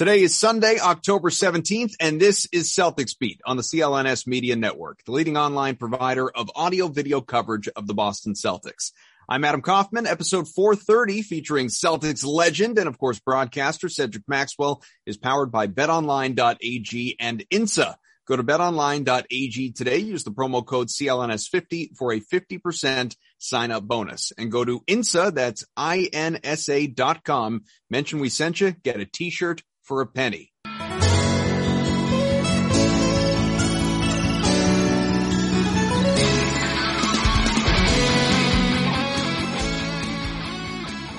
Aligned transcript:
Today 0.00 0.22
is 0.22 0.34
Sunday, 0.34 0.78
October 0.80 1.28
17th, 1.28 1.92
and 2.00 2.18
this 2.18 2.48
is 2.52 2.72
Celtics 2.72 3.12
Beat 3.18 3.42
on 3.44 3.58
the 3.58 3.62
CLNS 3.62 4.26
Media 4.26 4.56
Network, 4.56 5.04
the 5.04 5.12
leading 5.12 5.36
online 5.36 5.76
provider 5.76 6.30
of 6.30 6.50
audio 6.54 6.88
video 6.88 7.20
coverage 7.20 7.68
of 7.76 7.86
the 7.86 7.92
Boston 7.92 8.32
Celtics. 8.32 8.92
I'm 9.28 9.44
Adam 9.44 9.60
Kaufman, 9.60 10.06
episode 10.06 10.48
430 10.48 11.20
featuring 11.20 11.66
Celtics 11.66 12.24
legend 12.24 12.78
and 12.78 12.88
of 12.88 12.96
course 12.96 13.18
broadcaster 13.18 13.90
Cedric 13.90 14.26
Maxwell 14.26 14.82
is 15.04 15.18
powered 15.18 15.52
by 15.52 15.66
betonline.ag 15.66 17.16
and 17.20 17.44
INSA. 17.50 17.96
Go 18.26 18.36
to 18.36 18.42
betonline.ag 18.42 19.72
today. 19.72 19.98
Use 19.98 20.24
the 20.24 20.30
promo 20.30 20.64
code 20.64 20.88
CLNS50 20.88 21.96
for 21.98 22.14
a 22.14 22.20
50% 22.20 23.16
sign 23.36 23.70
up 23.70 23.82
bonus 23.82 24.32
and 24.38 24.50
go 24.50 24.64
to 24.64 24.80
INSA. 24.88 25.34
That's 25.34 25.66
I-N-S-A 25.76 26.86
dot 26.86 27.22
com. 27.22 27.64
Mention 27.90 28.20
we 28.20 28.30
sent 28.30 28.62
you. 28.62 28.70
Get 28.70 29.00
a 29.00 29.04
t-shirt 29.04 29.62
for 29.90 30.02
a 30.02 30.06
penny. 30.06 30.52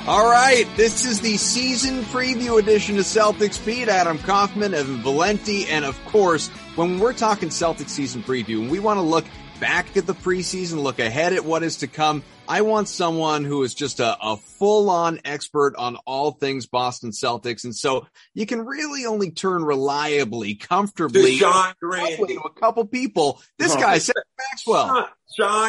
All 0.08 0.25
right, 0.25 0.66
this 0.78 1.03
is 1.03 1.19
the 1.19 1.36
season 1.36 2.03
preview 2.03 2.59
edition 2.59 2.97
of 2.97 3.03
Celtics 3.03 3.63
Beat. 3.66 3.89
Adam 3.89 4.17
Kaufman, 4.17 4.73
Evan 4.73 5.02
Valenti, 5.02 5.67
and 5.67 5.83
of 5.83 6.02
course, 6.06 6.47
when 6.78 6.97
we're 7.00 7.11
talking 7.11 7.50
Celtics 7.50 7.89
season 7.89 8.23
preview, 8.23 8.61
and 8.61 8.72
we 8.72 8.80
want 8.80 9.00
to 9.00 9.02
look 9.02 9.25
back 9.62 9.95
at 9.95 10.06
the 10.08 10.14
preseason, 10.14 10.81
look 10.81 11.00
ahead 11.00 11.31
at 11.31 11.45
what 11.45 11.64
is 11.64 11.78
to 11.78 11.88
come, 11.88 12.23
I 12.50 12.62
want 12.64 12.90
someone 12.90 13.45
who 13.45 13.64
is 13.64 13.73
just 13.73 14.02
a, 14.02 14.18
a 14.22 14.36
full 14.36 14.90
on 14.90 15.22
expert 15.23 15.76
on 15.78 15.95
all 16.06 16.31
things 16.31 16.66
Boston 16.66 17.12
Celtics. 17.12 17.64
And 17.64 17.73
so 17.73 18.08
you 18.34 18.45
can 18.45 18.66
really 18.66 19.06
only 19.06 19.31
turn 19.31 19.64
reliably, 19.64 20.56
comfortably 20.56 21.38
Sean 21.38 21.73
Grande. 21.80 22.28
to 22.28 22.42
a 22.44 22.50
couple 22.59 22.86
people. 22.86 23.42
This 23.58 23.73
guy, 23.76 24.00
Cedric 24.00 24.26
Maxwell. 24.52 24.88
John, 24.88 25.06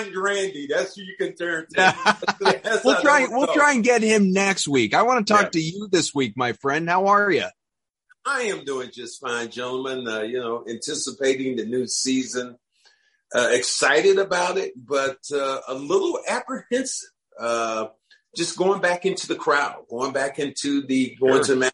Sean 0.04 0.12
Grande. 0.12 0.68
That's 0.68 0.96
who 0.96 1.02
you 1.02 1.14
can 1.16 1.36
turn 1.36 1.66
to. 1.74 2.16
We'll 2.84 3.00
try, 3.00 3.26
we'll 3.28 3.52
try 3.54 3.74
and 3.74 3.84
get 3.84 4.02
him 4.02 4.32
next 4.32 4.66
week. 4.66 4.94
I 4.94 5.02
want 5.02 5.24
to 5.24 5.32
talk 5.32 5.44
Yeah. 5.44 5.50
to 5.50 5.60
you 5.60 5.88
this 5.92 6.12
week, 6.12 6.32
my 6.36 6.54
friend. 6.54 6.88
How 6.88 7.06
are 7.06 7.30
you? 7.30 7.44
I 8.24 8.42
am 8.42 8.64
doing 8.64 8.90
just 8.92 9.20
fine, 9.20 9.50
gentlemen. 9.50 10.06
Uh, 10.08 10.22
you 10.22 10.40
know, 10.40 10.64
anticipating 10.68 11.56
the 11.56 11.66
new 11.66 11.86
season. 11.86 12.56
Uh, 13.34 13.48
excited 13.52 14.18
about 14.18 14.58
it, 14.58 14.72
but 14.76 15.18
uh, 15.32 15.60
a 15.68 15.74
little 15.74 16.18
apprehensive. 16.28 17.08
Uh, 17.38 17.86
just 18.36 18.56
going 18.58 18.80
back 18.80 19.04
into 19.06 19.26
the 19.26 19.34
crowd, 19.34 19.84
going 19.88 20.12
back 20.12 20.38
into 20.38 20.82
the 20.86 21.16
going 21.20 21.34
Sure. 21.36 21.44
to 21.44 21.56
Madison 21.56 21.72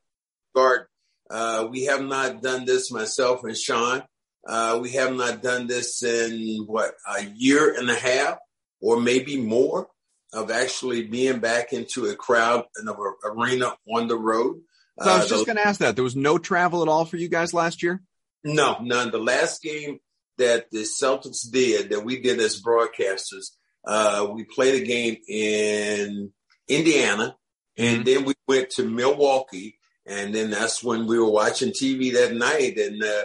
Garden. 0.55 0.87
Uh, 1.31 1.67
we 1.71 1.85
have 1.85 2.03
not 2.03 2.43
done 2.43 2.65
this, 2.65 2.91
myself 2.93 3.45
and 3.45 3.57
Sean. 3.57 4.03
Uh, 4.47 4.79
we 4.81 4.93
have 4.93 5.13
not 5.15 5.43
done 5.43 5.67
this 5.67 6.03
in 6.03 6.65
what 6.67 6.93
a 7.19 7.25
year 7.37 7.75
and 7.79 7.91
a 7.91 7.95
half, 7.95 8.39
or 8.81 9.01
maybe 9.01 9.37
more, 9.37 9.89
of 10.33 10.51
actually 10.51 11.03
being 11.05 11.39
back 11.41 11.73
into 11.73 12.07
a 12.07 12.15
crowd 12.15 12.65
in 12.81 12.89
an 12.89 12.95
arena 13.25 13.75
on 13.93 14.07
the 14.09 14.17
road. 14.17 14.61
So 15.03 15.11
I 15.11 15.17
was 15.19 15.27
Uh, 15.27 15.29
just 15.37 15.47
going 15.47 15.57
to 15.57 15.67
ask 15.67 15.81
that. 15.81 15.97
There 15.97 16.05
was 16.05 16.17
no 16.17 16.39
travel 16.39 16.83
at 16.83 16.89
all 16.89 17.05
for 17.05 17.17
you 17.17 17.29
guys 17.29 17.53
last 17.53 17.83
year? 17.83 18.03
no, 18.45 18.79
none. 18.81 19.11
The 19.11 19.19
last 19.19 19.61
game 19.63 19.99
that 20.39 20.71
the 20.71 20.81
Celtics 20.81 21.51
did, 21.51 21.91
that 21.91 22.05
we 22.05 22.21
did 22.21 22.41
as 22.41 22.63
broadcasters, 22.63 23.51
uh, 23.87 24.27
we 24.33 24.45
played 24.45 24.83
a 24.83 24.87
game 24.87 25.17
in 25.29 26.33
Indiana, 26.69 27.37
and 27.77 28.05
then 28.05 28.25
we 28.25 28.35
went 28.47 28.71
to 28.71 28.85
Milwaukee, 28.85 29.79
and 30.07 30.35
then 30.35 30.51
that's 30.51 30.83
when 30.83 31.07
we 31.07 31.19
were 31.19 31.31
watching 31.31 31.71
TV 31.71 32.13
that 32.15 32.35
night, 32.35 32.77
and 32.79 33.03
uh, 33.03 33.25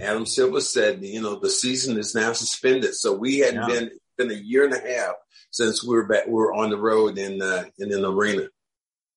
Adam 0.00 0.26
Silver 0.26 0.60
said, 0.60 1.02
you 1.04 1.20
know, 1.22 1.36
the 1.38 1.50
season 1.50 1.98
is 1.98 2.14
now 2.14 2.32
suspended, 2.32 2.94
so 2.94 3.12
we 3.14 3.38
hadn't 3.38 3.68
Yeah. 3.68 3.80
been 3.80 3.90
been 4.16 4.30
a 4.32 4.34
year 4.34 4.64
and 4.64 4.74
a 4.74 4.80
half 4.80 5.14
since 5.52 5.84
we 5.84 5.94
were 5.94 6.06
back. 6.06 6.26
We 6.26 6.32
were 6.32 6.52
on 6.52 6.70
the 6.70 6.76
road 6.76 7.18
in 7.18 7.40
uh, 7.40 7.64
in 7.78 7.92
an 7.92 8.04
arena. 8.04 8.48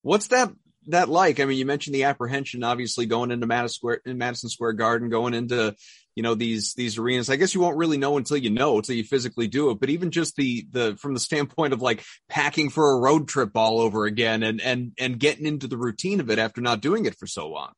What's 0.03 0.27
that 0.27 0.51
that 0.87 1.09
like? 1.09 1.39
I 1.39 1.45
mean, 1.45 1.57
you 1.57 1.65
mentioned 1.65 1.95
the 1.95 2.03
apprehension, 2.03 2.63
obviously 2.63 3.07
going 3.07 3.31
into 3.31 3.47
Madison 3.47 3.73
Square, 3.73 4.01
in 4.05 4.17
Madison 4.19 4.49
Square 4.49 4.73
Garden, 4.73 5.09
going 5.09 5.33
into 5.33 5.75
you 6.15 6.23
know 6.23 6.35
these 6.35 6.73
these 6.73 6.97
arenas. 6.97 7.29
I 7.29 7.35
guess 7.35 7.53
you 7.53 7.61
won't 7.61 7.77
really 7.77 7.97
know 7.97 8.17
until 8.17 8.37
you 8.37 8.49
know, 8.49 8.77
until 8.77 8.95
you 8.95 9.03
physically 9.03 9.47
do 9.47 9.69
it. 9.69 9.79
But 9.79 9.89
even 9.89 10.11
just 10.11 10.35
the 10.35 10.67
the 10.71 10.95
from 10.97 11.13
the 11.13 11.19
standpoint 11.19 11.73
of 11.73 11.81
like 11.81 12.03
packing 12.29 12.69
for 12.69 12.91
a 12.91 12.99
road 12.99 13.27
trip 13.27 13.51
all 13.55 13.79
over 13.79 14.05
again, 14.05 14.43
and 14.43 14.61
and 14.61 14.91
and 14.99 15.19
getting 15.19 15.45
into 15.45 15.67
the 15.67 15.77
routine 15.77 16.19
of 16.19 16.29
it 16.29 16.39
after 16.39 16.61
not 16.61 16.81
doing 16.81 17.05
it 17.05 17.17
for 17.17 17.27
so 17.27 17.49
long. 17.49 17.71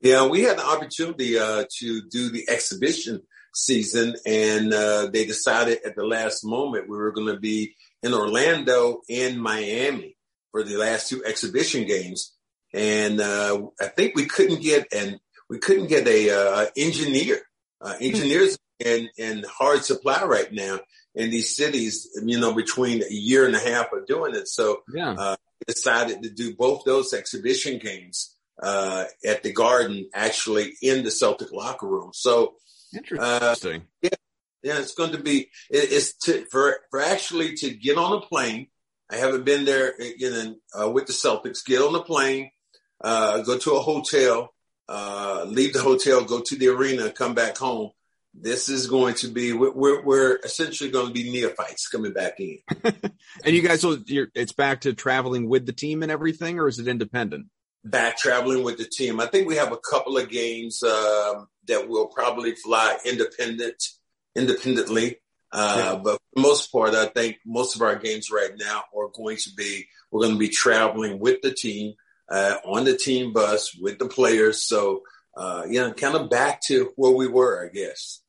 Yeah, 0.00 0.26
we 0.26 0.42
had 0.42 0.58
the 0.58 0.66
opportunity 0.66 1.38
uh, 1.38 1.64
to 1.78 2.02
do 2.10 2.30
the 2.30 2.48
exhibition 2.48 3.22
season, 3.54 4.14
and 4.26 4.72
uh, 4.72 5.08
they 5.12 5.24
decided 5.24 5.78
at 5.84 5.96
the 5.96 6.04
last 6.04 6.44
moment 6.44 6.88
we 6.88 6.96
were 6.96 7.12
going 7.12 7.32
to 7.32 7.40
be 7.40 7.74
in 8.02 8.12
Orlando 8.12 9.00
and 9.08 9.40
Miami 9.40 10.16
for 10.52 10.62
the 10.62 10.76
last 10.76 11.08
two 11.08 11.24
exhibition 11.24 11.86
games. 11.86 12.34
And 12.74 13.20
uh, 13.20 13.62
I 13.80 13.86
think 13.86 14.14
we 14.14 14.26
couldn't 14.26 14.62
get 14.62 14.86
and 14.94 15.18
we 15.48 15.58
couldn't 15.58 15.88
get 15.88 16.06
a 16.06 16.30
uh, 16.30 16.66
engineer. 16.76 17.40
Uh, 17.80 17.94
engineers 18.00 18.58
in 18.78 19.08
in 19.18 19.44
hard 19.48 19.84
supply 19.84 20.24
right 20.24 20.52
now 20.52 20.78
in 21.14 21.30
these 21.30 21.54
cities. 21.56 22.08
You 22.22 22.40
know, 22.40 22.52
between 22.54 23.02
a 23.02 23.12
year 23.12 23.46
and 23.46 23.54
a 23.54 23.60
half 23.60 23.92
of 23.92 24.06
doing 24.06 24.34
it, 24.34 24.48
so 24.48 24.82
Yeah. 24.94 25.12
uh, 25.12 25.36
decided 25.66 26.22
to 26.22 26.30
do 26.30 26.54
both 26.54 26.84
those 26.84 27.12
exhibition 27.12 27.78
games 27.78 28.34
uh, 28.62 29.04
at 29.24 29.42
the 29.42 29.52
Garden, 29.52 30.08
actually 30.14 30.74
in 30.80 31.04
the 31.04 31.10
Celtic 31.10 31.52
locker 31.52 31.86
room. 31.86 32.10
So 32.14 32.54
Interesting. 32.94 33.82
yeah, 34.02 34.10
it's 34.78 34.94
going 34.94 35.12
to 35.12 35.18
be 35.22 35.50
it, 35.70 35.92
it's 35.92 36.14
to, 36.24 36.46
for 36.50 36.78
for 36.90 37.00
actually 37.00 37.54
to 37.56 37.70
get 37.70 37.98
on 37.98 38.12
a 38.12 38.20
plane. 38.20 38.68
I 39.10 39.16
haven't 39.16 39.44
been 39.44 39.64
there 39.64 39.94
you 40.00 40.30
know, 40.30 40.56
uh, 40.78 40.90
with 40.90 41.06
the 41.06 41.12
Celtics. 41.12 41.64
Get 41.64 41.80
on 41.82 41.92
the 41.92 42.02
plane, 42.02 42.50
uh, 43.02 43.42
go 43.42 43.56
to 43.58 43.74
a 43.76 43.80
hotel, 43.80 44.52
uh, 44.88 45.44
leave 45.46 45.72
the 45.72 45.80
hotel, 45.80 46.24
go 46.24 46.40
to 46.40 46.56
the 46.56 46.68
arena, 46.68 47.10
come 47.10 47.34
back 47.34 47.56
home. 47.56 47.90
This 48.38 48.68
is 48.68 48.86
going 48.86 49.14
to 49.16 49.28
be 49.28 49.54
we're 49.54 50.02
we're, 50.02 50.36
essentially 50.44 50.90
going 50.90 51.06
to 51.06 51.12
be 51.12 51.30
neophytes 51.30 51.88
coming 51.88 52.12
back 52.12 52.38
in. 52.38 52.58
and 52.84 53.56
you 53.56 53.62
guys, 53.62 53.82
will 53.82 53.98
you're, 54.04 54.28
it's 54.34 54.52
back 54.52 54.82
to 54.82 54.92
traveling 54.92 55.48
with 55.48 55.64
the 55.64 55.72
team 55.72 56.02
and 56.02 56.12
everything, 56.12 56.58
or 56.58 56.68
is 56.68 56.78
it 56.78 56.86
independent? 56.86 57.46
back 57.86 58.18
traveling 58.18 58.64
with 58.64 58.78
the 58.78 58.84
team. 58.84 59.20
I 59.20 59.26
think 59.26 59.48
we 59.48 59.56
have 59.56 59.72
a 59.72 59.78
couple 59.78 60.18
of 60.18 60.28
games 60.28 60.82
um, 60.82 61.48
that 61.68 61.88
we'll 61.88 62.08
probably 62.08 62.54
fly 62.54 62.96
independent, 63.04 63.82
independently. 64.34 65.18
Uh, 65.52 65.96
But 65.96 66.14
for 66.14 66.20
the 66.34 66.42
most 66.42 66.72
part, 66.72 66.94
I 66.94 67.06
think 67.06 67.38
most 67.46 67.76
of 67.76 67.82
our 67.82 67.96
games 67.96 68.30
right 68.30 68.52
now 68.58 68.82
are 68.96 69.08
going 69.14 69.36
to 69.38 69.50
be 69.56 69.86
we're 70.10 70.22
going 70.22 70.34
to 70.34 70.38
be 70.38 70.48
traveling 70.48 71.18
with 71.18 71.40
the 71.42 71.52
team 71.52 71.94
uh, 72.30 72.56
on 72.64 72.84
the 72.84 72.96
team 72.96 73.32
bus 73.32 73.74
with 73.74 73.98
the 73.98 74.06
players. 74.06 74.62
So 74.62 75.02
uh, 75.36 75.64
you 75.68 75.80
know, 75.80 75.92
kind 75.92 76.16
of 76.16 76.30
back 76.30 76.62
to 76.62 76.92
where 76.96 77.12
we 77.12 77.28
were, 77.28 77.66
I 77.66 77.68
guess. 77.68 78.22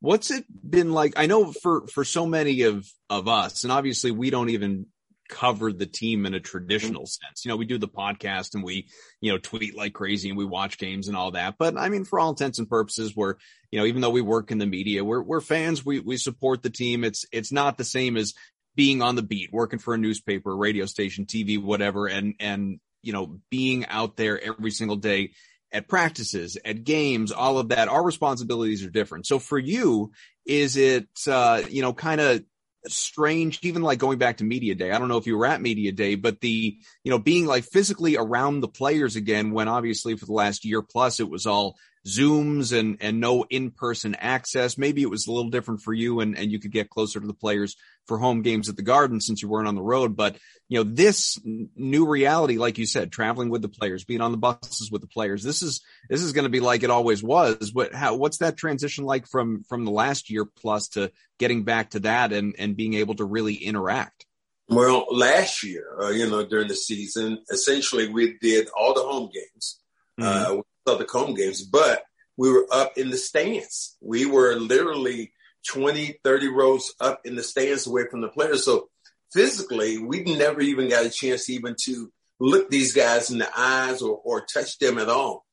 What's 0.00 0.30
it 0.30 0.44
been 0.48 0.92
like? 0.92 1.14
I 1.16 1.26
know 1.26 1.52
for 1.52 1.86
for 1.86 2.04
so 2.04 2.26
many 2.26 2.62
of 2.62 2.86
of 3.08 3.28
us, 3.28 3.64
and 3.64 3.72
obviously 3.72 4.10
we 4.10 4.30
don't 4.30 4.50
even 4.50 4.86
cover 5.28 5.72
the 5.72 5.86
team 5.86 6.26
in 6.26 6.34
a 6.34 6.40
traditional 6.40 7.06
sense. 7.06 7.44
You 7.44 7.50
know, 7.50 7.56
we 7.56 7.64
do 7.64 7.78
the 7.78 7.88
podcast 7.88 8.54
and 8.54 8.64
we, 8.64 8.88
you 9.20 9.30
know, 9.30 9.38
tweet 9.38 9.76
like 9.76 9.92
crazy 9.92 10.28
and 10.28 10.36
we 10.36 10.44
watch 10.44 10.76
games 10.76 11.06
and 11.06 11.16
all 11.16 11.30
that. 11.32 11.54
But 11.56 11.76
I 11.76 11.88
mean, 11.88 12.04
for 12.04 12.18
all 12.18 12.30
intents 12.30 12.58
and 12.58 12.68
purposes, 12.68 13.14
we're, 13.14 13.36
you 13.70 13.78
know, 13.78 13.86
even 13.86 14.00
though 14.00 14.10
we 14.10 14.22
work 14.22 14.50
in 14.50 14.58
the 14.58 14.66
media, 14.66 15.04
we're, 15.04 15.22
we're 15.22 15.40
fans. 15.40 15.86
We, 15.86 16.00
we 16.00 16.16
support 16.16 16.62
the 16.62 16.70
team. 16.70 17.04
It's, 17.04 17.26
it's 17.30 17.52
not 17.52 17.78
the 17.78 17.84
same 17.84 18.16
as 18.16 18.34
being 18.74 19.02
on 19.02 19.14
the 19.14 19.22
beat, 19.22 19.52
working 19.52 19.78
for 19.78 19.94
a 19.94 19.98
newspaper, 19.98 20.54
radio 20.56 20.84
station, 20.86 21.26
TV, 21.26 21.62
whatever. 21.62 22.08
And, 22.08 22.34
and, 22.40 22.80
you 23.02 23.12
know, 23.12 23.40
being 23.50 23.86
out 23.86 24.16
there 24.16 24.42
every 24.42 24.70
single 24.70 24.96
day 24.96 25.32
at 25.72 25.88
practices, 25.88 26.58
at 26.64 26.84
games, 26.84 27.32
all 27.32 27.58
of 27.58 27.68
that, 27.68 27.88
our 27.88 28.04
responsibilities 28.04 28.84
are 28.84 28.90
different. 28.90 29.26
So 29.26 29.38
for 29.38 29.58
you, 29.58 30.12
is 30.44 30.76
it, 30.76 31.08
uh, 31.28 31.62
you 31.68 31.82
know, 31.82 31.92
kind 31.92 32.20
of 32.20 32.42
strange, 32.86 33.60
even 33.62 33.82
like 33.82 33.98
going 33.98 34.18
back 34.18 34.38
to 34.38 34.44
media 34.44 34.74
day. 34.74 34.90
I 34.90 34.98
don't 34.98 35.08
know 35.08 35.18
if 35.18 35.26
you 35.26 35.36
were 35.36 35.46
at 35.46 35.60
media 35.60 35.92
day, 35.92 36.14
but 36.14 36.40
the, 36.40 36.78
you 37.04 37.10
know, 37.10 37.18
being 37.18 37.46
like 37.46 37.64
physically 37.64 38.16
around 38.16 38.60
the 38.60 38.68
players 38.68 39.16
again, 39.16 39.52
when 39.52 39.68
obviously 39.68 40.16
for 40.16 40.26
the 40.26 40.32
last 40.32 40.64
year 40.64 40.82
plus, 40.82 41.20
it 41.20 41.28
was 41.28 41.46
all 41.46 41.76
zooms 42.08 42.76
and, 42.76 42.96
and 43.00 43.20
no 43.20 43.44
in-person 43.50 44.14
access. 44.14 44.78
Maybe 44.78 45.02
it 45.02 45.10
was 45.10 45.26
a 45.26 45.32
little 45.32 45.50
different 45.50 45.82
for 45.82 45.92
you 45.92 46.20
and, 46.20 46.36
and 46.36 46.50
you 46.50 46.58
could 46.58 46.72
get 46.72 46.88
closer 46.88 47.20
to 47.20 47.26
the 47.26 47.34
players 47.34 47.76
for 48.10 48.18
home 48.18 48.42
games 48.42 48.68
at 48.68 48.74
the 48.74 48.82
garden 48.82 49.20
since 49.20 49.40
you 49.40 49.48
weren't 49.48 49.68
on 49.68 49.76
the 49.76 49.82
road. 49.82 50.16
But, 50.16 50.36
you 50.68 50.78
know, 50.78 50.82
this 50.82 51.38
new 51.44 52.08
reality, 52.08 52.58
like 52.58 52.76
you 52.76 52.86
said, 52.86 53.12
traveling 53.12 53.50
with 53.50 53.62
the 53.62 53.68
players, 53.68 54.02
being 54.04 54.20
on 54.20 54.32
the 54.32 54.36
buses 54.36 54.90
with 54.90 55.00
the 55.00 55.06
players, 55.06 55.44
this 55.44 55.62
is, 55.62 55.80
this 56.08 56.20
is 56.20 56.32
going 56.32 56.42
to 56.42 56.50
be 56.50 56.58
like 56.58 56.82
it 56.82 56.90
always 56.90 57.22
was. 57.22 57.70
What, 57.72 57.94
how, 57.94 58.16
what's 58.16 58.38
that 58.38 58.56
transition 58.56 59.04
like 59.04 59.28
from, 59.28 59.62
from 59.68 59.84
the 59.84 59.92
last 59.92 60.28
year 60.28 60.44
plus 60.44 60.88
to 60.88 61.12
getting 61.38 61.62
back 61.62 61.90
to 61.90 62.00
that 62.00 62.32
and, 62.32 62.56
and 62.58 62.76
being 62.76 62.94
able 62.94 63.14
to 63.14 63.24
really 63.24 63.54
interact? 63.54 64.26
Well, 64.68 65.06
last 65.12 65.62
year, 65.62 65.96
uh, 66.02 66.10
you 66.10 66.28
know, 66.28 66.44
during 66.44 66.66
the 66.66 66.74
season, 66.74 67.44
essentially 67.48 68.08
we 68.08 68.38
did 68.40 68.70
all 68.76 68.92
the 68.92 69.02
home 69.02 69.30
games. 69.32 69.78
Mm-hmm. 70.20 70.58
Uh, 70.58 70.62
the 70.98 71.06
home 71.08 71.34
games, 71.34 71.62
but 71.62 72.02
we 72.36 72.50
were 72.50 72.66
up 72.72 72.98
in 72.98 73.10
the 73.10 73.16
stands. 73.16 73.96
We 74.00 74.26
were 74.26 74.56
literally 74.56 75.32
20, 75.68 76.20
30 76.24 76.48
rows 76.48 76.94
up 77.00 77.20
in 77.24 77.36
the 77.36 77.42
stands 77.42 77.86
away 77.86 78.04
from 78.10 78.20
the 78.20 78.28
players. 78.28 78.64
So 78.64 78.88
physically, 79.32 79.98
we 79.98 80.22
never 80.24 80.60
even 80.60 80.88
got 80.88 81.06
a 81.06 81.10
chance 81.10 81.48
even 81.50 81.76
to 81.84 82.10
look 82.38 82.70
these 82.70 82.94
guys 82.94 83.30
in 83.30 83.38
the 83.38 83.48
eyes 83.56 84.02
or, 84.02 84.20
or 84.24 84.44
touch 84.46 84.78
them 84.78 84.98
at 84.98 85.08
all. 85.08 85.44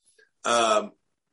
Um, 0.45 0.92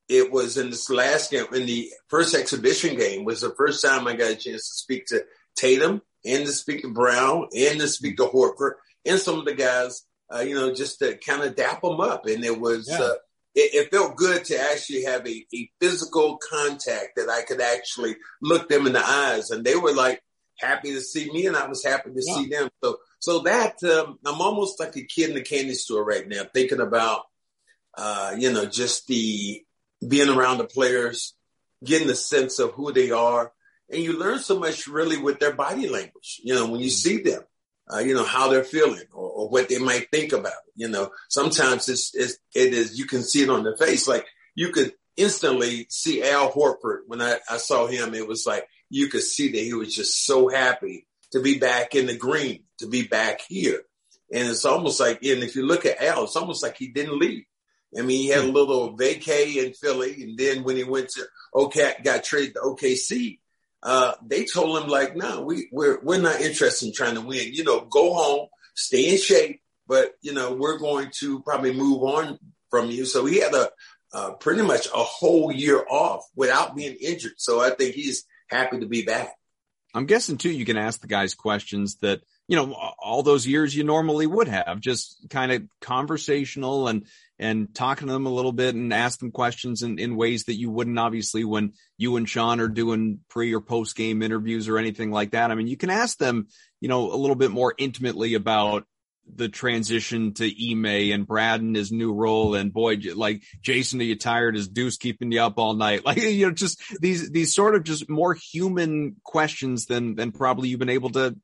it 0.08 0.30
was 0.30 0.58
in 0.58 0.70
this 0.70 0.90
last 0.90 1.30
game, 1.30 1.46
in 1.54 1.66
the 1.66 1.90
first 2.08 2.34
exhibition 2.34 2.96
game, 2.96 3.24
was 3.24 3.40
the 3.40 3.54
first 3.56 3.82
time 3.82 4.06
I 4.06 4.14
got 4.14 4.32
a 4.32 4.36
chance 4.36 4.68
to 4.68 4.74
speak 4.74 5.06
to 5.06 5.24
Tatum 5.56 6.02
and 6.24 6.44
to 6.44 6.52
speak 6.52 6.82
to 6.82 6.92
Brown 6.92 7.48
and 7.56 7.80
to 7.80 7.88
speak 7.88 8.16
to 8.18 8.24
Horford 8.24 8.72
and 9.06 9.18
some 9.18 9.38
of 9.38 9.44
the 9.44 9.54
guys, 9.54 10.04
uh, 10.34 10.40
you 10.40 10.54
know, 10.54 10.74
just 10.74 10.98
to 10.98 11.16
kind 11.16 11.42
of 11.42 11.56
dap 11.56 11.80
them 11.80 12.00
up. 12.00 12.26
And 12.26 12.44
it 12.44 12.60
was, 12.60 12.88
yeah. 12.90 12.98
uh, 12.98 13.14
it, 13.54 13.74
it, 13.74 13.90
felt 13.90 14.16
good 14.16 14.44
to 14.46 14.60
actually 14.60 15.04
have 15.04 15.26
a, 15.26 15.46
a 15.54 15.70
physical 15.80 16.38
contact 16.38 17.16
that 17.16 17.28
I 17.28 17.42
could 17.42 17.60
actually 17.60 18.16
look 18.42 18.68
them 18.68 18.86
in 18.86 18.92
the 18.92 19.04
eyes. 19.04 19.50
And 19.50 19.64
they 19.64 19.76
were 19.76 19.92
like 19.92 20.20
happy 20.58 20.92
to 20.92 21.00
see 21.00 21.30
me 21.30 21.46
and 21.46 21.56
I 21.56 21.66
was 21.68 21.84
happy 21.84 22.10
to 22.10 22.22
yeah. 22.24 22.34
see 22.34 22.48
them. 22.48 22.70
So, 22.82 22.98
so 23.20 23.38
that, 23.40 23.82
um, 23.84 24.18
I'm 24.24 24.40
almost 24.40 24.80
like 24.80 24.96
a 24.96 25.04
kid 25.04 25.30
in 25.30 25.34
the 25.34 25.42
candy 25.42 25.74
store 25.74 26.04
right 26.04 26.26
now, 26.26 26.42
thinking 26.52 26.80
about, 26.80 27.22
uh, 27.96 28.34
you 28.36 28.52
know, 28.52 28.66
just 28.66 29.06
the 29.06 29.62
being 30.06 30.28
around 30.28 30.58
the 30.58 30.64
players, 30.64 31.34
getting 31.84 32.08
the 32.08 32.16
sense 32.16 32.58
of 32.58 32.72
who 32.72 32.92
they 32.92 33.10
are. 33.10 33.52
And 33.90 34.02
you 34.02 34.18
learn 34.18 34.40
so 34.40 34.58
much 34.58 34.88
really 34.88 35.18
with 35.18 35.38
their 35.38 35.54
body 35.54 35.88
language, 35.88 36.40
you 36.42 36.54
know, 36.54 36.68
when 36.70 36.80
you 36.80 36.90
see 36.90 37.22
them 37.22 37.42
uh, 37.92 37.98
you 37.98 38.14
know, 38.14 38.24
how 38.24 38.48
they're 38.48 38.64
feeling 38.64 39.04
or, 39.12 39.28
or, 39.30 39.48
what 39.48 39.68
they 39.68 39.78
might 39.78 40.10
think 40.10 40.32
about 40.32 40.52
it. 40.52 40.72
You 40.74 40.88
know, 40.88 41.10
sometimes 41.28 41.88
it's, 41.88 42.14
it's, 42.14 42.38
it 42.54 42.72
is, 42.72 42.98
you 42.98 43.06
can 43.06 43.22
see 43.22 43.42
it 43.42 43.50
on 43.50 43.62
their 43.62 43.76
face. 43.76 44.08
Like 44.08 44.26
you 44.54 44.70
could 44.70 44.92
instantly 45.16 45.86
see 45.90 46.22
Al 46.22 46.50
Horford 46.50 47.00
when 47.06 47.20
I, 47.20 47.38
I 47.48 47.58
saw 47.58 47.86
him. 47.86 48.14
It 48.14 48.26
was 48.26 48.46
like 48.46 48.66
you 48.88 49.08
could 49.08 49.22
see 49.22 49.52
that 49.52 49.58
he 49.58 49.74
was 49.74 49.94
just 49.94 50.24
so 50.24 50.48
happy 50.48 51.06
to 51.32 51.40
be 51.40 51.58
back 51.58 51.94
in 51.94 52.06
the 52.06 52.16
green, 52.16 52.64
to 52.78 52.88
be 52.88 53.02
back 53.06 53.40
here. 53.48 53.82
And 54.32 54.48
it's 54.48 54.64
almost 54.64 55.00
like, 55.00 55.22
and 55.22 55.42
if 55.42 55.54
you 55.54 55.66
look 55.66 55.84
at 55.84 56.02
Al, 56.02 56.24
it's 56.24 56.36
almost 56.36 56.62
like 56.62 56.76
he 56.76 56.88
didn't 56.88 57.18
leave. 57.18 57.44
I 57.96 58.02
mean, 58.02 58.22
he 58.22 58.28
had 58.28 58.44
a 58.44 58.50
little 58.50 58.96
vacay 58.96 59.56
in 59.64 59.72
Philly, 59.72 60.22
and 60.22 60.36
then 60.36 60.64
when 60.64 60.76
he 60.76 60.82
went 60.82 61.10
to 61.10 61.24
OK, 61.52 61.94
got 62.02 62.24
traded 62.24 62.54
to 62.54 62.60
OKC, 62.60 63.38
uh, 63.84 64.14
they 64.26 64.44
told 64.44 64.82
him 64.82 64.88
like, 64.88 65.14
no, 65.14 65.42
we, 65.42 65.68
we're, 65.70 66.00
we're 66.02 66.20
not 66.20 66.40
interested 66.40 66.86
in 66.86 66.92
trying 66.92 67.14
to 67.14 67.20
win. 67.20 67.52
You 67.52 67.64
know, 67.64 67.82
go 67.82 68.14
home, 68.14 68.48
stay 68.74 69.12
in 69.12 69.18
shape, 69.18 69.60
but 69.86 70.12
you 70.22 70.32
know, 70.32 70.54
we're 70.54 70.78
going 70.78 71.10
to 71.18 71.40
probably 71.42 71.74
move 71.74 72.02
on 72.02 72.38
from 72.70 72.90
you. 72.90 73.04
So 73.04 73.26
he 73.26 73.40
had 73.40 73.54
a, 73.54 73.70
uh, 74.12 74.30
pretty 74.34 74.62
much 74.62 74.86
a 74.86 75.02
whole 75.02 75.52
year 75.52 75.84
off 75.90 76.24
without 76.34 76.74
being 76.74 76.96
injured. 77.00 77.34
So 77.36 77.60
I 77.60 77.70
think 77.70 77.94
he's 77.94 78.24
happy 78.48 78.80
to 78.80 78.86
be 78.86 79.02
back. 79.02 79.34
I'm 79.94 80.06
guessing 80.06 80.38
too, 80.38 80.50
you 80.50 80.64
can 80.64 80.76
ask 80.76 81.00
the 81.00 81.06
guys 81.06 81.34
questions 81.34 81.96
that, 81.96 82.22
you 82.48 82.56
know, 82.56 82.72
all 82.98 83.22
those 83.22 83.46
years 83.46 83.74
you 83.74 83.84
normally 83.84 84.26
would 84.26 84.48
have 84.48 84.80
just 84.80 85.26
kind 85.30 85.52
of 85.52 85.62
conversational 85.80 86.88
and, 86.88 87.06
and 87.38 87.74
talking 87.74 88.06
to 88.06 88.12
them 88.12 88.26
a 88.26 88.32
little 88.32 88.52
bit 88.52 88.74
and 88.74 88.92
ask 88.92 89.18
them 89.18 89.32
questions 89.32 89.82
in, 89.82 89.98
in 89.98 90.16
ways 90.16 90.44
that 90.44 90.54
you 90.54 90.70
wouldn't 90.70 90.98
obviously 90.98 91.44
when 91.44 91.72
you 91.98 92.16
and 92.16 92.28
Sean 92.28 92.60
are 92.60 92.68
doing 92.68 93.20
pre 93.28 93.52
or 93.54 93.60
post 93.60 93.96
game 93.96 94.22
interviews 94.22 94.68
or 94.68 94.78
anything 94.78 95.10
like 95.10 95.32
that. 95.32 95.50
I 95.50 95.54
mean, 95.54 95.66
you 95.66 95.76
can 95.76 95.90
ask 95.90 96.16
them, 96.18 96.48
you 96.80 96.88
know, 96.88 97.12
a 97.12 97.16
little 97.16 97.36
bit 97.36 97.50
more 97.50 97.74
intimately 97.76 98.34
about 98.34 98.84
the 99.32 99.48
transition 99.48 100.34
to 100.34 100.72
Ime 100.72 101.12
and 101.12 101.26
Brad 101.26 101.60
and 101.60 101.74
his 101.74 101.90
new 101.90 102.12
role. 102.12 102.54
And 102.54 102.72
boy, 102.72 102.98
like 103.14 103.42
Jayson, 103.62 104.00
are 104.00 104.04
you 104.04 104.16
tired? 104.16 104.56
Is 104.56 104.68
Deuce 104.68 104.98
keeping 104.98 105.32
you 105.32 105.40
up 105.40 105.58
all 105.58 105.74
night? 105.74 106.02
Like, 106.04 106.18
you 106.18 106.46
know, 106.46 106.52
just 106.52 106.80
these, 107.00 107.30
these 107.30 107.54
sort 107.54 107.74
of 107.74 107.84
just 107.84 108.08
more 108.08 108.34
human 108.34 109.16
questions 109.24 109.86
than, 109.86 110.14
than 110.14 110.32
probably 110.32 110.68
you've 110.68 110.78
been 110.78 110.90
able 110.90 111.10
to 111.10 111.34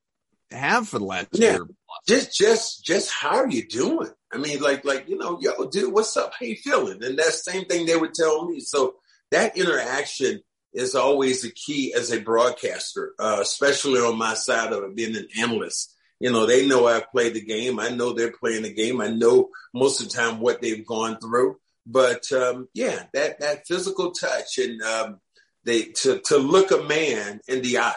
have 0.50 0.88
for 0.88 0.98
the 0.98 1.04
last 1.04 1.28
yeah. 1.32 1.52
year. 1.52 1.66
Just, 2.06 2.36
just, 2.36 2.84
just 2.84 3.10
how 3.10 3.36
are 3.36 3.48
you 3.48 3.66
doing? 3.66 4.10
I 4.32 4.38
mean, 4.38 4.60
like, 4.60 4.84
like, 4.84 5.08
you 5.08 5.18
know, 5.18 5.38
yo, 5.40 5.66
dude, 5.66 5.92
what's 5.92 6.16
up? 6.16 6.32
How 6.38 6.46
you 6.46 6.56
feeling? 6.56 7.02
And 7.02 7.18
that 7.18 7.32
same 7.32 7.64
thing 7.64 7.86
they 7.86 7.96
would 7.96 8.14
tell 8.14 8.46
me. 8.46 8.60
So 8.60 8.96
that 9.30 9.56
interaction 9.56 10.40
is 10.72 10.94
always 10.94 11.42
the 11.42 11.50
key 11.50 11.94
as 11.96 12.12
a 12.12 12.20
broadcaster, 12.20 13.12
uh, 13.18 13.38
especially 13.40 14.00
on 14.00 14.16
my 14.16 14.34
side 14.34 14.72
of 14.72 14.84
it, 14.84 14.94
being 14.94 15.16
an 15.16 15.28
analyst. 15.38 15.94
You 16.20 16.30
know, 16.30 16.46
they 16.46 16.66
know 16.66 16.86
I've 16.86 17.10
played 17.10 17.34
the 17.34 17.40
game. 17.40 17.80
I 17.80 17.88
know 17.88 18.12
they're 18.12 18.32
playing 18.32 18.62
the 18.62 18.72
game. 18.72 19.00
I 19.00 19.08
know 19.08 19.48
most 19.74 20.00
of 20.00 20.08
the 20.08 20.14
time 20.14 20.40
what 20.40 20.60
they've 20.60 20.86
gone 20.86 21.18
through. 21.18 21.56
But 21.86 22.30
um, 22.30 22.68
yeah, 22.74 23.04
that 23.14 23.40
that 23.40 23.66
physical 23.66 24.12
touch 24.12 24.58
and 24.58 24.80
um, 24.82 25.20
they 25.64 25.84
to 26.02 26.20
to 26.26 26.36
look 26.36 26.70
a 26.70 26.82
man 26.82 27.40
in 27.48 27.62
the 27.62 27.78
eye. 27.78 27.94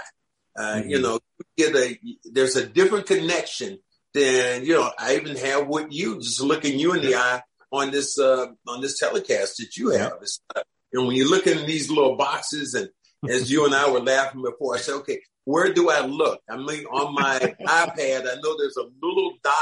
Uh, 0.57 0.75
mm-hmm. 0.75 0.89
You 0.89 1.01
know, 1.01 1.19
get 1.57 1.75
a 1.75 1.99
there's 2.31 2.55
a 2.55 2.65
different 2.65 3.07
connection 3.07 3.79
than 4.13 4.65
you 4.65 4.73
know 4.73 4.89
I 4.97 5.15
even 5.15 5.35
have 5.37 5.67
with 5.67 5.87
you, 5.91 6.19
just 6.19 6.41
looking 6.41 6.79
you 6.79 6.93
in 6.93 7.01
the 7.01 7.15
eye 7.15 7.41
on 7.71 7.91
this 7.91 8.19
uh, 8.19 8.47
on 8.67 8.81
this 8.81 8.99
telecast 8.99 9.57
that 9.57 9.75
you 9.75 9.89
have. 9.89 10.13
Uh, 10.55 10.61
and 10.93 11.07
when 11.07 11.15
you 11.15 11.29
look 11.29 11.47
in 11.47 11.65
these 11.65 11.89
little 11.89 12.15
boxes, 12.15 12.75
and 12.75 12.89
as 13.29 13.51
you 13.51 13.65
and 13.65 13.73
I 13.73 13.89
were 13.89 13.99
laughing 13.99 14.43
before, 14.43 14.75
I 14.75 14.79
said, 14.79 14.95
okay, 14.97 15.19
where 15.45 15.73
do 15.73 15.89
I 15.89 16.05
look? 16.05 16.39
I 16.47 16.57
mean, 16.57 16.85
on 16.85 17.15
my 17.15 17.39
iPad, 17.61 18.21
I 18.27 18.35
know 18.41 18.57
there's 18.57 18.77
a 18.77 18.89
little 19.01 19.33
dot 19.43 19.55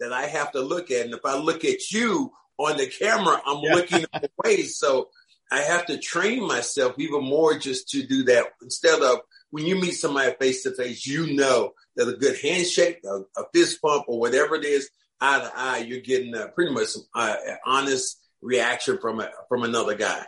that 0.00 0.12
I 0.12 0.26
have 0.26 0.52
to 0.52 0.60
look 0.60 0.90
at, 0.90 1.06
and 1.06 1.14
if 1.14 1.24
I 1.24 1.36
look 1.36 1.64
at 1.64 1.90
you 1.90 2.30
on 2.58 2.76
the 2.76 2.86
camera, 2.86 3.40
I'm 3.44 3.62
yeah. 3.62 3.74
looking 3.74 4.04
away. 4.44 4.62
So 4.62 5.08
I 5.50 5.60
have 5.60 5.86
to 5.86 5.98
train 5.98 6.46
myself 6.46 6.94
even 6.98 7.24
more 7.24 7.58
just 7.58 7.88
to 7.90 8.06
do 8.06 8.24
that 8.24 8.46
instead 8.62 9.02
of 9.02 9.20
when 9.50 9.66
you 9.66 9.76
meet 9.76 9.92
somebody 9.92 10.34
face 10.38 10.62
to 10.62 10.72
face, 10.72 11.06
you 11.06 11.34
know 11.34 11.72
that 11.98 12.08
a 12.08 12.16
good 12.16 12.38
handshake, 12.40 13.00
a, 13.04 13.20
a, 13.40 13.44
fist 13.52 13.82
pump, 13.82 14.04
or 14.08 14.18
whatever 14.18 14.54
it 14.54 14.64
is, 14.64 14.88
eye 15.20 15.40
to 15.40 15.52
eye, 15.54 15.78
you're 15.78 16.00
getting 16.00 16.34
a, 16.34 16.48
pretty 16.48 16.72
much 16.72 16.88
uh, 17.14 17.34
an 17.46 17.58
honest 17.66 18.18
reaction 18.40 18.98
from 18.98 19.20
a, 19.20 19.30
from 19.48 19.64
another 19.64 19.94
guy. 19.94 20.24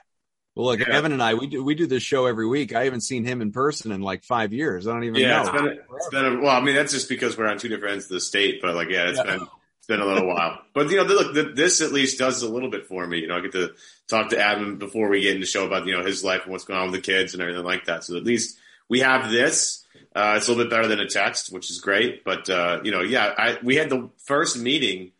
Well, 0.57 0.67
look, 0.67 0.81
yeah. 0.81 0.95
Evan 0.95 1.13
and 1.13 1.23
I, 1.23 1.35
we 1.35 1.47
do 1.47 1.63
we 1.63 1.77
do 1.77 1.87
this 1.87 2.03
show 2.03 2.27
every 2.27 2.47
week. 2.47 2.75
I 2.75 2.85
haven't 2.85 3.03
seen 3.03 3.25
him 3.25 3.41
in 3.41 3.53
person 3.53 3.93
in 3.93 4.03
like 4.03 4.25
five 4.25 4.53
years. 4.53 4.89
I 4.89 4.93
don't 4.93 5.05
even 5.05 5.21
yeah, 5.21 5.29
know. 5.29 5.41
It's 5.43 5.51
been, 5.51 5.67
a, 5.67 5.97
it's 5.97 6.09
been 6.11 6.27
a, 6.27 6.41
well, 6.41 6.57
I 6.57 6.61
mean, 6.61 6.75
that's 6.75 6.93
just 6.93 7.09
because 7.09 7.39
we're 7.39 7.47
on 7.47 7.59
two 7.59 7.69
different 7.69 7.93
ends 7.95 8.07
of 8.07 8.11
the 8.11 8.21
state. 8.21 8.61
But 8.61 8.75
like, 8.75 8.89
yeah, 8.91 9.09
it's 9.09 9.19
yeah. 9.19 9.37
been 9.37 9.47
it's 9.79 9.87
been 9.87 10.01
a 10.01 10.07
little 10.07 10.27
while. 10.27 10.59
But 10.75 10.91
you 10.91 10.97
know, 10.97 11.05
look, 11.05 11.55
this 11.55 11.81
at 11.81 11.93
least 11.93 12.19
does 12.19 12.43
a 12.43 12.49
little 12.49 12.71
bit 12.71 12.87
for 12.87 13.07
me. 13.07 13.19
You 13.19 13.29
know, 13.29 13.37
I 13.37 13.41
get 13.41 13.53
to 13.53 13.75
talk 14.09 14.31
to 14.31 14.41
Adam 14.41 14.79
before 14.79 15.09
we 15.09 15.21
get 15.21 15.31
into 15.31 15.41
the 15.41 15.47
show 15.47 15.67
about 15.67 15.87
you 15.87 15.97
know 15.97 16.05
his 16.05 16.25
life 16.25 16.43
and 16.43 16.53
what's 16.53 16.65
going 16.65 16.81
on 16.81 16.91
with 16.91 17.01
the 17.01 17.13
kids 17.13 17.33
and 17.33 17.43
everything 17.43 17.65
like 17.65 17.85
that. 17.85 18.03
So 18.05 18.17
at 18.17 18.25
least 18.25 18.59
we 18.89 19.01
have 19.01 19.31
this. 19.31 19.80
Uh, 20.15 20.35
it's 20.37 20.49
a 20.49 20.51
little 20.51 20.65
bit 20.65 20.71
better 20.71 20.89
than 20.89 21.01
a 21.01 21.09
text, 21.09 21.53
which 21.53 21.71
is 21.71 21.81
great. 21.81 22.25
But 22.25 22.51
uh, 22.51 22.81
you 22.83 22.91
know, 22.91 23.01
yeah, 23.01 23.33
I, 23.37 23.59
we 23.63 23.77
had 23.77 23.91
the 23.91 24.11
first 24.25 24.59
meeting 24.59 25.13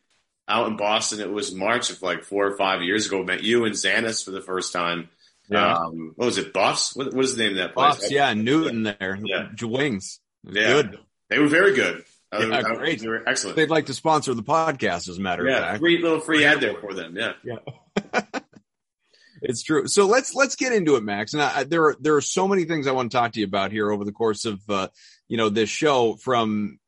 out 0.49 0.67
in 0.69 0.77
Boston. 0.77 1.21
It 1.21 1.31
was 1.31 1.55
March 1.55 1.91
of 1.91 2.03
like 2.03 2.25
four 2.25 2.47
or 2.47 2.57
five 2.57 2.83
years 2.83 3.07
ago. 3.07 3.23
Met 3.23 3.43
you 3.43 3.65
and 3.65 3.75
Xanis 3.75 4.25
for 4.25 4.33
the 4.33 4.41
first 4.41 4.73
time. 4.73 5.09
Yeah. 5.49 5.75
Um, 5.75 6.13
what 6.17 6.27
was 6.27 6.39
it? 6.39 6.53
Buffs? 6.53 6.95
What, 6.95 7.13
what 7.13 7.25
is 7.25 7.37
the 7.37 7.43
name 7.43 7.53
of 7.53 7.59
that 7.59 7.75
place? 7.75 7.97
Buffs, 7.97 8.11
yeah, 8.11 8.35
Newton 8.35 8.85
there. 8.85 9.19
Yeah. 9.23 9.49
Wings. 9.63 10.21
Yeah. 10.45 10.83
Good. 10.83 10.99
They 11.29 11.39
were 11.39 11.49
very 11.49 11.75
good. 11.75 12.05
Uh, 12.33 12.47
Yeah, 12.49 12.63
great. 12.63 13.01
They 13.01 13.09
were 13.09 13.29
excellent. 13.29 13.57
They'd 13.57 13.71
like 13.71 13.87
to 13.87 13.95
sponsor 13.95 14.35
the 14.35 14.43
podcast, 14.43 15.09
as 15.09 15.19
a 15.19 15.21
matter 15.21 15.47
of 15.47 15.53
yeah, 15.53 15.61
fact. 15.61 15.81
free 15.81 15.99
little 15.99 16.21
free 16.21 16.45
ad 16.45 16.61
there 16.61 16.75
for 16.75 16.95
them. 16.95 17.17
Yeah. 17.17 17.33
Yeah. 17.45 18.21
It's 19.43 19.63
true. 19.63 19.87
So 19.87 20.07
let's 20.07 20.35
let's 20.35 20.57
get 20.57 20.73
into 20.73 20.97
it, 20.97 21.03
Max. 21.03 21.33
And 21.33 21.43
I, 21.43 21.65
there 21.65 21.85
are 21.85 21.97
there 22.01 22.17
are 22.17 22.21
so 22.21 22.47
many 22.47 22.65
things 22.65 22.87
I 22.87 22.93
want 22.93 23.11
to 23.11 23.17
talk 23.17 23.33
to 23.33 23.41
you 23.41 23.47
about 23.47 23.73
here 23.73 23.91
over 23.91 24.05
the 24.05 24.13
course 24.13 24.45
of 24.45 24.61
uh, 24.69 24.89
you 25.29 25.37
know 25.37 25.49
this 25.49 25.71
show 25.71 26.17
from 26.17 26.79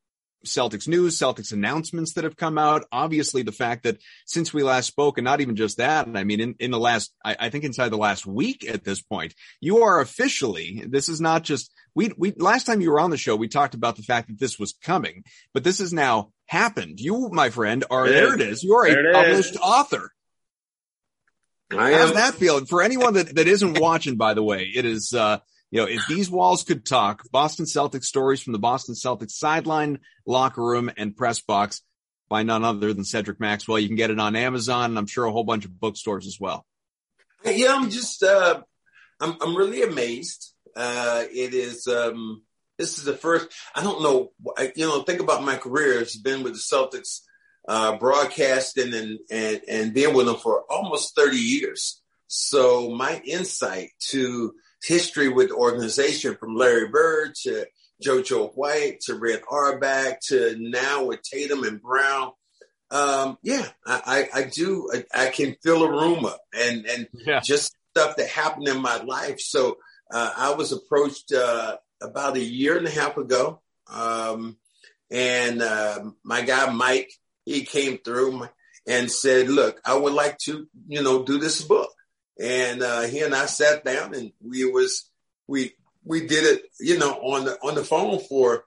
Celtics 0.45 0.87
news, 0.87 1.17
Celtics 1.17 1.53
announcements 1.53 2.13
that 2.13 2.25
have 2.25 2.35
come 2.35 2.57
out. 2.57 2.83
Obviously, 2.91 3.43
the 3.43 3.51
fact 3.51 3.83
that 3.83 3.99
since 4.25 4.53
we 4.53 4.61
last 4.63 4.87
spoke, 4.87 5.17
and 5.17 5.25
not 5.25 5.41
even 5.41 5.55
just 5.55 5.77
that, 5.77 6.07
I 6.13 6.23
mean, 6.23 6.39
in, 6.39 6.55
in 6.59 6.71
the 6.71 6.79
last, 6.79 7.13
I, 7.23 7.35
I 7.39 7.49
think 7.49 7.63
inside 7.63 7.89
the 7.89 7.97
last 7.97 8.25
week 8.25 8.67
at 8.67 8.83
this 8.83 9.01
point, 9.01 9.33
you 9.61 9.83
are 9.83 10.01
officially. 10.01 10.83
This 10.87 11.09
is 11.09 11.21
not 11.21 11.43
just 11.43 11.71
we 11.95 12.11
we 12.17 12.33
last 12.37 12.65
time 12.65 12.81
you 12.81 12.91
were 12.91 12.99
on 12.99 13.09
the 13.09 13.17
show, 13.17 13.35
we 13.35 13.47
talked 13.47 13.73
about 13.73 13.95
the 13.95 14.03
fact 14.03 14.27
that 14.27 14.39
this 14.39 14.59
was 14.59 14.73
coming, 14.83 15.23
but 15.53 15.63
this 15.63 15.79
has 15.79 15.93
now 15.93 16.31
happened. 16.45 16.99
You, 16.99 17.29
my 17.31 17.49
friend, 17.49 17.83
are 17.89 18.05
It 18.05 18.09
there. 18.11 18.27
is. 18.27 18.33
It 18.33 18.41
is. 18.41 18.63
You 18.63 18.75
are 18.75 18.85
a 18.87 19.13
published 19.13 19.51
is. 19.51 19.57
author. 19.57 20.11
I 21.79 21.91
How's 21.93 22.09
am. 22.09 22.15
that 22.15 22.35
feel? 22.35 22.65
For 22.65 22.81
anyone 22.81 23.15
that, 23.15 23.35
that 23.35 23.47
isn't 23.47 23.79
watching, 23.79 24.17
by 24.17 24.33
the 24.33 24.43
way, 24.43 24.71
it 24.73 24.85
is, 24.85 25.13
uh, 25.13 25.39
you 25.71 25.81
know, 25.81 25.87
if 25.87 26.01
these 26.07 26.29
walls 26.29 26.63
could 26.63 26.85
talk, 26.85 27.23
Boston 27.31 27.65
Celtics 27.65 28.03
stories 28.03 28.41
from 28.41 28.53
the 28.53 28.59
Boston 28.59 28.95
Celtics 28.95 29.31
sideline, 29.31 29.99
locker 30.25 30.63
room, 30.63 30.91
and 30.97 31.15
press 31.15 31.41
box 31.41 31.81
by 32.29 32.43
none 32.43 32.63
other 32.63 32.93
than 32.93 33.03
Cedric 33.03 33.39
Maxwell. 33.39 33.79
You 33.79 33.87
can 33.87 33.97
get 33.97 34.11
it 34.11 34.19
on 34.19 34.35
Amazon 34.35 34.91
and 34.91 34.97
I'm 34.97 35.07
sure 35.07 35.25
a 35.25 35.31
whole 35.31 35.43
bunch 35.43 35.65
of 35.65 35.79
bookstores 35.79 36.27
as 36.27 36.39
well. 36.39 36.65
Yeah, 37.45 37.75
I'm 37.75 37.89
just, 37.89 38.23
uh, 38.23 38.61
I'm, 39.19 39.35
I'm 39.41 39.55
really 39.55 39.83
amazed. 39.83 40.53
Uh, 40.75 41.23
it 41.31 41.53
is, 41.53 41.87
um, 41.87 42.43
this 42.77 42.97
is 42.97 43.03
the 43.03 43.13
first, 43.13 43.49
I 43.75 43.83
don't 43.83 44.01
know, 44.01 44.31
I, 44.57 44.71
you 44.75 44.87
know, 44.87 45.03
think 45.03 45.19
about 45.19 45.43
my 45.43 45.57
career. 45.57 45.99
It's 45.99 46.17
been 46.17 46.43
with 46.43 46.53
the 46.53 46.59
Celtics, 46.59 47.19
uh, 47.67 47.97
broadcasting 47.97 48.93
and, 48.93 49.19
and, 49.31 49.61
and 49.67 49.93
being 49.93 50.13
with 50.13 50.25
them 50.25 50.35
for 50.37 50.63
almost 50.69 51.15
30 51.15 51.37
years. 51.37 52.01
So 52.27 52.89
my 52.89 53.21
insight 53.25 53.89
to 54.09 54.53
history 54.83 55.29
with 55.29 55.49
the 55.49 55.55
organization 55.55 56.35
from 56.39 56.55
Larry 56.55 56.87
Bird 56.89 57.35
to 57.43 57.65
JoJo 58.03 58.51
White 58.55 58.99
to 59.01 59.15
Red 59.15 59.41
Auerbach 59.49 60.19
to 60.27 60.55
now 60.59 61.05
with 61.05 61.21
Tatum 61.21 61.63
and 61.63 61.81
Brown. 61.81 62.31
Um, 62.91 63.37
yeah, 63.43 63.65
I, 63.85 64.27
I, 64.33 64.39
I 64.41 64.43
do. 64.43 64.89
I, 64.93 65.25
I 65.25 65.29
can 65.29 65.55
fill 65.63 65.83
a 65.83 65.89
room 65.91 66.25
up 66.25 66.41
and, 66.53 66.85
and 66.85 67.07
Yeah. 67.13 67.39
just 67.39 67.73
stuff 67.95 68.17
that 68.17 68.27
happened 68.27 68.67
in 68.67 68.81
my 68.81 68.97
life. 69.03 69.39
So 69.39 69.77
uh, 70.13 70.31
I 70.35 70.53
was 70.55 70.71
approached 70.73 71.31
uh, 71.31 71.77
about 72.01 72.35
a 72.35 72.43
year 72.43 72.77
and 72.77 72.85
a 72.87 72.91
half 72.91 73.17
ago, 73.17 73.61
um, 73.87 74.57
and 75.09 75.61
uh, 75.61 76.03
my 76.23 76.41
guy 76.41 76.71
Mike 76.71 77.11
he 77.45 77.65
came 77.65 77.97
through 77.97 78.47
and 78.87 79.11
said, 79.11 79.49
"Look, 79.49 79.79
I 79.85 79.95
would 79.95 80.13
like 80.13 80.37
to, 80.39 80.67
you 80.87 81.03
know, 81.03 81.23
do 81.23 81.37
this 81.37 81.61
book." 81.61 81.91
And 82.39 82.81
uh, 82.81 83.01
he 83.01 83.21
and 83.21 83.35
I 83.35 83.45
sat 83.45 83.85
down 83.85 84.15
and 84.15 84.31
we 84.41 84.65
was 84.65 85.09
we 85.47 85.73
we 86.03 86.27
did 86.27 86.45
it, 86.45 86.63
you 86.79 86.97
know, 86.97 87.13
on 87.13 87.45
the 87.45 87.57
on 87.61 87.75
the 87.75 87.83
phone 87.83 88.19
for 88.19 88.65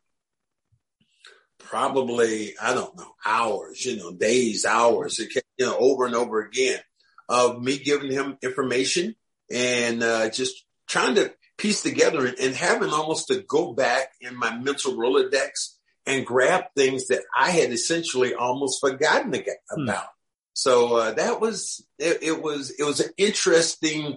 probably 1.59 2.55
I 2.61 2.75
don't 2.75 2.97
know 2.97 3.13
hours, 3.25 3.85
you 3.85 3.97
know, 3.97 4.13
days, 4.13 4.65
hours, 4.65 5.19
it 5.19 5.35
you 5.59 5.67
know, 5.67 5.77
over 5.77 6.07
and 6.07 6.15
over 6.15 6.41
again 6.41 6.81
of 7.29 7.61
me 7.61 7.79
giving 7.79 8.13
him 8.13 8.39
information 8.43 9.17
and 9.51 10.03
uh, 10.03 10.31
just 10.31 10.65
trying 10.87 11.17
to 11.17 11.33
piece 11.59 11.83
together 11.83 12.27
and, 12.27 12.39
and 12.39 12.55
having 12.55 12.91
almost 12.91 13.29
to 13.29 13.43
go 13.49 13.73
back 13.73 14.13
in 14.21 14.37
my 14.37 14.57
mental 14.57 14.95
Rolodex 14.95 15.76
and 16.07 16.25
grab 16.25 16.65
things 16.77 17.09
that 17.09 17.23
I 17.37 17.51
had 17.51 17.73
essentially 17.73 18.35
almost 18.35 18.81
forgotten 18.81 19.35
Hmm. 19.35 19.83
about. 19.83 20.07
So 20.55 20.97
uh, 20.97 21.13
that 21.13 21.41
was 21.41 21.85
it, 21.99 22.23
it. 22.23 22.43
Was 22.43 22.71
it 22.71 22.85
was 22.85 23.01
an 23.01 23.11
interesting 23.19 24.17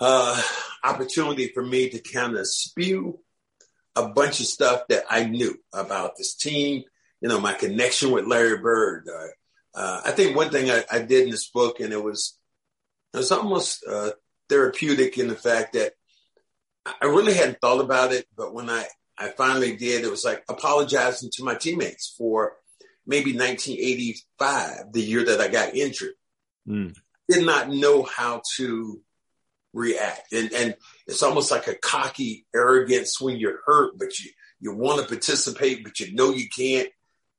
uh, 0.00 0.42
opportunity 0.82 1.48
for 1.48 1.62
me 1.62 1.90
to 1.90 1.98
kind 1.98 2.36
of 2.36 2.46
spew 2.46 3.18
a 3.96 4.08
bunch 4.08 4.40
of 4.40 4.46
stuff 4.46 4.82
that 4.88 5.04
I 5.10 5.24
knew 5.24 5.56
about 5.72 6.16
this 6.16 6.34
team. 6.34 6.84
You 7.20 7.28
know, 7.28 7.40
my 7.40 7.52
connection 7.52 8.10
with 8.10 8.26
Larry 8.26 8.58
Bird. 8.58 9.08
Uh, 9.08 9.78
uh, 9.78 10.00
I 10.06 10.10
think 10.12 10.36
one 10.36 10.50
thing 10.50 10.70
I, 10.70 10.84
I 10.90 11.00
did 11.00 11.24
in 11.24 11.30
this 11.30 11.48
book, 11.50 11.80
and 11.80 11.92
it 11.92 12.02
was 12.02 12.38
it 13.12 13.18
was 13.18 13.32
almost 13.32 13.84
uh, 13.88 14.10
therapeutic 14.48 15.18
in 15.18 15.28
the 15.28 15.36
fact 15.36 15.74
that 15.74 15.92
I 16.86 17.06
really 17.06 17.34
hadn't 17.34 17.60
thought 17.60 17.80
about 17.80 18.12
it, 18.12 18.26
but 18.36 18.54
when 18.54 18.68
I 18.70 18.86
I 19.18 19.28
finally 19.28 19.76
did, 19.76 20.04
it 20.04 20.10
was 20.10 20.24
like 20.24 20.44
apologizing 20.48 21.30
to 21.34 21.44
my 21.44 21.54
teammates 21.54 22.14
for 22.16 22.54
maybe 23.06 23.32
1985, 23.32 24.92
the 24.92 25.02
year 25.02 25.24
that 25.26 25.40
I 25.40 25.48
got 25.48 25.74
injured. 25.74 26.14
Mm. 26.68 26.96
Did 27.28 27.46
not 27.46 27.70
know 27.70 28.02
how 28.02 28.42
to 28.56 29.00
react, 29.72 30.32
and 30.32 30.52
and 30.52 30.74
it's 31.06 31.22
almost 31.22 31.50
like 31.50 31.66
a 31.68 31.74
cocky 31.74 32.46
arrogance 32.54 33.18
when 33.18 33.38
you're 33.38 33.60
hurt, 33.64 33.98
but 33.98 34.18
you 34.18 34.30
you 34.60 34.74
want 34.74 35.00
to 35.00 35.08
participate, 35.08 35.84
but 35.84 36.00
you 36.00 36.14
know 36.14 36.32
you 36.32 36.48
can't. 36.54 36.88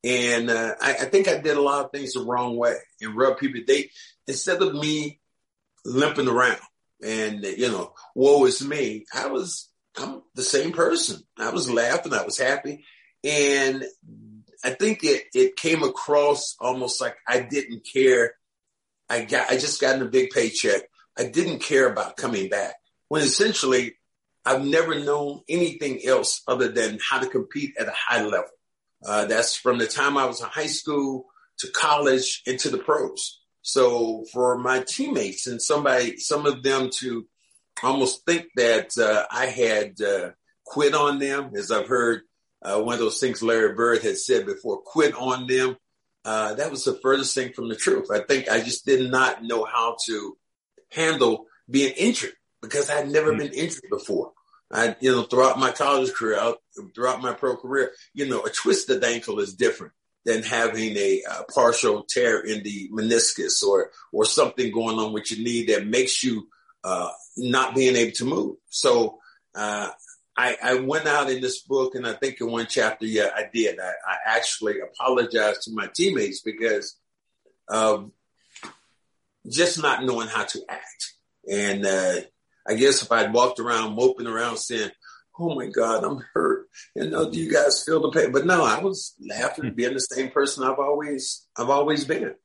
And 0.03 0.49
uh, 0.49 0.75
I, 0.81 0.91
I 0.91 1.05
think 1.05 1.27
I 1.27 1.37
did 1.37 1.57
a 1.57 1.61
lot 1.61 1.85
of 1.85 1.91
things 1.91 2.13
the 2.13 2.21
wrong 2.21 2.57
way 2.57 2.75
and 3.01 3.15
rub 3.15 3.37
people. 3.37 3.61
They 3.67 3.91
instead 4.27 4.61
of 4.61 4.73
me 4.73 5.19
limping 5.83 6.27
around 6.27 6.59
and 7.03 7.43
you 7.43 7.69
know, 7.69 7.93
woe 8.15 8.45
is 8.45 8.65
me. 8.65 9.05
I 9.13 9.27
was 9.27 9.69
I'm 9.97 10.21
the 10.35 10.43
same 10.43 10.71
person. 10.71 11.23
I 11.37 11.49
was 11.49 11.71
laughing, 11.71 12.13
I 12.13 12.23
was 12.23 12.37
happy, 12.37 12.85
and 13.23 13.83
I 14.63 14.71
think 14.71 15.03
it 15.03 15.25
it 15.33 15.55
came 15.55 15.83
across 15.83 16.55
almost 16.59 17.01
like 17.01 17.15
I 17.27 17.41
didn't 17.41 17.87
care. 17.91 18.33
I 19.09 19.25
got 19.25 19.51
I 19.51 19.57
just 19.57 19.81
gotten 19.81 20.01
a 20.01 20.09
big 20.09 20.31
paycheck. 20.31 20.83
I 21.17 21.25
didn't 21.25 21.59
care 21.59 21.87
about 21.87 22.17
coming 22.17 22.49
back. 22.49 22.75
When 23.07 23.21
essentially 23.21 23.95
I've 24.45 24.65
never 24.65 24.99
known 24.99 25.41
anything 25.49 26.05
else 26.05 26.41
other 26.47 26.67
than 26.67 26.99
how 27.07 27.19
to 27.19 27.27
compete 27.27 27.75
at 27.79 27.87
a 27.87 27.93
high 27.95 28.23
level. 28.23 28.49
Uh, 29.03 29.25
that's 29.25 29.55
from 29.55 29.77
the 29.77 29.87
time 29.87 30.17
I 30.17 30.25
was 30.25 30.41
in 30.41 30.47
high 30.47 30.67
school 30.67 31.25
to 31.59 31.67
college 31.71 32.41
into 32.45 32.69
the 32.69 32.77
pros. 32.77 33.39
So 33.61 34.25
for 34.31 34.57
my 34.57 34.83
teammates 34.87 35.47
and 35.47 35.61
somebody, 35.61 36.17
some 36.17 36.45
of 36.45 36.61
them 36.61 36.89
to 36.99 37.25
almost 37.83 38.25
think 38.25 38.47
that 38.55 38.97
uh, 38.97 39.25
I 39.31 39.47
had 39.47 39.99
uh, 40.01 40.31
quit 40.65 40.93
on 40.93 41.19
them, 41.19 41.51
as 41.55 41.71
I've 41.71 41.87
heard 41.87 42.21
uh, 42.61 42.81
one 42.81 42.93
of 42.93 42.99
those 42.99 43.19
things 43.19 43.43
Larry 43.43 43.73
Bird 43.73 44.01
had 44.01 44.17
said 44.17 44.45
before, 44.45 44.81
quit 44.81 45.13
on 45.15 45.47
them. 45.47 45.77
Uh, 46.23 46.55
that 46.55 46.71
was 46.71 46.83
the 46.83 46.93
furthest 47.01 47.35
thing 47.35 47.53
from 47.53 47.69
the 47.69 47.75
truth. 47.75 48.09
I 48.11 48.19
think 48.19 48.49
I 48.49 48.59
just 48.61 48.85
did 48.85 49.11
not 49.11 49.43
know 49.43 49.63
how 49.65 49.97
to 50.07 50.37
handle 50.91 51.45
being 51.69 51.93
injured 51.97 52.33
because 52.61 52.89
I'd 52.89 53.09
never 53.09 53.33
Mm. 53.33 53.37
been 53.39 53.53
injured 53.53 53.89
before. 53.89 54.33
I, 54.71 54.95
you 54.99 55.11
know, 55.11 55.23
throughout 55.23 55.59
my 55.59 55.71
college 55.71 56.11
career, 56.13 56.39
out, 56.39 56.57
throughout 56.95 57.21
my 57.21 57.33
pro 57.33 57.55
career, 57.55 57.91
you 58.13 58.27
know, 58.27 58.41
a 58.43 58.49
twisted 58.49 59.03
ankle 59.03 59.39
is 59.39 59.53
different 59.53 59.93
than 60.25 60.41
having 60.41 60.97
a 60.97 61.21
uh, 61.29 61.43
partial 61.53 62.03
tear 62.09 62.39
in 62.39 62.63
the 62.63 62.89
meniscus 62.91 63.61
or 63.61 63.91
or 64.11 64.25
something 64.25 64.71
going 64.71 64.97
on 64.97 65.13
with 65.13 65.29
your 65.29 65.43
knee 65.45 65.65
that 65.67 65.85
makes 65.85 66.23
you 66.23 66.47
uh, 66.85 67.09
not 67.35 67.75
being 67.75 67.95
able 67.95 68.11
to 68.11 68.25
move. 68.25 68.57
So 68.69 69.17
uh, 69.55 69.89
I, 70.37 70.55
I 70.63 70.73
went 70.75 71.07
out 71.07 71.29
in 71.31 71.41
this 71.41 71.63
book, 71.63 71.95
and 71.95 72.05
I 72.05 72.13
think 72.13 72.39
in 72.39 72.51
one 72.51 72.67
chapter, 72.69 73.05
yeah, 73.05 73.29
I 73.35 73.49
did. 73.51 73.79
I, 73.79 73.91
I 74.07 74.37
actually 74.37 74.75
apologized 74.79 75.63
to 75.63 75.71
my 75.73 75.89
teammates 75.93 76.41
because 76.41 76.95
of 77.67 78.11
just 79.49 79.81
not 79.81 80.03
knowing 80.03 80.27
how 80.27 80.43
to 80.43 80.61
act. 80.69 81.13
And 81.49 81.85
uh, 81.85 82.15
I 82.67 82.75
guess 82.75 83.01
if 83.01 83.11
I'd 83.11 83.33
walked 83.33 83.59
around 83.59 83.95
moping 83.95 84.27
around 84.27 84.57
saying, 84.57 84.91
"Oh 85.39 85.55
my 85.55 85.67
God, 85.67 86.03
I'm 86.03 86.23
hurt," 86.33 86.67
and 86.95 87.11
know, 87.11 87.31
do 87.31 87.39
you 87.39 87.51
guys 87.51 87.83
feel 87.83 88.01
the 88.01 88.11
pain? 88.11 88.31
But 88.31 88.45
no, 88.45 88.63
I 88.63 88.79
was 88.79 89.15
laughing, 89.19 89.73
being 89.73 89.93
the 89.93 89.99
same 89.99 90.29
person 90.29 90.63
I've 90.63 90.79
always 90.79 91.47
I've 91.57 91.69
always 91.69 92.05
been. 92.05 92.35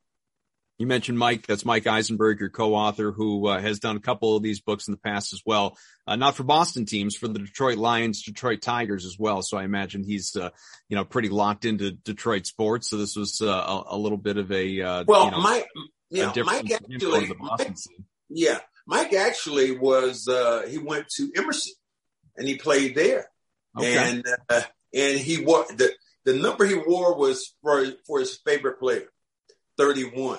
You 0.80 0.86
mentioned 0.86 1.18
Mike. 1.18 1.46
That's 1.46 1.66
Mike 1.66 1.86
Eisenberg, 1.86 2.40
your 2.40 2.48
co-author, 2.48 3.12
who 3.12 3.48
uh, 3.48 3.60
has 3.60 3.80
done 3.80 3.98
a 3.98 4.00
couple 4.00 4.34
of 4.34 4.42
these 4.42 4.62
books 4.62 4.88
in 4.88 4.92
the 4.92 4.98
past 4.98 5.34
as 5.34 5.42
well. 5.44 5.76
Uh, 6.06 6.16
not 6.16 6.36
for 6.36 6.42
Boston 6.42 6.86
teams, 6.86 7.14
for 7.14 7.28
the 7.28 7.38
Detroit 7.38 7.76
Lions, 7.76 8.22
Detroit 8.22 8.62
Tigers 8.62 9.04
as 9.04 9.18
well. 9.18 9.42
So 9.42 9.58
I 9.58 9.64
imagine 9.64 10.04
he's, 10.04 10.34
uh, 10.36 10.48
you 10.88 10.96
know, 10.96 11.04
pretty 11.04 11.28
locked 11.28 11.66
into 11.66 11.90
Detroit 11.90 12.46
sports. 12.46 12.88
So 12.88 12.96
this 12.96 13.14
was 13.14 13.42
uh, 13.42 13.48
a, 13.48 13.84
a 13.90 13.98
little 13.98 14.16
bit 14.16 14.38
of 14.38 14.50
a 14.50 14.80
uh, 14.80 15.04
Well, 15.06 15.26
you 15.26 15.30
know, 15.32 15.40
Mike, 15.42 15.66
know, 16.10 16.32
Mike 16.44 16.70
in 16.70 16.92
info 16.94 17.10
to 17.10 17.14
actually, 17.14 17.28
the 17.28 17.34
Boston 17.34 17.74
Mike, 17.74 18.06
yeah, 18.30 18.58
Mike 18.86 19.12
actually 19.12 19.78
was 19.78 20.28
uh, 20.28 20.62
he 20.66 20.78
went 20.78 21.08
to 21.16 21.30
Emerson 21.36 21.74
and 22.38 22.48
he 22.48 22.56
played 22.56 22.94
there. 22.94 23.26
Okay. 23.78 23.98
and 23.98 24.24
uh, 24.48 24.62
and 24.94 25.20
he 25.20 25.44
wore 25.44 25.66
the 25.76 25.92
the 26.24 26.32
number 26.32 26.64
he 26.64 26.74
wore 26.74 27.18
was 27.18 27.54
for 27.60 27.84
for 28.06 28.18
his 28.20 28.38
favorite 28.46 28.80
player, 28.80 29.08
thirty 29.76 30.04
one. 30.04 30.38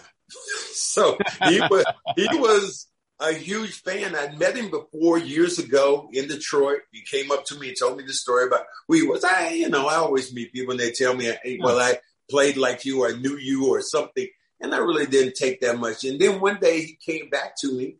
So 0.73 1.17
he 1.47 1.59
was 1.61 1.85
he 2.15 2.27
was 2.33 2.87
a 3.19 3.33
huge 3.33 3.81
fan. 3.81 4.15
I'd 4.15 4.39
met 4.39 4.57
him 4.57 4.71
before 4.71 5.17
years 5.17 5.59
ago 5.59 6.09
in 6.11 6.27
Detroit. 6.27 6.79
He 6.91 7.03
came 7.03 7.31
up 7.31 7.45
to 7.45 7.55
me 7.59 7.69
and 7.69 7.77
told 7.77 7.97
me 7.97 8.03
the 8.03 8.13
story 8.13 8.47
about 8.47 8.65
who 8.87 8.95
he 8.95 9.03
was. 9.03 9.23
I, 9.23 9.49
you 9.49 9.69
know, 9.69 9.87
I 9.87 9.95
always 9.95 10.33
meet 10.33 10.51
people 10.51 10.71
and 10.71 10.79
they 10.79 10.91
tell 10.91 11.15
me, 11.15 11.31
hey, 11.43 11.59
well, 11.61 11.79
I 11.79 11.99
played 12.29 12.57
like 12.57 12.83
you 12.83 13.03
or 13.03 13.15
knew 13.15 13.37
you 13.37 13.67
or 13.67 13.81
something. 13.81 14.27
And 14.59 14.73
I 14.73 14.79
really 14.79 15.05
didn't 15.05 15.35
take 15.35 15.61
that 15.61 15.77
much. 15.77 16.03
And 16.03 16.19
then 16.19 16.39
one 16.41 16.59
day 16.59 16.81
he 16.81 16.97
came 17.05 17.29
back 17.29 17.55
to 17.59 17.71
me 17.71 17.97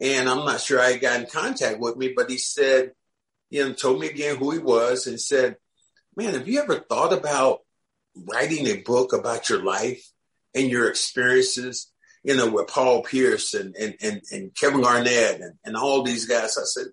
and 0.00 0.28
I'm 0.28 0.44
not 0.44 0.60
sure 0.60 0.80
I 0.80 0.96
got 0.98 1.20
in 1.20 1.26
contact 1.26 1.80
with 1.80 1.96
me, 1.96 2.12
but 2.14 2.30
he 2.30 2.38
said, 2.38 2.92
you 3.50 3.64
know, 3.64 3.72
told 3.72 4.00
me 4.00 4.08
again 4.08 4.36
who 4.36 4.50
he 4.52 4.58
was 4.58 5.06
and 5.06 5.20
said, 5.20 5.56
man, 6.16 6.34
have 6.34 6.48
you 6.48 6.60
ever 6.60 6.78
thought 6.78 7.12
about 7.12 7.60
writing 8.16 8.66
a 8.66 8.82
book 8.82 9.12
about 9.12 9.48
your 9.48 9.64
life 9.64 10.08
and 10.54 10.70
your 10.70 10.88
experiences? 10.88 11.90
you 12.24 12.34
know, 12.34 12.50
with 12.50 12.68
Paul 12.68 13.02
Pierce 13.02 13.52
and, 13.52 13.76
and, 13.76 13.94
and, 14.02 14.22
and 14.32 14.54
Kevin 14.54 14.80
Garnett 14.80 15.40
and, 15.40 15.58
and 15.64 15.76
all 15.76 16.02
these 16.02 16.24
guys. 16.24 16.56
I 16.56 16.64
said, 16.64 16.86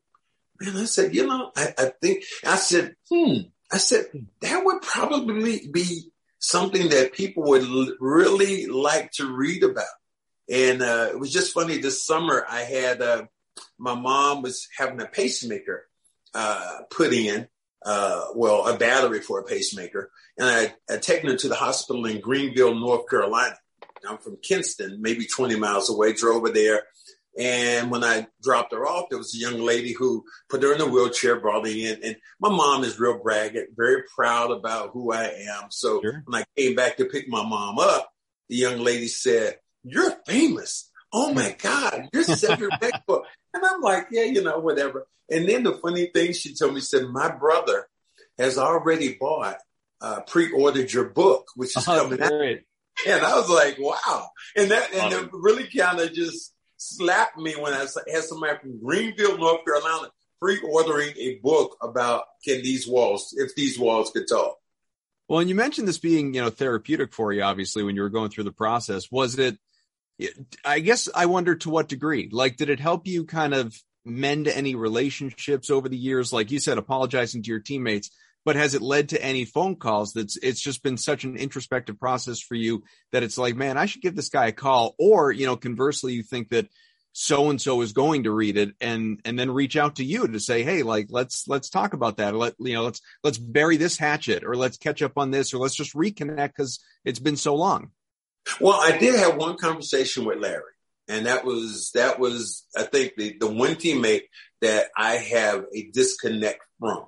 man, 0.60 0.76
I 0.76 0.86
said, 0.86 1.16
you 1.16 1.26
know, 1.26 1.52
I, 1.56 1.74
I 1.78 1.92
think, 2.02 2.26
I 2.46 2.58
said, 2.58 2.96
hmm, 3.10 3.36
I 3.72 3.78
said, 3.78 4.08
that 4.42 4.66
would 4.66 4.82
probably 4.82 5.68
be 5.72 6.12
something 6.40 6.90
that 6.90 7.14
people 7.14 7.44
would 7.44 7.64
l- 7.64 7.96
really 8.02 8.68
like 8.68 9.12
to 9.14 9.34
read 9.34 9.64
about. 9.64 9.86
And 10.50 10.82
uh, 10.82 11.10
it 11.12 11.20
was 11.20 11.32
just 11.32 11.54
funny 11.54 11.78
this 11.78 12.06
summer, 12.06 12.46
I 12.50 12.62
had, 12.62 13.02
uh, 13.02 13.24
my 13.80 13.96
mom 13.96 14.42
was 14.42 14.68
having 14.78 15.02
a 15.02 15.06
pacemaker 15.06 15.88
uh, 16.34 16.80
put 16.90 17.14
in, 17.14 17.48
uh, 17.86 18.26
well, 18.36 18.68
a 18.68 18.78
battery 18.78 19.22
for 19.22 19.40
a 19.40 19.44
pacemaker. 19.44 20.12
And 20.38 20.48
I 20.48 20.74
had 20.90 21.02
taken 21.02 21.30
her 21.30 21.38
to 21.38 21.50
the 21.50 21.56
hospital 21.56 22.06
in 22.06 22.22
Greenville, 22.22 22.76
North 22.76 23.10
Carolina. 23.10 23.56
I'm 24.08 24.18
from 24.18 24.38
Kinston, 24.42 25.02
maybe 25.02 25.26
20 25.26 25.58
miles 25.58 25.90
away, 25.90 26.14
drove 26.14 26.44
her 26.48 26.54
there. 26.54 26.84
And 27.38 27.92
when 27.92 28.04
I 28.04 28.28
dropped 28.42 28.74
her 28.74 28.86
off, 28.86 29.10
there 29.10 29.18
was 29.18 29.34
a 29.34 29.38
young 29.38 29.62
lady 29.62 29.94
who 29.94 30.26
put 30.50 30.64
her 30.64 30.74
in 30.74 30.82
a 30.82 30.88
wheelchair, 30.88 31.40
brought 31.40 31.66
her 31.66 31.72
in. 31.72 32.04
And 32.04 32.18
my 32.40 32.50
mom 32.50 32.84
is 32.84 33.00
real 33.00 33.20
braggart, 33.20 33.70
very 33.76 34.04
proud 34.14 34.52
about 34.52 34.90
who 34.92 35.14
I 35.14 35.26
am. 35.50 35.70
So 35.70 36.02
sure. 36.02 36.24
when 36.26 36.42
I 36.42 36.46
came 36.58 36.76
back 36.76 36.98
to 36.98 37.06
pick 37.06 37.30
my 37.30 37.44
mom 37.48 37.80
up, 37.80 38.12
the 38.50 38.58
young 38.58 38.80
lady 38.80 39.08
said, 39.08 39.58
You're 39.84 40.12
famous. 40.28 40.91
Oh 41.14 41.34
my 41.34 41.56
God, 41.60 42.10
you're 42.14 42.24
Cedric 42.24 42.80
Beckford. 42.80 43.22
And 43.54 43.64
I'm 43.66 43.82
like, 43.82 44.08
Yeah, 44.12 44.24
you 44.24 44.44
know, 44.44 44.60
whatever. 44.60 45.08
And 45.30 45.48
then 45.48 45.64
the 45.64 45.74
funny 45.74 46.08
thing 46.08 46.34
she 46.34 46.56
told 46.56 46.74
me 46.74 46.80
she 46.80 46.86
said, 46.86 47.10
My 47.10 47.30
brother 47.30 47.88
has 48.38 48.58
already 48.58 49.16
bought, 49.20 49.58
uh, 50.00 50.22
pre 50.22 50.52
ordered 50.52 50.92
your 50.92 51.10
book, 51.10 51.48
which 51.56 51.76
is 51.78 51.88
oh, 51.88 52.00
coming 52.02 52.18
great. 52.18 52.58
out 52.58 52.64
and 53.08 53.26
I 53.26 53.36
was 53.36 53.50
like, 53.50 53.78
wow. 53.80 54.30
And 54.56 54.72
that, 54.72 54.94
and 54.94 55.14
it 55.14 55.30
really 55.34 55.68
kind 55.68 56.00
of 56.00 56.14
just 56.14 56.54
slapped 56.78 57.38
me 57.38 57.54
when 57.54 57.74
I 57.74 57.80
had 57.80 58.24
somebody 58.24 58.58
from 58.60 58.84
Greenville, 58.84 59.38
North 59.38 59.66
Carolina, 59.66 60.10
pre-ordering 60.40 61.14
a 61.18 61.36
book 61.36 61.78
about 61.82 62.24
can 62.44 62.62
these 62.62 62.88
walls, 62.88 63.34
if 63.38 63.56
these 63.56 63.80
walls 63.80 64.12
could 64.12 64.28
talk. 64.28 64.58
Well, 65.28 65.40
and 65.40 65.50
you 65.50 65.56
mentioned 65.56 65.88
this 65.88 66.00
being, 66.00 66.34
you 66.34 66.42
know, 66.42 66.50
therapeutic 66.50 67.14
for 67.14 67.32
you, 67.32 67.42
obviously, 67.42 67.84
when 67.84 67.96
you 67.96 68.02
were 68.02 68.10
going 68.10 68.30
through 68.30 68.44
the 68.44 68.52
process. 68.52 69.10
Was 69.12 69.40
it, 69.40 69.58
I 70.66 70.80
guess 70.80 71.10
I 71.14 71.26
wonder 71.26 71.56
to 71.56 71.70
what 71.70 71.90
degree, 71.90 72.30
like, 72.32 72.58
did 72.58 72.70
it 72.70 72.80
help 72.80 73.08
you 73.08 73.26
kind 73.26 73.54
of 73.54 73.76
mend 74.06 74.48
any 74.48 74.76
relationships 74.76 75.70
over 75.70 75.88
the 75.88 75.98
years? 75.98 76.34
Like 76.34 76.52
you 76.52 76.60
said, 76.60 76.78
apologizing 76.78 77.44
to 77.44 77.50
your 77.50 77.60
teammates 77.60 78.12
but 78.44 78.56
has 78.56 78.74
it 78.74 78.82
led 78.82 79.10
to 79.10 79.24
any 79.24 79.46
phone 79.46 79.76
calls 79.76 80.14
that's 80.14 80.36
it's 80.38 80.60
just 80.60 80.82
been 80.82 80.98
such 80.98 81.24
an 81.24 81.38
introspective 81.38 82.00
process 82.00 82.40
for 82.40 82.56
you 82.56 82.82
that 83.12 83.22
it's 83.22 83.38
like 83.38 83.56
man 83.56 83.78
i 83.78 83.86
should 83.86 84.02
give 84.02 84.16
this 84.16 84.30
guy 84.30 84.48
a 84.48 84.52
call 84.52 84.96
or 84.98 85.32
you 85.32 85.46
know 85.46 85.56
conversely 85.56 86.14
you 86.14 86.24
think 86.24 86.50
that 86.50 86.68
so 87.14 87.50
and 87.50 87.62
so 87.62 87.82
is 87.82 87.94
going 87.94 88.24
to 88.24 88.32
read 88.32 88.58
it 88.58 88.74
and 88.80 89.20
and 89.26 89.38
then 89.38 89.52
reach 89.52 89.76
out 89.76 89.98
to 89.98 90.04
you 90.04 90.28
to 90.28 90.40
say 90.40 90.64
hey 90.64 90.84
like 90.84 91.08
let's 91.10 91.48
let's 91.48 91.70
talk 91.70 91.94
about 91.94 92.18
that. 92.18 92.36
Let 92.36 92.56
you 92.60 92.74
know 92.74 92.84
let's 92.84 93.02
let's 93.24 93.38
bury 93.38 93.78
this 93.78 93.98
hatchet 93.98 94.44
or 94.46 94.56
let's 94.56 94.78
catch 94.78 95.02
up 95.02 95.18
on 95.18 95.32
this 95.32 95.54
or 95.54 95.58
let's 95.58 95.76
just 95.76 95.94
reconnect 95.94 96.48
because 96.48 96.80
it's 97.04 97.20
been 97.20 97.36
so 97.36 97.56
long 97.56 97.92
well 98.60 98.80
i 98.82 98.98
did 98.98 99.16
have 99.16 99.38
one 99.38 99.58
conversation 99.58 100.26
with 100.26 100.40
larry 100.40 100.64
and 101.08 101.26
that 101.26 101.46
was 101.46 101.92
that 101.94 102.20
was 102.20 102.66
i 102.78 102.84
think 102.84 103.14
the 103.18 103.38
the 103.40 103.48
one 103.48 103.76
teammate 103.76 104.24
that 104.62 104.88
i 104.98 105.16
have 105.16 105.66
a 105.76 105.90
disconnect 105.92 106.62
from 106.80 107.06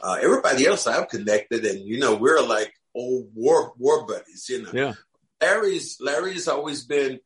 uh, 0.00 0.18
everybody 0.20 0.66
else 0.66 0.86
I've 0.86 1.08
connected, 1.08 1.64
and 1.64 1.80
you 1.80 1.98
know, 1.98 2.16
we're 2.16 2.42
like 2.42 2.72
old 2.94 3.28
war 3.34 3.72
war 3.78 4.06
buddies. 4.06 4.46
You 4.48 4.62
know, 4.62 4.70
yeah. 4.72 4.92
Larry's 5.40 5.98
Larry's 6.00 6.48
always 6.48 6.84
been. 6.84 7.20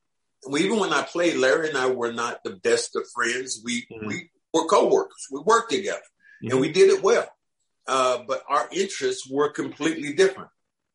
Even 0.56 0.78
when 0.78 0.92
I 0.92 1.02
played, 1.02 1.36
Larry 1.36 1.68
and 1.68 1.76
I 1.76 1.90
were 1.90 2.12
not 2.12 2.42
the 2.44 2.56
best 2.56 2.96
of 2.96 3.02
friends. 3.14 3.60
We 3.64 3.82
mm-hmm. 3.92 4.06
we 4.06 4.30
were 4.54 4.66
coworkers. 4.66 5.26
We 5.30 5.40
worked 5.40 5.70
together, 5.70 5.98
mm-hmm. 5.98 6.52
and 6.52 6.60
we 6.60 6.72
did 6.72 6.90
it 6.90 7.02
well. 7.02 7.28
Uh, 7.86 8.22
but 8.26 8.42
our 8.48 8.68
interests 8.72 9.28
were 9.28 9.50
completely 9.50 10.12
different. 10.12 10.50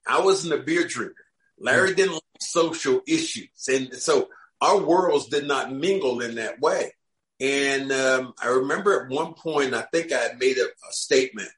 I 0.07 0.21
wasn't 0.21 0.59
a 0.59 0.63
beer 0.63 0.87
drinker. 0.87 1.13
Larry 1.59 1.89
mm-hmm. 1.89 1.97
didn't 1.97 2.13
like 2.13 2.21
social 2.39 3.01
issues, 3.07 3.67
and 3.67 3.93
so 3.95 4.29
our 4.61 4.79
worlds 4.79 5.27
did 5.27 5.45
not 5.47 5.73
mingle 5.73 6.21
in 6.21 6.35
that 6.35 6.59
way. 6.59 6.91
And 7.39 7.91
um, 7.91 8.33
I 8.41 8.47
remember 8.47 9.03
at 9.03 9.09
one 9.09 9.33
point, 9.33 9.73
I 9.73 9.81
think 9.81 10.13
I 10.13 10.29
made 10.39 10.57
a, 10.57 10.65
a 10.65 10.91
statement 10.91 11.49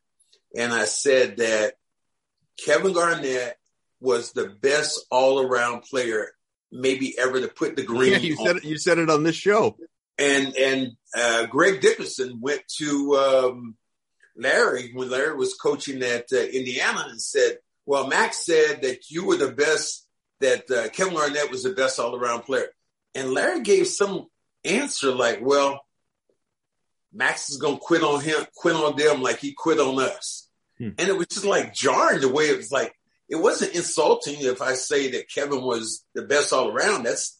and 0.55 0.73
I 0.73 0.85
said 0.85 1.37
that 1.37 1.75
Kevin 2.65 2.93
Garnett 2.93 3.57
was 3.99 4.31
the 4.31 4.47
best 4.47 5.05
all 5.11 5.39
around 5.39 5.81
player 5.81 6.29
maybe 6.71 7.17
ever 7.17 7.41
to 7.41 7.47
put 7.47 7.75
the 7.75 7.83
green. 7.83 8.13
Yeah, 8.13 8.17
you 8.17 8.37
on. 8.37 8.45
said 8.45 8.55
it, 8.57 8.63
you 8.65 8.77
said 8.77 8.97
it 8.97 9.09
on 9.09 9.23
this 9.23 9.35
show. 9.35 9.77
And 10.17 10.55
and 10.57 10.91
uh, 11.15 11.45
Greg 11.45 11.79
Dickerson 11.79 12.41
went 12.41 12.63
to 12.79 13.15
um, 13.15 13.75
Larry 14.35 14.91
when 14.93 15.11
Larry 15.11 15.35
was 15.35 15.53
coaching 15.53 16.01
at 16.01 16.25
uh, 16.33 16.37
Indiana 16.37 17.05
and 17.09 17.21
said, 17.21 17.59
"Well, 17.85 18.07
Max 18.07 18.43
said 18.43 18.81
that 18.81 19.11
you 19.11 19.27
were 19.27 19.37
the 19.37 19.51
best. 19.51 20.06
That 20.39 20.69
uh, 20.69 20.89
Kevin 20.89 21.15
Garnett 21.15 21.51
was 21.51 21.63
the 21.63 21.71
best 21.71 21.99
all 21.99 22.15
around 22.15 22.41
player." 22.41 22.67
And 23.15 23.31
Larry 23.31 23.61
gave 23.61 23.87
some 23.87 24.27
answer 24.63 25.11
like, 25.11 25.39
"Well, 25.41 25.81
Max 27.17 27.49
is 27.49 27.57
gonna 27.57 27.77
quit 27.77 28.03
on 28.03 28.21
him, 28.21 28.45
quit 28.55 28.75
on 28.75 28.95
them 28.95 29.21
like 29.21 29.39
he 29.39 29.53
quit 29.53 29.79
on 29.79 29.99
us. 29.99 30.47
Hmm. 30.77 30.89
And 30.97 31.09
it 31.09 31.17
was 31.17 31.27
just 31.27 31.45
like 31.45 31.73
jarring 31.73 32.21
the 32.21 32.29
way 32.29 32.45
it 32.45 32.57
was 32.57 32.71
like 32.71 32.93
it 33.29 33.35
wasn't 33.35 33.75
insulting 33.75 34.35
if 34.39 34.61
I 34.61 34.73
say 34.73 35.11
that 35.11 35.29
Kevin 35.29 35.61
was 35.61 36.05
the 36.13 36.21
best 36.21 36.53
all 36.53 36.69
around. 36.69 37.03
That's 37.03 37.39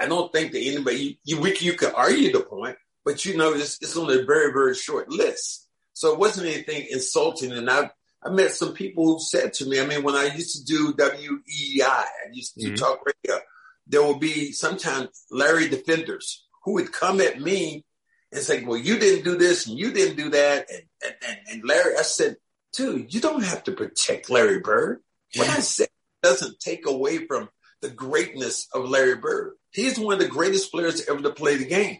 I 0.00 0.06
don't 0.06 0.32
think 0.32 0.52
that 0.52 0.60
anybody 0.60 1.20
you 1.24 1.44
you, 1.44 1.54
you 1.60 1.74
could 1.74 1.92
argue 1.94 2.32
the 2.32 2.40
point, 2.40 2.76
but 3.04 3.24
you 3.24 3.36
know 3.36 3.52
it's, 3.52 3.78
it's 3.82 3.96
on 3.96 4.10
a 4.10 4.24
very 4.24 4.52
very 4.52 4.74
short 4.74 5.10
list, 5.10 5.68
so 5.92 6.12
it 6.12 6.18
wasn't 6.18 6.48
anything 6.48 6.86
insulting. 6.90 7.52
And 7.52 7.68
I 7.68 7.90
I 8.24 8.30
met 8.30 8.52
some 8.52 8.72
people 8.72 9.06
who 9.06 9.20
said 9.20 9.52
to 9.54 9.66
me, 9.66 9.80
I 9.80 9.86
mean, 9.86 10.02
when 10.02 10.16
I 10.16 10.34
used 10.34 10.56
to 10.56 10.64
do 10.64 10.92
WEEI, 10.92 11.82
I 11.82 12.04
used 12.32 12.54
to 12.54 12.66
mm-hmm. 12.66 12.74
talk 12.74 13.00
radio, 13.06 13.40
there 13.86 14.04
would 14.04 14.20
be 14.20 14.52
sometimes 14.52 15.24
Larry 15.30 15.68
defenders 15.68 16.44
who 16.64 16.74
would 16.74 16.92
come 16.92 17.20
at 17.20 17.40
me 17.40 17.84
and 18.32 18.42
say, 18.42 18.64
well, 18.64 18.76
you 18.76 18.98
didn't 18.98 19.24
do 19.24 19.36
this 19.36 19.66
and 19.66 19.78
you 19.78 19.92
didn't 19.92 20.16
do 20.16 20.30
that. 20.30 20.66
And, 20.70 21.14
and, 21.26 21.38
and 21.50 21.64
Larry, 21.64 21.96
I 21.96 22.02
said, 22.02 22.36
dude, 22.72 23.14
you 23.14 23.20
don't 23.20 23.44
have 23.44 23.64
to 23.64 23.72
protect 23.72 24.30
Larry 24.30 24.60
Bird. 24.60 25.00
What 25.36 25.48
I 25.48 25.60
said 25.60 25.88
doesn't 26.22 26.60
take 26.60 26.86
away 26.86 27.26
from 27.26 27.48
the 27.80 27.88
greatness 27.88 28.66
of 28.74 28.88
Larry 28.88 29.16
Bird. 29.16 29.54
He's 29.70 29.98
one 29.98 30.14
of 30.14 30.20
the 30.20 30.28
greatest 30.28 30.72
players 30.72 31.08
ever 31.08 31.22
to 31.22 31.30
play 31.30 31.56
the 31.56 31.66
game. 31.66 31.98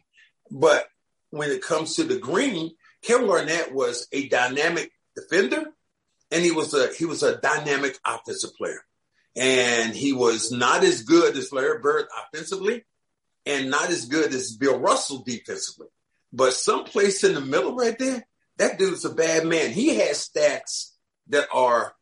But 0.50 0.88
when 1.31 1.50
it 1.50 1.62
comes 1.62 1.94
to 1.96 2.04
the 2.04 2.18
green, 2.18 2.72
Kevin 3.02 3.26
Garnett 3.26 3.72
was 3.72 4.09
a 4.12 4.28
dynamic 4.28 4.90
defender 5.14 5.66
and 6.31 6.45
he 6.45 6.51
was 6.51 6.75
a 6.75 6.93
he 6.95 7.05
was 7.05 7.23
a 7.23 7.38
dynamic 7.38 7.99
offensive 8.05 8.55
player. 8.55 8.81
And 9.37 9.95
he 9.95 10.12
was 10.12 10.51
not 10.51 10.83
as 10.83 11.03
good 11.03 11.37
as 11.37 11.53
Larry 11.53 11.79
Bird 11.81 12.07
offensively 12.25 12.85
and 13.47 13.71
not 13.71 13.88
as 13.91 14.07
good 14.07 14.35
as 14.35 14.57
Bill 14.57 14.79
Russell 14.79 15.23
defensively. 15.25 15.87
But 16.33 16.55
someplace 16.55 17.23
in 17.25 17.35
the 17.35 17.41
middle 17.41 17.77
right 17.77 17.97
there, 17.99 18.27
that 18.57 18.79
dude's 18.79 19.05
a 19.05 19.14
bad 19.14 19.47
man. 19.47 19.71
He 19.71 19.97
has 19.97 20.29
stats 20.29 20.93
that 21.29 21.49
are 21.53 21.95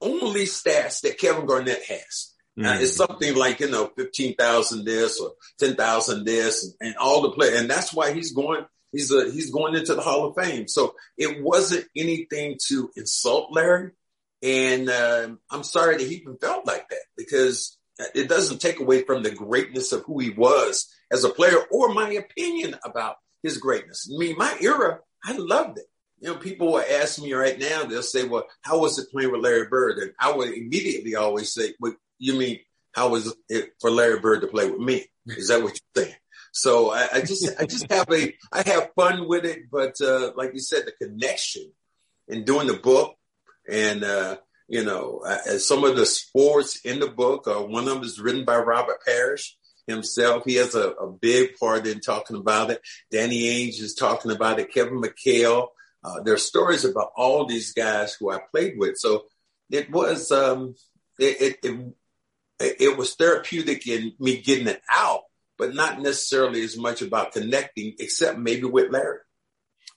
only 0.00 0.44
stats 0.44 1.00
that 1.02 1.18
Kevin 1.18 1.46
Garnett 1.46 1.82
has. 1.84 2.34
Mm-hmm. 2.58 2.66
Uh, 2.66 2.80
it's 2.80 2.96
something 2.96 3.34
like, 3.34 3.60
you 3.60 3.70
know, 3.70 3.90
15,000 3.96 4.84
this 4.84 5.20
or 5.20 5.32
10,000 5.58 6.24
this 6.24 6.64
and, 6.64 6.74
and, 6.80 6.96
all 6.96 7.22
the 7.22 7.30
play. 7.30 7.56
And 7.56 7.68
that's 7.68 7.92
why 7.92 8.12
he's 8.12 8.32
going, 8.32 8.64
he's 8.92 9.12
a, 9.12 9.30
he's 9.30 9.50
going 9.50 9.74
into 9.74 9.94
the 9.94 10.02
Hall 10.02 10.26
of 10.26 10.36
Fame. 10.36 10.68
So 10.68 10.94
it 11.16 11.42
wasn't 11.42 11.86
anything 11.96 12.58
to 12.68 12.90
insult 12.96 13.52
Larry. 13.52 13.90
And 14.42 14.88
uh, 14.88 15.28
I'm 15.50 15.64
sorry 15.64 15.98
that 15.98 16.06
he 16.06 16.16
even 16.16 16.38
felt 16.38 16.66
like 16.66 16.88
that 16.88 17.02
because 17.16 17.76
it 18.14 18.28
doesn't 18.28 18.60
take 18.60 18.80
away 18.80 19.02
from 19.02 19.22
the 19.22 19.30
greatness 19.30 19.92
of 19.92 20.04
who 20.04 20.18
he 20.18 20.30
was 20.30 20.88
as 21.10 21.24
a 21.24 21.30
player 21.30 21.58
or 21.70 21.92
my 21.92 22.10
opinion 22.12 22.76
about 22.84 23.16
his 23.42 23.58
greatness. 23.58 24.10
I 24.12 24.18
mean, 24.18 24.36
my 24.38 24.56
era, 24.60 25.00
I 25.24 25.36
loved 25.36 25.78
it. 25.78 25.84
You 26.20 26.28
know, 26.28 26.36
people 26.36 26.72
will 26.72 26.80
ask 26.80 27.20
me 27.20 27.32
right 27.32 27.58
now, 27.58 27.84
they'll 27.84 28.02
say, 28.02 28.24
well, 28.24 28.46
how 28.62 28.78
was 28.80 28.98
it 28.98 29.10
playing 29.10 29.32
with 29.32 29.42
Larry 29.42 29.66
Bird? 29.68 29.98
And 29.98 30.12
I 30.18 30.32
would 30.32 30.52
immediately 30.52 31.14
always 31.14 31.52
say, 31.52 31.74
well, 31.80 31.94
you 32.18 32.34
mean, 32.34 32.60
how 32.92 33.08
was 33.08 33.34
it 33.48 33.72
for 33.80 33.90
Larry 33.90 34.20
Bird 34.20 34.42
to 34.42 34.46
play 34.46 34.70
with 34.70 34.80
me? 34.80 35.06
Is 35.26 35.48
that 35.48 35.62
what 35.62 35.78
you're 35.96 36.04
saying? 36.04 36.16
So 36.52 36.92
I, 36.92 37.08
I 37.14 37.20
just 37.20 37.48
I 37.60 37.66
just 37.66 37.90
have 37.90 38.10
a 38.10 38.34
I 38.52 38.62
have 38.66 38.90
fun 38.94 39.28
with 39.28 39.44
it, 39.44 39.70
but 39.70 40.00
uh, 40.00 40.32
like 40.36 40.52
you 40.52 40.60
said, 40.60 40.84
the 40.86 41.06
connection 41.06 41.70
in 42.28 42.44
doing 42.44 42.66
the 42.66 42.74
book 42.74 43.16
and 43.68 44.02
uh, 44.04 44.36
you 44.68 44.84
know 44.84 45.22
uh, 45.26 45.58
some 45.58 45.84
of 45.84 45.96
the 45.96 46.06
sports 46.06 46.80
in 46.84 47.00
the 47.00 47.08
book. 47.08 47.46
Uh, 47.46 47.62
one 47.62 47.86
of 47.86 47.94
them 47.94 48.02
is 48.02 48.20
written 48.20 48.44
by 48.44 48.56
Robert 48.56 48.98
Parrish 49.06 49.56
himself. 49.86 50.44
He 50.44 50.54
has 50.56 50.74
a, 50.74 50.90
a, 50.90 51.10
big 51.10 51.56
part 51.58 51.86
in 51.86 52.00
talking 52.00 52.36
about 52.36 52.70
it. 52.70 52.80
Danny 53.10 53.42
Ainge 53.42 53.80
is 53.80 53.94
talking 53.94 54.30
about 54.30 54.58
it. 54.58 54.72
Kevin 54.72 55.00
McHale. 55.00 55.68
Uh, 56.02 56.22
there 56.22 56.34
are 56.34 56.38
stories 56.38 56.84
about 56.84 57.10
all 57.14 57.44
these 57.44 57.72
guys 57.72 58.14
who 58.14 58.30
I 58.30 58.38
played 58.50 58.74
with. 58.78 58.96
So 58.96 59.24
it 59.70 59.90
was 59.90 60.30
um, 60.30 60.74
it, 61.18 61.58
it, 61.62 61.94
it, 62.60 62.76
it 62.80 62.96
was 62.96 63.14
therapeutic 63.14 63.86
in 63.86 64.12
me 64.18 64.40
getting 64.40 64.66
it 64.66 64.80
out, 64.90 65.22
but 65.60 65.74
not 65.74 66.00
necessarily 66.00 66.62
as 66.62 66.76
much 66.76 67.02
about 67.02 67.32
connecting, 67.32 67.94
except 68.00 68.38
maybe 68.38 68.64
with 68.64 68.90
Larry. 68.90 69.18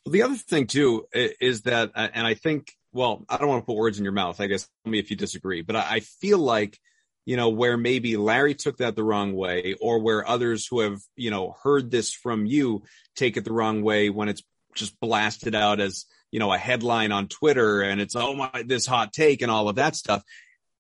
Well, 0.05 0.13
the 0.13 0.21
other 0.21 0.35
thing 0.35 0.67
too 0.67 1.07
is 1.13 1.63
that, 1.63 1.91
uh, 1.95 2.09
and 2.13 2.27
I 2.27 2.35
think, 2.35 2.73
well, 2.91 3.25
I 3.27 3.37
don't 3.37 3.47
want 3.47 3.63
to 3.63 3.65
put 3.65 3.77
words 3.77 3.97
in 3.97 4.03
your 4.03 4.13
mouth. 4.13 4.39
I 4.39 4.47
guess 4.47 4.69
tell 4.83 4.91
me 4.91 4.99
if 4.99 5.09
you 5.09 5.17
disagree, 5.17 5.61
but 5.61 5.75
I 5.75 6.01
feel 6.01 6.37
like 6.37 6.77
you 7.25 7.37
know, 7.37 7.49
where 7.49 7.77
maybe 7.77 8.17
Larry 8.17 8.53
took 8.53 8.77
that 8.77 8.95
the 8.95 9.03
wrong 9.03 9.33
way 9.33 9.75
or 9.79 9.99
where 9.99 10.27
others 10.27 10.67
who 10.67 10.81
have, 10.81 10.99
you 11.15 11.31
know, 11.31 11.55
heard 11.63 11.89
this 11.89 12.13
from 12.13 12.45
you 12.45 12.83
take 13.15 13.37
it 13.37 13.45
the 13.45 13.53
wrong 13.53 13.81
way 13.81 14.09
when 14.09 14.27
it's 14.27 14.43
just 14.75 14.99
blasted 14.99 15.55
out 15.55 15.79
as, 15.79 16.05
you 16.31 16.39
know, 16.39 16.51
a 16.51 16.57
headline 16.57 17.11
on 17.11 17.27
Twitter 17.27 17.81
and 17.81 18.01
it's, 18.01 18.15
oh 18.15 18.33
my, 18.33 18.63
this 18.65 18.85
hot 18.85 19.13
take 19.13 19.41
and 19.41 19.51
all 19.51 19.69
of 19.69 19.75
that 19.75 19.95
stuff. 19.95 20.23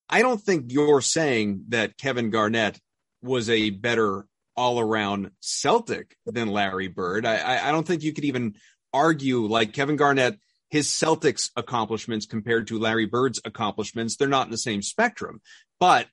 I 0.09 0.21
don't 0.21 0.41
think 0.41 0.71
you're 0.73 1.01
saying 1.01 1.65
that 1.69 1.97
Kevin 1.97 2.29
Garnett 2.29 2.77
was 3.21 3.49
a 3.49 3.69
better 3.69 4.25
all 4.55 4.79
around 4.79 5.31
Celtic 5.39 6.15
than 6.25 6.49
Larry 6.49 6.87
Bird. 6.87 7.25
I, 7.25 7.69
I 7.69 7.71
don't 7.71 7.85
think 7.85 8.03
you 8.03 8.13
could 8.13 8.25
even 8.25 8.55
argue 8.93 9.45
like 9.47 9.73
Kevin 9.73 9.95
Garnett, 9.95 10.37
his 10.69 10.87
Celtics 10.87 11.49
accomplishments 11.55 12.25
compared 12.25 12.67
to 12.67 12.79
Larry 12.79 13.05
Bird's 13.05 13.41
accomplishments, 13.45 14.15
they're 14.15 14.27
not 14.27 14.47
in 14.47 14.51
the 14.51 14.57
same 14.57 14.81
spectrum. 14.81 15.41
But 15.79 16.07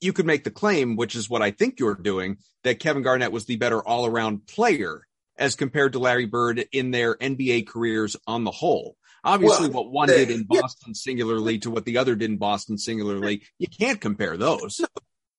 you 0.00 0.12
could 0.12 0.26
make 0.26 0.44
the 0.44 0.50
claim, 0.50 0.96
which 0.96 1.14
is 1.14 1.28
what 1.28 1.42
I 1.42 1.50
think 1.50 1.78
you're 1.78 1.94
doing, 1.94 2.38
that 2.64 2.80
Kevin 2.80 3.02
Garnett 3.02 3.32
was 3.32 3.46
the 3.46 3.56
better 3.56 3.80
all 3.80 4.06
around 4.06 4.46
player 4.46 5.06
as 5.36 5.54
compared 5.54 5.92
to 5.92 5.98
Larry 5.98 6.26
Bird 6.26 6.66
in 6.72 6.90
their 6.90 7.16
NBA 7.16 7.66
careers 7.68 8.16
on 8.26 8.44
the 8.44 8.50
whole. 8.50 8.96
Obviously, 9.24 9.68
well, 9.68 9.84
what 9.84 9.92
one 9.92 10.08
did 10.08 10.30
in 10.30 10.44
Boston 10.44 10.94
singularly 10.94 11.58
to 11.58 11.70
what 11.70 11.84
the 11.84 11.98
other 11.98 12.14
did 12.14 12.30
in 12.30 12.36
Boston 12.36 12.78
singularly, 12.78 13.42
you 13.58 13.66
can't 13.66 14.00
compare 14.00 14.36
those. 14.36 14.80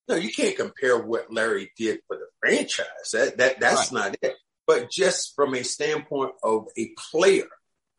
No, 0.10 0.16
you 0.16 0.32
can't 0.32 0.58
compare 0.58 0.98
what 0.98 1.32
Larry 1.32 1.72
did 1.78 2.00
for 2.08 2.18
the 2.18 2.26
franchise. 2.40 3.12
That 3.14 3.38
that 3.38 3.60
that's 3.60 3.92
right. 3.92 4.12
not 4.12 4.16
it. 4.22 4.36
But 4.66 4.90
just 4.92 5.36
from 5.36 5.54
a 5.54 5.64
standpoint 5.64 6.34
of 6.44 6.68
a 6.78 6.92
player, 7.12 7.48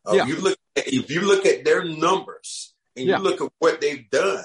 uh, 0.05 0.13
yeah. 0.13 0.25
you 0.25 0.37
look 0.39 0.57
at, 0.75 0.87
if 0.87 1.09
you 1.09 1.21
look 1.21 1.45
at 1.45 1.65
their 1.65 1.83
numbers 1.83 2.73
and 2.95 3.07
you 3.07 3.17
look 3.17 3.41
at 3.41 3.51
what 3.59 3.81
they've 3.81 4.09
done, 4.09 4.43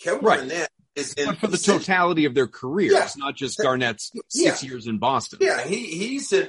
Kevin 0.00 0.24
right. 0.24 0.38
Garnett 0.40 0.70
is 0.94 1.14
in 1.14 1.26
but 1.26 1.38
for 1.38 1.46
the 1.48 1.58
totality 1.58 2.24
of 2.24 2.34
their 2.34 2.46
career. 2.46 2.92
yeah. 2.92 3.08
not 3.16 3.36
just 3.36 3.58
Garnett's 3.58 4.10
six 4.28 4.62
yeah. 4.62 4.70
years 4.70 4.86
in 4.86 4.98
Boston. 4.98 5.38
Yeah, 5.42 5.62
he 5.66 5.84
he's 5.86 6.32
in. 6.32 6.48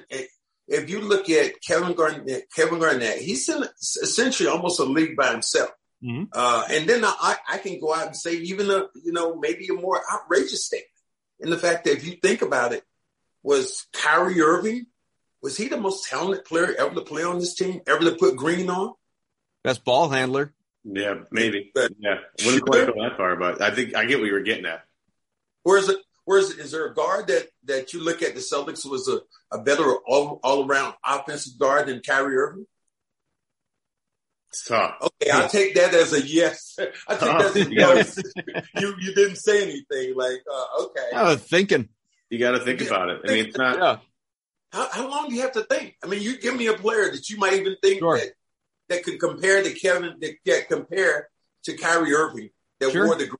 If 0.68 0.90
you 0.90 1.02
look 1.02 1.30
at 1.30 1.62
Kevin 1.62 1.94
Garnett, 1.94 2.46
Kevin 2.56 2.80
Garnett, 2.80 3.20
he's 3.20 3.48
in 3.50 3.64
essentially 3.82 4.50
almost 4.50 4.80
a 4.80 4.86
league 4.86 5.18
by 5.18 5.32
himself. 5.32 5.70
Mm-hmm. 6.04 6.24
Uh, 6.34 6.66
and 6.70 6.88
then 6.88 7.06
I, 7.06 7.38
I 7.48 7.58
can 7.60 7.80
go 7.80 7.94
out 7.94 8.08
and 8.08 8.16
say 8.16 8.34
even 8.36 8.70
a 8.70 8.88
you 9.04 9.14
know 9.14 9.36
maybe 9.36 9.68
a 9.68 9.74
more 9.74 10.02
outrageous 10.14 10.66
statement 10.66 10.90
in 11.40 11.50
the 11.50 11.58
fact 11.58 11.86
that 11.86 11.94
if 11.94 12.06
you 12.06 12.14
think 12.14 12.42
about 12.42 12.74
it, 12.74 12.84
was 13.42 13.88
Kyrie 13.94 14.42
Irving 14.42 14.88
was 15.44 15.58
he 15.58 15.68
the 15.68 15.78
most 15.78 16.10
talented 16.10 16.46
player 16.46 16.74
ever 16.80 16.96
to 16.96 17.02
play 17.02 17.24
on 17.24 17.38
this 17.38 17.54
team, 17.54 17.82
ever 17.86 18.00
to 18.00 18.16
put 18.16 18.38
green 18.38 18.70
on? 18.70 18.94
Best 19.62 19.84
ball 19.84 20.10
handler. 20.10 20.54
Yeah, 20.86 21.16
maybe. 21.32 21.70
But 21.76 21.92
yeah, 22.00 22.16
wouldn't 22.46 22.64
quite 22.64 22.88
go 22.88 22.94
that 23.04 23.18
far, 23.18 23.36
but 23.36 23.62
I 23.62 23.72
think 23.72 23.96
I 23.96 24.06
get 24.06 24.20
what 24.20 24.28
you 24.28 24.34
were 24.34 24.42
getting 24.42 24.66
at. 24.66 24.84
Where's 25.64 25.90
it? 25.90 25.98
Where's 26.26 26.52
is 26.52 26.72
there 26.72 26.88
a 26.88 26.94
guard 26.94 27.28
that 27.28 27.50
that 27.66 27.94
you 27.94 28.02
look 28.02 28.22
at 28.22 28.36
the 28.36 28.40
Celtics 28.40 28.90
was 28.90 29.10
a, 29.10 29.20
a 29.56 29.62
better 29.62 29.84
all 30.08 30.40
all 30.44 30.66
around 30.66 30.96
offensive 31.06 31.60
guard 31.60 31.88
than 31.88 32.02
Kyrie 32.02 32.38
Irving? 32.38 32.66
It's 34.54 34.66
tough. 34.66 34.94
Okay, 35.02 35.32
I'll 35.32 35.50
take 35.50 35.74
that 35.74 35.96
as 35.96 36.14
a 36.14 36.22
yes. 36.22 36.78
I 37.08 37.16
think 37.16 37.40
that's 37.40 37.56
a 37.56 37.74
yes. 37.74 38.22
you 38.80 38.94
you 39.00 39.16
didn't 39.16 39.38
say 39.38 39.64
anything 39.64 40.16
like 40.16 40.44
uh, 40.48 40.84
okay. 40.84 41.10
I 41.16 41.24
was 41.24 41.42
thinking. 41.42 41.90
You 42.30 42.38
got 42.38 42.52
to 42.52 42.60
think 42.60 42.80
yeah, 42.80 42.88
about 42.88 43.10
it. 43.10 43.22
I 43.28 43.32
mean, 43.32 43.46
it's 43.48 43.58
not. 43.58 43.80
Yeah. 43.80 43.98
How, 44.72 44.90
how 44.92 45.10
long 45.10 45.30
do 45.30 45.36
you 45.36 45.42
have 45.42 45.54
to 45.54 45.64
think? 45.64 45.96
I 46.04 46.08
mean, 46.08 46.22
you 46.22 46.38
give 46.38 46.56
me 46.56 46.68
a 46.68 46.76
player 46.76 47.12
that 47.12 47.32
you 47.32 47.38
might 47.38 47.54
even 47.54 47.78
think 47.82 47.98
sure. 47.98 48.20
that 48.20 48.34
that 48.90 49.04
could 49.04 49.20
compare 49.20 49.64
to 49.64 49.74
Kevin 49.74 50.18
that 50.22 50.36
get 50.46 50.70
compare 50.70 51.30
to 51.64 51.76
Kyrie 51.76 52.14
Irving 52.14 52.50
that 52.80 52.92
sure. 52.92 53.08
wore 53.08 53.16
the 53.16 53.36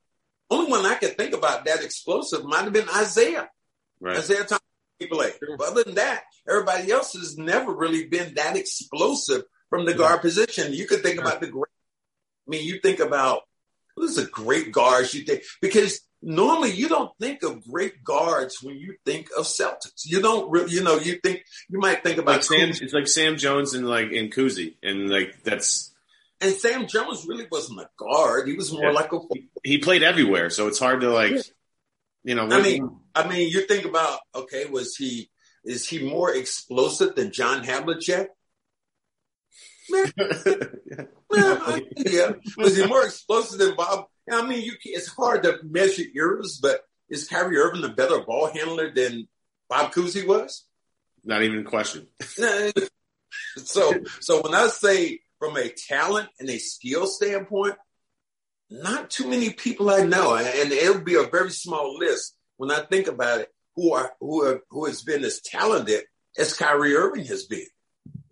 only 0.50 0.68
one 0.68 0.84
I 0.84 0.96
could 0.96 1.16
think 1.16 1.32
about 1.32 1.64
that 1.66 1.84
explosive 1.84 2.44
might 2.44 2.64
have 2.64 2.72
been 2.72 2.88
Isaiah. 2.88 3.48
Right. 4.00 4.16
Isaiah 4.16 4.46
Thomas 4.46 4.62
play. 5.08 5.30
Sure. 5.38 5.56
But 5.56 5.68
other 5.68 5.84
than 5.84 5.94
that, 5.94 6.24
everybody 6.48 6.90
else 6.90 7.12
has 7.12 7.38
never 7.38 7.72
really 7.72 8.08
been 8.08 8.34
that 8.34 8.56
explosive 8.56 9.44
from 9.74 9.86
the 9.86 9.92
yeah. 9.92 9.98
guard 9.98 10.20
position. 10.20 10.72
You 10.72 10.86
could 10.86 11.02
think 11.02 11.20
about 11.20 11.40
the 11.40 11.48
great. 11.48 11.72
I 12.46 12.50
mean, 12.50 12.64
you 12.64 12.78
think 12.80 13.00
about 13.00 13.42
who's 13.96 14.18
a 14.18 14.26
great 14.26 14.70
guard. 14.70 15.12
You 15.12 15.22
think 15.22 15.42
because 15.60 16.00
normally 16.22 16.70
you 16.70 16.88
don't 16.88 17.10
think 17.20 17.42
of 17.42 17.66
great 17.66 18.04
guards 18.04 18.62
when 18.62 18.76
you 18.76 18.96
think 19.04 19.28
of 19.36 19.46
Celtics. 19.46 20.04
You 20.04 20.22
don't 20.22 20.50
really, 20.50 20.72
you 20.72 20.82
know, 20.82 20.98
you 20.98 21.18
think 21.22 21.44
you 21.68 21.78
might 21.78 22.04
think 22.04 22.18
about 22.18 22.36
like 22.36 22.42
Sam. 22.44 22.70
It's 22.70 22.92
like 22.92 23.08
Sam 23.08 23.36
Jones 23.36 23.74
and 23.74 23.88
like 23.88 24.12
in 24.12 24.30
Cousy, 24.30 24.76
and 24.82 25.10
like 25.10 25.42
that's. 25.42 25.90
And 26.40 26.52
Sam 26.52 26.86
Jones 26.86 27.24
really 27.26 27.46
wasn't 27.50 27.80
a 27.80 27.88
guard. 27.96 28.48
He 28.48 28.54
was 28.54 28.72
more 28.72 28.90
yeah. 28.90 28.90
like 28.90 29.12
a. 29.12 29.18
He 29.62 29.78
played 29.78 30.02
everywhere, 30.02 30.50
so 30.50 30.68
it's 30.68 30.78
hard 30.78 31.00
to 31.00 31.10
like, 31.10 31.32
yeah. 31.32 31.42
you 32.22 32.34
know. 32.34 32.48
I 32.50 32.60
mean, 32.60 32.96
I 33.14 33.26
mean, 33.26 33.48
you 33.48 33.66
think 33.66 33.86
about 33.86 34.20
okay, 34.34 34.66
was 34.66 34.94
he 34.96 35.30
is 35.64 35.88
he 35.88 36.06
more 36.06 36.32
explosive 36.34 37.14
than 37.14 37.32
John 37.32 37.64
Havlicek? 37.64 38.26
Yeah. 39.90 40.06
Was 42.56 42.76
he 42.76 42.86
more 42.86 43.04
explosive 43.04 43.58
than 43.58 43.76
Bob 43.76 44.06
I 44.30 44.46
mean, 44.46 44.62
you 44.62 44.72
it's 44.84 45.08
hard 45.08 45.42
to 45.42 45.58
measure 45.62 46.02
eras, 46.14 46.58
but 46.60 46.80
is 47.08 47.28
Kyrie 47.28 47.58
Irving 47.58 47.84
a 47.84 47.88
better 47.88 48.20
ball 48.20 48.50
handler 48.52 48.92
than 48.92 49.28
Bob 49.68 49.92
Cousy 49.92 50.26
was? 50.26 50.64
Not 51.24 51.42
even 51.42 51.60
a 51.60 51.64
question. 51.64 52.06
so, 53.56 53.92
so 54.20 54.42
when 54.42 54.54
I 54.54 54.68
say 54.68 55.20
from 55.38 55.56
a 55.56 55.68
talent 55.68 56.28
and 56.40 56.48
a 56.48 56.58
skill 56.58 57.06
standpoint, 57.06 57.74
not 58.70 59.10
too 59.10 59.28
many 59.28 59.50
people 59.50 59.90
I 59.90 60.04
know, 60.04 60.34
and 60.34 60.72
it'll 60.72 61.02
be 61.02 61.16
a 61.16 61.24
very 61.24 61.50
small 61.50 61.98
list 61.98 62.34
when 62.56 62.70
I 62.70 62.80
think 62.80 63.08
about 63.08 63.40
it, 63.40 63.48
who 63.76 63.92
are 63.92 64.12
who 64.20 64.44
are, 64.44 64.60
who 64.70 64.86
has 64.86 65.02
been 65.02 65.24
as 65.24 65.40
talented 65.40 66.04
as 66.38 66.54
Kyrie 66.54 66.94
Irving 66.94 67.26
has 67.26 67.44
been. 67.44 67.66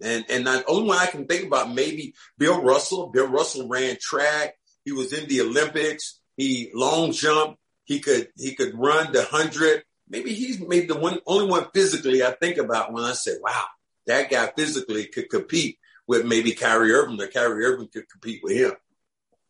And 0.02 0.24
and 0.28 0.46
the 0.46 0.64
only 0.66 0.88
one 0.88 0.98
I 0.98 1.06
can 1.06 1.26
think 1.26 1.46
about 1.46 1.72
maybe 1.72 2.14
Bill 2.38 2.62
Russell. 2.62 3.08
Bill 3.08 3.28
Russell 3.28 3.68
ran 3.68 3.96
track. 4.00 4.56
He 4.84 4.92
was 4.92 5.12
in 5.12 5.28
the 5.28 5.42
Olympics. 5.42 6.20
He 6.36 6.70
long 6.74 7.12
jump. 7.12 7.58
He 7.84 8.00
could 8.00 8.28
he 8.36 8.54
could 8.54 8.78
run 8.78 9.12
the 9.12 9.22
hundred. 9.24 9.84
Maybe 10.08 10.34
he's 10.34 10.60
maybe 10.60 10.86
the 10.86 10.98
one 10.98 11.20
only 11.26 11.46
one 11.46 11.66
physically 11.72 12.22
I 12.22 12.32
think 12.32 12.58
about 12.58 12.92
when 12.92 13.04
I 13.04 13.12
say, 13.12 13.32
"Wow, 13.40 13.64
that 14.06 14.30
guy 14.30 14.50
physically 14.56 15.06
could 15.06 15.30
compete 15.30 15.78
with 16.06 16.26
maybe 16.26 16.52
Kyrie 16.52 16.92
Irving. 16.92 17.20
Or 17.20 17.28
Kyrie 17.28 17.64
Irving 17.64 17.88
could 17.92 18.08
compete 18.10 18.40
with 18.42 18.56
him." 18.56 18.72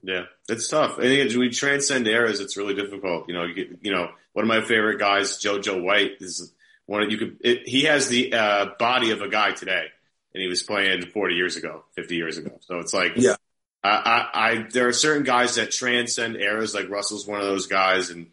Yeah, 0.02 0.24
it's 0.48 0.68
tough. 0.68 0.98
I 0.98 1.02
think 1.02 1.34
we 1.36 1.50
transcend 1.50 2.08
eras. 2.08 2.40
It's 2.40 2.56
really 2.56 2.74
difficult. 2.74 3.28
You 3.28 3.34
know, 3.34 3.44
you, 3.44 3.54
get, 3.54 3.78
you 3.82 3.92
know, 3.92 4.10
one 4.32 4.44
of 4.44 4.48
my 4.48 4.60
favorite 4.60 4.98
guys, 4.98 5.38
JoJo 5.38 5.82
White, 5.82 6.16
is 6.20 6.52
one 6.86 7.02
of 7.02 7.10
you 7.10 7.18
could. 7.18 7.36
It, 7.40 7.68
he 7.68 7.82
has 7.82 8.08
the 8.08 8.32
uh, 8.32 8.66
body 8.78 9.12
of 9.12 9.22
a 9.22 9.28
guy 9.28 9.52
today, 9.52 9.86
and 10.34 10.42
he 10.42 10.48
was 10.48 10.62
playing 10.62 11.06
40 11.06 11.34
years 11.34 11.56
ago, 11.56 11.84
50 11.94 12.16
years 12.16 12.38
ago. 12.38 12.58
So 12.60 12.78
it's 12.78 12.94
like, 12.94 13.12
yeah, 13.16 13.36
I, 13.84 14.28
I, 14.32 14.66
there 14.70 14.88
are 14.88 14.92
certain 14.92 15.24
guys 15.24 15.56
that 15.56 15.70
transcend 15.72 16.36
eras. 16.36 16.74
Like 16.74 16.88
Russell's 16.88 17.26
one 17.26 17.40
of 17.40 17.46
those 17.46 17.66
guys, 17.66 18.10
and 18.10 18.28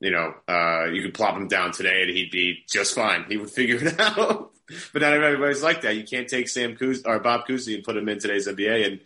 you 0.00 0.10
know, 0.10 0.34
uh, 0.48 0.86
you 0.86 1.02
could 1.02 1.14
plop 1.14 1.36
him 1.36 1.48
down 1.48 1.72
today 1.72 2.02
and 2.02 2.10
he'd 2.10 2.30
be 2.30 2.64
just 2.68 2.94
fine. 2.94 3.24
He 3.28 3.36
would 3.36 3.50
figure 3.58 3.84
it 3.84 4.00
out. 4.00 4.50
but 4.92 5.02
not 5.02 5.12
everybody's 5.12 5.62
like 5.62 5.82
that. 5.82 5.96
You 5.96 6.04
can't 6.04 6.28
take 6.28 6.48
Sam 6.48 6.76
Cousy 6.76 7.02
or 7.06 7.18
Bob 7.18 7.46
Cousy 7.46 7.74
and 7.74 7.84
put 7.84 7.96
him 7.96 8.08
in 8.08 8.18
today's 8.18 8.48
NBA 8.48 8.86
and 8.86 9.00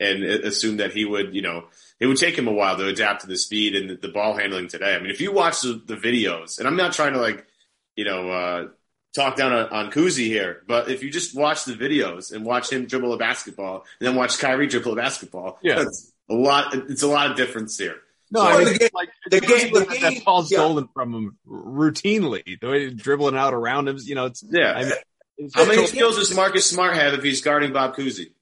and 0.00 0.24
assume 0.24 0.78
that 0.78 0.92
he 0.92 1.04
would, 1.04 1.34
you 1.34 1.42
know, 1.42 1.66
it 2.00 2.06
would 2.06 2.16
take 2.16 2.36
him 2.36 2.48
a 2.48 2.52
while 2.52 2.76
to 2.76 2.88
adapt 2.88 3.20
to 3.20 3.26
the 3.28 3.36
speed 3.36 3.76
and 3.76 3.90
the, 3.90 3.94
the 3.94 4.08
ball 4.08 4.36
handling 4.36 4.66
today. 4.66 4.94
I 4.94 4.98
mean, 4.98 5.10
if 5.10 5.20
you 5.20 5.32
watch 5.32 5.62
the, 5.62 5.80
the, 5.86 5.94
videos, 5.94 6.58
and 6.58 6.66
I'm 6.66 6.76
not 6.76 6.92
trying 6.92 7.12
to 7.12 7.20
like, 7.20 7.46
you 7.94 8.04
know, 8.04 8.28
uh, 8.28 8.66
talk 9.14 9.36
down 9.36 9.52
on, 9.52 9.68
on 9.68 9.90
Cousy 9.92 10.26
here, 10.26 10.62
but 10.66 10.90
if 10.90 11.02
you 11.02 11.10
just 11.10 11.34
watch 11.36 11.64
the 11.64 11.72
videos 11.74 12.32
and 12.32 12.44
watch 12.44 12.70
him 12.70 12.86
dribble 12.86 13.12
a 13.12 13.16
basketball 13.16 13.84
and 14.00 14.08
then 14.08 14.14
watch 14.16 14.38
Kyrie 14.38 14.66
dribble 14.66 14.92
a 14.92 14.96
basketball, 14.96 15.58
yeah. 15.62 15.84
a 16.28 16.34
lot. 16.34 16.74
It's 16.74 17.02
a 17.02 17.08
lot 17.08 17.30
of 17.30 17.36
difference 17.36 17.78
here. 17.78 17.96
No, 18.30 18.40
So 18.40 18.46
I 18.46 18.58
mean, 18.64 18.72
the 18.72 18.78
game- 18.78 18.88
like 18.94 19.08
the 19.30 19.40
the 19.40 19.46
game- 19.46 19.72
game, 19.72 19.72
that 19.74 19.88
game- 20.00 20.22
ball's 20.24 20.50
yeah. 20.50 20.58
stolen 20.58 20.88
from 20.94 21.14
him 21.14 21.38
routinely. 21.48 22.58
The 22.60 22.66
way 22.68 22.88
he's 22.88 22.94
dribbling 23.00 23.36
out 23.36 23.54
around 23.54 23.88
him, 23.88 23.98
you 24.02 24.14
know, 24.14 24.26
it's 24.26 24.42
Yeah. 24.48 24.72
I 24.72 24.82
mean, 24.84 24.92
it's 25.38 25.54
How 25.54 25.64
many 25.64 25.82
just- 25.82 25.92
skills 25.92 26.16
does 26.16 26.34
Marcus 26.34 26.68
Smart 26.68 26.94
have 26.94 27.14
if 27.14 27.22
he's 27.22 27.40
guarding 27.40 27.72
Bob 27.72 27.94
Cousy? 27.96 28.32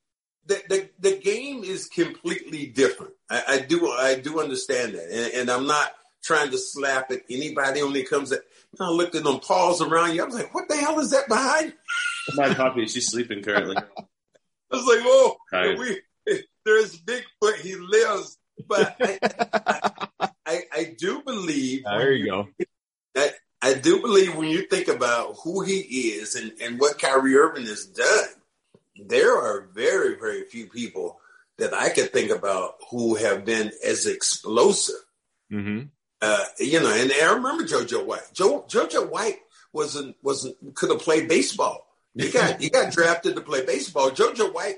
the, 0.47 0.61
the 0.69 0.89
the 0.99 1.17
game 1.19 1.63
is 1.63 1.87
completely 1.87 2.67
different. 2.67 3.13
I, 3.31 3.43
I 3.49 3.59
do 3.61 3.89
I 3.91 4.17
do 4.17 4.41
understand 4.41 4.95
that, 4.95 5.09
and, 5.09 5.35
and 5.35 5.51
I'm 5.51 5.67
not 5.69 5.93
trying 6.25 6.51
to 6.51 6.59
slap 6.59 7.13
at 7.13 7.21
anybody 7.31 7.81
when 7.83 7.95
it 7.95 8.11
comes. 8.11 8.33
At, 8.33 8.41
I 8.81 8.89
looked 8.91 9.15
at 9.15 9.25
them 9.25 9.41
paws 9.41 9.83
around 9.83 10.15
you. 10.15 10.23
I 10.23 10.27
was 10.27 10.35
like, 10.35 10.55
"What 10.55 10.69
the 10.69 10.77
hell 10.77 10.99
is 11.01 11.11
that 11.11 11.29
behind?" 11.29 11.75
My 12.35 12.55
puppy, 12.55 12.87
she's 12.87 13.09
sleeping 13.09 13.43
currently. 13.43 13.77
I 13.99 14.77
was 14.77 14.87
like, 14.87 15.01
"Oh, 15.05 15.37
we 15.79 16.01
there's 16.65 16.99
Bigfoot. 17.01 17.57
He 17.61 17.75
lives." 17.77 18.39
But 18.69 18.97
I, 19.01 20.29
I, 20.47 20.61
I 20.73 20.95
do 20.97 21.23
believe. 21.23 21.83
Ah, 21.87 21.99
there 21.99 22.13
you 22.13 22.27
go. 22.27 22.49
I, 23.17 23.31
I 23.61 23.75
do 23.75 24.01
believe 24.01 24.37
when 24.37 24.49
you 24.49 24.67
think 24.67 24.89
about 24.89 25.37
who 25.43 25.63
he 25.63 25.81
is 25.81 26.35
and, 26.35 26.53
and 26.61 26.79
what 26.79 26.99
Kyrie 26.99 27.37
Irving 27.37 27.67
has 27.67 27.87
done, 27.87 28.29
there 29.07 29.37
are 29.37 29.69
very, 29.73 30.17
very 30.17 30.45
few 30.45 30.67
people 30.67 31.19
that 31.59 31.73
I 31.75 31.91
can 31.91 32.09
think 32.09 32.31
about 32.31 32.75
who 32.91 33.15
have 33.15 33.45
been 33.45 33.71
as 33.85 34.07
explosive. 34.07 34.97
hmm 35.51 35.83
Uh, 36.23 36.45
you 36.61 36.81
know, 36.81 36.95
and 36.95 37.13
I 37.13 37.35
remember 37.35 37.65
JoJo 37.65 38.07
White. 38.07 38.33
Jo, 38.33 38.65
JoJo 38.69 39.11
White 39.11 39.41
wasn't 39.73 40.15
wasn't 40.23 40.57
could 40.75 40.91
have 40.91 41.01
played 41.01 41.29
baseball. 41.29 41.89
He 42.15 42.31
got 42.31 42.61
he 42.61 42.71
got 42.71 42.93
drafted 42.93 43.35
to 43.35 43.41
play 43.41 43.67
baseball. 43.67 44.11
JoJo 44.11 44.55
White 44.55 44.77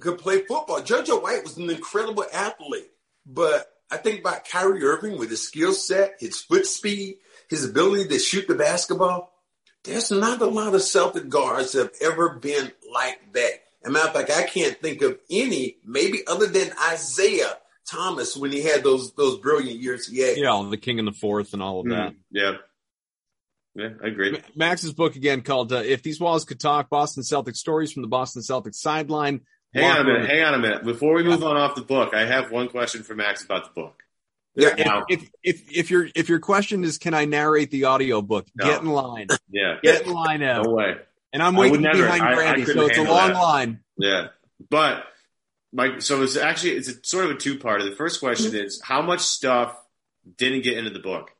could 0.00 0.16
play 0.16 0.38
football. 0.46 0.80
JoJo 0.80 1.22
White 1.22 1.42
was 1.42 1.58
an 1.58 1.68
incredible 1.68 2.24
athlete, 2.32 2.90
but 3.26 3.66
I 3.90 3.98
think 3.98 4.20
about 4.20 4.48
Kyrie 4.48 4.82
Irving 4.82 5.18
with 5.18 5.28
his 5.28 5.46
skill 5.46 5.74
set, 5.74 6.16
his 6.20 6.40
foot 6.40 6.64
speed, 6.64 7.18
his 7.50 7.66
ability 7.66 8.08
to 8.08 8.18
shoot 8.18 8.48
the 8.48 8.54
basketball. 8.54 9.34
There's 9.84 10.10
not 10.10 10.40
a 10.40 10.46
lot 10.46 10.74
of 10.74 10.82
Celtic 10.82 11.28
guards 11.28 11.72
that 11.72 11.80
have 12.00 12.12
ever 12.12 12.30
been 12.30 12.72
like 12.92 13.32
that. 13.34 13.52
As 13.82 13.88
a 13.88 13.90
matter 13.90 14.08
of 14.08 14.14
fact, 14.14 14.30
I 14.30 14.42
can't 14.44 14.80
think 14.80 15.02
of 15.02 15.18
any, 15.30 15.76
maybe 15.84 16.26
other 16.26 16.46
than 16.46 16.72
Isaiah 16.90 17.58
Thomas 17.90 18.36
when 18.36 18.52
he 18.52 18.62
had 18.62 18.82
those 18.84 19.12
those 19.14 19.38
brilliant 19.38 19.80
years 19.80 20.06
he 20.08 20.20
had. 20.20 20.36
Yeah, 20.36 20.66
the 20.70 20.76
king 20.76 20.98
and 20.98 21.06
the 21.08 21.12
fourth 21.12 21.52
and 21.52 21.62
all 21.62 21.80
of 21.80 21.86
that. 21.88 22.12
Mm, 22.12 22.16
yeah. 22.30 22.52
Yeah, 23.74 23.90
I 24.02 24.08
agree. 24.08 24.40
Max's 24.56 24.92
book 24.92 25.14
again 25.14 25.42
called 25.42 25.72
uh, 25.72 25.76
"If 25.76 26.02
These 26.02 26.18
Walls 26.20 26.44
Could 26.44 26.58
Talk: 26.58 26.90
Boston 26.90 27.22
Celtics 27.22 27.56
Stories 27.56 27.92
from 27.92 28.02
the 28.02 28.08
Boston 28.08 28.42
Celtics 28.42 28.74
Sideline." 28.76 29.42
Hang 29.74 29.84
on 29.84 30.00
a 30.00 30.04
minute. 30.04 30.18
room. 30.20 30.26
Hang 30.26 30.42
on 30.42 30.54
a 30.54 30.58
minute. 30.58 30.84
Before 30.84 31.14
we 31.14 31.22
move 31.22 31.44
on 31.44 31.56
off 31.56 31.74
the 31.74 31.82
book, 31.82 32.14
I 32.14 32.24
have 32.24 32.50
one 32.50 32.68
question 32.68 33.02
for 33.02 33.14
Max 33.14 33.44
about 33.44 33.64
the 33.64 33.70
book. 33.80 34.02
Yeah. 34.56 34.74
Now, 34.74 35.04
If 35.08 35.28
if 35.44 35.62
if 35.70 35.90
your 35.90 36.08
if 36.16 36.28
your 36.28 36.40
question 36.40 36.82
is, 36.82 36.98
can 36.98 37.14
I 37.14 37.26
narrate 37.26 37.70
the 37.70 37.84
audiobook? 37.86 38.46
No. 38.56 38.64
Get 38.64 38.80
in 38.82 38.88
line. 38.88 39.28
yeah. 39.50 39.76
Get 39.82 40.06
in 40.06 40.12
line, 40.12 40.42
Ev. 40.42 40.64
No 40.64 40.70
way. 40.72 40.96
And 41.32 41.42
I'm 41.42 41.54
waiting 41.54 41.82
never. 41.82 42.02
behind 42.02 42.22
I- 42.22 42.32
I 42.32 42.34
Brandy, 42.34 42.64
so 42.64 42.86
it's 42.86 42.98
a 42.98 43.02
long 43.02 43.28
that. 43.28 43.38
line. 43.38 43.80
Yeah. 43.98 44.28
But 44.70 45.04
my 45.72 45.98
so 45.98 46.22
it's 46.22 46.36
actually 46.36 46.72
it's 46.72 46.88
a 46.88 47.04
sort 47.04 47.24
of 47.26 47.32
a 47.32 47.34
two 47.34 47.58
part. 47.58 47.82
The 47.82 47.92
first 47.92 48.20
question 48.20 48.54
is 48.54 48.80
how 48.82 49.02
much 49.02 49.20
stuff 49.20 49.76
didn't 50.36 50.62
get 50.62 50.78
into 50.78 50.90
the 50.90 50.98
book? 50.98 51.30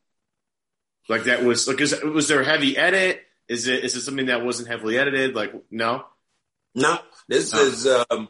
Like 1.08 1.24
that 1.24 1.42
was 1.44 1.66
like 1.66 1.80
is, 1.80 2.00
was 2.02 2.28
there 2.28 2.40
a 2.40 2.44
heavy 2.44 2.76
edit? 2.76 3.22
Is 3.48 3.66
it 3.66 3.84
is 3.84 3.96
it 3.96 4.02
something 4.02 4.26
that 4.26 4.44
wasn't 4.44 4.68
heavily 4.68 4.98
edited? 4.98 5.34
Like 5.34 5.54
no? 5.70 6.04
No, 6.74 6.98
this 7.28 7.52
No. 7.52 7.60
is 7.60 7.86
um, 7.86 8.28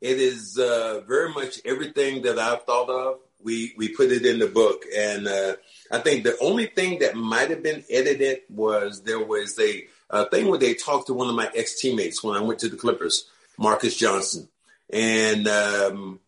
it 0.00 0.18
is 0.18 0.58
uh, 0.58 1.00
very 1.06 1.32
much 1.32 1.60
everything 1.64 2.22
that 2.22 2.38
I've 2.38 2.64
thought 2.64 2.90
of. 2.90 3.18
We 3.42 3.72
we 3.78 3.88
put 3.88 4.12
it 4.12 4.26
in 4.26 4.38
the 4.38 4.46
book, 4.46 4.84
and 4.94 5.26
uh, 5.26 5.56
I 5.90 5.98
think 6.00 6.24
the 6.24 6.36
only 6.42 6.66
thing 6.66 6.98
that 6.98 7.16
might 7.16 7.48
have 7.48 7.62
been 7.62 7.82
edited 7.90 8.40
was 8.50 9.02
there 9.02 9.24
was 9.24 9.58
a, 9.58 9.86
a 10.10 10.28
thing 10.28 10.48
where 10.48 10.58
they 10.58 10.74
talked 10.74 11.06
to 11.06 11.14
one 11.14 11.30
of 11.30 11.34
my 11.34 11.50
ex 11.54 11.80
teammates 11.80 12.22
when 12.22 12.36
I 12.36 12.42
went 12.42 12.60
to 12.60 12.68
the 12.68 12.76
Clippers, 12.76 13.30
Marcus 13.56 13.96
Johnson, 13.96 14.50
and 14.92 15.46
um, 15.48 16.20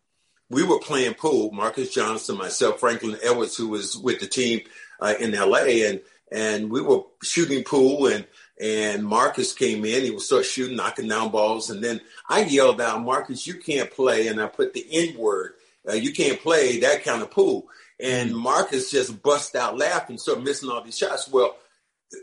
we 0.51 0.62
were 0.62 0.79
playing 0.79 1.14
pool. 1.14 1.51
Marcus 1.53 1.92
Johnson, 1.92 2.38
myself, 2.38 2.81
Franklin 2.81 3.18
Edwards, 3.22 3.57
who 3.57 3.68
was 3.68 3.96
with 3.96 4.20
the 4.20 4.27
team 4.27 4.61
uh, 5.01 5.14
in 5.18 5.35
L.A., 5.35 5.88
and 5.88 6.01
and 6.31 6.70
we 6.70 6.81
were 6.81 7.03
shooting 7.22 7.64
pool, 7.64 8.07
and 8.07 8.27
and 8.61 9.05
Marcus 9.05 9.53
came 9.53 9.85
in. 9.85 10.05
He 10.05 10.11
would 10.11 10.20
start 10.20 10.44
shooting, 10.44 10.77
knocking 10.77 11.09
down 11.09 11.31
balls, 11.31 11.70
and 11.70 11.83
then 11.83 12.01
I 12.29 12.44
yelled 12.44 12.81
out, 12.81 13.03
"Marcus, 13.03 13.46
you 13.46 13.55
can't 13.55 13.90
play!" 13.90 14.29
And 14.29 14.40
I 14.40 14.46
put 14.46 14.72
the 14.75 14.87
N 14.90 15.16
word. 15.18 15.55
Uh, 15.88 15.94
you 15.94 16.12
can't 16.12 16.40
play 16.40 16.81
that 16.81 17.05
kind 17.05 17.22
of 17.22 17.31
pool. 17.31 17.66
And 17.98 18.35
Marcus 18.35 18.90
just 18.90 19.22
bust 19.22 19.55
out 19.55 19.79
laughing, 19.79 20.18
started 20.18 20.44
missing 20.44 20.70
all 20.70 20.83
these 20.83 20.98
shots. 20.98 21.29
Well, 21.29 21.57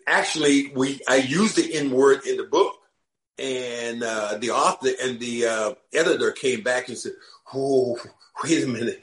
actually, 0.07 0.71
we 0.75 1.01
I 1.07 1.17
used 1.17 1.55
the 1.55 1.73
N 1.73 1.91
word 1.91 2.25
in 2.25 2.37
the 2.37 2.43
book, 2.43 2.75
and 3.39 4.03
uh, 4.03 4.37
the 4.39 4.51
author 4.51 4.89
and 5.01 5.19
the 5.19 5.45
uh, 5.45 5.73
editor 5.93 6.31
came 6.31 6.61
back 6.61 6.89
and 6.89 6.97
said, 6.97 7.13
"Oh, 7.53 7.97
wait 8.43 8.63
a 8.63 8.67
minute, 8.67 9.01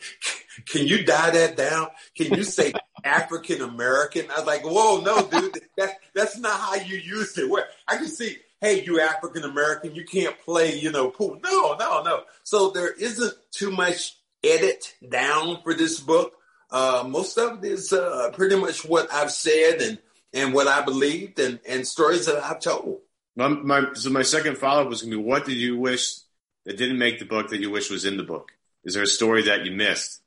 can 0.66 0.87
you 0.87 1.05
die 1.05 1.31
that 1.31 1.57
down? 1.57 1.88
Can 2.16 2.35
you 2.35 2.44
say 2.44 2.72
African 3.05 3.62
American?" 3.62 4.27
I 4.31 4.38
was 4.38 4.46
like, 4.46 4.64
"Whoa, 4.64 5.01
no, 5.01 5.27
dude, 5.29 5.61
that's 5.77 5.94
that's 6.14 6.38
not 6.38 6.59
how 6.59 6.75
you 6.75 6.96
used 6.96 7.38
it." 7.38 7.49
Where 7.49 7.66
I 7.88 7.96
can 7.96 8.09
see, 8.09 8.37
hey, 8.61 8.85
you 8.85 9.01
African 9.01 9.44
American, 9.44 9.94
you 9.94 10.05
can't 10.05 10.38
play, 10.44 10.79
you 10.79 10.90
know, 10.90 11.11
pool. 11.11 11.38
No, 11.42 11.77
no, 11.79 12.03
no. 12.03 12.22
So 12.42 12.70
there 12.70 12.92
isn't 12.92 13.35
too 13.51 13.70
much 13.70 14.16
edit 14.44 14.94
down 15.09 15.62
for 15.62 15.75
this 15.75 16.01
book. 16.01 16.35
Uh, 16.70 17.05
most 17.09 17.38
of 17.38 17.64
it 17.64 17.70
is 17.70 17.92
uh, 17.92 18.31
pretty 18.33 18.57
much 18.57 18.85
what 18.85 19.12
I've 19.12 19.31
said 19.31 19.81
and 19.81 19.99
and 20.33 20.53
what 20.53 20.66
I 20.66 20.83
believed 20.83 21.38
and 21.38 21.61
and 21.68 21.87
stories 21.87 22.27
that 22.27 22.42
I've 22.42 22.61
told. 22.61 23.01
My, 23.37 23.49
my 23.49 23.92
so 23.94 24.11
my 24.11 24.22
second 24.22 24.57
follow 24.59 24.83
up 24.83 24.88
was 24.88 25.03
gonna 25.03 25.16
be 25.16 25.22
what 25.22 25.44
did 25.44 25.57
you 25.57 25.79
wish 25.79 26.16
that 26.64 26.77
didn't 26.77 26.99
make 26.99 27.18
the 27.18 27.27
book 27.27 27.51
that 27.51 27.61
you 27.61 27.70
wish 27.70 27.90
was 27.90 28.05
in 28.05 28.16
the 28.16 28.22
book? 28.22 28.53
Is 28.85 28.94
there 28.94 29.03
a 29.03 29.07
story 29.07 29.42
that 29.42 29.64
you 29.64 29.72
missed 29.72 30.22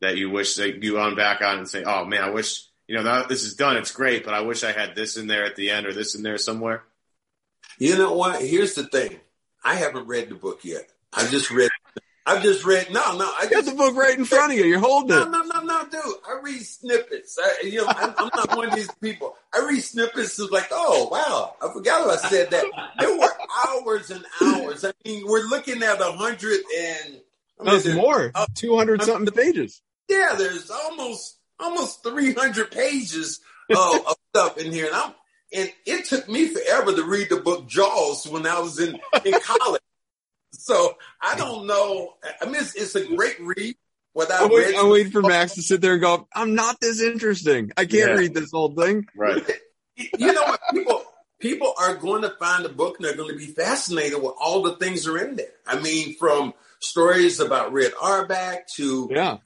that 0.00 0.16
you 0.16 0.30
wish 0.30 0.56
that 0.56 0.82
you 0.82 0.98
on 0.98 1.14
back 1.16 1.42
on 1.42 1.58
and 1.58 1.68
say, 1.68 1.82
oh 1.84 2.04
man, 2.04 2.22
I 2.22 2.30
wish 2.30 2.66
you 2.86 2.96
know 2.96 3.02
that 3.02 3.28
this 3.28 3.42
is 3.42 3.54
done, 3.54 3.76
it's 3.76 3.92
great, 3.92 4.24
but 4.24 4.34
I 4.34 4.40
wish 4.40 4.64
I 4.64 4.72
had 4.72 4.94
this 4.94 5.16
in 5.16 5.26
there 5.26 5.44
at 5.44 5.56
the 5.56 5.70
end 5.70 5.86
or 5.86 5.92
this 5.92 6.14
in 6.14 6.22
there 6.22 6.38
somewhere. 6.38 6.84
You 7.78 7.96
know 7.96 8.12
what? 8.12 8.42
Here's 8.42 8.74
the 8.74 8.84
thing. 8.84 9.18
I 9.64 9.74
haven't 9.76 10.06
read 10.06 10.28
the 10.28 10.34
book 10.34 10.64
yet. 10.64 10.88
I 11.12 11.26
just 11.26 11.50
read. 11.50 11.70
I've 12.24 12.42
just 12.42 12.64
read. 12.64 12.92
No, 12.92 13.16
no. 13.16 13.32
I 13.40 13.46
got 13.46 13.64
the 13.64 13.72
book 13.72 13.96
right 13.96 14.16
in 14.16 14.24
front 14.24 14.52
of 14.52 14.58
you. 14.58 14.64
You're 14.64 14.78
holding 14.78 15.16
it. 15.16 15.20
no, 15.20 15.42
no, 15.42 15.42
no, 15.42 15.61
dude. 15.90 16.00
I 16.26 16.40
read 16.42 16.60
snippets. 16.62 17.38
I, 17.42 17.66
you 17.66 17.78
know, 17.82 17.86
I'm, 17.88 18.14
I'm 18.18 18.30
not 18.34 18.56
one 18.56 18.68
of 18.68 18.74
these 18.74 18.90
people. 19.00 19.34
I 19.54 19.64
read 19.66 19.80
snippets 19.82 20.38
of 20.38 20.50
like, 20.50 20.68
oh 20.70 21.08
wow, 21.10 21.54
I 21.60 21.72
forgot 21.72 22.08
I 22.08 22.16
said 22.28 22.50
that. 22.50 22.64
There 22.98 23.18
were 23.18 23.30
hours 23.66 24.10
and 24.10 24.24
hours. 24.40 24.84
I 24.84 24.92
mean, 25.04 25.24
we're 25.26 25.46
looking 25.46 25.82
at 25.82 26.00
a 26.00 26.12
hundred 26.12 26.60
and 26.78 27.20
I 27.60 27.64
mean, 27.64 27.72
That's 27.74 27.84
there- 27.84 27.94
more. 27.96 28.32
Two 28.54 28.76
hundred 28.76 29.02
something 29.02 29.32
pages. 29.34 29.82
Yeah, 30.08 30.34
there's 30.36 30.70
almost 30.70 31.38
almost 31.60 32.02
300 32.02 32.70
pages 32.72 33.40
of, 33.70 34.06
of 34.06 34.16
stuff 34.34 34.58
in 34.58 34.72
here, 34.72 34.86
and 34.86 34.94
I'm 34.94 35.14
and 35.54 35.70
it 35.86 36.06
took 36.06 36.28
me 36.28 36.48
forever 36.48 36.92
to 36.94 37.04
read 37.04 37.28
the 37.28 37.36
book 37.36 37.68
Jaws 37.68 38.26
when 38.26 38.46
I 38.46 38.58
was 38.58 38.78
in 38.80 38.98
in 39.24 39.34
college. 39.40 39.80
So 40.52 40.96
I 41.20 41.36
don't 41.36 41.66
know. 41.66 42.14
I 42.40 42.46
mean, 42.46 42.56
it's, 42.56 42.74
it's 42.74 42.94
a 42.94 43.06
great 43.06 43.40
read. 43.40 43.76
What 44.14 44.30
I 44.30 44.44
I'm, 44.44 44.50
read, 44.50 44.66
wait, 44.66 44.76
I'm 44.78 44.90
waiting 44.90 45.12
for 45.12 45.22
Max 45.22 45.54
to 45.54 45.62
sit 45.62 45.80
there 45.80 45.92
and 45.94 46.02
go, 46.02 46.28
I'm 46.34 46.54
not 46.54 46.80
this 46.80 47.00
interesting. 47.00 47.70
I 47.76 47.86
can't 47.86 48.10
Yeah. 48.10 48.16
read 48.16 48.34
this 48.34 48.50
whole 48.50 48.72
thing. 48.74 49.06
Right. 49.16 49.42
you 50.18 50.32
know 50.32 50.42
what 50.42 50.60
people 50.72 51.04
people 51.40 51.74
are 51.78 51.94
going 51.96 52.22
to 52.22 52.30
find 52.38 52.64
the 52.64 52.68
book 52.68 52.96
and 52.98 53.04
they're 53.06 53.16
going 53.16 53.30
to 53.32 53.36
be 53.38 53.46
fascinated 53.52 54.22
with 54.22 54.34
all 54.40 54.62
the 54.62 54.76
things 54.76 55.04
that 55.04 55.12
are 55.12 55.18
in 55.26 55.36
there. 55.36 55.52
I 55.66 55.80
mean, 55.80 56.14
from 56.16 56.52
stories 56.80 57.40
about 57.40 57.72
Red 57.72 57.92
Auerbach 58.02 58.66
to 58.76 59.08
Yeah. 59.10 59.38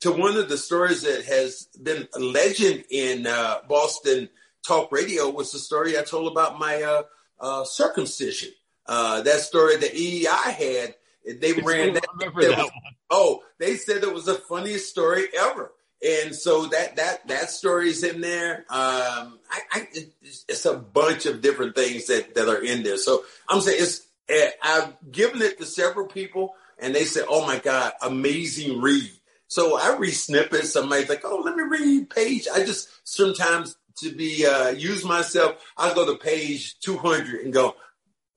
to 0.00 0.12
one 0.12 0.36
of 0.36 0.48
the 0.48 0.58
stories 0.58 1.02
that 1.02 1.24
has 1.26 1.66
been 1.82 2.08
a 2.14 2.18
legend 2.18 2.84
in 2.90 3.26
uh, 3.26 3.58
Boston 3.68 4.28
talk 4.66 4.90
radio 4.92 5.30
was 5.30 5.52
the 5.52 5.58
story 5.58 5.98
I 5.98 6.02
told 6.02 6.30
about 6.30 6.58
my 6.58 6.82
uh, 6.82 7.02
uh, 7.40 7.64
circumcision. 7.64 8.50
Uh, 8.86 9.22
that 9.22 9.40
story 9.40 9.76
that 9.76 9.92
WEEI 9.94 10.52
had, 10.52 10.94
they 11.32 11.52
ran 11.52 11.94
that. 11.94 12.06
remember 12.14 12.42
that 12.42 12.58
was- 12.58 12.70
Oh, 13.10 13.42
they 13.58 13.76
said 13.76 14.02
it 14.04 14.12
was 14.14 14.26
the 14.26 14.34
funniest 14.34 14.88
story 14.88 15.24
ever. 15.38 15.72
And 16.02 16.34
so 16.34 16.66
that 16.66 16.96
that 16.96 17.28
that 17.28 17.50
story's 17.50 18.02
in 18.04 18.20
there. 18.22 18.64
Um, 18.70 19.38
I, 19.50 19.60
I 19.72 19.88
it's, 19.92 20.44
it's 20.48 20.64
a 20.64 20.74
bunch 20.74 21.26
of 21.26 21.42
different 21.42 21.74
things 21.74 22.06
that 22.06 22.34
that 22.36 22.48
are 22.48 22.62
in 22.62 22.82
there. 22.82 22.96
So 22.96 23.24
I'm 23.48 23.60
saying 23.60 23.78
it's. 23.80 24.06
eh, 24.28 24.50
I've 24.62 24.94
given 25.12 25.42
it 25.42 25.58
to 25.58 25.66
several 25.66 26.06
people, 26.06 26.54
and 26.78 26.94
they 26.94 27.04
said, 27.04 27.24
"Oh 27.28 27.44
my 27.46 27.58
god, 27.58 27.92
amazing 28.00 28.80
read." 28.80 29.10
So 29.48 29.76
I 29.76 29.96
read 29.98 30.12
snippets. 30.14 30.72
Somebody's 30.72 31.08
like, 31.10 31.22
"Oh, 31.24 31.42
let 31.44 31.54
me 31.56 31.64
read 31.64 32.08
page." 32.08 32.46
I 32.50 32.64
just 32.64 32.88
sometimes 33.04 33.76
to 33.98 34.10
be 34.14 34.46
uh, 34.46 34.68
use 34.70 35.04
myself. 35.04 35.62
I 35.76 35.92
go 35.92 36.06
to 36.06 36.16
page 36.18 36.78
200 36.80 37.40
and 37.44 37.52
go, 37.52 37.74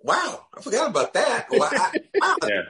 "Wow, 0.02 0.48
I 0.58 0.62
forgot 0.62 0.90
about 0.90 1.14
that." 1.14 1.48
Wow, 1.50 1.70
I- 1.72 1.92
wow. 2.20 2.36
Yeah. 2.50 2.62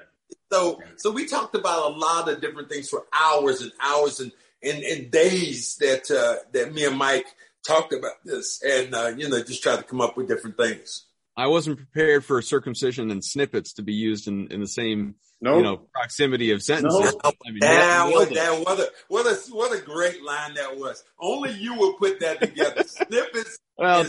So, 0.54 0.80
so 0.98 1.10
we 1.10 1.26
talked 1.26 1.56
about 1.56 1.92
a 1.92 1.96
lot 1.96 2.30
of 2.30 2.40
different 2.40 2.70
things 2.70 2.88
for 2.88 3.06
hours 3.12 3.62
and 3.62 3.72
hours, 3.82 4.20
and 4.20 4.32
in, 4.62 4.84
in 4.84 5.10
days 5.10 5.78
that 5.78 6.12
uh, 6.12 6.48
that 6.52 6.72
me 6.72 6.86
and 6.86 6.96
Mike 6.96 7.26
talked 7.66 7.92
about 7.92 8.24
this, 8.24 8.62
and 8.64 8.94
uh, 8.94 9.14
you 9.18 9.30
know, 9.30 9.42
just 9.42 9.64
tried 9.64 9.78
to 9.78 9.84
come 9.84 10.00
up 10.00 10.16
with 10.16 10.28
different 10.28 10.56
things. 10.56 11.08
I 11.36 11.48
wasn't 11.48 11.78
prepared 11.78 12.24
for 12.24 12.40
circumcision 12.44 13.10
and 13.10 13.26
snippets 13.26 13.74
to 13.74 13.82
be 13.82 13.94
used 13.94 14.28
in, 14.28 14.52
in 14.52 14.62
the 14.62 14.68
same 14.68 15.16
nope. 15.42 15.58
you 15.58 15.64
know 15.64 15.78
proximity 15.92 16.52
of 16.52 16.62
sentences. 16.62 17.16
Nope. 17.24 17.36
I 17.44 17.50
mean, 17.50 17.60
that, 17.62 18.12
what, 18.12 18.32
that, 18.36 18.60
what 18.64 18.80
a 18.80 18.92
what 19.08 19.26
a 19.26 19.36
what 19.52 19.76
a 19.76 19.82
great 19.82 20.24
line 20.24 20.54
that 20.54 20.78
was. 20.78 21.04
Only 21.20 21.54
you 21.54 21.74
would 21.80 21.98
put 21.98 22.20
that 22.20 22.40
together. 22.40 22.84
snippets. 22.88 23.58
Well, 23.76 24.04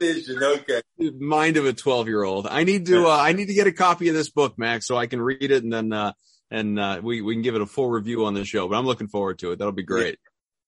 Vision. 0.00 0.42
Okay. 0.42 0.82
Mind 1.18 1.56
of 1.56 1.66
a 1.66 1.72
12 1.72 2.08
year 2.08 2.22
old. 2.22 2.46
I 2.46 2.64
need 2.64 2.86
to, 2.86 3.06
uh, 3.06 3.16
I 3.16 3.32
need 3.32 3.46
to 3.46 3.54
get 3.54 3.66
a 3.66 3.72
copy 3.72 4.08
of 4.08 4.14
this 4.14 4.30
book, 4.30 4.58
Max, 4.58 4.86
so 4.86 4.96
I 4.96 5.06
can 5.06 5.20
read 5.20 5.50
it 5.50 5.62
and 5.62 5.72
then, 5.72 5.92
uh, 5.92 6.12
and, 6.50 6.78
uh, 6.78 7.00
we, 7.02 7.22
we 7.22 7.34
can 7.34 7.42
give 7.42 7.54
it 7.54 7.60
a 7.60 7.66
full 7.66 7.88
review 7.88 8.26
on 8.26 8.34
the 8.34 8.44
show, 8.44 8.68
but 8.68 8.76
I'm 8.76 8.86
looking 8.86 9.08
forward 9.08 9.38
to 9.40 9.52
it. 9.52 9.58
That'll 9.58 9.72
be 9.72 9.82
great. 9.82 10.18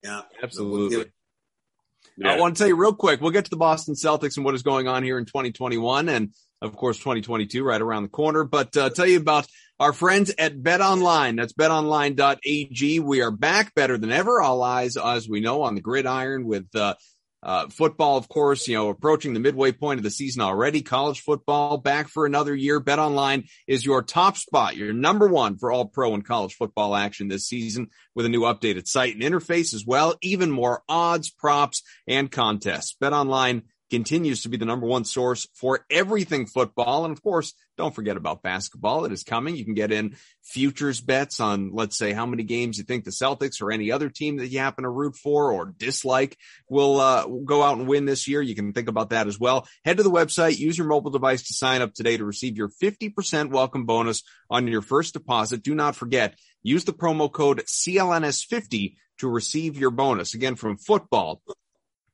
Yeah. 0.03 0.23
Absolutely. 0.43 1.13
Yeah. 2.17 2.35
I 2.35 2.41
want 2.41 2.57
to 2.57 2.59
tell 2.59 2.69
you 2.69 2.77
real 2.77 2.95
quick, 2.95 3.21
we'll 3.21 3.31
get 3.31 3.45
to 3.45 3.51
the 3.51 3.57
Boston 3.57 3.95
Celtics 3.95 4.37
and 4.37 4.45
what 4.45 4.55
is 4.55 4.63
going 4.63 4.89
on 4.89 5.03
here 5.03 5.19
in 5.19 5.25
2021 5.25 6.09
and 6.09 6.33
of 6.61 6.75
course 6.75 6.99
2022 6.99 7.63
right 7.63 7.81
around 7.81 8.03
the 8.05 8.09
corner, 8.09 8.45
but, 8.45 8.77
uh, 8.77 8.91
tell 8.91 9.07
you 9.07 9.19
about 9.19 9.47
our 9.79 9.93
friends 9.93 10.35
at 10.39 10.61
Bet 10.61 10.81
Online. 10.81 11.37
That's 11.37 11.53
betonline.ag. 11.53 13.01
We 13.01 13.21
are 13.21 13.31
back 13.31 13.75
better 13.75 13.97
than 13.99 14.11
ever. 14.11 14.41
All 14.41 14.63
eyes, 14.63 14.97
as 14.97 15.29
we 15.29 15.41
know, 15.41 15.63
on 15.63 15.77
the 15.77 15.81
gridiron 15.81 16.45
with, 16.47 16.67
uh, 16.75 16.95
uh, 17.43 17.69
football, 17.69 18.17
of 18.17 18.29
course, 18.29 18.67
you 18.67 18.75
know, 18.75 18.89
approaching 18.89 19.33
the 19.33 19.41
midway 19.41 19.73
point 19.73 19.99
of 19.99 20.05
the 20.05 20.11
season 20.11 20.43
already. 20.43 20.83
College 20.83 21.21
football 21.21 21.79
back 21.79 22.09
for 22.09 22.27
another 22.27 22.55
year. 22.55 22.81
BetOnline 22.81 23.49
is 23.67 23.85
your 23.85 24.03
top 24.03 24.37
spot, 24.37 24.77
your 24.77 24.93
number 24.93 25.29
one 25.29 25.57
for 25.57 25.71
all 25.71 25.87
pro 25.87 26.15
and 26.15 26.25
college 26.25 26.55
football 26.55 26.97
action 26.97 27.29
this 27.29 27.47
season 27.47 27.89
with 28.15 28.27
a 28.27 28.29
new 28.29 28.41
updated 28.43 28.89
site 28.89 29.15
and 29.15 29.23
interface 29.23 29.73
as 29.73 29.85
well. 29.87 30.17
Even 30.21 30.51
more 30.51 30.83
odds, 30.89 31.31
props, 31.31 31.83
and 32.07 32.31
contests. 32.31 32.97
BetOnline 33.01 33.63
continues 33.91 34.43
to 34.43 34.49
be 34.49 34.57
the 34.57 34.65
number 34.65 34.87
one 34.87 35.05
source 35.05 35.47
for 35.55 35.87
everything 35.91 36.47
football. 36.47 37.05
And 37.05 37.13
of 37.13 37.23
course, 37.23 37.55
don't 37.79 37.95
forget 37.95 38.17
about 38.17 38.43
basketball. 38.43 39.05
It 39.05 39.13
is 39.13 39.23
coming. 39.23 39.57
You 39.57 39.65
can 39.65 39.75
get 39.75 39.93
in 39.93 40.17
futures 40.43 41.01
bets 41.01 41.39
on, 41.39 41.71
let's 41.73 41.97
say, 41.97 42.13
how 42.13 42.27
many 42.27 42.43
games 42.43 42.77
you 42.77 42.85
think 42.85 43.05
the 43.05 43.11
Celtics 43.11 43.63
or 43.63 43.71
any 43.71 43.93
other 43.93 44.11
team 44.11 44.37
that 44.39 44.49
you 44.49 44.59
happen 44.59 44.83
to 44.83 44.91
root 44.91 45.15
for 45.15 45.53
or 45.53 45.73
dislike 45.79 46.37
will 46.69 47.01
uh, 47.01 47.27
go 47.27 47.63
out 47.63 47.79
and 47.79 47.87
win 47.87 48.05
this 48.05 48.27
year. 48.27 48.43
You 48.43 48.57
can 48.57 48.73
think 48.73 48.89
about 48.89 49.11
that 49.11 49.29
as 49.29 49.39
well. 49.39 49.67
Head 49.85 49.97
to 49.99 50.03
the 50.03 50.11
website, 50.11 50.59
use 50.59 50.77
your 50.77 50.89
mobile 50.89 51.13
device 51.13 51.45
to 51.45 51.55
sign 51.55 51.81
up 51.81 51.95
today 51.95 52.17
to 52.17 52.25
receive 52.25 52.57
your 52.59 52.69
50% 52.69 53.51
welcome 53.51 53.87
bonus 53.87 54.25
on 54.51 54.67
your 54.67 54.83
first 54.83 55.15
deposit. 55.15 55.63
Do 55.63 55.75
not 55.75 55.95
forget, 55.95 56.35
use 56.63 56.85
the 56.85 56.93
promo 56.93 57.33
code 57.33 57.61
CLNS50 57.61 58.97
to 59.19 59.29
receive 59.29 59.79
your 59.79 59.91
bonus. 59.93 60.35
Again, 60.35 60.57
from 60.57 60.79
football, 60.79 61.43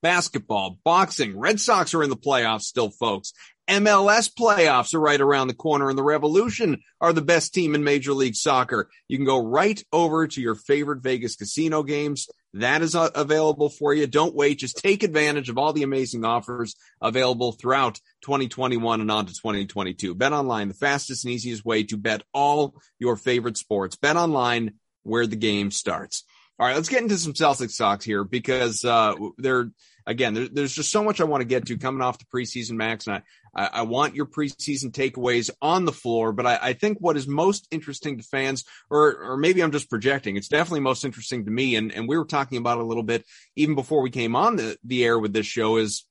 basketball, 0.04 0.78
boxing. 0.84 1.38
Red 1.38 1.58
Sox 1.58 1.94
are 1.94 2.02
in 2.02 2.10
the 2.10 2.16
playoffs 2.16 2.64
still, 2.64 2.90
folks. 2.90 3.32
MLS 3.68 4.30
playoffs 4.32 4.94
are 4.94 5.00
right 5.00 5.20
around 5.20 5.48
the 5.48 5.54
corner 5.54 5.88
and 5.88 5.98
the 5.98 6.02
Revolution 6.02 6.82
are 7.00 7.12
the 7.12 7.22
best 7.22 7.54
team 7.54 7.74
in 7.74 7.82
Major 7.82 8.12
League 8.12 8.34
Soccer. 8.34 8.90
You 9.08 9.16
can 9.16 9.24
go 9.24 9.42
right 9.44 9.82
over 9.92 10.26
to 10.26 10.40
your 10.40 10.54
favorite 10.54 11.02
Vegas 11.02 11.36
casino 11.36 11.82
games. 11.82 12.28
That 12.52 12.82
is 12.82 12.94
uh, 12.94 13.10
available 13.14 13.70
for 13.70 13.94
you. 13.94 14.06
Don't 14.06 14.34
wait. 14.34 14.58
Just 14.58 14.76
take 14.76 15.02
advantage 15.02 15.48
of 15.48 15.58
all 15.58 15.72
the 15.72 15.82
amazing 15.82 16.24
offers 16.24 16.76
available 17.00 17.52
throughout 17.52 18.00
2021 18.22 19.00
and 19.00 19.10
on 19.10 19.26
to 19.26 19.32
2022. 19.32 20.14
BetOnline, 20.14 20.68
the 20.68 20.74
fastest 20.74 21.24
and 21.24 21.32
easiest 21.32 21.64
way 21.64 21.84
to 21.84 21.96
bet 21.96 22.22
all 22.32 22.74
your 22.98 23.16
favorite 23.16 23.56
sports. 23.56 23.96
BetOnline 23.96 24.74
where 25.04 25.26
the 25.26 25.36
game 25.36 25.70
starts. 25.70 26.24
All 26.58 26.66
right, 26.66 26.76
let's 26.76 26.88
get 26.88 27.02
into 27.02 27.18
some 27.18 27.32
Celtics 27.32 27.76
talks 27.76 28.04
here 28.04 28.24
because 28.24 28.84
uh, 28.84 29.14
they're 29.38 29.70
again, 30.06 30.34
there, 30.34 30.48
there's 30.48 30.74
just 30.74 30.90
so 30.90 31.02
much 31.02 31.20
I 31.20 31.24
want 31.24 31.40
to 31.40 31.46
get 31.46 31.66
to 31.66 31.78
coming 31.78 32.02
off 32.02 32.18
the 32.18 32.24
preseason, 32.24 32.72
Max, 32.72 33.06
and 33.06 33.22
I, 33.54 33.70
I, 33.72 33.82
want 33.82 34.14
your 34.14 34.26
preseason 34.26 34.90
takeaways 34.90 35.50
on 35.62 35.84
the 35.84 35.92
floor. 35.92 36.32
But 36.32 36.46
I, 36.46 36.58
I, 36.60 36.72
think 36.72 36.98
what 36.98 37.16
is 37.16 37.26
most 37.26 37.66
interesting 37.70 38.18
to 38.18 38.24
fans, 38.24 38.64
or 38.90 39.16
or 39.16 39.36
maybe 39.36 39.62
I'm 39.62 39.72
just 39.72 39.90
projecting, 39.90 40.36
it's 40.36 40.48
definitely 40.48 40.80
most 40.80 41.04
interesting 41.04 41.44
to 41.44 41.50
me. 41.50 41.76
And 41.76 41.92
and 41.92 42.08
we 42.08 42.18
were 42.18 42.24
talking 42.24 42.58
about 42.58 42.78
a 42.78 42.84
little 42.84 43.02
bit 43.02 43.24
even 43.56 43.74
before 43.74 44.02
we 44.02 44.10
came 44.10 44.36
on 44.36 44.56
the 44.56 44.76
the 44.84 45.04
air 45.04 45.18
with 45.18 45.32
this 45.32 45.46
show 45.46 45.76
is 45.76 46.04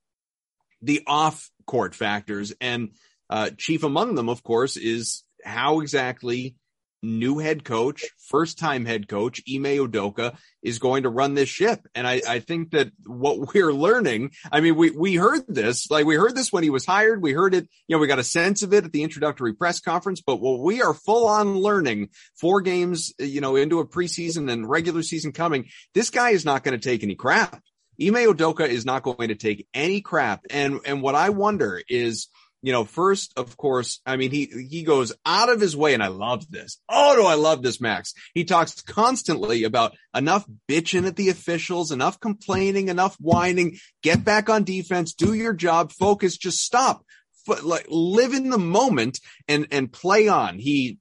the 0.82 1.02
off 1.06 1.50
court 1.66 1.94
factors, 1.94 2.52
and 2.60 2.90
uh, 3.30 3.50
chief 3.56 3.84
among 3.84 4.14
them, 4.14 4.28
of 4.28 4.42
course, 4.42 4.76
is 4.76 5.22
how 5.44 5.80
exactly 5.80 6.56
new 7.04 7.38
head 7.38 7.64
coach, 7.64 8.04
first 8.28 8.58
time 8.58 8.84
head 8.84 9.08
coach, 9.08 9.42
Ime 9.48 9.64
Udoka 9.64 10.36
is 10.62 10.78
going 10.78 11.02
to 11.04 11.08
run 11.08 11.34
this 11.34 11.48
ship. 11.48 11.86
And 11.94 12.06
I, 12.06 12.22
I 12.26 12.38
think 12.40 12.70
that 12.70 12.90
what 13.06 13.38
we're 13.54 13.72
learning, 13.72 14.32
I 14.50 14.60
mean, 14.60 14.76
we, 14.76 14.90
we 14.90 15.14
heard 15.14 15.42
this, 15.46 15.90
like 15.90 16.06
we 16.06 16.16
heard 16.16 16.34
this 16.34 16.52
when 16.52 16.64
he 16.64 16.70
was 16.70 16.86
hired. 16.86 17.22
We 17.22 17.32
heard 17.32 17.54
it, 17.54 17.68
you 17.86 17.94
know, 17.96 18.00
we 18.00 18.06
got 18.06 18.18
a 18.18 18.24
sense 18.24 18.62
of 18.62 18.72
it 18.72 18.84
at 18.84 18.92
the 18.92 19.02
introductory 19.02 19.54
press 19.54 19.80
conference, 19.80 20.20
but 20.20 20.40
what 20.40 20.60
we 20.60 20.82
are 20.82 20.94
full 20.94 21.28
on 21.28 21.58
learning 21.58 22.08
four 22.40 22.60
games, 22.60 23.12
you 23.18 23.40
know, 23.40 23.56
into 23.56 23.80
a 23.80 23.86
preseason 23.86 24.50
and 24.50 24.68
regular 24.68 25.02
season 25.02 25.32
coming, 25.32 25.68
this 25.94 26.10
guy 26.10 26.30
is 26.30 26.44
not 26.44 26.64
going 26.64 26.78
to 26.78 26.88
take 26.88 27.02
any 27.02 27.14
crap. 27.14 27.62
Ime 28.00 28.14
Udoka 28.14 28.66
is 28.66 28.84
not 28.84 29.04
going 29.04 29.28
to 29.28 29.36
take 29.36 29.68
any 29.72 30.00
crap. 30.00 30.46
And, 30.50 30.80
and 30.84 31.00
what 31.00 31.14
I 31.14 31.28
wonder 31.28 31.80
is, 31.88 32.28
you 32.64 32.72
know, 32.72 32.86
first, 32.86 33.34
of 33.36 33.58
course, 33.58 34.00
I 34.06 34.16
mean, 34.16 34.30
he, 34.30 34.50
he 34.70 34.84
goes 34.84 35.12
out 35.26 35.50
of 35.50 35.60
his 35.60 35.76
way 35.76 35.92
and 35.92 36.02
I 36.02 36.06
love 36.06 36.50
this. 36.50 36.80
Oh, 36.88 37.14
do 37.14 37.26
I 37.26 37.34
love 37.34 37.60
this, 37.62 37.78
Max? 37.78 38.14
He 38.32 38.44
talks 38.44 38.80
constantly 38.80 39.64
about 39.64 39.94
enough 40.16 40.46
bitching 40.66 41.06
at 41.06 41.16
the 41.16 41.28
officials, 41.28 41.92
enough 41.92 42.20
complaining, 42.20 42.88
enough 42.88 43.16
whining, 43.20 43.76
get 44.02 44.24
back 44.24 44.48
on 44.48 44.64
defense, 44.64 45.12
do 45.12 45.34
your 45.34 45.52
job, 45.52 45.92
focus, 45.92 46.38
just 46.38 46.56
stop. 46.56 47.04
Like 47.46 47.84
live 47.90 48.32
in 48.32 48.48
the 48.48 48.56
moment 48.56 49.20
and, 49.46 49.66
and 49.70 49.92
play 49.92 50.28
on. 50.28 50.58
He, 50.58 50.96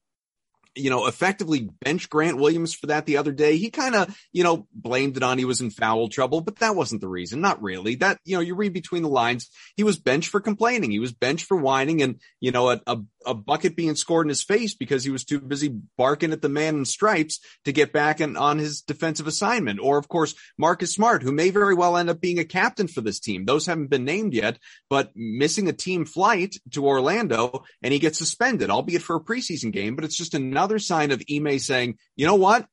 you 0.76 0.90
know, 0.90 1.08
effectively 1.08 1.70
bench 1.82 2.10
Grant 2.10 2.38
Williams 2.38 2.74
for 2.74 2.88
that 2.88 3.06
the 3.06 3.18
other 3.18 3.32
day. 3.32 3.58
He 3.58 3.70
kind 3.70 3.96
of, 3.96 4.16
you 4.32 4.44
know, 4.44 4.68
blamed 4.74 5.18
it 5.18 5.24
on 5.24 5.38
he 5.38 5.46
was 5.46 5.62
in 5.62 5.70
foul 5.70 6.08
trouble, 6.08 6.42
but 6.42 6.58
that 6.58 6.76
wasn't 6.76 7.02
the 7.02 7.08
reason. 7.08 7.42
Not 7.42 7.62
really. 7.62 7.96
That, 7.96 8.20
you 8.26 8.36
know, 8.36 8.42
you 8.42 8.56
read 8.56 8.74
between 8.74 9.04
the 9.04 9.10
lines. 9.10 9.50
He 9.76 9.84
was 9.84 9.98
benched 9.98 10.30
for 10.30 10.40
complaining. 10.40 10.92
He 10.92 11.00
was 11.00 11.14
benched 11.14 11.46
for 11.46 11.58
whining 11.58 12.02
and, 12.02 12.20
you 12.40 12.52
know, 12.52 12.70
a, 12.70 12.82
a, 12.88 12.98
a 13.26 13.34
bucket 13.34 13.76
being 13.76 13.96
scored 13.96 14.26
in 14.26 14.30
his 14.30 14.44
face 14.44 14.74
because 14.74 15.04
he 15.04 15.12
was 15.12 15.24
too 15.24 15.40
busy 15.40 15.70
barking 15.98 16.32
at 16.32 16.42
the 16.42 16.50
man 16.50 16.76
in 16.76 16.86
stripes 16.86 17.40
to 17.66 17.72
get 17.72 17.94
back 17.94 18.20
and 18.20 18.38
on 18.38 18.58
his 18.58 18.82
defensive 18.82 19.28
assignment. 19.28 19.80
Or 19.80 19.98
of 19.98 20.08
course, 20.08 20.36
Marcus 20.58 20.94
Smart, 20.94 21.24
who 21.24 21.32
may 21.32 21.50
very 21.50 21.76
well 21.76 21.98
end 21.98 22.10
up 22.10 22.20
being 22.20 22.40
a 22.40 22.46
captain 22.46 22.88
for 22.88 23.02
this 23.02 23.20
team. 23.20 23.46
Those 23.46 23.66
haven't 23.66 23.90
been 23.90 24.06
named 24.06 24.34
yet, 24.34 24.60
but 24.90 25.12
missing 25.16 25.68
a 25.68 25.74
team 25.74 26.06
flight 26.06 26.56
to 26.72 26.86
Orlando 26.86 27.64
and 27.82 27.94
he 27.94 28.00
gets 28.00 28.18
suspended, 28.18 28.70
albeit 28.70 29.02
for 29.02 29.16
a 29.16 29.24
preseason 29.24 29.72
game, 29.72 29.96
but 29.96 30.06
it's 30.06 30.18
just 30.18 30.34
another 30.64 30.80
sign 30.80 31.12
of 31.12 31.22
Ime 31.30 31.60
saying, 31.60 31.98
you 32.16 32.26
know 32.26 32.36
what? 32.36 32.66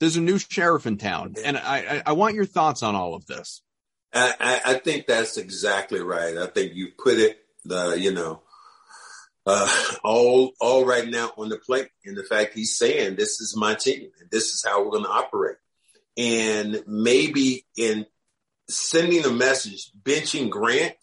There's 0.00 0.16
a 0.16 0.20
new 0.20 0.36
sheriff 0.36 0.84
in 0.84 0.98
town. 0.98 1.36
And 1.44 1.56
I, 1.56 1.76
I, 1.78 2.02
I 2.06 2.12
want 2.12 2.34
your 2.34 2.44
thoughts 2.44 2.82
on 2.82 2.96
all 2.96 3.14
of 3.14 3.24
this. 3.26 3.62
I, 4.12 4.60
I 4.64 4.74
think 4.74 5.06
that's 5.06 5.36
exactly 5.36 6.00
right. 6.00 6.36
I 6.36 6.46
think 6.46 6.74
you 6.74 6.88
put 6.98 7.18
it, 7.18 7.38
the, 7.64 7.94
you 7.94 8.12
know, 8.12 8.42
uh, 9.46 9.68
all 10.02 10.52
all 10.60 10.84
right 10.84 11.06
now 11.06 11.30
on 11.38 11.50
the 11.50 11.58
plate. 11.58 11.88
And 12.04 12.16
the 12.16 12.24
fact 12.24 12.54
he's 12.54 12.76
saying 12.76 13.14
this 13.14 13.40
is 13.40 13.54
my 13.56 13.74
team, 13.74 14.10
and 14.20 14.28
this 14.30 14.46
is 14.46 14.64
how 14.66 14.82
we're 14.82 14.90
going 14.90 15.04
to 15.04 15.10
operate. 15.10 15.56
And 16.16 16.82
maybe 16.86 17.64
in 17.76 18.06
sending 18.68 19.24
a 19.24 19.30
message, 19.30 19.92
benching 20.02 20.50
Grant 20.50 20.96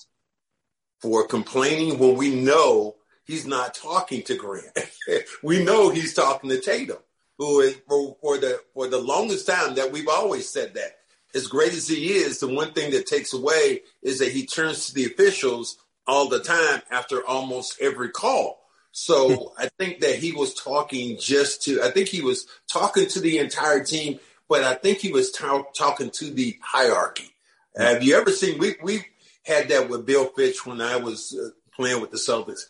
for 1.02 1.26
complaining 1.26 2.00
when 2.00 2.16
we 2.16 2.36
know 2.36 2.93
he's 3.26 3.46
not 3.46 3.74
talking 3.74 4.24
to 4.24 4.36
Grant. 4.36 4.78
we 5.44 5.64
know 5.64 5.90
he's 5.90 6.14
talking 6.14 6.50
to 6.50 6.60
Tatum, 6.60 6.98
who 7.38 7.62
is 7.62 7.76
for, 7.88 8.16
for 8.22 8.38
the 8.38 8.60
for 8.74 8.88
the 8.88 9.00
longest 9.00 9.48
time 9.48 9.76
that 9.76 9.92
we've 9.92 10.10
always 10.10 10.50
said 10.50 10.74
that. 10.76 10.98
As 11.36 11.48
great 11.48 11.74
as 11.74 11.88
he 11.88 12.14
is, 12.14 12.40
the 12.40 12.48
one 12.48 12.74
thing 12.74 12.92
that 12.92 13.08
takes 13.08 13.34
away 13.34 13.82
is 14.04 14.20
that 14.20 14.32
he 14.32 14.46
turns 14.46 14.88
to 14.88 14.94
the 14.94 15.06
officials 15.06 15.78
all 16.06 16.30
the 16.30 16.40
time 16.40 16.82
after 16.92 17.26
almost 17.26 17.82
every 17.82 18.10
call. 18.10 18.60
So 18.92 19.54
I 19.58 19.70
think 19.80 20.02
that 20.02 20.18
he 20.18 20.32
was 20.32 20.54
talking 20.54 21.18
just 21.20 21.64
to, 21.64 21.82
I 21.82 21.90
think 21.90 22.08
he 22.08 22.22
was 22.22 22.46
talking 22.72 23.08
to 23.08 23.20
the 23.20 23.40
entire 23.40 23.84
team, 23.84 24.20
but 24.48 24.64
I 24.64 24.76
think 24.76 25.00
he 25.00 25.12
was 25.12 25.32
t- 25.32 25.64
talking 25.76 26.12
to 26.12 26.30
the 26.30 26.56
hierarchy. 26.62 27.34
Have 27.76 28.04
you 28.04 28.16
ever 28.16 28.32
seen, 28.32 28.60
we, 28.60 28.76
we 28.84 29.04
had 29.44 29.70
that 29.70 29.90
with 29.90 30.06
Bill 30.06 30.28
Fitch 30.28 30.64
when 30.68 30.80
I 30.80 30.98
was 30.98 31.36
uh, 31.36 31.50
playing 31.76 32.02
with 32.02 32.12
the 32.12 32.18
Celtics. 32.18 32.66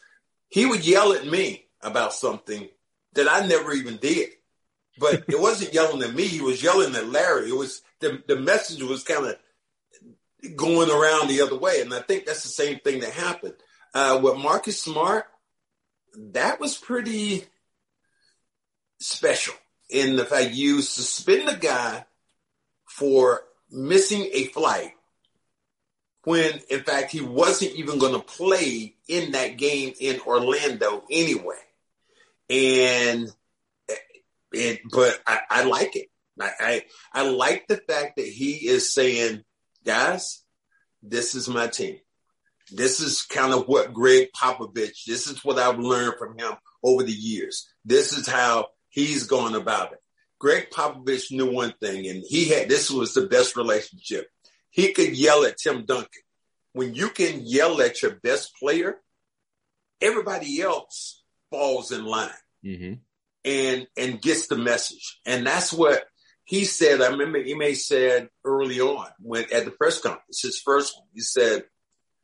He 0.53 0.67
would 0.67 0.85
yell 0.85 1.13
at 1.13 1.25
me 1.25 1.65
about 1.81 2.13
something 2.13 2.69
that 3.13 3.27
I 3.27 3.47
never 3.47 3.73
even 3.73 3.97
did. 3.97 4.29
But 4.99 5.23
it 5.27 5.39
wasn't 5.39 5.73
yelling 5.73 6.03
at 6.03 6.13
me. 6.13 6.27
He 6.27 6.41
was 6.41 6.61
yelling 6.61 6.93
at 6.93 7.09
Larry. 7.09 7.49
It 7.49 7.57
was 7.57 7.81
the, 8.01 8.21
the 8.27 8.35
message 8.35 8.83
was 8.83 9.03
kind 9.03 9.25
of 9.25 10.55
going 10.55 10.91
around 10.91 11.27
the 11.27 11.41
other 11.41 11.57
way. 11.57 11.81
And 11.81 11.91
I 11.91 12.01
think 12.01 12.27
that's 12.27 12.43
the 12.43 12.49
same 12.49 12.77
thing 12.77 12.99
that 12.99 13.13
happened. 13.13 13.55
Uh, 13.95 14.19
with 14.21 14.37
Marcus 14.37 14.79
Smart, 14.79 15.25
that 16.15 16.59
was 16.59 16.77
pretty 16.77 17.45
special 18.99 19.55
in 19.89 20.17
the 20.17 20.25
fact 20.25 20.51
you 20.51 20.83
suspend 20.83 21.49
a 21.49 21.55
guy 21.55 22.05
for 22.85 23.41
missing 23.71 24.29
a 24.31 24.45
flight 24.45 24.91
when 26.23 26.59
in 26.69 26.83
fact 26.83 27.11
he 27.11 27.21
wasn't 27.21 27.73
even 27.73 27.99
going 27.99 28.13
to 28.13 28.19
play 28.19 28.95
in 29.07 29.33
that 29.33 29.57
game 29.57 29.93
in 29.99 30.19
Orlando 30.21 31.03
anyway. 31.09 31.59
And 32.49 33.31
it, 34.51 34.81
but 34.91 35.19
I, 35.25 35.39
I 35.49 35.63
like 35.63 35.95
it. 35.95 36.07
I, 36.39 36.51
I, 36.59 36.83
I 37.13 37.29
like 37.29 37.67
the 37.67 37.77
fact 37.77 38.17
that 38.17 38.27
he 38.27 38.67
is 38.67 38.93
saying, 38.93 39.43
guys, 39.85 40.43
this 41.01 41.35
is 41.35 41.49
my 41.49 41.67
team. 41.67 41.99
This 42.71 43.01
is 43.01 43.23
kind 43.23 43.53
of 43.53 43.67
what 43.67 43.93
Gregg 43.93 44.29
Popovich, 44.35 45.05
this 45.05 45.27
is 45.27 45.43
what 45.43 45.59
I've 45.59 45.79
learned 45.79 46.15
from 46.17 46.37
him 46.37 46.53
over 46.83 47.03
the 47.03 47.11
years. 47.11 47.69
This 47.83 48.13
is 48.13 48.27
how 48.27 48.67
he's 48.89 49.27
going 49.27 49.55
about 49.55 49.93
it. 49.93 49.99
Gregg 50.39 50.69
Popovich 50.71 51.31
knew 51.31 51.51
one 51.51 51.73
thing, 51.79 52.07
and 52.07 52.23
he 52.27 52.49
had 52.49 52.67
this 52.67 52.89
was 52.89 53.13
the 53.13 53.27
best 53.27 53.55
relationship. 53.55 54.27
He 54.73 54.91
could 54.91 55.15
yell 55.15 55.45
at 55.45 55.57
Tim 55.57 55.85
Duncan. 55.85 56.23
When 56.73 56.95
you 56.95 57.09
can 57.09 57.41
yell 57.45 57.79
at 57.79 58.01
your 58.01 58.15
best 58.15 58.55
player, 58.59 58.99
everybody 60.01 60.61
else 60.61 61.21
falls 61.51 61.91
in 61.91 62.03
line 62.03 62.29
mm-hmm. 62.65 62.93
and 63.45 63.87
and 63.95 64.19
gets 64.19 64.47
the 64.47 64.57
message. 64.57 65.19
And 65.27 65.45
that's 65.45 65.71
what 65.71 66.03
he 66.43 66.65
said. 66.65 67.03
I 67.03 67.09
remember 67.09 67.37
Ime 67.37 67.75
said 67.75 68.29
early 68.43 68.81
on 68.81 69.07
when 69.19 69.45
at 69.53 69.65
the 69.65 69.71
press 69.71 70.01
conference, 70.01 70.41
his 70.41 70.59
first 70.59 70.97
one, 70.97 71.07
he 71.13 71.21
said, 71.21 71.65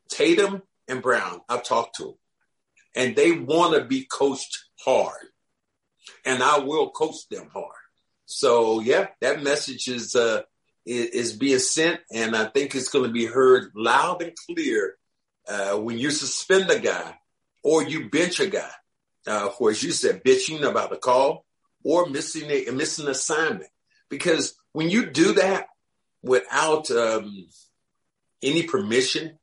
Tatum 0.09 0.63
and 0.87 1.03
Brown, 1.03 1.41
I've 1.47 1.63
talked 1.63 1.97
to 1.97 2.03
them, 2.05 2.13
and 2.95 3.15
they 3.15 3.31
want 3.31 3.75
to 3.75 3.85
be 3.85 4.05
coached 4.05 4.57
hard, 4.83 5.27
and 6.25 6.41
I 6.41 6.57
will 6.57 6.89
coach 6.89 7.27
them 7.29 7.51
hard. 7.53 7.75
So 8.25 8.79
yeah, 8.79 9.09
that 9.21 9.43
message 9.43 9.87
is 9.87 10.15
uh, 10.15 10.41
is, 10.89 11.33
being 11.33 11.59
sent, 11.59 11.99
and 12.11 12.35
I 12.35 12.45
think 12.45 12.73
it's 12.73 12.89
going 12.89 13.05
to 13.05 13.11
be 13.11 13.25
heard 13.25 13.71
loud 13.75 14.21
and 14.21 14.33
clear 14.47 14.95
uh, 15.47 15.75
when 15.77 15.97
you 15.97 16.11
suspend 16.11 16.69
a 16.69 16.79
guy 16.79 17.15
or 17.63 17.83
you 17.83 18.09
bench 18.09 18.39
a 18.39 18.47
guy 18.47 18.71
uh, 19.27 19.49
for, 19.49 19.69
as 19.69 19.83
you 19.83 19.91
said, 19.91 20.23
bitching 20.23 20.63
about 20.63 20.93
a 20.93 20.97
call 20.97 21.45
or 21.83 22.07
missing 22.07 22.49
a 22.49 22.71
missing 22.71 23.07
assignment. 23.07 23.69
Because 24.09 24.55
when 24.73 24.89
you 24.89 25.07
do 25.07 25.33
that 25.33 25.67
without 26.23 26.89
um, 26.91 27.47
any 28.41 28.63
permission, 28.63 29.37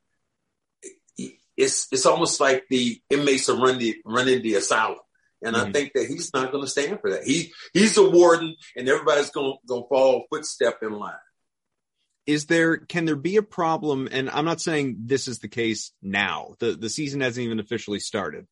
it's 1.57 1.89
it's 1.93 2.07
almost 2.07 2.41
like 2.41 2.65
the 2.69 3.01
inmates 3.09 3.49
are 3.49 3.57
running 3.57 3.79
the 3.79 3.97
running 4.05 4.43
the 4.43 4.55
asylum. 4.55 4.99
And 5.43 5.55
mm-hmm. 5.55 5.69
I 5.69 5.73
think 5.73 5.93
that 5.95 6.07
he's 6.07 6.33
not 6.33 6.51
going 6.51 6.65
to 6.65 6.71
stand 6.71 7.01
for 7.01 7.11
that. 7.11 7.25
He 7.25 7.53
he's 7.73 7.97
a 7.97 8.09
warden, 8.09 8.57
and 8.75 8.89
everybody's 8.89 9.31
going 9.31 9.57
to 9.69 9.87
follow 9.89 10.25
footstep 10.31 10.79
in 10.83 10.93
line 10.93 11.15
is 12.27 12.47
there 12.47 12.77
can 12.77 13.05
there 13.05 13.17
be 13.17 13.37
a 13.37 13.43
problem? 13.43 14.09
And 14.11 14.29
i'm 14.31 14.45
not 14.45 14.61
saying 14.61 14.97
this 15.05 15.29
is 15.29 15.39
the 15.39 15.49
case 15.49 15.93
now. 16.03 16.55
The 16.59 16.73
the 16.73 16.91
season 16.91 17.21
hasn't 17.21 17.45
even 17.45 17.61
officially 17.61 18.01
started. 18.01 18.47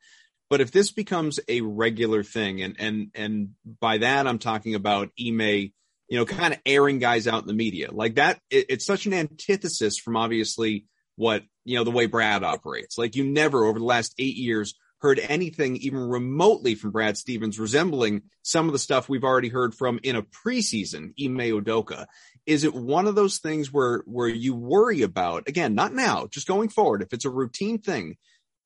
But 0.50 0.60
if 0.60 0.70
this 0.70 0.92
becomes 0.92 1.40
a 1.48 1.60
regular 1.62 2.22
thing 2.22 2.62
and 2.62 2.76
and 2.78 3.10
and 3.14 3.50
by 3.80 3.98
that 3.98 4.26
i'm 4.26 4.38
talking 4.38 4.74
about 4.74 5.10
Ime 5.18 5.72
you 6.08 6.18
know 6.18 6.24
kind 6.24 6.54
of 6.54 6.60
airing 6.66 6.98
guys 6.98 7.26
out 7.26 7.42
in 7.42 7.48
the 7.48 7.54
media. 7.54 7.90
Like 7.92 8.16
that 8.16 8.40
it, 8.50 8.66
it's 8.68 8.86
such 8.86 9.06
an 9.06 9.14
antithesis 9.14 9.98
from 9.98 10.16
obviously 10.16 10.86
what 11.16 11.42
you 11.64 11.76
know 11.76 11.84
the 11.84 11.90
way 11.90 12.06
brad 12.06 12.44
operates. 12.44 12.98
Like 12.98 13.16
you 13.16 13.24
never 13.24 13.64
over 13.64 13.78
the 13.78 13.84
last 13.84 14.14
eight 14.18 14.36
years 14.36 14.74
heard 15.04 15.18
anything 15.18 15.76
even 15.76 15.98
remotely 15.98 16.74
from 16.74 16.90
Brad 16.90 17.18
Stevens 17.18 17.60
resembling 17.60 18.22
some 18.40 18.68
of 18.68 18.72
the 18.72 18.78
stuff 18.78 19.06
we've 19.06 19.22
already 19.22 19.50
heard 19.50 19.74
from 19.74 20.00
in 20.02 20.16
a 20.16 20.22
preseason 20.22 21.12
Ime 21.22 21.62
Udoka. 21.62 22.06
Is 22.46 22.64
it 22.64 22.74
one 22.74 23.06
of 23.06 23.14
those 23.14 23.38
things 23.38 23.72
where 23.72 24.02
where 24.06 24.28
you 24.28 24.54
worry 24.54 25.02
about 25.02 25.48
again, 25.48 25.74
not 25.74 25.94
now, 25.94 26.26
just 26.30 26.46
going 26.46 26.68
forward, 26.68 27.02
if 27.02 27.12
it's 27.12 27.24
a 27.24 27.30
routine 27.30 27.78
thing, 27.78 28.16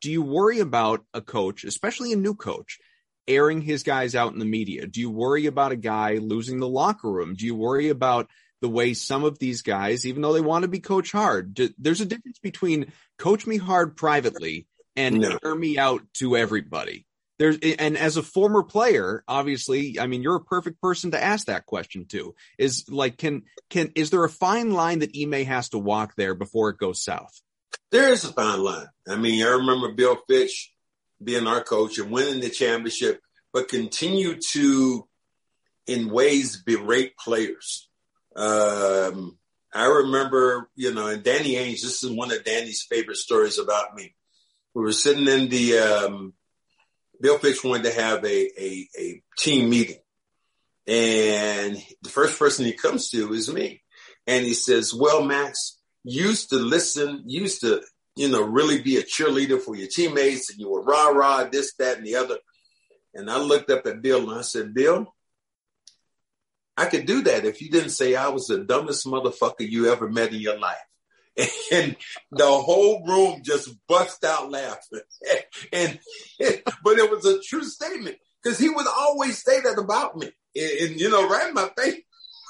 do 0.01 0.11
you 0.11 0.23
worry 0.23 0.61
about 0.61 1.05
a 1.15 1.21
coach, 1.21 1.65
especially 1.65 2.13
a 2.13 2.17
new 2.17 2.35
coach, 2.35 2.79
airing 3.27 3.61
his 3.61 3.83
guys 3.83 4.15
out 4.15 4.33
in 4.33 4.39
the 4.39 4.45
media? 4.45 4.87
Do 4.87 5.01
you 5.01 5.11
worry 5.11 5.47
about 5.47 5.73
a 5.73 5.77
guy 5.77 6.15
losing 6.15 6.59
the 6.59 6.69
locker 6.69 7.11
room? 7.11 7.35
Do 7.35 7.47
you 7.47 7.55
worry 7.55 7.89
about 7.89 8.29
the 8.61 8.69
way 8.69 8.95
some 8.95 9.25
of 9.25 9.39
these 9.39 9.63
guys, 9.63 10.07
even 10.07 10.23
though 10.23 10.33
they 10.33 10.41
want 10.41 10.63
to 10.63 10.69
be 10.69 10.81
coach 10.81 11.13
hard, 11.13 11.55
do, 11.55 11.71
there's 11.79 12.01
a 12.01 12.07
difference 12.07 12.39
between 12.41 12.93
coach 13.19 13.47
me 13.47 13.57
hard 13.57 13.97
privately 13.97 14.67
and 14.97 15.21
no. 15.21 15.39
air 15.45 15.55
me 15.55 15.79
out 15.79 16.03
to 16.15 16.37
everybody. 16.37 17.07
There's 17.39 17.59
and 17.59 17.97
as 17.97 18.17
a 18.17 18.23
former 18.23 18.63
player, 18.63 19.23
obviously, 19.29 19.99
I 20.01 20.07
mean, 20.07 20.23
you're 20.23 20.37
a 20.37 20.45
perfect 20.45 20.81
person 20.81 21.13
to 21.13 21.23
ask 21.23 21.47
that 21.47 21.67
question 21.67 22.07
to. 22.07 22.35
Is 22.59 22.89
like, 22.89 23.17
can 23.17 23.43
can 23.71 23.93
is 23.95 24.11
there 24.11 24.25
a 24.25 24.31
fine 24.31 24.73
line 24.73 25.01
that 25.01 25.17
Ime 25.17 25.45
has 25.47 25.69
to 25.71 25.79
walk 25.79 26.15
there 26.17 26.35
before 26.35 26.71
it 26.71 26.79
goes 26.79 27.03
south? 27.03 27.41
There 27.91 28.13
is 28.13 28.25
a 28.25 28.33
fine 28.33 28.63
line. 28.63 28.89
I 29.09 29.17
mean, 29.17 29.45
I 29.45 29.51
remember 29.51 29.93
Bill 29.93 30.19
Fitch 30.29 30.73
being 31.23 31.47
our 31.47 31.63
coach 31.63 31.99
and 31.99 32.11
winning 32.11 32.41
the 32.41 32.51
championship, 32.51 33.21
but 33.53 33.69
continue 33.69 34.37
to, 34.51 35.09
in 35.87 36.11
ways, 36.11 36.63
berate 36.63 37.17
players. 37.17 37.89
Um, 38.37 39.39
I 39.73 39.87
remember, 39.87 40.69
you 40.75 40.93
know, 40.93 41.07
and 41.07 41.23
Danny 41.23 41.55
Ainge. 41.55 41.83
This 41.83 42.03
is 42.03 42.11
one 42.11 42.33
of 42.33 42.45
Danny's 42.45 42.87
favorite 42.89 43.17
stories 43.17 43.59
about 43.59 43.95
me 43.95 44.15
we 44.79 44.85
were 44.85 44.93
sitting 44.93 45.27
in 45.27 45.49
the 45.49 45.79
um, 45.79 46.33
Bill 47.21 47.39
Fitch 47.39 47.65
wanted 47.65 47.85
to 47.85 48.01
have 48.01 48.25
a, 48.25 48.63
a, 48.63 48.89
a 48.99 49.23
team 49.39 49.71
meeting. 49.71 49.99
And 50.87 51.77
the 52.03 52.09
first 52.09 52.39
person 52.39 52.65
he 52.65 52.73
comes 52.73 53.11
to 53.11 53.33
is 53.33 53.53
me. 53.53 53.83
And 54.27 54.45
he 54.45 54.55
says, 54.55 54.95
well, 54.95 55.23
Max, 55.23 55.79
used 56.05 56.51
to 56.51 56.57
listen, 56.57 57.25
used 57.27 57.61
to, 57.63 57.83
you 58.17 58.29
know, 58.29 58.43
really 58.43 58.81
be 58.81 58.97
a 58.97 59.03
cheerleader 59.03 59.61
for 59.61 59.77
your 59.77 59.89
teammates 59.89 60.51
and 60.51 60.59
you 60.59 60.71
were 60.71 60.83
rah, 60.83 61.09
rah, 61.09 61.45
this, 61.45 61.75
that, 61.79 61.99
and 61.99 62.07
the 62.07 62.17
other. 62.17 62.39
And 63.15 63.31
I 63.31 63.39
looked 63.39 63.71
up 63.71 63.87
at 63.87 64.03
Bill 64.03 64.31
and 64.31 64.39
I 64.39 64.43
said, 64.43 64.75
Bill, 64.75 65.15
I 66.77 66.87
could 66.87 67.07
do 67.07 67.23
that 67.23 67.45
if 67.45 67.61
you 67.61 67.71
didn't 67.71 67.91
say 67.91 68.15
I 68.15 68.29
was 68.29 68.47
the 68.47 68.59
dumbest 68.59 69.07
motherfucker 69.07 69.69
you 69.69 69.91
ever 69.91 70.09
met 70.09 70.33
in 70.33 70.41
your 70.41 70.59
life 70.59 70.77
and 71.73 71.97
the 72.33 72.47
whole 72.47 73.05
room 73.07 73.43
just 73.43 73.71
bust 73.87 74.25
out 74.25 74.51
laughing. 74.51 75.01
and, 75.73 75.99
but 76.85 76.99
it 76.99 77.11
was 77.11 77.25
a 77.25 77.41
true 77.43 77.65
statement 77.65 78.17
because 78.43 78.59
he 78.59 78.69
would 78.69 78.87
always 78.87 79.43
say 79.43 79.61
that 79.61 79.79
about 79.79 80.17
me, 80.17 80.31
and, 80.57 80.71
and 80.91 81.01
you 81.01 81.11
know, 81.11 81.29
right 81.29 81.49
in 81.49 81.55
my 81.55 81.71
face. 81.77 82.03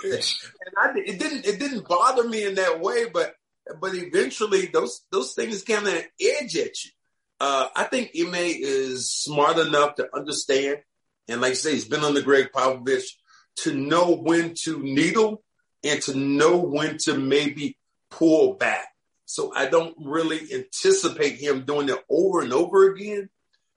and 0.05 0.75
I, 0.77 0.93
it 0.97 1.19
didn't 1.19 1.47
it 1.47 1.59
didn't 1.59 1.89
bother 1.89 2.27
me 2.27 2.47
in 2.47 2.55
that 2.55 2.81
way, 2.81 3.07
but 3.13 3.35
but 3.81 3.95
eventually 3.95 4.67
those 4.67 5.03
those 5.11 5.35
things 5.35 5.63
kind 5.65 5.87
of 5.87 5.95
edge 5.95 6.57
at 6.57 6.85
you. 6.85 6.91
Uh, 7.41 7.69
I 7.77 7.85
think 7.85 8.11
Ime 8.19 8.35
is 8.35 9.13
smart 9.13 9.59
enough 9.59 9.97
to 9.97 10.09
understand, 10.15 10.79
and 11.29 11.41
like 11.41 11.53
I 11.53 11.55
say, 11.55 11.73
he's 11.73 11.85
been 11.85 12.05
under 12.05 12.23
Gregg 12.23 12.49
Popovich 12.55 13.07
to 13.63 13.75
know 13.75 14.15
when 14.15 14.55
to 14.63 14.79
needle 14.81 15.43
and 15.85 16.01
to 16.03 16.17
know 16.17 16.57
when 16.57 16.97
to 16.99 17.19
maybe 17.19 17.77
pull 18.11 18.55
back. 18.55 18.89
So 19.27 19.53
I 19.55 19.67
don't 19.67 19.95
really 19.99 20.41
anticipate 20.53 21.37
him 21.37 21.65
doing 21.65 21.89
it 21.89 21.99
over 22.09 22.41
and 22.41 22.53
over 22.53 22.91
again. 22.91 23.29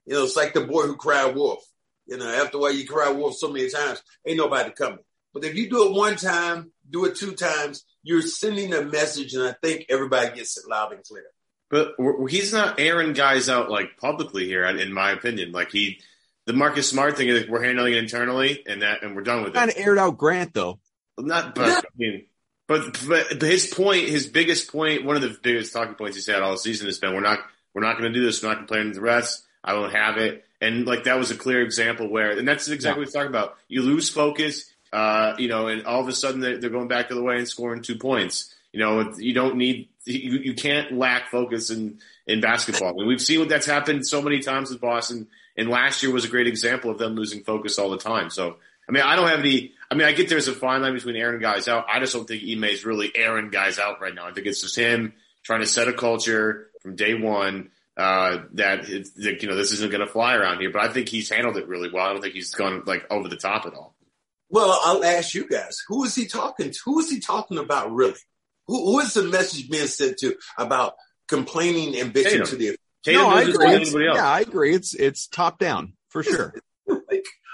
You 0.06 0.14
know, 0.14 0.24
it's 0.24 0.36
like 0.36 0.54
the 0.54 0.62
boy 0.62 0.82
who 0.82 0.96
cried 0.96 1.34
wolf. 1.34 1.62
You 2.06 2.18
know, 2.18 2.26
after 2.26 2.56
a 2.56 2.60
while 2.60 2.72
you 2.72 2.86
cry 2.86 3.10
wolf 3.10 3.36
so 3.36 3.52
many 3.52 3.68
times, 3.70 4.02
ain't 4.26 4.38
nobody 4.38 4.70
coming. 4.72 4.98
But 5.32 5.44
if 5.44 5.54
you 5.54 5.70
do 5.70 5.86
it 5.86 5.92
one 5.92 6.16
time, 6.16 6.72
do 6.88 7.04
it 7.04 7.16
two 7.16 7.32
times, 7.32 7.84
you're 8.02 8.22
sending 8.22 8.74
a 8.74 8.82
message, 8.82 9.34
and 9.34 9.44
I 9.44 9.54
think 9.62 9.86
everybody 9.88 10.36
gets 10.36 10.58
it 10.58 10.68
loud 10.68 10.92
and 10.92 11.04
clear. 11.04 11.24
But 11.70 11.94
he's 12.28 12.52
not 12.52 12.78
airing 12.78 13.14
guys 13.14 13.48
out 13.48 13.70
like 13.70 13.96
publicly 13.96 14.46
here, 14.46 14.64
in 14.64 14.92
my 14.92 15.12
opinion. 15.12 15.52
Like 15.52 15.70
he, 15.70 16.00
the 16.46 16.52
Marcus 16.52 16.88
Smart 16.88 17.16
thing 17.16 17.28
is 17.28 17.48
we're 17.48 17.62
handling 17.62 17.94
it 17.94 17.98
internally, 17.98 18.62
and 18.66 18.82
that, 18.82 19.02
and 19.02 19.16
we're 19.16 19.22
done 19.22 19.42
with 19.42 19.52
it. 19.52 19.54
Kind 19.54 19.70
of 19.70 19.78
aired 19.78 19.98
out 19.98 20.18
Grant 20.18 20.52
though. 20.52 20.80
Not, 21.18 21.54
but 21.54 21.78
I 21.78 21.82
mean, 21.96 22.26
but, 22.80 23.38
but 23.38 23.42
his 23.42 23.66
point, 23.66 24.08
his 24.08 24.26
biggest 24.26 24.70
point, 24.70 25.04
one 25.04 25.16
of 25.16 25.22
the 25.22 25.36
biggest 25.42 25.72
talking 25.72 25.94
points 25.94 26.16
he 26.16 26.22
said 26.22 26.42
all 26.42 26.56
season 26.56 26.86
has 26.86 26.98
been, 26.98 27.12
we're 27.14 27.20
not, 27.20 27.40
we're 27.74 27.82
not 27.82 27.98
going 27.98 28.12
to 28.12 28.18
do 28.18 28.24
this. 28.24 28.42
We're 28.42 28.50
not 28.50 28.58
complaining 28.58 28.92
to 28.92 28.94
the 28.94 29.00
rest. 29.00 29.44
I 29.64 29.74
won't 29.74 29.92
have 29.92 30.16
it. 30.18 30.44
And 30.60 30.86
like 30.86 31.04
that 31.04 31.18
was 31.18 31.30
a 31.30 31.36
clear 31.36 31.62
example 31.62 32.08
where, 32.08 32.38
and 32.38 32.46
that's 32.46 32.68
exactly 32.68 33.02
yeah. 33.02 33.06
what 33.06 33.14
we're 33.14 33.20
talking 33.20 33.28
about. 33.28 33.56
You 33.68 33.82
lose 33.82 34.08
focus, 34.08 34.70
uh, 34.92 35.34
you 35.38 35.48
know, 35.48 35.66
and 35.68 35.86
all 35.86 36.00
of 36.00 36.08
a 36.08 36.12
sudden 36.12 36.40
they're, 36.40 36.58
they're 36.58 36.70
going 36.70 36.88
back 36.88 37.08
to 37.08 37.14
the 37.14 37.22
way 37.22 37.36
and 37.36 37.48
scoring 37.48 37.82
two 37.82 37.96
points. 37.96 38.54
You 38.72 38.80
know, 38.80 39.12
you 39.18 39.34
don't 39.34 39.56
need, 39.56 39.88
you, 40.04 40.38
you 40.38 40.54
can't 40.54 40.92
lack 40.92 41.30
focus 41.30 41.70
in, 41.70 41.98
in 42.26 42.40
basketball. 42.40 42.90
I 42.90 42.92
mean, 42.92 43.06
we've 43.06 43.20
seen 43.20 43.40
what 43.40 43.48
that's 43.48 43.66
happened 43.66 44.06
so 44.06 44.22
many 44.22 44.40
times 44.40 44.70
with 44.70 44.80
Boston. 44.80 45.26
And 45.56 45.68
last 45.68 46.02
year 46.02 46.12
was 46.12 46.24
a 46.24 46.28
great 46.28 46.46
example 46.46 46.90
of 46.90 46.98
them 46.98 47.14
losing 47.14 47.42
focus 47.42 47.78
all 47.78 47.90
the 47.90 47.98
time. 47.98 48.30
So, 48.30 48.56
I 48.88 48.92
mean, 48.92 49.02
I 49.02 49.16
don't 49.16 49.28
have 49.28 49.40
any, 49.40 49.72
I 49.92 49.94
mean, 49.94 50.06
I 50.08 50.12
get 50.12 50.30
there's 50.30 50.48
a 50.48 50.54
fine 50.54 50.80
line 50.80 50.94
between 50.94 51.16
airing 51.16 51.42
guys 51.42 51.68
out. 51.68 51.84
I 51.86 52.00
just 52.00 52.14
don't 52.14 52.26
think 52.26 52.42
Ime 52.50 52.64
is 52.64 52.86
really 52.86 53.12
airing 53.14 53.50
guys 53.50 53.78
out 53.78 54.00
right 54.00 54.14
now. 54.14 54.26
I 54.26 54.32
think 54.32 54.46
it's 54.46 54.62
just 54.62 54.74
him 54.74 55.12
trying 55.44 55.60
to 55.60 55.66
set 55.66 55.86
a 55.86 55.92
culture 55.92 56.68
from 56.80 56.96
day 56.96 57.12
one 57.12 57.68
uh, 57.98 58.38
that, 58.54 58.86
that 58.86 59.42
you 59.42 59.48
know 59.50 59.54
this 59.54 59.72
isn't 59.72 59.90
going 59.92 60.00
to 60.00 60.10
fly 60.10 60.34
around 60.34 60.60
here. 60.60 60.70
But 60.72 60.80
I 60.80 60.88
think 60.88 61.10
he's 61.10 61.28
handled 61.28 61.58
it 61.58 61.68
really 61.68 61.90
well. 61.92 62.06
I 62.06 62.12
don't 62.14 62.22
think 62.22 62.32
he's 62.32 62.54
gone 62.54 62.84
like 62.86 63.04
over 63.10 63.28
the 63.28 63.36
top 63.36 63.66
at 63.66 63.74
all. 63.74 63.94
Well, 64.48 64.80
I'll 64.82 65.04
ask 65.04 65.34
you 65.34 65.46
guys: 65.46 65.82
Who 65.88 66.04
is 66.04 66.14
he 66.14 66.24
talking 66.26 66.70
to? 66.70 66.78
Who 66.86 66.98
is 67.00 67.10
he 67.10 67.20
talking 67.20 67.58
about, 67.58 67.92
really? 67.92 68.18
Who, 68.68 68.92
who 68.92 69.00
is 69.00 69.12
the 69.12 69.24
message 69.24 69.68
being 69.68 69.88
sent 69.88 70.16
to 70.20 70.36
about 70.56 70.94
complaining 71.28 72.00
and 72.00 72.14
bitching 72.14 72.24
Tatum. 72.30 72.46
to 72.46 72.56
the? 72.56 72.76
Tatum 73.04 73.22
no, 73.22 73.28
I 73.28 73.40
agree. 73.42 73.52
more 73.52 73.60
than 73.60 73.70
It's- 73.74 73.88
anybody 73.88 74.06
else. 74.08 74.16
yeah, 74.16 74.28
I 74.30 74.40
agree. 74.40 74.74
It's 74.74 74.94
it's 74.94 75.26
top 75.26 75.58
down 75.58 75.92
for 76.08 76.22
sure. 76.22 76.54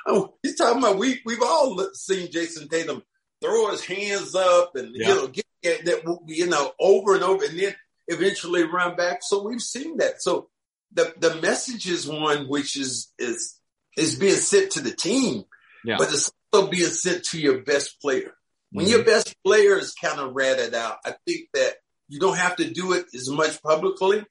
Oh, 0.09 0.35
he's 0.43 0.57
talking 0.57 0.79
about 0.83 0.99
we 0.99 1.21
we've 1.25 1.43
all 1.43 1.79
seen 1.93 2.31
Jayson 2.33 2.69
Tatum 2.69 3.03
throw 3.43 3.71
his 3.71 3.85
hands 3.85 4.35
up 4.35 4.75
and 4.75 4.95
Yeah. 4.95 5.09
you 5.09 5.15
know 5.15 5.27
get, 5.29 5.47
get 5.63 5.85
that 5.85 6.19
you 6.27 6.47
know 6.47 6.73
over 6.81 7.15
and 7.15 7.23
over 7.23 7.45
and 7.45 7.59
then 7.59 7.75
eventually 8.09 8.63
run 8.65 8.97
back. 8.97 9.19
So 9.23 9.43
we've 9.47 9.61
seen 9.61 9.99
that. 9.99 10.23
So 10.23 10.49
the 10.93 11.13
the 11.19 11.35
message 11.43 11.87
is 11.89 12.07
one 12.09 12.49
which 12.49 12.77
is 12.77 13.13
is 13.19 13.59
is 13.97 14.17
being 14.17 14.35
sent 14.37 14.73
to 14.73 14.81
the 14.81 14.93
team, 14.95 15.45
Yeah. 15.85 15.97
but 15.99 16.13
it's 16.13 16.31
also 16.53 16.69
being 16.71 16.89
sent 16.89 17.25
to 17.27 17.41
your 17.41 17.59
best 17.63 18.01
player. 18.01 18.35
When 18.71 18.87
Mhm. 18.87 18.91
your 18.91 19.05
best 19.05 19.35
player 19.45 19.79
is 19.79 19.93
kind 19.95 20.21
of 20.21 20.35
ratted 20.35 20.75
out, 20.75 20.99
I 21.05 21.15
think 21.27 21.49
that 21.55 21.77
you 22.09 22.19
don't 22.21 22.37
have 22.37 22.57
to 22.57 22.71
do 22.71 22.93
it 22.95 23.07
as 23.15 23.29
much 23.29 23.63
publicly. 23.63 24.25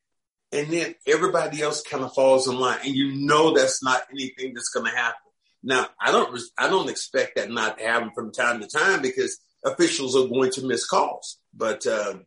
And 0.52 0.72
then 0.72 0.96
everybody 1.06 1.62
else 1.62 1.82
kind 1.82 2.04
of 2.04 2.14
falls 2.16 2.48
in 2.48 2.58
line 2.58 2.80
and 2.84 2.96
you 2.96 3.12
know 3.12 3.54
that's 3.54 3.84
not 3.84 4.04
anything 4.12 4.54
that's 4.54 4.70
going 4.70 4.90
to 4.90 4.96
happen. 4.98 5.20
Now, 5.64 5.88
I 6.00 6.12
don't, 6.12 6.40
I 6.58 6.70
don't 6.70 6.90
expect 6.90 7.36
that 7.36 7.50
not 7.50 7.78
to 7.78 7.84
happen 7.84 8.12
from 8.14 8.32
time 8.32 8.62
to 8.62 8.68
time 8.68 9.02
because 9.02 9.40
officials 9.66 10.16
are 10.16 10.28
going 10.28 10.52
to 10.52 10.66
miss 10.66 10.86
calls. 10.86 11.40
But, 11.54 11.86
uh, 11.86 12.20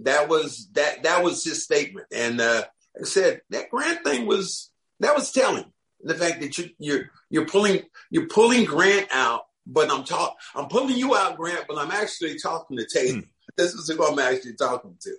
that 0.00 0.28
was, 0.28 0.68
that, 0.72 1.04
that 1.04 1.22
was 1.22 1.44
his 1.44 1.62
statement. 1.62 2.06
And, 2.12 2.40
uh, 2.40 2.64
like 2.96 3.02
I 3.02 3.04
said, 3.04 3.42
that 3.50 3.70
Grant 3.70 4.04
thing 4.04 4.26
was, 4.26 4.70
that 5.00 5.14
was 5.14 5.32
telling 5.32 5.66
the 6.02 6.14
fact 6.14 6.40
that 6.40 6.58
you, 6.58 6.70
you're, 6.78 7.10
you're 7.30 7.46
pulling, 7.46 7.82
you're 8.10 8.28
pulling 8.28 8.64
Grant 8.64 9.08
out, 9.12 9.42
but 9.66 9.90
I'm 9.90 10.04
talking, 10.04 10.36
I'm 10.54 10.68
pulling 10.68 10.96
you 10.96 11.14
out, 11.16 11.36
Grant, 11.36 11.66
but 11.68 11.78
I'm 11.78 11.90
actually 11.90 12.38
talking 12.38 12.76
to 12.76 12.86
Tatum. 12.86 13.28
This 13.56 13.72
is 13.74 13.88
who 13.88 14.04
I'm 14.04 14.18
actually 14.18 14.54
talking 14.54 14.96
to. 15.02 15.16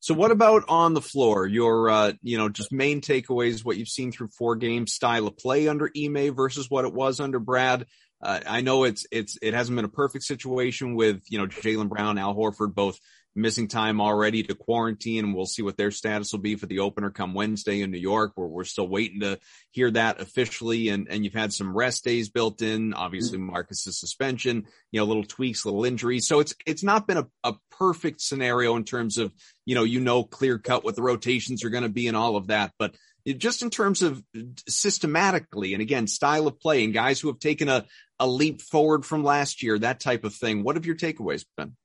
So 0.00 0.14
what 0.14 0.30
about 0.30 0.64
on 0.68 0.94
the 0.94 1.02
floor? 1.02 1.46
Your 1.46 1.90
uh, 1.90 2.12
you 2.22 2.38
know, 2.38 2.48
just 2.48 2.72
main 2.72 3.02
takeaways, 3.02 3.64
what 3.64 3.76
you've 3.76 3.88
seen 3.88 4.12
through 4.12 4.28
four 4.28 4.56
games, 4.56 4.94
style 4.94 5.26
of 5.26 5.36
play 5.36 5.68
under 5.68 5.90
Ime 5.96 6.34
versus 6.34 6.70
what 6.70 6.86
it 6.86 6.94
was 6.94 7.20
under 7.20 7.38
Brad. 7.38 7.86
Uh, 8.22 8.40
I 8.46 8.62
know 8.62 8.84
it's 8.84 9.06
it's 9.12 9.38
it 9.42 9.54
hasn't 9.54 9.76
been 9.76 9.84
a 9.84 9.90
perfect 9.90 10.24
situation 10.24 10.94
with 10.94 11.22
you 11.28 11.38
know 11.38 11.46
Jaylen 11.46 11.88
Brown, 11.88 12.18
Al 12.18 12.34
Horford 12.34 12.74
both 12.74 12.98
missing 13.34 13.68
time 13.68 14.00
already 14.00 14.42
to 14.42 14.54
quarantine, 14.54 15.24
and 15.24 15.34
we'll 15.34 15.46
see 15.46 15.62
what 15.62 15.76
their 15.76 15.90
status 15.90 16.32
will 16.32 16.40
be 16.40 16.56
for 16.56 16.66
the 16.66 16.80
opener 16.80 17.10
come 17.10 17.34
Wednesday 17.34 17.80
in 17.82 17.90
New 17.90 17.98
York. 17.98 18.32
Where 18.34 18.48
we're 18.48 18.64
still 18.64 18.88
waiting 18.88 19.20
to 19.20 19.38
hear 19.70 19.90
that 19.90 20.20
officially, 20.20 20.88
and 20.88 21.08
and 21.10 21.24
you've 21.24 21.34
had 21.34 21.52
some 21.52 21.76
rest 21.76 22.04
days 22.04 22.28
built 22.28 22.62
in. 22.62 22.94
Obviously, 22.94 23.38
mm-hmm. 23.38 23.50
Marcus's 23.50 23.98
suspension, 23.98 24.66
you 24.90 25.00
know, 25.00 25.06
little 25.06 25.24
tweaks, 25.24 25.64
little 25.64 25.84
injuries. 25.84 26.26
So 26.26 26.40
it's 26.40 26.54
it's 26.66 26.82
not 26.82 27.06
been 27.06 27.18
a, 27.18 27.26
a 27.44 27.54
perfect 27.70 28.20
scenario 28.20 28.76
in 28.76 28.84
terms 28.84 29.18
of 29.18 29.32
you 29.64 29.74
know, 29.74 29.84
you 29.84 30.00
know, 30.00 30.24
clear 30.24 30.58
cut 30.58 30.84
what 30.84 30.96
the 30.96 31.02
rotations 31.02 31.64
are 31.64 31.70
going 31.70 31.84
to 31.84 31.88
be 31.88 32.08
and 32.08 32.16
all 32.16 32.36
of 32.36 32.48
that. 32.48 32.72
But 32.78 32.94
just 33.26 33.62
in 33.62 33.70
terms 33.70 34.02
of 34.02 34.22
systematically 34.68 35.74
and 35.74 35.82
again, 35.82 36.06
style 36.06 36.46
of 36.46 36.58
play 36.58 36.84
and 36.84 36.94
guys 36.94 37.20
who 37.20 37.28
have 37.28 37.38
taken 37.38 37.68
a, 37.68 37.84
a 38.18 38.26
leap 38.26 38.62
forward 38.62 39.04
from 39.04 39.22
last 39.22 39.62
year, 39.62 39.78
that 39.78 40.00
type 40.00 40.24
of 40.24 40.34
thing. 40.34 40.62
What 40.62 40.76
have 40.76 40.86
your 40.86 40.96
takeaways 40.96 41.44
been? 41.56 41.76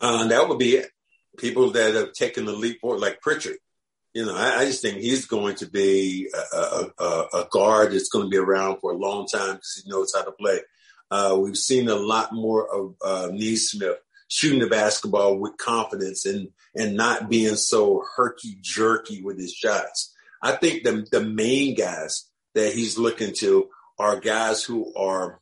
Uh, 0.00 0.26
that 0.28 0.48
would 0.48 0.58
be 0.58 0.76
it. 0.76 0.90
People 1.38 1.70
that 1.72 1.94
have 1.94 2.12
taken 2.12 2.44
the 2.44 2.52
leap 2.52 2.80
forward, 2.80 3.00
like 3.00 3.20
Pritchard. 3.20 3.58
You 4.14 4.24
know, 4.24 4.34
I, 4.34 4.60
I 4.60 4.64
just 4.64 4.80
think 4.80 4.98
he's 4.98 5.26
going 5.26 5.56
to 5.56 5.66
be 5.66 6.30
a, 6.52 6.86
a, 6.98 7.26
a, 7.34 7.48
guard 7.50 7.92
that's 7.92 8.08
going 8.08 8.24
to 8.24 8.30
be 8.30 8.38
around 8.38 8.78
for 8.80 8.92
a 8.92 8.96
long 8.96 9.26
time 9.26 9.56
because 9.56 9.82
he 9.84 9.90
knows 9.90 10.12
how 10.14 10.22
to 10.22 10.32
play. 10.32 10.60
Uh, 11.10 11.36
we've 11.38 11.56
seen 11.56 11.88
a 11.88 11.94
lot 11.94 12.32
more 12.32 12.66
of 12.66 12.94
uh, 13.04 13.28
Nesmith 13.30 13.98
shooting 14.28 14.60
the 14.60 14.66
basketball 14.66 15.38
with 15.38 15.56
confidence 15.56 16.24
and 16.26 16.48
and 16.74 16.96
not 16.96 17.28
being 17.28 17.56
so 17.56 18.04
herky 18.16 18.58
jerky 18.60 19.22
with 19.22 19.38
his 19.38 19.52
shots. 19.52 20.14
I 20.42 20.52
think 20.52 20.82
the 20.82 21.06
the 21.10 21.22
main 21.22 21.74
guys 21.74 22.28
that 22.54 22.72
he's 22.72 22.98
looking 22.98 23.34
to 23.34 23.68
are 23.98 24.20
guys 24.20 24.62
who 24.62 24.94
are 24.94 25.40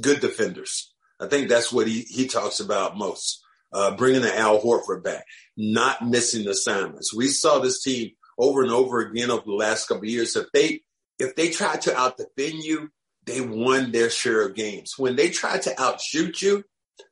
good 0.00 0.20
defenders. 0.20 0.92
I 1.20 1.26
think 1.26 1.48
that's 1.48 1.72
what 1.72 1.86
he 1.86 2.00
he 2.02 2.26
talks 2.26 2.60
about 2.60 2.96
most. 2.96 3.42
Uh, 3.76 3.94
bringing 3.94 4.22
the 4.22 4.38
Al 4.38 4.58
Horford 4.58 5.04
back, 5.04 5.26
not 5.54 6.00
missing 6.00 6.48
assignments. 6.48 7.12
We 7.12 7.28
saw 7.28 7.58
this 7.58 7.82
team 7.82 8.12
over 8.38 8.62
and 8.62 8.72
over 8.72 9.00
again 9.00 9.30
over 9.30 9.42
the 9.44 9.52
last 9.52 9.86
couple 9.86 10.04
of 10.04 10.08
years. 10.08 10.34
If 10.34 10.46
they 10.54 10.80
if 11.18 11.36
they 11.36 11.50
tried 11.50 11.82
to 11.82 11.94
out 11.94 12.16
defend 12.16 12.64
you, 12.64 12.88
they 13.26 13.42
won 13.42 13.92
their 13.92 14.08
share 14.08 14.46
of 14.46 14.54
games. 14.54 14.94
When 14.96 15.14
they 15.14 15.28
tried 15.28 15.60
to 15.62 15.78
outshoot 15.78 16.40
you, 16.40 16.64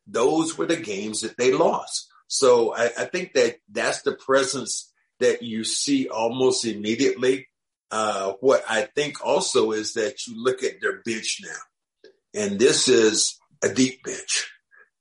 those 0.06 0.56
were 0.56 0.64
the 0.64 0.78
games 0.78 1.20
that 1.20 1.36
they 1.36 1.52
lost. 1.52 2.08
So 2.28 2.74
I, 2.74 2.84
I 2.98 3.04
think 3.04 3.34
that 3.34 3.56
that's 3.70 4.00
the 4.00 4.12
presence 4.12 4.90
that 5.20 5.42
you 5.42 5.64
see 5.64 6.08
almost 6.08 6.64
immediately. 6.64 7.46
Uh, 7.90 8.32
what 8.40 8.64
I 8.66 8.88
think 8.96 9.22
also 9.22 9.72
is 9.72 9.92
that 9.94 10.26
you 10.26 10.42
look 10.42 10.62
at 10.62 10.80
their 10.80 11.02
bench 11.02 11.42
now, 11.42 12.40
and 12.42 12.58
this 12.58 12.88
is 12.88 13.38
a 13.62 13.68
deep 13.68 14.02
bench. 14.02 14.50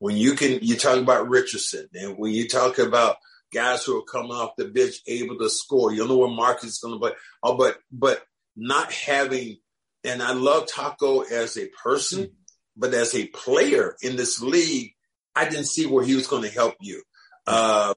When 0.04 0.18
you 0.18 0.34
can, 0.34 0.60
you 0.62 0.76
talk 0.76 0.98
about 0.98 1.30
Richardson, 1.30 1.88
and 1.94 2.18
when 2.18 2.34
you 2.34 2.50
talk 2.50 2.78
about 2.78 3.16
guys 3.54 3.86
who 3.86 3.98
are 3.98 4.04
coming 4.04 4.34
off 4.34 4.58
the 4.58 4.66
bench 4.66 4.96
able 5.08 5.38
to 5.38 5.50
score, 5.50 5.94
you 5.94 6.06
know 6.06 6.18
where 6.18 6.28
Marcus 6.28 6.72
is 6.72 6.80
going 6.80 6.96
to 6.96 7.00
play. 7.00 7.12
Oh, 7.42 7.56
but 7.56 7.78
but 7.90 8.22
not 8.54 8.92
having, 8.92 9.60
and 10.04 10.22
I 10.22 10.34
love 10.34 10.66
Tacko 10.66 11.22
as 11.32 11.58
a 11.58 11.70
person, 11.82 12.32
but 12.76 12.94
as 12.94 13.16
a 13.16 13.28
player 13.28 13.96
in 14.02 14.18
this 14.18 14.42
league, 14.42 14.92
I 15.38 15.48
didn't 15.48 15.68
see 15.68 15.86
where 15.86 16.04
he 16.04 16.16
was 16.16 16.28
going 16.28 16.44
to 16.44 16.50
help 16.50 16.76
you. 16.82 17.02
Uh, 17.48 17.94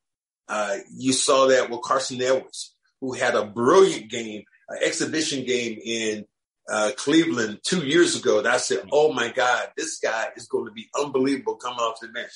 uh, 0.46 0.76
you 0.96 1.12
saw 1.12 1.48
that 1.48 1.70
with 1.70 1.82
Carson 1.82 2.22
Edwards, 2.22 2.72
who 3.00 3.14
had 3.14 3.34
a 3.34 3.46
brilliant 3.46 4.12
game, 4.12 4.44
an 4.68 4.78
exhibition 4.80 5.44
game 5.44 5.76
in 5.84 6.24
uh, 6.68 6.90
Cleveland 6.96 7.60
two 7.62 7.86
years 7.86 8.16
ago. 8.16 8.42
That 8.42 8.54
I 8.54 8.58
said, 8.58 8.88
"Oh 8.92 9.12
my 9.12 9.28
God, 9.30 9.68
this 9.76 9.98
guy 9.98 10.28
is 10.36 10.48
going 10.48 10.66
to 10.66 10.72
be 10.72 10.88
unbelievable 10.98 11.56
coming 11.56 11.78
off 11.78 12.00
the 12.00 12.08
bench." 12.08 12.32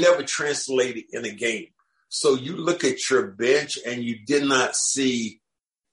Never 0.00 0.22
translated 0.22 1.04
in 1.12 1.24
a 1.24 1.32
game. 1.32 1.68
So 2.08 2.34
you 2.34 2.56
look 2.56 2.84
at 2.84 3.10
your 3.10 3.26
bench 3.26 3.78
and 3.84 4.02
you 4.02 4.18
did 4.24 4.44
not 4.44 4.76
see 4.76 5.40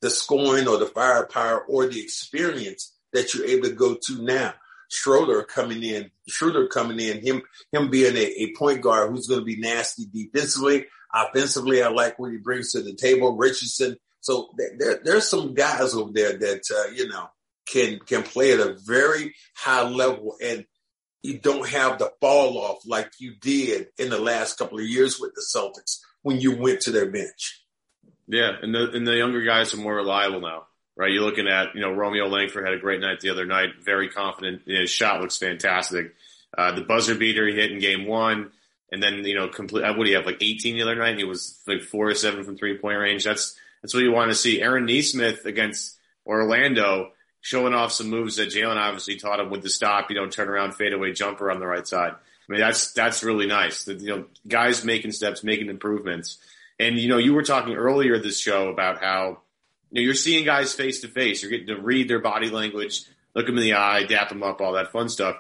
the 0.02 0.10
scoring 0.10 0.68
or 0.68 0.78
the 0.78 0.86
firepower 0.86 1.62
or 1.66 1.88
the 1.88 2.02
experience 2.02 2.94
that 3.14 3.34
you're 3.34 3.46
able 3.48 3.70
to 3.70 3.76
go 3.76 3.96
to 3.96 4.22
now. 4.22 4.54
Schroeder 4.90 5.44
coming 5.44 5.84
in, 5.84 6.12
Schroeder 6.28 6.68
coming 6.68 7.00
in, 7.00 7.26
him 7.26 7.42
him 7.72 7.90
being 7.90 8.18
a, 8.18 8.44
a 8.44 8.54
point 8.58 8.82
guard 8.82 9.10
who's 9.10 9.28
going 9.28 9.40
to 9.40 9.46
be 9.46 9.60
nasty 9.60 10.06
defensively. 10.06 10.86
Offensively, 11.14 11.82
I 11.82 11.90
like 11.90 12.20
what 12.20 12.32
he 12.32 12.38
brings 12.38 12.74
to 12.74 12.82
the 12.82 12.94
table. 12.94 13.36
Richardson. 13.38 13.98
So 14.20 14.52
there, 14.78 15.00
there's 15.04 15.28
some 15.28 15.54
guys 15.54 15.96
over 15.96 16.12
there 16.12 16.38
that 16.38 16.62
uh, 16.70 16.92
you 16.92 17.08
know 17.08 17.30
can 17.66 18.00
can 18.00 18.24
play 18.24 18.54
at 18.54 18.60
a 18.60 18.78
very 18.86 19.36
high 19.56 19.88
level, 19.88 20.36
and 20.44 20.66
you 21.24 21.38
don't 21.38 21.68
have 21.70 22.00
the 22.00 22.12
fall 22.20 22.58
off 22.58 22.80
like 22.86 23.12
you 23.20 23.36
did 23.40 23.88
in 23.98 24.10
the 24.10 24.20
last 24.20 24.58
couple 24.58 24.80
of 24.80 24.86
years 24.86 25.20
with 25.20 25.34
the 25.36 25.46
Celtics 25.56 26.00
when 26.24 26.40
you 26.40 26.58
went 26.58 26.82
to 26.82 26.92
their 26.92 27.10
bench. 27.10 27.64
Yeah, 28.28 28.52
and 28.62 28.74
the 28.74 28.92
and 28.92 29.06
the 29.06 29.16
younger 29.16 29.44
guys 29.44 29.74
are 29.74 29.78
more 29.78 29.96
reliable 29.96 30.42
now, 30.42 30.68
right? 30.96 31.12
You're 31.12 31.24
looking 31.24 31.48
at 31.48 31.76
you 31.76 31.82
know 31.82 31.92
Romeo 31.92 32.28
Langford 32.28 32.66
had 32.66 32.74
a 32.74 32.80
great 32.80 33.02
night 33.02 33.20
the 33.20 33.30
other 33.30 33.46
night, 33.46 33.70
very 33.84 34.10
confident. 34.10 34.64
His 34.66 34.90
shot 34.90 35.22
looks 35.22 35.38
fantastic. 35.38 36.16
Uh, 36.58 36.74
the 36.74 36.82
buzzer 36.82 37.16
beater 37.16 37.48
he 37.48 37.56
hit 37.56 37.72
in 37.72 37.80
game 37.80 38.06
one, 38.06 38.52
and 38.92 39.02
then 39.02 39.26
you 39.26 39.36
know 39.36 39.48
complete. 39.48 39.84
What 39.84 40.04
do 40.04 40.10
you 40.10 40.16
have 40.16 40.26
like 40.26 40.42
18 40.42 40.76
the 40.76 40.84
other 40.84 40.96
night? 40.96 41.18
He 41.18 41.24
was 41.24 41.60
like 41.68 41.82
four 41.82 42.10
or 42.10 42.16
seven 42.16 42.44
from 42.44 42.58
three 42.58 42.78
point 42.78 43.00
range. 43.00 43.24
That's 43.24 43.58
that's 43.82 43.94
what 43.94 44.04
you 44.04 44.12
want 44.12 44.32
to 44.32 44.36
see. 44.36 44.62
Aaron 44.62 44.86
Nesmith 44.86 45.46
against 45.46 45.98
Orlando 46.26 47.12
showing 47.42 47.74
off 47.74 47.92
some 47.92 48.10
moves 48.10 48.38
that 48.38 48.50
Jaylen 48.50 48.78
obviously 48.78 49.18
taught 49.18 49.40
him 49.40 49.50
with 49.50 49.64
the 49.64 49.70
stop, 49.70 50.10
you 50.10 50.16
know, 50.16 50.28
turn 50.28 50.48
around 50.48 50.76
fadeaway 50.76 51.12
jumper 51.12 51.52
on 51.52 51.60
the 51.60 51.68
right 51.68 51.88
side. 51.88 52.14
I 52.14 52.52
mean, 52.52 52.62
that's 52.62 52.94
that's 52.94 53.24
really 53.24 53.48
nice. 53.48 53.88
You 53.88 54.08
know, 54.08 54.26
guys 54.48 54.86
making 54.86 55.12
steps, 55.12 55.44
making 55.44 55.70
improvements. 55.70 56.38
And 56.80 56.98
you 56.98 57.10
know, 57.10 57.18
you 57.18 57.34
were 57.34 57.44
talking 57.44 57.76
earlier 57.76 58.18
this 58.20 58.40
show 58.40 58.70
about 58.70 59.02
how 59.02 59.42
you 59.90 60.02
know 60.02 60.02
you're 60.02 60.14
seeing 60.14 60.46
guys 60.46 60.74
face 60.74 61.02
to 61.02 61.08
face. 61.08 61.42
You're 61.42 61.52
getting 61.52 61.68
to 61.68 61.80
read 61.80 62.08
their 62.08 62.20
body 62.20 62.50
language, 62.50 63.04
look 63.36 63.46
them 63.46 63.58
in 63.58 63.64
the 63.64 63.74
eye, 63.74 64.04
dap 64.04 64.30
them 64.30 64.44
up, 64.44 64.62
all 64.62 64.74
that 64.74 64.92
fun 64.92 65.10
stuff. 65.10 65.38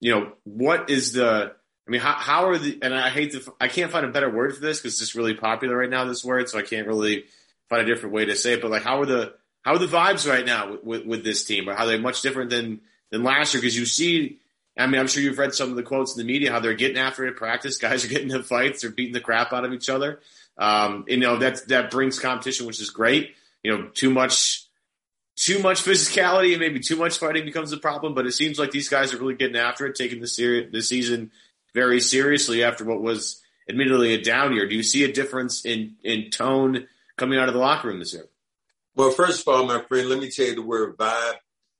You 0.00 0.12
know, 0.12 0.32
what 0.44 0.90
is 0.90 1.12
the? 1.12 1.54
I 1.86 1.90
mean, 1.90 2.00
how, 2.00 2.12
how 2.12 2.48
are 2.48 2.58
the? 2.58 2.78
And 2.82 2.94
I 2.94 3.10
hate 3.10 3.32
to, 3.32 3.52
I 3.60 3.68
can't 3.68 3.90
find 3.90 4.06
a 4.06 4.10
better 4.10 4.30
word 4.30 4.54
for 4.54 4.60
this 4.60 4.78
because 4.78 4.92
it's 4.92 5.00
just 5.00 5.14
really 5.14 5.34
popular 5.34 5.76
right 5.76 5.90
now. 5.90 6.04
This 6.04 6.24
word, 6.24 6.48
so 6.48 6.58
I 6.58 6.62
can't 6.62 6.86
really 6.86 7.24
find 7.68 7.82
a 7.82 7.86
different 7.86 8.14
way 8.14 8.26
to 8.26 8.36
say 8.36 8.54
it. 8.54 8.62
But 8.62 8.70
like, 8.70 8.82
how 8.82 9.00
are 9.00 9.06
the 9.06 9.34
how 9.62 9.74
are 9.74 9.78
the 9.78 9.86
vibes 9.86 10.28
right 10.28 10.44
now 10.44 10.72
with, 10.72 10.84
with, 10.84 11.06
with 11.06 11.24
this 11.24 11.44
team? 11.44 11.68
Or 11.68 11.72
are 11.72 11.86
they 11.86 11.98
much 11.98 12.22
different 12.22 12.50
than 12.50 12.80
than 13.10 13.22
last 13.22 13.54
year? 13.54 13.60
Because 13.60 13.76
you 13.76 13.86
see, 13.86 14.38
I 14.76 14.86
mean, 14.86 15.00
I'm 15.00 15.06
sure 15.06 15.22
you've 15.22 15.38
read 15.38 15.54
some 15.54 15.70
of 15.70 15.76
the 15.76 15.82
quotes 15.82 16.16
in 16.16 16.24
the 16.24 16.30
media 16.30 16.50
how 16.50 16.60
they're 16.60 16.74
getting 16.74 16.98
after 16.98 17.26
it 17.26 17.36
practice. 17.36 17.76
Guys 17.78 18.04
are 18.04 18.08
getting 18.08 18.30
in 18.30 18.42
fights. 18.42 18.82
They're 18.82 18.90
beating 18.90 19.14
the 19.14 19.20
crap 19.20 19.52
out 19.52 19.64
of 19.64 19.72
each 19.72 19.88
other. 19.88 20.20
Um, 20.58 21.04
you 21.08 21.16
know 21.16 21.38
that 21.38 21.68
that 21.68 21.90
brings 21.90 22.18
competition, 22.18 22.66
which 22.66 22.80
is 22.80 22.90
great. 22.90 23.34
You 23.62 23.76
know, 23.76 23.88
too 23.88 24.10
much 24.10 24.66
too 25.36 25.60
much 25.60 25.82
physicality 25.82 26.50
and 26.50 26.60
maybe 26.60 26.78
too 26.78 26.96
much 26.96 27.18
fighting 27.18 27.44
becomes 27.44 27.72
a 27.72 27.78
problem. 27.78 28.14
But 28.14 28.26
it 28.26 28.32
seems 28.32 28.58
like 28.58 28.70
these 28.70 28.88
guys 28.88 29.14
are 29.14 29.18
really 29.18 29.34
getting 29.34 29.56
after 29.56 29.86
it, 29.86 29.94
taking 29.94 30.20
the 30.20 30.26
seri- 30.26 30.68
the 30.68 30.82
season 30.82 31.30
very 31.74 32.00
seriously 32.00 32.62
after 32.64 32.84
what 32.84 33.00
was 33.00 33.40
admittedly 33.68 34.14
a 34.14 34.20
down 34.20 34.54
year. 34.54 34.68
Do 34.68 34.74
you 34.74 34.82
see 34.82 35.04
a 35.04 35.12
difference 35.12 35.64
in 35.64 35.96
in 36.02 36.30
tone 36.30 36.86
coming 37.16 37.38
out 37.38 37.48
of 37.48 37.54
the 37.54 37.60
locker 37.60 37.88
room 37.88 37.98
this 37.98 38.12
year? 38.12 38.26
Well, 38.94 39.10
first 39.10 39.46
of 39.46 39.54
all, 39.54 39.66
my 39.66 39.82
friend, 39.82 40.08
let 40.08 40.18
me 40.18 40.30
tell 40.30 40.46
you 40.46 40.54
the 40.54 40.62
word 40.62 40.96
vibe. 40.96 41.34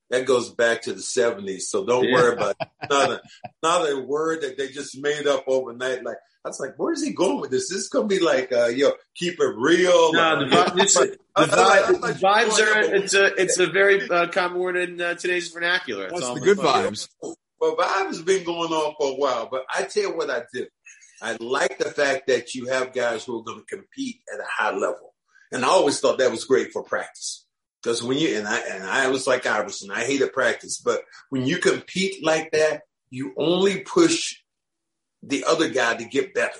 That 0.09 0.25
goes 0.25 0.49
back 0.49 0.83
to 0.83 0.93
the 0.93 0.99
70s. 0.99 1.61
So 1.61 1.85
don't 1.85 2.03
yeah. 2.03 2.13
worry 2.13 2.33
about 2.33 2.55
it. 2.59 2.67
Not 2.89 3.09
a, 3.09 3.21
not 3.63 3.89
a 3.89 3.99
word 3.99 4.41
that 4.41 4.57
they 4.57 4.67
just 4.67 5.01
made 5.01 5.25
up 5.25 5.45
overnight. 5.47 6.03
Like, 6.03 6.17
I 6.45 6.49
was 6.49 6.59
like, 6.59 6.73
where's 6.77 7.03
he 7.03 7.13
going 7.13 7.39
with 7.39 7.49
this? 7.49 7.69
This 7.69 7.79
is 7.79 7.89
going 7.89 8.09
to 8.09 8.15
be 8.15 8.21
like, 8.21 8.51
uh, 8.51 8.67
yo, 8.67 8.91
keep 9.15 9.39
it 9.39 9.55
real. 9.55 10.13
No, 10.13 10.39
the, 10.39 10.53
vibe, 10.53 10.75
the, 11.35 11.41
vibe, 11.45 12.01
the 12.01 12.19
vibes 12.19 12.59
are, 12.59 12.95
it's 12.95 13.13
a, 13.13 13.33
it's 13.41 13.57
a 13.57 13.67
very 13.67 14.07
uh, 14.07 14.27
common 14.27 14.59
word 14.59 14.75
in 14.75 14.99
uh, 14.99 15.13
today's 15.15 15.47
vernacular. 15.47 16.09
That's, 16.09 16.21
That's 16.21 16.33
the 16.33 16.45
good 16.45 16.57
vibes. 16.57 17.07
Well, 17.21 17.77
vibe 17.77 18.07
has 18.07 18.21
been 18.21 18.43
going 18.43 18.73
on 18.73 18.93
for 18.99 19.13
a 19.13 19.15
while, 19.15 19.47
but 19.49 19.63
I 19.73 19.83
tell 19.83 20.03
you 20.03 20.17
what 20.17 20.29
I 20.29 20.43
do. 20.53 20.67
I 21.21 21.37
like 21.39 21.77
the 21.79 21.89
fact 21.89 22.27
that 22.27 22.53
you 22.53 22.67
have 22.67 22.91
guys 22.91 23.23
who 23.23 23.39
are 23.39 23.43
going 23.43 23.61
to 23.61 23.75
compete 23.75 24.17
at 24.33 24.41
a 24.41 24.45
high 24.45 24.75
level. 24.75 25.12
And 25.53 25.63
I 25.63 25.69
always 25.69 25.99
thought 25.99 26.17
that 26.17 26.31
was 26.31 26.45
great 26.45 26.73
for 26.73 26.83
practice. 26.83 27.45
Because 27.81 28.01
when 28.01 28.17
you, 28.17 28.37
and 28.37 28.47
I, 28.47 28.59
and 28.59 28.83
I 28.83 29.09
was 29.09 29.27
like 29.27 29.45
Iverson, 29.45 29.91
I 29.91 30.03
hated 30.03 30.33
practice, 30.33 30.81
but 30.83 31.03
when 31.29 31.45
you 31.45 31.57
compete 31.59 32.25
like 32.25 32.51
that, 32.51 32.81
you 33.09 33.33
only 33.37 33.81
push 33.81 34.35
the 35.21 35.45
other 35.45 35.69
guy 35.69 35.95
to 35.95 36.05
get 36.05 36.33
better. 36.33 36.59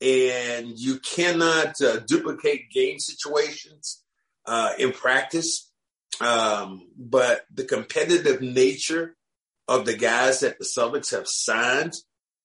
And 0.00 0.78
you 0.78 0.98
cannot 1.00 1.80
uh, 1.80 2.00
duplicate 2.00 2.70
game 2.70 2.98
situations 2.98 4.02
uh, 4.46 4.72
in 4.78 4.92
practice. 4.92 5.70
Um, 6.20 6.88
but 6.96 7.42
the 7.52 7.64
competitive 7.64 8.40
nature 8.40 9.16
of 9.66 9.86
the 9.86 9.96
guys 9.96 10.40
that 10.40 10.58
the 10.58 10.64
Celtics 10.64 11.10
have 11.12 11.26
signed, 11.26 11.94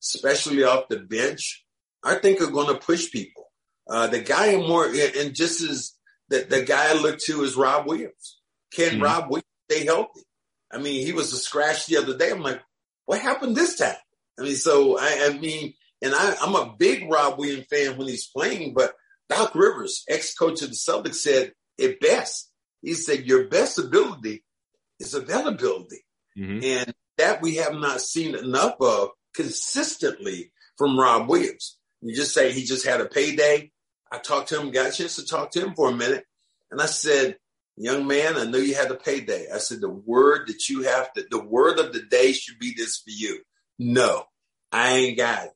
especially 0.02 0.64
off 0.64 0.88
the 0.88 1.00
bench, 1.00 1.66
I 2.04 2.16
think 2.16 2.42
are 2.42 2.52
going 2.52 2.74
to 2.74 2.80
push 2.80 3.12
people. 3.12 3.47
Uh, 3.90 4.08
the 4.08 4.20
guy 4.20 4.56
more, 4.58 4.86
and 4.86 5.34
just 5.34 5.62
as 5.62 5.94
the, 6.30 6.46
the 6.50 6.64
guy 6.64 6.92
I 6.92 7.02
look 7.02 7.20
to 7.20 7.44
is 7.44 7.56
Rob 7.56 7.88
Williams. 7.88 8.40
Can 8.74 8.94
mm-hmm. 8.94 9.04
Rob 9.04 9.30
Williams 9.30 9.46
stay 9.72 9.86
healthy? 9.86 10.22
I 10.72 10.78
mean, 10.80 11.06
he 11.06 11.14
was 11.14 11.32
a 11.32 11.38
scratch 11.38 11.86
the 11.86 11.98
other 11.98 12.18
day. 12.18 12.32
I'm 12.32 12.42
like, 12.42 12.62
what 13.06 13.22
happened 13.22 13.56
this 13.56 13.78
time? 13.78 13.96
I 14.38 14.44
mean, 14.44 14.56
so 14.56 14.98
I, 15.00 15.30
I 15.30 15.38
mean, 15.38 15.74
and 16.02 16.14
I, 16.14 16.36
I'm 16.42 16.56
a 16.56 16.76
big 16.78 17.10
Rob 17.10 17.40
Williams 17.40 17.68
fan 17.70 17.98
when 17.98 18.08
he's 18.08 18.28
playing, 18.28 18.74
but 18.74 18.94
Doc 19.30 19.56
Rivers, 19.56 20.04
ex-coach 20.10 20.62
of 20.62 20.70
the 20.70 20.76
Celtics, 20.76 21.16
said 21.16 21.54
it 21.78 22.00
best. 22.00 22.52
He 22.82 22.94
said, 22.94 23.26
your 23.26 23.48
best 23.48 23.80
ability 23.80 24.44
is 25.00 25.14
availability. 25.14 26.06
Mm-hmm. 26.38 26.64
And 26.64 26.94
that 27.18 27.42
we 27.42 27.56
have 27.56 27.74
not 27.74 28.02
seen 28.02 28.36
enough 28.36 28.76
of 28.80 29.10
consistently 29.34 30.52
from 30.78 31.00
Rob 31.00 31.30
Williams. 31.30 31.78
You 32.02 32.16
just 32.16 32.34
say 32.34 32.52
he 32.52 32.64
just 32.64 32.86
had 32.86 33.02
a 33.02 33.06
payday. 33.06 33.72
I 34.12 34.18
talked 34.20 34.50
to 34.50 34.60
him, 34.60 34.72
got 34.72 34.90
a 34.90 34.92
chance 34.92 35.16
to 35.18 35.26
talk 35.26 35.52
to 35.52 35.66
him 35.66 35.74
for 35.76 35.90
a 35.90 35.96
minute. 35.96 36.26
And 36.72 36.82
I 36.82 36.86
said, 36.86 37.38
young 37.76 38.08
man, 38.08 38.36
I 38.36 38.46
know 38.46 38.58
you 38.58 38.76
had 38.76 38.92
a 38.92 38.96
payday. 38.96 39.48
I 39.54 39.58
said, 39.60 39.82
the 39.82 39.90
word 39.90 40.48
that 40.48 40.70
you 40.70 40.84
have 40.84 41.12
to, 41.14 41.26
the 41.30 41.44
word 41.44 41.80
of 41.80 41.94
the 41.94 42.02
day 42.02 42.34
should 42.34 42.60
be 42.60 42.74
this 42.76 42.98
for 42.98 43.12
you. 43.12 43.42
No, 43.80 44.24
I 44.72 44.94
ain't 44.94 45.18
got 45.18 45.46
it. 45.46 45.52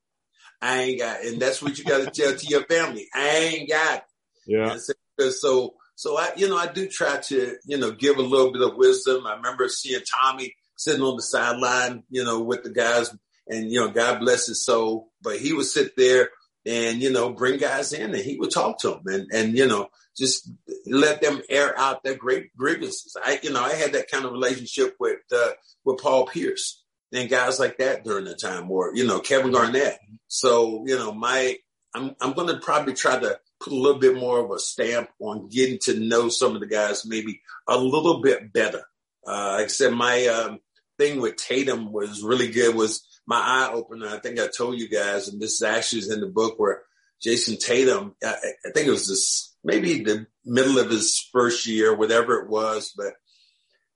I 0.62 0.82
ain't 0.82 0.99
got 0.99 1.22
it. 1.22 1.34
And 1.34 1.41
that's 1.41 1.62
what 1.62 1.78
you 1.78 1.84
got 1.84 2.06
to 2.06 2.22
tell 2.22 2.36
to 2.36 2.45
your 2.45 2.64
family. 2.64 3.08
I 3.14 3.30
ain't 3.30 3.70
got 3.70 3.97
it. 3.97 4.04
Yeah. 4.45 4.78
Said, 4.78 5.34
so, 5.34 5.76
so 5.95 6.18
I, 6.18 6.32
you 6.36 6.47
know, 6.47 6.58
I 6.58 6.68
do 6.68 6.88
try 6.88 7.18
to, 7.18 7.56
you 7.66 7.78
know, 7.78 7.91
give 7.91 8.18
a 8.18 8.22
little 8.22 8.52
bit 8.52 8.62
of 8.62 8.76
wisdom. 8.76 9.26
I 9.26 9.36
remember 9.36 9.68
seeing 9.68 10.02
Tommy 10.02 10.56
sitting 10.78 11.02
on 11.02 11.16
the 11.16 11.24
sideline, 11.24 12.04
you 12.10 12.24
know, 12.24 12.41
with 12.41 12.64
the 12.64 12.70
guys 12.70 13.16
and, 13.47 13.72
you 13.72 13.80
know, 13.80 13.89
God 13.89 14.20
bless 14.20 14.47
his 14.47 14.64
soul, 14.64 15.12
but 15.22 15.39
he 15.39 15.54
would 15.54 15.66
sit 15.66 15.95
there 15.95 16.30
and 16.66 17.01
you 17.01 17.12
know 17.12 17.32
bring 17.32 17.57
guys 17.57 17.93
in 17.93 18.14
and 18.14 18.24
he 18.24 18.38
would 18.38 18.51
talk 18.51 18.80
to 18.80 18.89
them 18.89 19.01
and 19.07 19.28
and 19.34 19.57
you 19.57 19.68
know 19.68 19.88
just 20.16 20.49
let 20.86 21.22
them 21.22 21.41
air 21.49 21.78
out 21.80 22.03
their 22.03 22.16
great 22.16 22.55
grievances. 22.55 23.16
I 23.24 23.39
you 23.43 23.51
know 23.51 23.64
I 23.64 23.74
had 23.74 23.93
that 23.93 24.09
kind 24.12 24.26
of 24.26 24.32
relationship 24.32 24.95
with 24.99 25.20
uh, 25.34 25.51
with 25.86 26.01
Paul 26.01 26.28
Pierce 26.28 26.84
and 27.14 27.30
guys 27.30 27.59
like 27.59 27.78
that 27.78 28.03
during 28.03 28.26
the 28.26 28.36
time, 28.36 28.70
or 28.70 28.95
you 28.95 29.05
know 29.05 29.20
Kevin 29.20 29.51
Garnett. 29.51 29.97
So 30.28 30.84
you 30.86 30.97
know 30.97 31.12
my 31.14 31.57
I'm 31.93 32.16
I'm 32.22 32.34
going 32.34 32.47
to 32.47 32.59
probably 32.59 32.93
try 32.93 33.20
to 33.20 33.39
put 33.59 33.74
a 33.74 33.76
little 33.76 33.99
bit 33.99 34.16
more 34.16 34.39
of 34.39 34.51
a 34.51 34.59
stamp 34.59 35.09
on 35.20 35.49
getting 35.49 35.80
to 35.84 35.99
know 35.99 36.30
some 36.30 36.55
of 36.55 36.62
the 36.62 36.68
guys 36.68 37.05
maybe 37.05 37.41
a 37.68 37.78
little 37.78 38.22
bit 38.22 38.51
better. 38.51 38.84
Uh, 39.26 39.68
said, 39.68 39.93
my 39.93 40.26
um, 40.28 40.59
thing 40.97 41.22
with 41.22 41.36
Tatum 41.36 41.91
was 41.91 42.24
really 42.24 42.49
good. 42.49 42.76
Was 42.76 43.07
my 43.26 43.40
eye 43.40 43.72
opener. 43.74 44.08
I 44.08 44.20
think 44.20 44.40
I 44.40 44.48
told 44.48 44.80
you 44.80 44.90
guys, 44.90 45.28
and 45.28 45.42
this 45.42 45.62
actually 45.62 46.00
is 46.00 46.12
in 46.12 46.22
the 46.22 46.28
book 46.28 46.60
where 46.60 46.82
Jayson 47.24 47.58
Tatum, 47.58 48.16
I, 48.24 48.36
I 48.66 48.72
think 48.74 48.88
it 48.88 48.92
was 48.92 49.08
this, 49.08 49.56
maybe 49.64 50.04
the 50.04 50.26
middle 50.46 50.80
of 50.80 50.90
his 50.90 51.28
first 51.32 51.66
year, 51.68 51.96
whatever 51.96 52.40
it 52.40 52.50
was, 52.50 52.94
but 52.96 53.14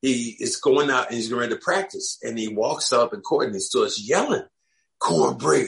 he 0.02 0.36
is 0.40 0.58
going 0.58 0.92
out 0.92 1.08
and 1.08 1.16
he's 1.16 1.30
going 1.30 1.50
to 1.50 1.56
practice 1.56 2.20
and 2.22 2.38
he 2.38 2.48
walks 2.48 2.94
up 2.94 3.14
in 3.14 3.22
court 3.22 3.48
and 3.48 3.56
he 3.56 3.60
starts 3.60 4.08
yelling, 4.08 4.44
cornbread. 5.00 5.68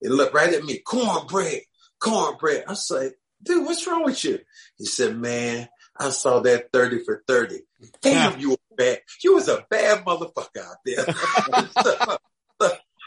He 0.00 0.08
looked 0.08 0.34
right 0.34 0.52
at 0.52 0.64
me, 0.64 0.78
cornbread, 0.78 1.62
cornbread. 1.98 2.64
I 2.68 2.74
said, 2.74 3.12
dude, 3.42 3.64
what's 3.64 3.86
wrong 3.86 4.04
with 4.04 4.22
you? 4.24 4.40
He 4.76 4.84
said, 4.84 5.16
man, 5.16 5.68
I 5.98 6.10
saw 6.10 6.40
that 6.40 6.70
30 6.72 7.04
for 7.04 7.24
30. 7.26 7.60
Damn, 8.02 8.38
you 8.38 8.50
were 8.50 8.76
bad. 8.76 9.00
You 9.24 9.34
was 9.34 9.48
a 9.48 9.64
bad 9.70 10.04
motherfucker 10.04 10.62
out 10.62 10.76
there. 10.84 12.18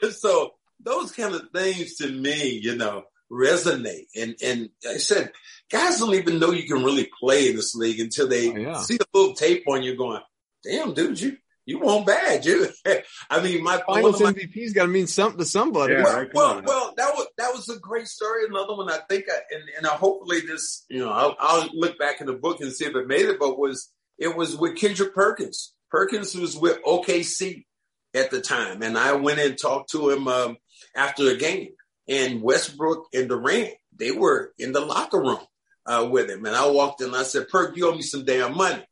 so 0.12 0.54
those 0.80 1.12
kind 1.12 1.36
of 1.36 1.49
things 1.54 1.95
to 1.95 2.12
me, 2.12 2.60
you 2.62 2.76
know, 2.76 3.04
resonate. 3.32 4.08
And 4.16 4.36
and 4.43 4.70
I 4.88 4.97
said, 4.97 5.32
guys 5.70 5.99
don't 5.99 6.16
even 6.16 6.39
know 6.39 6.52
you 6.52 6.68
can 6.68 6.84
really 6.84 7.10
play 7.20 7.49
in 7.49 7.56
this 7.56 7.76
league 7.76 7.99
until 7.99 8.28
they 8.28 8.52
oh, 8.52 8.56
yeah. 8.56 8.82
see 8.82 8.97
the 8.97 9.06
little 9.14 9.34
tape 9.34 9.64
on 9.68 9.84
you 9.84 9.95
going, 9.95 10.22
damn, 10.64 10.93
dude, 10.93 11.20
you 11.20 11.38
you 11.66 11.80
won't 11.80 12.08
bad, 12.08 12.45
you. 12.45 12.68
I 13.30 13.41
mean, 13.41 13.64
my 13.64 13.82
finals 13.88 14.22
my, 14.22 14.34
MVP's 14.34 14.74
got 14.74 14.84
to 14.84 14.89
mean 14.89 15.08
something 15.08 15.39
to 15.39 15.45
somebody. 15.45 15.93
Yeah, 15.93 16.04
well, 16.04 16.28
well, 16.34 16.62
well, 16.66 16.93
that 16.97 17.14
was 17.14 17.28
that 17.38 17.54
was 17.54 17.70
a 17.70 17.80
great 17.80 18.08
story. 18.08 18.45
Another 18.45 18.76
one, 18.76 18.89
I 18.89 18.99
think, 19.10 19.26
I, 19.30 19.56
and 19.56 19.64
and 19.78 19.88
I 19.88 19.91
hopefully 19.95 20.41
this, 20.41 20.86
you 20.89 20.99
know, 20.99 21.12
I'll, 21.12 21.36
I'll 21.39 21.70
look 21.74 21.97
back 21.99 22.20
in 22.20 22.28
the 22.28 22.34
book 22.34 22.62
and 22.62 22.74
see 22.74 22.86
if 22.86 22.95
it 22.95 23.08
made 23.08 23.26
it. 23.26 23.39
But 23.39 23.60
was 23.60 23.91
it 24.18 24.36
was 24.36 24.58
with 24.58 24.78
Kendrick 24.78 25.14
Perkins. 25.14 25.74
Perkins 25.89 26.36
was 26.36 26.58
with 26.58 26.82
OKC 26.84 27.66
at 28.14 28.32
the 28.32 28.41
time. 28.41 28.82
And 28.82 28.97
I 28.97 29.14
went 29.14 29.39
and 29.39 29.57
talked 29.57 29.91
to 29.91 30.09
him 30.09 30.28
um, 30.28 30.57
after 30.95 31.24
the 31.24 31.36
game. 31.36 31.70
And 32.07 32.41
Westbrook 32.41 33.07
and 33.14 33.30
Durant, 33.30 33.74
they 33.95 34.12
were 34.12 34.53
in 34.57 34.74
the 34.74 34.82
locker 34.82 35.20
room 35.20 35.39
uh, 35.86 36.07
with 36.09 36.30
him. 36.30 36.45
And 36.45 36.55
I 36.55 36.70
walked 36.70 37.01
in 37.01 37.07
and 37.07 37.16
I 37.16 37.24
said, 37.24 37.47
Perk, 37.49 37.78
you 37.78 37.89
owe 37.89 37.95
me 37.95 38.01
some 38.01 38.26
damn 38.26 38.57
money. 38.57 38.84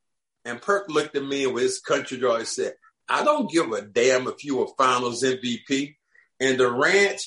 And 0.45 0.61
Perk 0.61 0.89
looked 0.89 1.15
at 1.15 1.23
me 1.23 1.47
with 1.47 1.63
his 1.63 1.79
country 1.79 2.17
draw 2.17 2.35
and 2.35 2.47
said, 2.47 2.73
I 3.07 3.23
don't 3.23 3.51
give 3.51 3.71
a 3.71 3.81
damn 3.81 4.27
if 4.27 4.43
you 4.45 4.57
were 4.57 4.67
finals 4.77 5.23
MVP. 5.23 5.95
And 6.39 6.57
Durant 6.57 7.21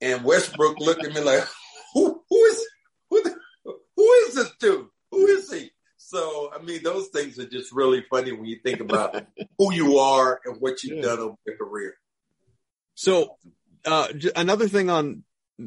and 0.00 0.24
Westbrook 0.24 0.80
looked 0.80 1.04
at 1.04 1.14
me 1.14 1.20
like, 1.20 1.44
who, 1.94 2.22
who 2.28 2.44
is 2.46 2.66
who, 3.10 3.22
who 3.96 4.12
is 4.26 4.34
this 4.34 4.50
dude? 4.58 4.86
Who 5.10 5.26
is 5.26 5.52
he? 5.52 5.70
So, 6.08 6.50
I 6.54 6.62
mean, 6.62 6.82
those 6.82 7.08
things 7.08 7.38
are 7.38 7.46
just 7.46 7.70
really 7.70 8.02
funny 8.08 8.32
when 8.32 8.46
you 8.46 8.60
think 8.64 8.80
about 8.80 9.26
who 9.58 9.74
you 9.74 9.98
are 9.98 10.40
and 10.42 10.58
what 10.58 10.82
you've 10.82 10.96
yeah. 10.96 11.02
done 11.02 11.18
over 11.18 11.36
your 11.46 11.56
career. 11.58 11.96
So, 12.94 13.36
uh, 13.84 14.08
another 14.34 14.68
thing 14.68 14.88
on 14.88 15.24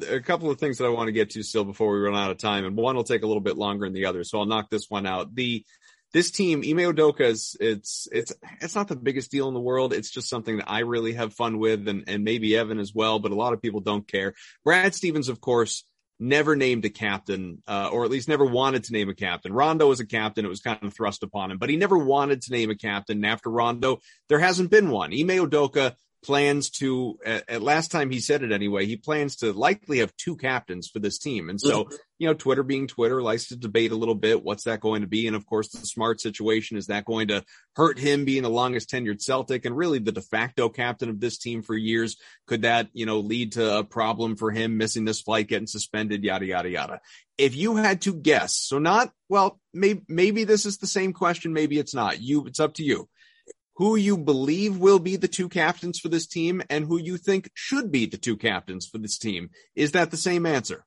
a 0.09 0.19
couple 0.19 0.49
of 0.49 0.59
things 0.59 0.79
that 0.79 0.85
I 0.85 0.89
want 0.89 1.09
to 1.09 1.11
get 1.11 1.29
to 1.31 1.43
still 1.43 1.63
before 1.63 1.93
we 1.93 1.99
run 1.99 2.15
out 2.15 2.31
of 2.31 2.39
time, 2.39 2.65
and 2.65 2.75
one 2.75 2.95
will 2.95 3.03
take 3.03 3.21
a 3.21 3.27
little 3.27 3.41
bit 3.41 3.55
longer 3.55 3.85
than 3.85 3.93
the 3.93 4.07
other. 4.07 4.23
So 4.23 4.39
I'll 4.39 4.47
knock 4.47 4.71
this 4.71 4.89
one 4.89 5.05
out. 5.05 5.35
The 5.35 5.63
this 6.11 6.31
team, 6.31 6.63
Ime 6.65 6.91
Udoka 6.91 7.21
is 7.21 7.55
it's 7.59 8.07
it's 8.11 8.33
it's 8.61 8.73
not 8.73 8.87
the 8.87 8.95
biggest 8.95 9.29
deal 9.29 9.47
in 9.47 9.53
the 9.53 9.59
world. 9.59 9.93
It's 9.93 10.09
just 10.09 10.27
something 10.27 10.57
that 10.57 10.69
I 10.69 10.79
really 10.79 11.13
have 11.13 11.35
fun 11.35 11.59
with, 11.59 11.87
and 11.87 12.05
and 12.07 12.23
maybe 12.23 12.57
Evan 12.57 12.79
as 12.79 12.95
well. 12.95 13.19
But 13.19 13.31
a 13.31 13.35
lot 13.35 13.53
of 13.53 13.61
people 13.61 13.79
don't 13.79 14.07
care. 14.07 14.33
Brad 14.63 14.95
Stevens, 14.95 15.29
of 15.29 15.39
course, 15.39 15.83
never 16.21 16.55
named 16.55 16.85
a 16.85 16.89
captain, 16.89 17.63
uh, 17.67 17.89
or 17.91 18.05
at 18.05 18.11
least 18.11 18.29
never 18.29 18.45
wanted 18.45 18.83
to 18.85 18.93
name 18.93 19.09
a 19.09 19.15
captain. 19.15 19.51
Rondo 19.51 19.87
was 19.87 19.99
a 19.99 20.05
captain. 20.05 20.45
It 20.45 20.49
was 20.49 20.61
kind 20.61 20.77
of 20.83 20.93
thrust 20.93 21.23
upon 21.23 21.49
him, 21.49 21.57
but 21.57 21.69
he 21.69 21.77
never 21.77 21.97
wanted 21.97 22.43
to 22.43 22.51
name 22.51 22.69
a 22.69 22.75
captain. 22.75 23.17
And 23.17 23.25
after 23.25 23.49
Rondo, 23.49 23.99
there 24.29 24.39
hasn't 24.39 24.69
been 24.69 24.91
one. 24.91 25.11
Ime 25.11 25.29
Udoka 25.29 25.95
plans 26.23 26.69
to 26.69 27.17
at, 27.25 27.49
at, 27.49 27.61
last 27.61 27.89
time 27.89 28.11
he 28.11 28.19
said 28.19 28.43
it 28.43 28.51
anyway 28.51 28.85
he 28.85 28.95
plans 28.95 29.37
to 29.37 29.53
likely 29.53 29.99
have 29.99 30.15
two 30.17 30.35
captains 30.35 30.87
for 30.87 30.99
this 30.99 31.17
team. 31.17 31.49
And 31.49 31.59
so 31.59 31.85
mm-hmm. 31.85 31.95
you 32.19 32.27
know 32.27 32.33
twitter 32.33 32.63
being 32.63 32.87
twitter 32.87 33.21
likes 33.21 33.47
to 33.47 33.55
debate 33.55 33.91
a 33.91 33.95
little 33.95 34.15
bit 34.15 34.43
what's 34.43 34.65
that 34.65 34.81
going 34.81 35.01
to 35.01 35.07
be. 35.07 35.27
And 35.27 35.35
of 35.35 35.45
course 35.45 35.69
the 35.69 35.85
smart 35.85 36.21
situation 36.21 36.77
is 36.77 36.87
that 36.87 37.05
going 37.05 37.29
to 37.29 37.43
hurt 37.75 37.97
him 37.97 38.25
being 38.25 38.43
the 38.43 38.49
longest 38.49 38.89
tenured 38.89 39.21
celtic 39.21 39.65
and 39.65 39.75
really 39.75 39.99
the 39.99 40.11
de 40.11 40.21
facto 40.21 40.69
captain 40.69 41.09
of 41.09 41.19
this 41.19 41.37
team 41.37 41.63
for 41.63 41.75
years? 41.75 42.17
Could 42.45 42.63
that 42.63 42.89
you 42.93 43.05
know 43.05 43.19
lead 43.19 43.53
to 43.53 43.79
a 43.79 43.83
problem 43.83 44.35
for 44.35 44.51
him 44.51 44.77
missing 44.77 45.05
this 45.05 45.21
flight 45.21 45.47
getting 45.47 45.67
suspended 45.67 46.23
yada 46.23 46.45
yada 46.45 46.69
yada? 46.69 47.01
If 47.37 47.55
you 47.55 47.77
had 47.77 48.01
to 48.01 48.13
guess 48.13 48.55
so 48.55 48.77
not 48.77 49.11
well 49.27 49.59
maybe 49.73 50.01
maybe 50.07 50.43
this 50.43 50.67
is 50.67 50.77
the 50.77 50.87
same 50.87 51.13
question 51.13 51.53
maybe 51.53 51.79
it's 51.79 51.95
not. 51.95 52.21
You 52.21 52.45
it's 52.45 52.59
up 52.59 52.75
to 52.75 52.83
you 52.83 53.09
who 53.81 53.95
you 53.95 54.15
believe 54.15 54.77
will 54.77 54.99
be 54.99 55.15
the 55.15 55.27
two 55.27 55.49
captains 55.49 55.99
for 55.99 56.07
this 56.07 56.27
team 56.27 56.61
and 56.69 56.85
who 56.85 56.99
you 56.99 57.17
think 57.17 57.49
should 57.55 57.91
be 57.91 58.05
the 58.05 58.15
two 58.15 58.37
captains 58.37 58.85
for 58.85 58.99
this 58.99 59.17
team. 59.17 59.49
Is 59.73 59.93
that 59.93 60.11
the 60.11 60.17
same 60.17 60.45
answer? 60.45 60.85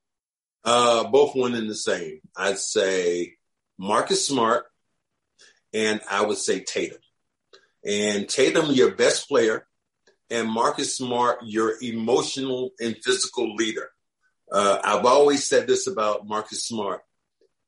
Uh, 0.65 1.03
both 1.09 1.35
one 1.35 1.57
and 1.57 1.69
the 1.69 1.75
same. 1.75 2.21
I'd 2.37 2.61
say 2.61 3.35
Marcus 3.77 4.25
Smart 4.25 4.67
and 5.73 6.01
I 6.09 6.25
would 6.25 6.39
say 6.39 6.61
Tatum. 6.61 7.01
And 7.85 8.29
Tatum, 8.29 8.71
your 8.71 8.93
best 8.93 9.27
player, 9.27 9.67
and 10.31 10.49
Marcus 10.49 10.97
Smart, 10.97 11.41
your 11.43 11.75
emotional 11.83 12.71
and 12.81 12.97
physical 13.05 13.57
leader. 13.57 13.91
Uh, 14.53 14.79
I've 14.85 15.05
always 15.05 15.49
said 15.49 15.67
this 15.67 15.89
about 15.89 16.29
Marcus 16.29 16.65
Smart. 16.65 17.01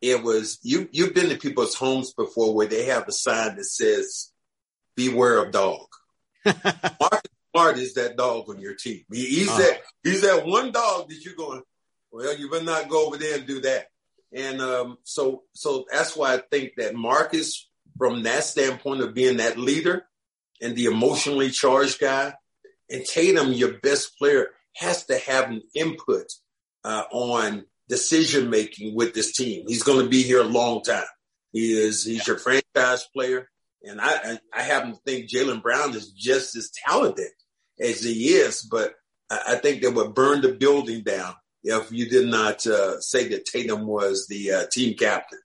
It 0.00 0.22
was 0.22 0.60
you. 0.62 0.88
You've 0.92 1.14
been 1.14 1.30
to 1.30 1.36
people's 1.36 1.74
homes 1.74 2.12
before 2.12 2.54
where 2.54 2.68
they 2.68 2.84
have 2.84 3.08
a 3.08 3.12
sign 3.12 3.56
that 3.56 3.64
says 3.64 4.30
beware 4.96 5.38
of 5.38 5.52
dog. 5.52 5.86
Marcus 6.44 7.30
Smart 7.54 7.78
is 7.78 7.94
that 7.94 8.16
dog 8.16 8.48
on 8.48 8.60
your 8.60 8.74
team. 8.74 9.02
He, 9.12 9.26
he's 9.26 9.50
uh 9.50 9.58
that 9.58 9.80
he's 10.02 10.22
that 10.22 10.46
one 10.46 10.72
dog 10.72 11.08
that 11.08 11.24
you're 11.24 11.34
going. 11.34 11.62
Well, 12.12 12.36
you 12.36 12.50
better 12.50 12.64
not 12.64 12.88
go 12.88 13.06
over 13.06 13.16
there 13.16 13.38
and 13.38 13.46
do 13.46 13.60
that. 13.62 13.86
And 14.32 14.60
um, 14.60 14.98
so 15.04 15.44
so 15.52 15.86
that's 15.90 16.16
why 16.16 16.34
I 16.34 16.38
think 16.38 16.72
that 16.76 16.94
Marcus, 16.94 17.68
from 17.98 18.24
that 18.24 18.44
standpoint 18.44 19.00
of 19.02 19.14
being 19.14 19.38
that 19.38 19.58
leader 19.58 20.06
and 20.60 20.74
the 20.74 20.86
emotionally 20.86 21.50
charged 21.50 22.00
guy, 22.00 22.34
and 22.90 23.04
Tatum, 23.04 23.52
your 23.52 23.78
best 23.78 24.18
player, 24.18 24.48
has 24.74 25.06
to 25.06 25.18
have 25.18 25.50
an 25.50 25.62
input 25.74 26.26
uh, 26.84 27.04
on 27.10 27.64
decision 27.88 28.50
making 28.50 28.94
with 28.94 29.14
this 29.14 29.32
team. 29.32 29.64
He's 29.66 29.82
going 29.82 30.02
to 30.04 30.08
be 30.08 30.22
here 30.22 30.40
a 30.40 30.44
long 30.44 30.82
time. 30.82 31.04
He 31.52 31.72
is 31.72 32.04
he's 32.04 32.26
your 32.26 32.38
franchise 32.38 33.06
player. 33.14 33.48
And 33.86 34.00
I, 34.00 34.38
I 34.52 34.62
happen 34.62 34.92
to 34.92 34.98
think 35.06 35.30
Jaylen 35.30 35.62
Brown 35.62 35.94
is 35.94 36.10
just 36.10 36.56
as 36.56 36.70
talented 36.86 37.30
as 37.80 38.02
he 38.02 38.28
is, 38.28 38.62
but 38.62 38.94
I 39.30 39.56
think 39.56 39.82
they 39.82 39.88
would 39.88 40.14
burn 40.14 40.40
the 40.40 40.52
building 40.52 41.02
down 41.02 41.34
if 41.62 41.90
you 41.90 42.08
did 42.08 42.28
not 42.28 42.66
uh, 42.66 43.00
say 43.00 43.28
that 43.28 43.44
Tatum 43.44 43.86
was 43.86 44.26
the 44.28 44.52
uh, 44.52 44.66
team 44.70 44.96
captain. 44.96 45.40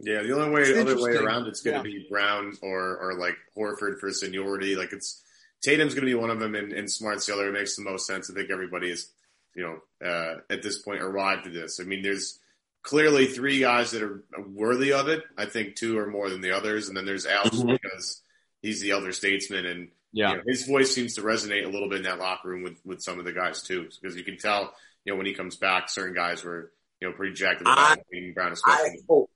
Yeah, 0.00 0.22
the 0.22 0.32
only 0.36 0.50
way, 0.50 0.78
other 0.78 1.00
way 1.00 1.12
around 1.12 1.46
it's 1.46 1.62
going 1.62 1.82
to 1.82 1.88
yeah. 1.88 1.98
be 1.98 2.06
Brown 2.10 2.54
or 2.60 2.98
or 2.98 3.14
like 3.14 3.36
Horford 3.56 3.98
for 3.98 4.10
seniority. 4.10 4.76
Like 4.76 4.92
it's 4.92 5.22
Tatum's 5.62 5.94
going 5.94 6.06
to 6.06 6.10
be 6.10 6.14
one 6.14 6.30
of 6.30 6.38
them, 6.38 6.54
and, 6.54 6.72
and 6.72 6.90
Smart's 6.90 7.26
the 7.26 7.32
other. 7.32 7.48
It 7.48 7.52
makes 7.52 7.76
the 7.76 7.82
most 7.82 8.06
sense. 8.06 8.30
I 8.30 8.34
think 8.34 8.50
everybody 8.50 8.90
is, 8.90 9.10
you 9.54 9.62
know, 9.62 10.06
uh, 10.06 10.40
at 10.50 10.62
this 10.62 10.78
point 10.78 11.00
arrived 11.00 11.46
at 11.46 11.54
this. 11.54 11.80
I 11.80 11.84
mean, 11.84 12.02
there's 12.02 12.38
clearly 12.86 13.26
three 13.26 13.58
guys 13.58 13.90
that 13.90 14.02
are 14.02 14.22
worthy 14.46 14.92
of 14.92 15.08
it. 15.08 15.24
I 15.36 15.46
think 15.46 15.74
two 15.74 15.98
are 15.98 16.06
more 16.06 16.30
than 16.30 16.40
the 16.40 16.52
others, 16.52 16.88
and 16.88 16.96
then 16.96 17.04
there's 17.04 17.26
Al 17.26 17.44
mm-hmm. 17.44 17.72
because 17.72 18.22
he's 18.62 18.80
the 18.80 18.92
elder 18.92 19.12
statesman, 19.12 19.66
and 19.66 19.88
yeah, 20.12 20.30
you 20.30 20.36
know, 20.36 20.42
his 20.46 20.66
voice 20.66 20.94
seems 20.94 21.14
to 21.14 21.22
resonate 21.22 21.66
a 21.66 21.68
little 21.68 21.88
bit 21.88 21.98
in 21.98 22.04
that 22.04 22.18
locker 22.18 22.48
room 22.48 22.62
with 22.62 22.80
with 22.84 23.02
some 23.02 23.18
of 23.18 23.24
the 23.24 23.32
guys 23.32 23.62
too, 23.62 23.88
because 24.00 24.16
you 24.16 24.24
can 24.24 24.38
tell, 24.38 24.72
you 25.04 25.12
know, 25.12 25.16
when 25.16 25.26
he 25.26 25.34
comes 25.34 25.56
back, 25.56 25.90
certain 25.90 26.14
guys 26.14 26.44
were 26.44 26.72
you 27.00 27.08
know 27.08 27.14
pretty 27.14 27.34
jacked 27.34 27.60
about 27.60 27.78
I, 27.78 27.96
being 28.10 28.32
Brown. 28.32 28.52
Especially. 28.52 28.90
I 28.90 28.96
hope, 29.08 29.30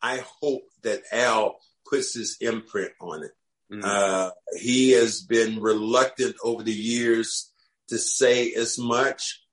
I 0.00 0.22
hope 0.40 0.62
that 0.84 1.02
Al 1.12 1.56
puts 1.90 2.14
his 2.14 2.38
imprint 2.40 2.92
on 3.00 3.24
it. 3.24 3.32
Mm-hmm. 3.72 3.82
Uh, 3.84 4.30
he 4.56 4.92
has 4.92 5.20
been 5.20 5.60
reluctant 5.60 6.36
over 6.44 6.62
the 6.62 6.72
years 6.72 7.50
to 7.88 7.98
say 7.98 8.52
as 8.52 8.78
much. 8.78 9.43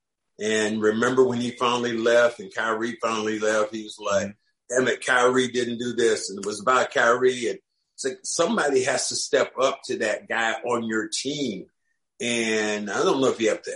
And 0.41 0.81
remember 0.81 1.23
when 1.23 1.39
he 1.39 1.51
finally 1.51 1.95
left 1.95 2.39
and 2.39 2.53
Kyrie 2.53 2.97
finally 2.99 3.37
left, 3.37 3.75
he 3.75 3.83
was 3.83 3.99
like, 3.99 4.35
damn 4.69 4.87
it, 4.87 5.05
Kyrie 5.05 5.49
didn't 5.49 5.77
do 5.77 5.93
this. 5.93 6.29
And 6.29 6.39
it 6.39 6.45
was 6.45 6.59
about 6.59 6.91
Kyrie. 6.91 7.49
And 7.49 7.59
it's 7.93 8.05
like 8.05 8.19
somebody 8.23 8.83
has 8.83 9.09
to 9.09 9.15
step 9.15 9.53
up 9.61 9.81
to 9.85 9.99
that 9.99 10.27
guy 10.27 10.53
on 10.53 10.83
your 10.83 11.09
team. 11.13 11.67
And 12.19 12.89
I 12.89 13.03
don't 13.03 13.21
know 13.21 13.27
if 13.27 13.39
you 13.39 13.49
have 13.49 13.61
to, 13.61 13.73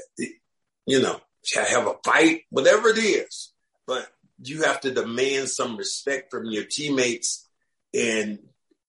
you 0.87 1.01
know, 1.01 1.19
have 1.53 1.85
a 1.85 1.95
fight, 2.03 2.41
whatever 2.49 2.89
it 2.89 2.97
is, 2.97 3.53
but 3.85 4.07
you 4.43 4.63
have 4.63 4.81
to 4.81 4.91
demand 4.91 5.49
some 5.49 5.77
respect 5.77 6.31
from 6.31 6.45
your 6.45 6.63
teammates 6.63 7.47
and 7.93 8.39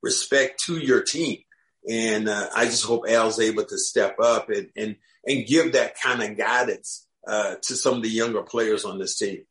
respect 0.03 0.65
to 0.65 0.79
your 0.79 1.03
team. 1.03 1.41
And 1.89 2.27
uh, 2.29 2.49
I 2.57 2.65
just 2.65 2.87
hope 2.87 3.05
Al's 3.07 3.39
able 3.39 3.65
to 3.65 3.79
step 3.79 4.17
up 4.19 4.49
and, 4.49 4.71
and, 4.77 4.97
and 5.27 5.47
give 5.47 5.73
that 5.73 6.01
kind 6.01 6.23
of 6.23 6.39
guidance 6.39 7.06
uh, 7.27 7.57
to 7.63 7.77
some 7.77 7.95
of 7.95 8.03
the 8.03 8.09
younger 8.09 8.43
players 8.43 8.85
on 8.85 8.99
this 8.99 9.17
team. 9.17 9.45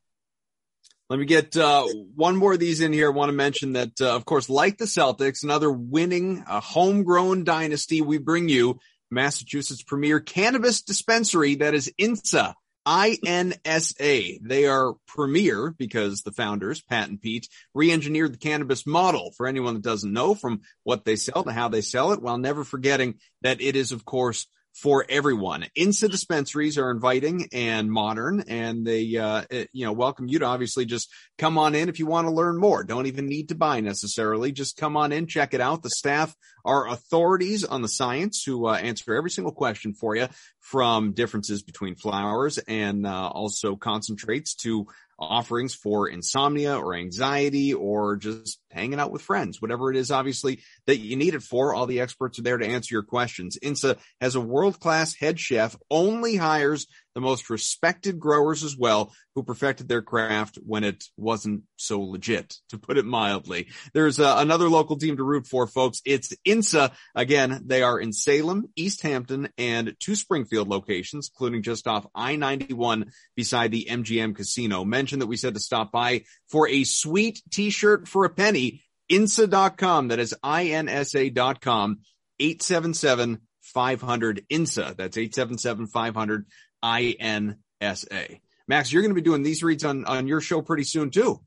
Let 1.10 1.20
me 1.20 1.26
get 1.26 1.56
uh, 1.56 1.86
one 2.16 2.36
more 2.36 2.54
of 2.54 2.60
these 2.60 2.82
in 2.82 2.92
here. 2.92 3.12
I 3.12 3.16
want 3.16 3.30
to 3.30 3.36
mention 3.36 3.74
that, 3.74 4.02
uh, 4.02 4.16
of 4.16 4.26
course, 4.26 4.50
like 4.50 4.78
the 4.78 4.86
Celtics, 4.86 5.44
another 5.44 5.72
winning, 5.72 6.44
a 6.48 6.60
homegrown 6.60 7.44
dynasty, 7.44 8.02
we 8.02 8.18
bring 8.18 8.50
you 8.50 8.80
Massachusetts 9.12 9.84
premier 9.84 10.20
cannabis 10.20 10.82
dispensary 10.82 11.56
that 11.56 11.76
is 11.76 11.94
INSA. 12.00 12.56
INSA. 12.88 14.40
They 14.42 14.66
are 14.66 14.94
premier 15.08 15.76
because 15.78 16.22
the 16.22 16.32
founders, 16.32 16.82
Pat 16.82 17.10
and 17.10 17.22
Pete, 17.22 17.50
re-engineered 17.74 18.34
the 18.34 18.38
cannabis 18.38 18.86
model 18.86 19.32
for 19.38 19.48
anyone 19.48 19.76
that 19.76 19.84
doesn't 19.84 20.14
know 20.14 20.36
from 20.36 20.62
what 20.84 21.06
they 21.06 21.16
sell 21.16 21.44
to 21.44 21.52
how 21.52 21.70
they 21.70 21.82
sell 21.82 22.14
it 22.14 22.22
while 22.22 22.38
never 22.38 22.64
forgetting 22.64 23.16
that 23.42 23.62
it 23.62 23.76
is, 23.76 23.92
of 23.92 24.06
course, 24.06 24.48
for 24.76 25.06
everyone. 25.08 25.66
INSA 25.78 26.12
dispensaries 26.12 26.78
are 26.78 26.92
inviting 26.92 27.48
and 27.54 27.90
modern, 27.90 28.44
and 28.50 28.86
they, 28.86 29.16
uh, 29.16 29.44
eh, 29.50 29.66
you 29.72 29.86
know, 29.86 29.94
welcome 29.94 30.28
you 30.28 30.40
to 30.40 30.46
obviously 30.46 30.86
just 30.86 31.10
come 31.38 31.58
on 31.58 31.76
in 31.76 31.88
if 31.88 31.98
you 31.98 32.06
want 32.06 32.28
to 32.28 32.34
learn 32.34 32.58
more. 32.58 32.84
Don't 32.84 33.06
even 33.06 33.28
need 33.28 33.50
to 33.50 33.56
buy 33.56 33.80
necessarily. 33.80 34.52
Just 34.52 34.76
come 34.76 34.98
on 34.98 35.14
in, 35.14 35.28
check 35.28 35.54
it 35.54 35.62
out. 35.62 35.82
The 35.82 35.90
staff 35.90 36.36
are 36.66 36.90
authorities 36.90 37.64
on 37.64 37.82
the 37.84 37.88
science 37.88 38.44
who 38.44 38.68
uh, 38.68 38.74
answer 38.74 39.16
every 39.16 39.30
single 39.30 39.54
question 39.54 39.94
for 39.94 40.16
you 40.16 40.28
from 40.66 41.12
differences 41.12 41.62
between 41.62 41.94
flowers 41.94 42.58
and 42.58 43.06
uh, 43.06 43.30
also 43.30 43.76
concentrates 43.76 44.56
to 44.56 44.88
offerings 45.20 45.76
for 45.76 46.10
insomnia 46.10 46.76
or 46.76 46.96
anxiety 46.96 47.76
or 47.76 48.18
just 48.18 48.60
hanging 48.72 49.00
out 49.00 49.12
with 49.12 49.22
friends, 49.22 49.62
whatever 49.62 49.92
it 49.92 49.96
is, 49.96 50.10
obviously, 50.10 50.60
that 50.88 50.98
you 50.98 51.18
need 51.18 51.36
it 51.36 51.44
for. 51.44 51.76
All 51.76 51.86
the 51.86 52.00
experts 52.00 52.40
are 52.40 52.42
there 52.42 52.58
to 52.58 52.66
answer 52.66 52.96
your 52.96 53.04
questions. 53.04 53.60
INSA 53.62 54.00
has 54.20 54.34
a 54.34 54.42
world 54.42 54.80
class 54.80 55.14
head 55.14 55.40
chef, 55.40 55.76
only 55.92 56.36
hires 56.36 56.88
the 57.16 57.22
most 57.22 57.50
respected 57.50 58.20
growers 58.20 58.64
as 58.64 58.78
well, 58.78 59.14
who 59.34 59.44
perfected 59.44 59.88
their 59.88 60.02
craft 60.02 60.60
when 60.64 60.84
it 60.84 61.06
wasn't 61.18 61.64
so 61.78 62.02
legit, 62.02 62.56
to 62.70 62.78
put 62.78 62.98
it 62.98 63.06
mildly. 63.06 63.70
There's 63.94 64.20
uh, 64.20 64.36
another 64.38 64.70
local 64.70 64.98
team 64.98 65.18
to 65.18 65.24
root 65.24 65.48
for, 65.48 65.66
folks. 65.66 66.02
It's 66.06 66.34
INSA. 66.46 66.92
Again, 67.16 67.64
they 67.66 67.82
are 67.82 68.00
in 68.00 68.12
Salem, 68.12 68.68
Easthampton, 68.78 69.50
and 69.58 69.96
two 70.00 70.16
Springfield 70.16 70.68
locations, 70.68 71.32
including 71.34 71.64
just 71.64 71.88
off 71.88 72.06
I-91 72.14 73.12
beside 73.36 73.72
the 73.72 73.88
MGM 73.90 74.36
Casino. 74.36 74.84
Mention 74.84 75.20
that 75.20 75.28
we 75.28 75.38
said 75.38 75.54
to 75.54 75.60
stop 75.60 75.92
by 75.92 76.24
for 76.50 76.68
a 76.68 76.84
sweet 76.84 77.42
t-shirt 77.50 78.08
for 78.08 78.26
a 78.26 78.30
penny. 78.30 78.84
INSA.com. 79.10 80.10
That 80.10 80.20
is 80.20 80.36
I-N-S-A.com. 80.44 82.00
877 82.40 83.40
500 83.66 84.46
INSA. 84.50 84.96
That's 84.96 85.18
877 85.18 85.88
500 85.88 86.46
I-N-S-A. 86.82 88.42
Max, 88.68 88.92
you're 88.92 89.02
going 89.02 89.14
to 89.14 89.22
be 89.22 89.22
doing 89.22 89.44
these 89.44 89.64
reads 89.64 89.84
on, 89.84 90.06
on 90.06 90.28
your 90.28 90.42
show 90.42 90.62
pretty 90.62 90.84
soon 90.84 91.12
too. 91.12 91.40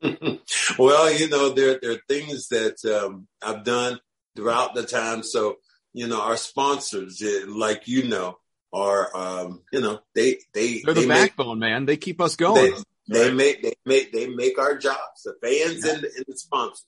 well, 0.78 1.12
you 1.12 1.28
know, 1.28 1.50
there, 1.50 1.78
there 1.80 1.92
are 1.92 2.00
things 2.08 2.48
that 2.48 2.84
um, 2.84 3.26
I've 3.42 3.64
done 3.64 3.98
throughout 4.36 4.74
the 4.74 4.84
time. 4.84 5.22
So, 5.22 5.56
you 5.92 6.06
know, 6.06 6.20
our 6.20 6.36
sponsors, 6.36 7.22
eh, 7.22 7.44
like 7.48 7.88
you 7.88 8.06
know, 8.06 8.38
are 8.72 9.16
um, 9.16 9.62
you 9.72 9.80
know, 9.80 10.00
they 10.14 10.38
they 10.52 10.82
they're 10.84 10.94
the 10.94 11.02
they 11.02 11.08
backbone, 11.08 11.58
make, 11.58 11.70
man. 11.70 11.86
They 11.86 11.96
keep 11.96 12.20
us 12.20 12.36
going. 12.36 12.74
They, 13.08 13.28
they 13.28 13.32
make 13.32 13.62
they 13.62 13.74
make 13.86 14.12
they 14.12 14.26
make 14.28 14.58
our 14.58 14.76
jobs, 14.76 15.22
the 15.24 15.34
fans 15.42 15.84
yeah. 15.84 15.94
and, 15.94 16.02
the, 16.02 16.10
and, 16.16 16.24
the, 16.28 16.36
sponsors. 16.36 16.84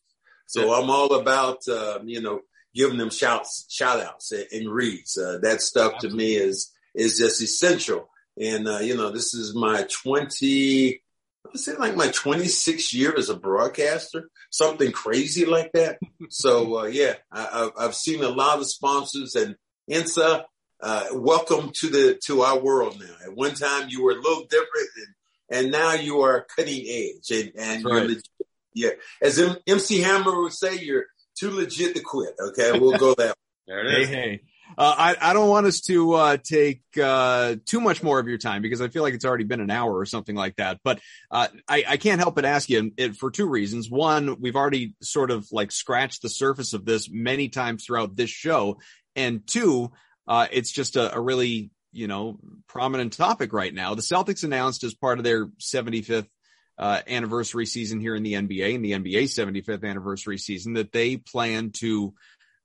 So 0.47 0.67
yeah. 0.67 0.81
I'm 0.81 0.91
all 0.91 1.15
about 1.15 1.67
um, 1.69 2.09
you 2.09 2.21
know 2.21 2.41
giving 2.75 2.99
them 2.99 3.11
shouts, 3.11 3.67
shout 3.69 4.01
outs 4.01 4.31
and, 4.31 4.47
and 4.53 4.71
reads. 4.71 5.17
Uh, 5.17 5.39
that 5.43 5.63
stuff 5.63 5.95
Absolutely. 5.95 6.25
to 6.25 6.25
me 6.25 6.35
is 6.37 6.71
is 6.95 7.19
just 7.19 7.43
essential. 7.43 8.09
And, 8.41 8.69
uh, 8.69 8.79
you 8.79 8.97
know, 8.97 9.11
this 9.11 9.35
is 9.35 9.55
my 9.55 9.87
20, 10.03 10.95
I 10.95 11.49
would 11.49 11.61
say 11.61 11.75
like 11.77 11.97
my 11.97 12.09
26 12.09 12.95
year 12.95 13.15
as 13.17 13.29
a 13.29 13.37
broadcaster, 13.37 14.31
something 14.51 14.93
crazy 14.93 15.47
like 15.47 15.73
that. 15.73 15.99
so, 16.31 16.81
uh, 16.81 16.85
yeah, 16.85 17.15
I, 17.33 17.71
have 17.79 17.95
seen 17.95 18.23
a 18.23 18.29
lot 18.29 18.59
of 18.59 18.67
sponsors 18.67 19.35
and, 19.35 19.57
Insa, 19.91 20.45
uh, 20.81 21.07
welcome 21.13 21.73
to 21.75 21.89
the 21.89 22.19
to 22.27 22.43
our 22.43 22.59
world 22.59 22.99
now. 23.01 23.15
At 23.25 23.35
one 23.35 23.55
time, 23.55 23.89
you 23.89 24.03
were 24.03 24.13
a 24.13 24.21
little 24.21 24.45
different, 24.45 24.89
and, 24.97 25.59
and 25.59 25.73
now 25.73 25.95
you 25.95 26.21
are 26.21 26.47
cutting 26.57 26.85
edge, 26.87 27.31
and, 27.31 27.53
and 27.57 27.85
right. 27.85 28.07
legit, 28.07 28.29
yeah. 28.73 28.91
As 29.21 29.39
M- 29.39 29.57
MC 29.67 30.01
Hammer 30.01 30.43
would 30.43 30.53
say, 30.53 30.79
you're 30.79 31.07
too 31.39 31.51
legit 31.51 31.97
to 31.97 32.03
quit. 32.03 32.35
Okay, 32.39 32.79
we'll 32.79 32.99
go 32.99 33.15
that. 33.15 33.37
there 33.67 33.85
it 33.85 34.01
is. 34.03 34.09
Hey, 34.09 34.15
hey. 34.15 34.41
Uh, 34.81 34.95
I, 34.97 35.17
I 35.21 35.33
don't 35.35 35.51
want 35.51 35.67
us 35.67 35.83
to 35.83 36.15
uh, 36.15 36.37
take 36.43 36.81
uh, 36.99 37.57
too 37.67 37.83
much 37.83 38.03
more 38.03 38.19
of 38.19 38.27
your 38.27 38.39
time 38.39 38.63
because 38.63 38.81
I 38.81 38.89
feel 38.89 39.03
like 39.03 39.13
it's 39.13 39.27
already 39.27 39.45
been 39.45 39.61
an 39.61 39.71
hour 39.71 39.95
or 39.95 40.07
something 40.07 40.35
like 40.35 40.57
that. 40.57 40.81
But 40.83 41.01
uh, 41.31 41.49
I, 41.69 41.85
I 41.87 41.97
can't 41.99 42.19
help 42.19 42.35
but 42.35 42.47
ask 42.47 42.71
you 42.71 42.91
it, 42.97 43.15
for 43.15 43.31
two 43.31 43.47
reasons. 43.47 43.91
One, 43.91 44.41
we've 44.41 44.57
already 44.57 44.95
sort 45.03 45.31
of 45.31 45.47
like 45.53 45.71
scratched 45.71 46.23
the 46.23 46.31
surface 46.31 46.73
of 46.73 46.87
this 46.87 47.11
many 47.11 47.51
times 47.51 47.85
throughout 47.85 48.17
this 48.17 48.31
show, 48.31 48.79
and 49.15 49.47
two, 49.47 49.93
uh, 50.27 50.47
it's 50.51 50.73
just 50.73 50.97
a, 50.97 51.15
a 51.15 51.21
really 51.21 51.71
you 51.93 52.09
know 52.09 52.39
prominent 52.67 53.13
topic 53.13 53.53
right 53.53 53.75
now. 53.75 53.95
The 53.95 54.01
Celtics 54.01 54.45
announced 54.45 54.83
as 54.83 54.95
part 54.95 55.19
of 55.19 55.25
their 55.25 55.49
75th 55.61 56.27
uh, 56.79 57.03
anniversary 57.07 57.67
season 57.67 58.01
here 58.01 58.15
in 58.15 58.23
the 58.23 58.33
NBA, 58.33 58.73
in 58.73 58.81
the 58.81 58.93
NBA 58.93 59.25
75th 59.25 59.85
anniversary 59.85 60.39
season, 60.39 60.73
that 60.73 60.91
they 60.91 61.19
plan 61.19 61.71
to 61.81 62.15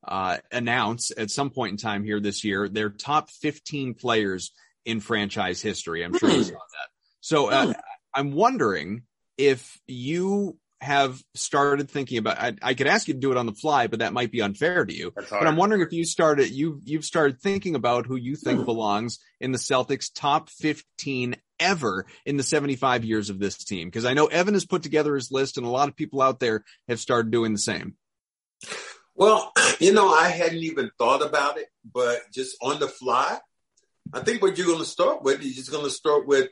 uh, 0.07 0.37
announce 0.51 1.11
at 1.15 1.31
some 1.31 1.49
point 1.49 1.71
in 1.71 1.77
time 1.77 2.03
here 2.03 2.19
this 2.19 2.43
year 2.43 2.69
their 2.69 2.89
top 2.89 3.29
15 3.29 3.95
players 3.95 4.51
in 4.85 4.99
franchise 4.99 5.61
history. 5.61 6.03
I'm 6.03 6.17
sure 6.17 6.29
you 6.29 6.43
saw 6.43 6.53
that. 6.53 6.89
So 7.21 7.49
uh, 7.49 7.73
I'm 8.13 8.31
wondering 8.31 9.03
if 9.37 9.79
you 9.87 10.57
have 10.81 11.21
started 11.33 11.89
thinking 11.89 12.17
about. 12.19 12.39
I, 12.39 12.53
I 12.61 12.73
could 12.75 12.87
ask 12.87 13.07
you 13.07 13.15
to 13.15 13.19
do 13.19 13.31
it 13.31 13.37
on 13.37 13.47
the 13.47 13.53
fly, 13.53 13.87
but 13.87 13.99
that 13.99 14.13
might 14.13 14.31
be 14.31 14.41
unfair 14.41 14.85
to 14.85 14.93
you. 14.93 15.11
But. 15.15 15.47
I'm 15.47 15.55
wondering 15.55 15.81
if 15.81 15.91
you 15.91 16.05
started 16.05 16.51
you 16.51 16.81
you've 16.83 17.05
started 17.05 17.41
thinking 17.41 17.75
about 17.75 18.05
who 18.05 18.15
you 18.15 18.35
think 18.35 18.65
belongs 18.65 19.19
in 19.39 19.51
the 19.51 19.57
Celtics 19.57 20.11
top 20.13 20.49
15 20.49 21.35
ever 21.59 22.05
in 22.25 22.37
the 22.37 22.43
75 22.43 23.05
years 23.05 23.29
of 23.29 23.39
this 23.39 23.57
team 23.63 23.87
because 23.87 24.05
I 24.05 24.13
know 24.13 24.27
Evan 24.27 24.53
has 24.53 24.65
put 24.65 24.83
together 24.83 25.15
his 25.15 25.31
list 25.31 25.57
and 25.57 25.65
a 25.65 25.69
lot 25.69 25.87
of 25.87 25.95
people 25.95 26.21
out 26.21 26.39
there 26.39 26.63
have 26.87 26.99
started 26.99 27.31
doing 27.31 27.53
the 27.53 27.59
same. 27.59 27.95
Well, 29.15 29.51
you 29.79 29.93
know, 29.93 30.09
I 30.09 30.27
hadn't 30.27 30.59
even 30.59 30.91
thought 30.97 31.25
about 31.25 31.57
it, 31.57 31.67
but 31.91 32.19
just 32.33 32.57
on 32.61 32.79
the 32.79 32.87
fly, 32.87 33.39
I 34.13 34.19
think 34.19 34.41
what 34.41 34.57
you're 34.57 34.67
going 34.67 34.79
to 34.79 34.85
start 34.85 35.23
with 35.23 35.41
you're 35.41 35.53
just 35.53 35.71
going 35.71 35.85
to 35.85 35.89
start 35.89 36.27
with 36.27 36.49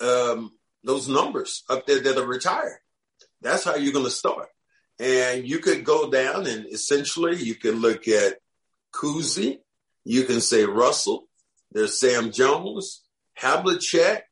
um, 0.00 0.52
those 0.84 1.08
numbers 1.08 1.64
up 1.68 1.86
there 1.86 2.00
that 2.00 2.18
are 2.18 2.26
retired. 2.26 2.78
That's 3.40 3.64
how 3.64 3.76
you're 3.76 3.92
going 3.92 4.04
to 4.04 4.10
start. 4.10 4.48
And 4.98 5.48
you 5.48 5.60
could 5.60 5.84
go 5.84 6.10
down 6.10 6.46
and 6.46 6.66
essentially 6.66 7.36
you 7.36 7.54
can 7.54 7.76
look 7.76 8.06
at 8.06 8.34
Cousy. 8.92 9.60
You 10.04 10.24
can 10.24 10.40
say 10.40 10.64
Russell. 10.64 11.24
There's 11.72 11.98
Sam 11.98 12.32
Jones, 12.32 13.02
Havlicek, 13.38 14.22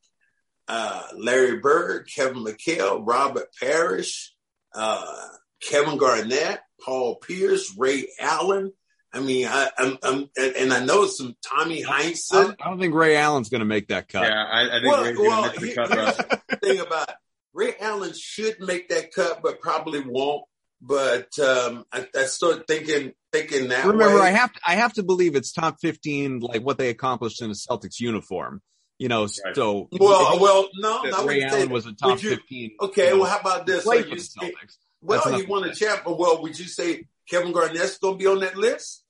uh, 0.67 1.03
Larry 1.17 1.57
Bird, 1.57 2.07
Kevin 2.13 2.43
McHale, 2.43 3.01
Robert 3.03 3.47
Parish, 3.59 4.35
uh, 4.75 5.27
Kevin 5.61 5.97
Garnett, 5.97 6.59
Paul 6.83 7.15
Pierce, 7.17 7.75
Ray 7.77 8.07
Allen. 8.19 8.71
I 9.11 9.19
mean, 9.21 9.47
I, 9.47 9.69
I'm, 9.77 9.97
I'm, 10.03 10.29
and, 10.37 10.55
and 10.55 10.73
I 10.73 10.85
know 10.85 11.07
some 11.07 11.35
Tommy 11.43 11.83
I 11.83 12.03
Heinsohn. 12.03 12.31
don't, 12.31 12.61
I 12.63 12.69
don't 12.69 12.79
think 12.79 12.93
Ray 12.93 13.15
Allen's 13.17 13.49
going 13.49 13.59
to 13.61 13.65
make 13.65 13.87
that 13.87 14.07
cut. 14.07 14.23
Yeah, 14.23 14.43
I, 14.43 14.67
I 14.67 14.79
think 14.81 14.85
Well, 14.93 15.03
Ray's 15.03 15.17
gonna 15.17 15.29
well, 15.29 15.41
miss 15.51 15.59
the 15.59 15.65
here- 15.67 15.75
cut, 15.75 15.93
here's 15.93 16.17
the 16.49 16.55
thing 16.61 16.79
about 16.79 17.09
it. 17.09 17.15
Ray 17.53 17.73
Allen 17.79 18.13
should 18.15 18.59
make 18.59 18.89
that 18.89 19.11
cut, 19.11 19.41
but 19.41 19.59
probably 19.61 20.01
won't. 20.05 20.43
But 20.81 21.27
um, 21.39 21.83
I, 21.91 22.07
I 22.15 22.23
started 22.25 22.67
thinking, 22.67 23.13
thinking 23.33 23.69
that 23.69 23.85
Remember, 23.85 24.15
way. 24.19 24.27
I 24.27 24.29
have 24.29 24.53
to, 24.53 24.59
I 24.65 24.75
have 24.75 24.93
to 24.93 25.03
believe 25.03 25.35
it's 25.35 25.51
top 25.51 25.77
15, 25.81 26.39
like 26.41 26.61
what 26.61 26.77
they 26.77 26.89
accomplished 26.89 27.41
in 27.41 27.49
a 27.49 27.53
Celtics 27.53 27.99
uniform. 27.99 28.61
You 28.99 29.07
know, 29.07 29.23
Right. 29.23 29.55
so 29.55 29.87
well, 29.91 30.39
well, 30.39 30.67
no, 30.75 31.01
that 31.03 31.11
no. 31.11 31.25
Ray 31.25 31.41
Allen 31.43 31.69
was 31.69 31.85
a 31.85 31.93
top 31.93 32.11
would 32.11 32.23
you- 32.23 32.29
15. 32.31 32.71
Okay, 32.81 33.05
you 33.05 33.09
know, 33.15 33.21
well, 33.21 33.29
how 33.31 33.39
about 33.39 33.65
this? 33.65 33.83
play 33.83 33.99
Are 33.99 34.03
for 34.03 34.09
you 34.09 34.15
Celtics. 34.17 34.77
Well, 35.01 35.27
enough 35.27 35.41
he 35.41 35.45
won 35.47 35.63
to 35.63 35.69
a 35.69 35.75
champ. 35.75 36.01
Well, 36.05 36.41
would 36.41 36.57
you 36.59 36.65
say 36.65 37.07
Kevin 37.29 37.51
Garnett's 37.51 37.97
going 37.97 38.15
to 38.15 38.17
be 38.17 38.27
on 38.27 38.39
that 38.39 38.57
list? 38.57 39.03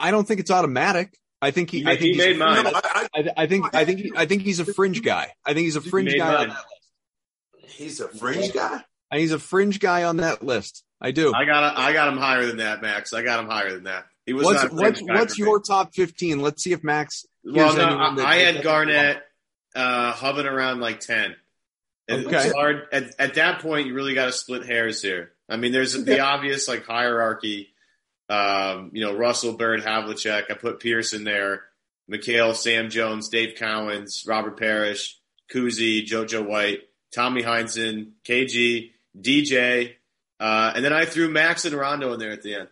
I 0.00 0.10
don't 0.10 0.26
think 0.26 0.40
it's 0.40 0.50
automatic. 0.50 1.18
I 1.42 1.50
think 1.50 1.70
he, 1.70 1.80
He 1.80 1.84
I 1.84 1.88
made- 1.90 2.00
think 2.00 2.14
he 2.14 2.18
made 2.18 2.38
mine. 2.38 2.64
No, 2.64 2.70
I, 2.74 2.80
I, 3.14 3.20
I, 3.20 3.32
I 3.36 3.46
think, 3.46 3.74
I 3.74 3.84
think, 3.84 4.00
he, 4.00 4.12
I 4.16 4.26
think 4.26 4.42
he's 4.42 4.60
a 4.60 4.64
fringe 4.64 5.02
guy. 5.02 5.32
I 5.44 5.52
think 5.54 5.64
he's 5.64 5.76
a 5.76 5.80
fringe 5.80 6.10
made 6.12 6.18
guy 6.18 6.34
on 6.34 6.48
mine. 6.48 6.56
that 6.56 6.64
list. 7.62 7.74
he's 7.78 8.00
a 8.00 8.08
fringe 8.08 8.52
guy. 8.52 8.82
And 9.10 9.20
he's 9.20 9.32
a 9.32 9.38
fringe 9.38 9.78
guy 9.78 10.04
on 10.04 10.16
that 10.18 10.42
list. 10.42 10.82
I 11.00 11.10
do. 11.10 11.32
I 11.34 11.44
got 11.44 11.76
I 11.76 11.92
got 11.92 12.08
him 12.08 12.16
higher 12.16 12.46
than 12.46 12.56
that, 12.58 12.80
Max. 12.80 13.12
I 13.12 13.22
got 13.22 13.38
him 13.40 13.46
higher 13.46 13.72
than 13.72 13.84
that. 13.84 14.06
He 14.26 14.32
was 14.32 14.46
what's 14.46 14.62
not 14.62 14.72
a 14.72 14.74
what's 14.74 15.00
guy 15.02 15.14
what's 15.14 15.34
for 15.36 15.42
me. 15.42 15.48
your 15.48 15.60
top 15.60 15.94
15? 15.94 16.40
Let's 16.40 16.62
see 16.62 16.72
if 16.72 16.82
Max. 16.82 17.26
Well, 17.44 17.76
no, 17.76 17.86
anyone 17.86 18.16
that- 18.16 18.26
I, 18.26 18.30
I 18.30 18.36
had 18.36 18.62
Garnett 18.62 19.22
uh, 19.76 20.12
hovering 20.12 20.46
around 20.46 20.80
like 20.80 21.00
ten. 21.00 21.36
Okay. 22.10 22.36
It's 22.36 22.54
hard 22.54 22.82
at, 22.92 23.14
at 23.18 23.34
that 23.34 23.60
point. 23.60 23.86
You 23.86 23.94
really 23.94 24.14
got 24.14 24.26
to 24.26 24.32
split 24.32 24.66
hairs 24.66 25.00
here. 25.00 25.32
I 25.48 25.56
mean, 25.56 25.72
there's 25.72 25.92
the 25.92 26.20
obvious 26.20 26.68
like 26.68 26.84
hierarchy. 26.84 27.68
Um, 28.28 28.90
you 28.92 29.04
know, 29.04 29.14
Russell 29.14 29.54
Bird, 29.54 29.82
Havlicek. 29.82 30.50
I 30.50 30.54
put 30.54 30.80
Pierce 30.80 31.12
in 31.12 31.24
there. 31.24 31.62
McHale, 32.10 32.54
Sam 32.54 32.90
Jones, 32.90 33.28
Dave 33.28 33.56
Cowens, 33.56 34.28
Robert 34.28 34.58
Parish, 34.58 35.18
Cousy, 35.50 36.06
JoJo 36.06 36.46
White, 36.46 36.80
Tommy 37.14 37.42
Heinsohn, 37.42 38.12
KG, 38.24 38.90
DJ, 39.18 39.94
uh, 40.40 40.72
and 40.74 40.84
then 40.84 40.92
I 40.92 41.06
threw 41.06 41.30
Max 41.30 41.64
and 41.64 41.74
Rondo 41.74 42.12
in 42.12 42.18
there 42.18 42.32
at 42.32 42.42
the 42.42 42.54
end. 42.56 42.68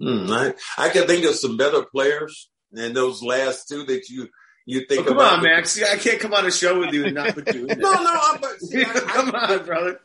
Hmm, 0.00 0.30
I, 0.30 0.54
I 0.78 0.88
can 0.88 1.06
think 1.06 1.24
of 1.26 1.34
some 1.34 1.56
better 1.56 1.82
players 1.82 2.48
than 2.70 2.94
those 2.94 3.22
last 3.22 3.68
two 3.68 3.84
that 3.84 4.08
you 4.08 4.28
you 4.66 4.84
think 4.86 5.02
Oh, 5.02 5.04
come 5.08 5.16
about. 5.18 5.32
on, 5.38 5.42
Max. 5.44 5.80
I 5.82 5.96
can't 5.96 6.20
come 6.20 6.34
on 6.34 6.46
a 6.46 6.50
show 6.50 6.78
with 6.80 6.92
you 6.92 7.04
and 7.06 7.14
not 7.14 7.34
put 7.34 7.54
you 7.54 7.62
in 7.62 7.66
there. 7.68 7.76
No, 7.78 7.92
no, 7.92 8.20
I'm, 8.32 8.40
but 8.40 8.60
see, 8.60 8.80
I, 8.82 8.84
come 8.92 9.34
I, 9.34 9.54
on, 9.56 9.64
brother. 9.66 10.00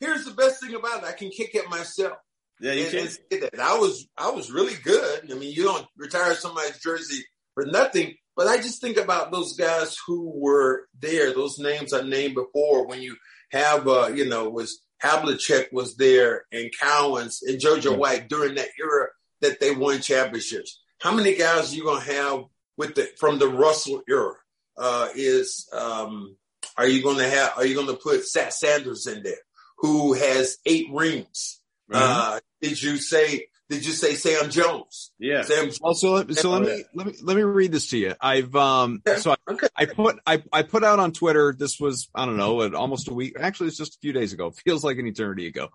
here's 0.00 0.24
the 0.24 0.32
best 0.32 0.60
thing 0.62 0.74
about 0.74 1.02
it. 1.02 1.08
I 1.08 1.12
can 1.12 1.30
kick 1.30 1.54
it 1.54 1.68
myself. 1.68 2.18
Yeah, 2.60 2.72
you 2.72 2.82
and, 2.84 2.90
can. 2.90 3.00
and 3.00 3.10
say 3.10 3.40
that 3.40 3.60
I 3.60 3.78
was 3.78 4.08
I 4.16 4.30
was 4.30 4.50
really 4.50 4.74
good. 4.82 5.30
I 5.30 5.34
mean, 5.34 5.52
you 5.54 5.62
don't 5.64 5.86
retire 5.96 6.34
somebody's 6.34 6.78
jersey 6.80 7.24
for 7.54 7.64
nothing. 7.66 8.14
But 8.36 8.46
I 8.46 8.56
just 8.58 8.80
think 8.80 8.96
about 8.98 9.32
those 9.32 9.56
guys 9.56 9.96
who 10.06 10.30
were 10.34 10.86
there. 11.00 11.32
Those 11.32 11.58
names 11.58 11.92
I 11.92 12.02
named 12.02 12.34
before. 12.36 12.86
When 12.86 13.02
you 13.02 13.16
have, 13.50 13.86
uh, 13.88 14.10
you 14.14 14.28
know, 14.28 14.48
was 14.48 14.80
Havlicek 15.02 15.72
was 15.72 15.96
there 15.96 16.44
and 16.52 16.70
Cowens 16.80 17.38
and 17.46 17.60
JoJo 17.60 17.96
White 17.98 18.28
during 18.28 18.54
that 18.56 18.68
era 18.80 19.08
that 19.40 19.60
they 19.60 19.72
won 19.72 20.00
championships. 20.00 20.80
How 21.00 21.12
many 21.14 21.34
guys 21.36 21.72
are 21.72 21.76
you 21.76 21.84
gonna 21.84 22.00
have 22.00 22.44
with 22.78 22.94
the 22.94 23.10
from 23.18 23.38
the 23.38 23.48
Russell 23.48 24.02
era? 24.08 24.34
Uh, 24.78 25.08
is 25.14 25.68
um, 25.72 26.36
are 26.78 26.88
you 26.88 27.02
gonna 27.02 27.28
have? 27.28 27.52
Are 27.56 27.66
you 27.66 27.74
gonna 27.74 27.94
put 27.94 28.20
Satch 28.20 28.52
Sanders 28.52 29.06
in 29.06 29.22
there, 29.22 29.34
who 29.78 30.14
has 30.14 30.56
eight 30.64 30.86
rings? 30.90 31.60
Uh, 31.92 32.40
did 32.62 32.80
you 32.80 32.96
say? 32.96 33.48
Did 33.70 33.84
you 33.84 33.92
say 33.92 34.14
Sam 34.14 34.48
Jones? 34.48 35.12
Yeah. 35.18 35.42
Sam. 35.42 35.68
Well, 35.82 35.92
so 35.92 36.12
let, 36.12 36.34
so 36.34 36.50
let 36.50 36.62
me 36.62 36.84
let 36.94 37.06
me 37.06 37.14
let 37.22 37.36
me 37.36 37.42
read 37.42 37.70
this 37.70 37.88
to 37.90 37.98
you. 37.98 38.14
I've 38.18 38.54
um 38.56 39.02
so 39.18 39.32
I, 39.32 39.36
Okay. 39.52 39.68
I 39.76 39.84
put 39.84 40.18
I 40.26 40.42
I 40.50 40.62
put 40.62 40.84
out 40.84 41.00
on 41.00 41.12
Twitter. 41.12 41.54
This 41.56 41.78
was 41.78 42.08
I 42.14 42.24
don't 42.24 42.38
know, 42.38 42.74
almost 42.74 43.08
a 43.08 43.14
week. 43.14 43.36
Actually, 43.38 43.68
it's 43.68 43.76
just 43.76 43.96
a 43.96 43.98
few 44.00 44.12
days 44.12 44.32
ago. 44.32 44.50
Feels 44.64 44.84
like 44.84 44.96
an 44.96 45.06
eternity 45.06 45.48
ago. 45.48 45.68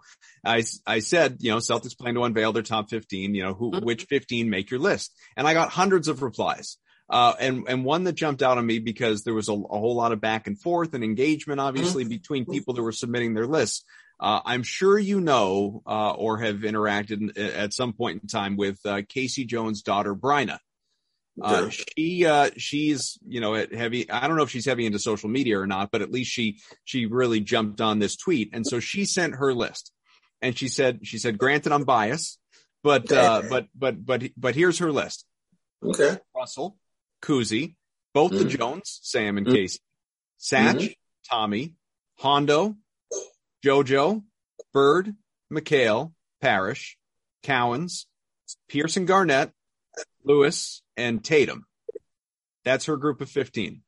I 0.44 0.64
I 0.88 1.00
said 1.00 1.38
you 1.42 1.52
know 1.52 1.58
Celtics 1.58 1.98
plan 1.98 2.16
to 2.16 2.24
unveil 2.24 2.52
their 2.52 2.64
top 2.64 2.90
fifteen. 2.90 3.36
You 3.36 3.44
know 3.44 3.54
who 3.54 3.80
which 3.80 4.06
fifteen 4.06 4.50
make 4.50 4.72
your 4.72 4.80
list, 4.80 5.14
and 5.38 5.48
I 5.48 5.54
got 5.54 5.70
hundreds 5.70 6.08
of 6.08 6.24
replies. 6.24 6.78
Uh, 7.14 7.36
and 7.40 7.66
and 7.68 7.86
one 7.86 8.06
that 8.06 8.14
jumped 8.14 8.42
out 8.42 8.58
on 8.58 8.66
me 8.66 8.80
because 8.80 9.24
there 9.24 9.36
was 9.36 9.48
a, 9.48 9.54
a 9.54 9.56
whole 9.56 9.96
lot 9.96 10.12
of 10.12 10.20
back 10.20 10.48
and 10.48 10.60
forth 10.60 10.96
and 10.96 11.04
engagement, 11.04 11.60
obviously, 11.60 12.04
between 12.04 12.44
people 12.44 12.74
that 12.74 12.82
were 12.82 12.92
submitting 12.92 13.36
their 13.36 13.46
lists. 13.46 13.86
Uh, 14.20 14.42
I'm 14.44 14.64
sure 14.64 14.98
you 14.98 15.22
know 15.22 15.84
uh, 15.86 16.14
or 16.14 16.40
have 16.40 16.58
interacted 16.62 17.38
in, 17.38 17.38
at 17.38 17.72
some 17.72 17.94
point 17.94 18.24
in 18.24 18.28
time 18.28 18.58
with 18.58 18.80
uh, 18.84 19.04
K.C. 19.08 19.46
Jones' 19.46 19.84
daughter, 19.84 20.16
Bryna. 20.16 20.58
Uh, 21.40 21.70
she 21.70 22.26
uh, 22.26 22.50
she's 22.58 23.20
you 23.28 23.42
know 23.42 23.54
at 23.54 23.72
heavy. 23.72 24.10
I 24.10 24.28
don't 24.28 24.36
know 24.36 24.44
if 24.44 24.50
she's 24.50 24.66
heavy 24.66 24.88
into 24.88 24.98
social 24.98 25.30
media 25.30 25.60
or 25.60 25.68
not, 25.68 25.92
but 25.92 26.02
at 26.02 26.12
least 26.12 26.32
she 26.32 26.62
she 26.84 27.06
really 27.06 27.42
jumped 27.42 27.80
on 27.80 28.00
this 28.00 28.16
tweet, 28.16 28.50
and 28.54 28.66
so 28.66 28.80
she 28.80 29.06
sent 29.06 29.36
her 29.36 29.54
list, 29.54 29.92
and 30.42 30.58
she 30.58 30.68
said 30.68 31.02
she 31.04 31.20
said, 31.20 31.38
granted, 31.38 31.74
I'm 31.74 31.84
biased, 31.84 32.40
but 32.82 33.12
uh, 33.12 33.44
but 33.48 33.68
but 33.76 34.04
but 34.04 34.24
but 34.36 34.56
here's 34.56 34.80
her 34.80 34.92
list: 34.92 35.28
Okay. 35.86 36.18
Russell, 36.36 36.78
Cousy, 37.24 37.76
both 38.14 38.32
the 38.32 38.44
Mhm. 38.44 38.58
Jones, 38.58 39.00
Sam 39.02 39.38
and 39.38 39.48
Mhm. 39.48 39.54
K.C., 39.54 39.80
Satch, 40.40 40.76
Mhm. 40.76 40.96
Tommy, 41.30 41.76
Hondo, 42.20 42.76
JoJo, 43.64 44.26
Bird, 44.74 45.16
McHale, 45.52 46.14
Parish, 46.42 46.98
Cowens, 47.42 48.08
Pearson 48.68 49.06
Garnett, 49.06 49.54
Lewis, 50.24 50.82
and 50.98 51.24
Tatum. 51.24 51.66
That's 52.64 52.86
her 52.86 52.98
group 52.98 53.22
of 53.22 53.30
15. 53.30 53.84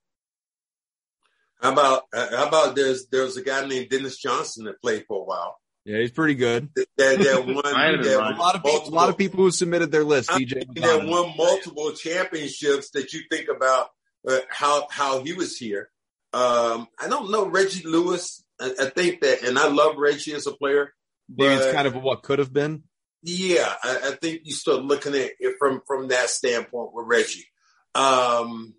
How 1.62 1.72
about 1.74 2.04
uh, 2.14 2.36
how 2.38 2.48
about 2.48 2.76
there's 2.76 3.08
there's 3.08 3.38
a 3.38 3.42
guy 3.42 3.66
named 3.66 3.90
Dennis 3.90 4.18
Johnson 4.18 4.66
that 4.66 4.82
played 4.82 5.06
for 5.08 5.22
a 5.22 5.24
while. 5.24 5.60
Yeah, 5.86 6.00
he's 6.00 6.12
pretty 6.12 6.34
good. 6.34 6.70
That, 6.76 6.88
that 6.98 7.46
won, 7.46 7.62
that 7.64 8.36
a 8.36 8.42
lot 8.42 8.56
of 8.56 8.64
people, 8.64 8.90
a 8.90 8.90
lot 8.90 9.10
of 9.10 9.18
people 9.18 9.44
who 9.44 9.52
submitted 9.52 9.92
their 9.92 10.04
list. 10.04 10.32
I 10.32 10.40
DJ 10.40 10.66
that 10.82 11.06
won 11.06 11.34
multiple 11.38 11.92
championships. 11.92 12.90
That 12.92 13.14
you 13.14 13.22
think 13.30 13.50
about 13.56 13.90
uh, 14.28 14.40
how 14.50 14.88
how 14.90 15.24
he 15.24 15.34
was 15.34 15.58
here. 15.58 15.90
Um, 16.34 16.88
I 17.00 17.08
don't 17.08 17.30
know 17.30 17.48
Reggie 17.48 17.88
Lewis. 17.88 18.44
I, 18.60 18.74
I, 18.80 18.86
think 18.86 19.22
that, 19.22 19.44
and 19.44 19.60
I 19.60 19.68
love 19.68 19.96
Reggie 19.98 20.34
as 20.34 20.48
a 20.48 20.52
player. 20.52 20.92
Maybe 21.30 21.54
it's 21.54 21.74
kind 21.74 21.88
of 21.88 21.96
what 21.96 22.24
could 22.24 22.40
have 22.40 22.52
been. 22.52 22.84
Yeah, 23.22 23.74
I, 23.84 24.00
I, 24.06 24.12
think 24.20 24.42
you 24.44 24.54
start 24.54 24.84
looking 24.84 25.14
at 25.14 25.32
it 25.40 25.56
from 25.60 25.82
from 25.86 26.08
that 26.08 26.30
standpoint 26.30 26.94
with 26.94 27.06
Reggie. 27.08 27.46
Um, 27.94 28.74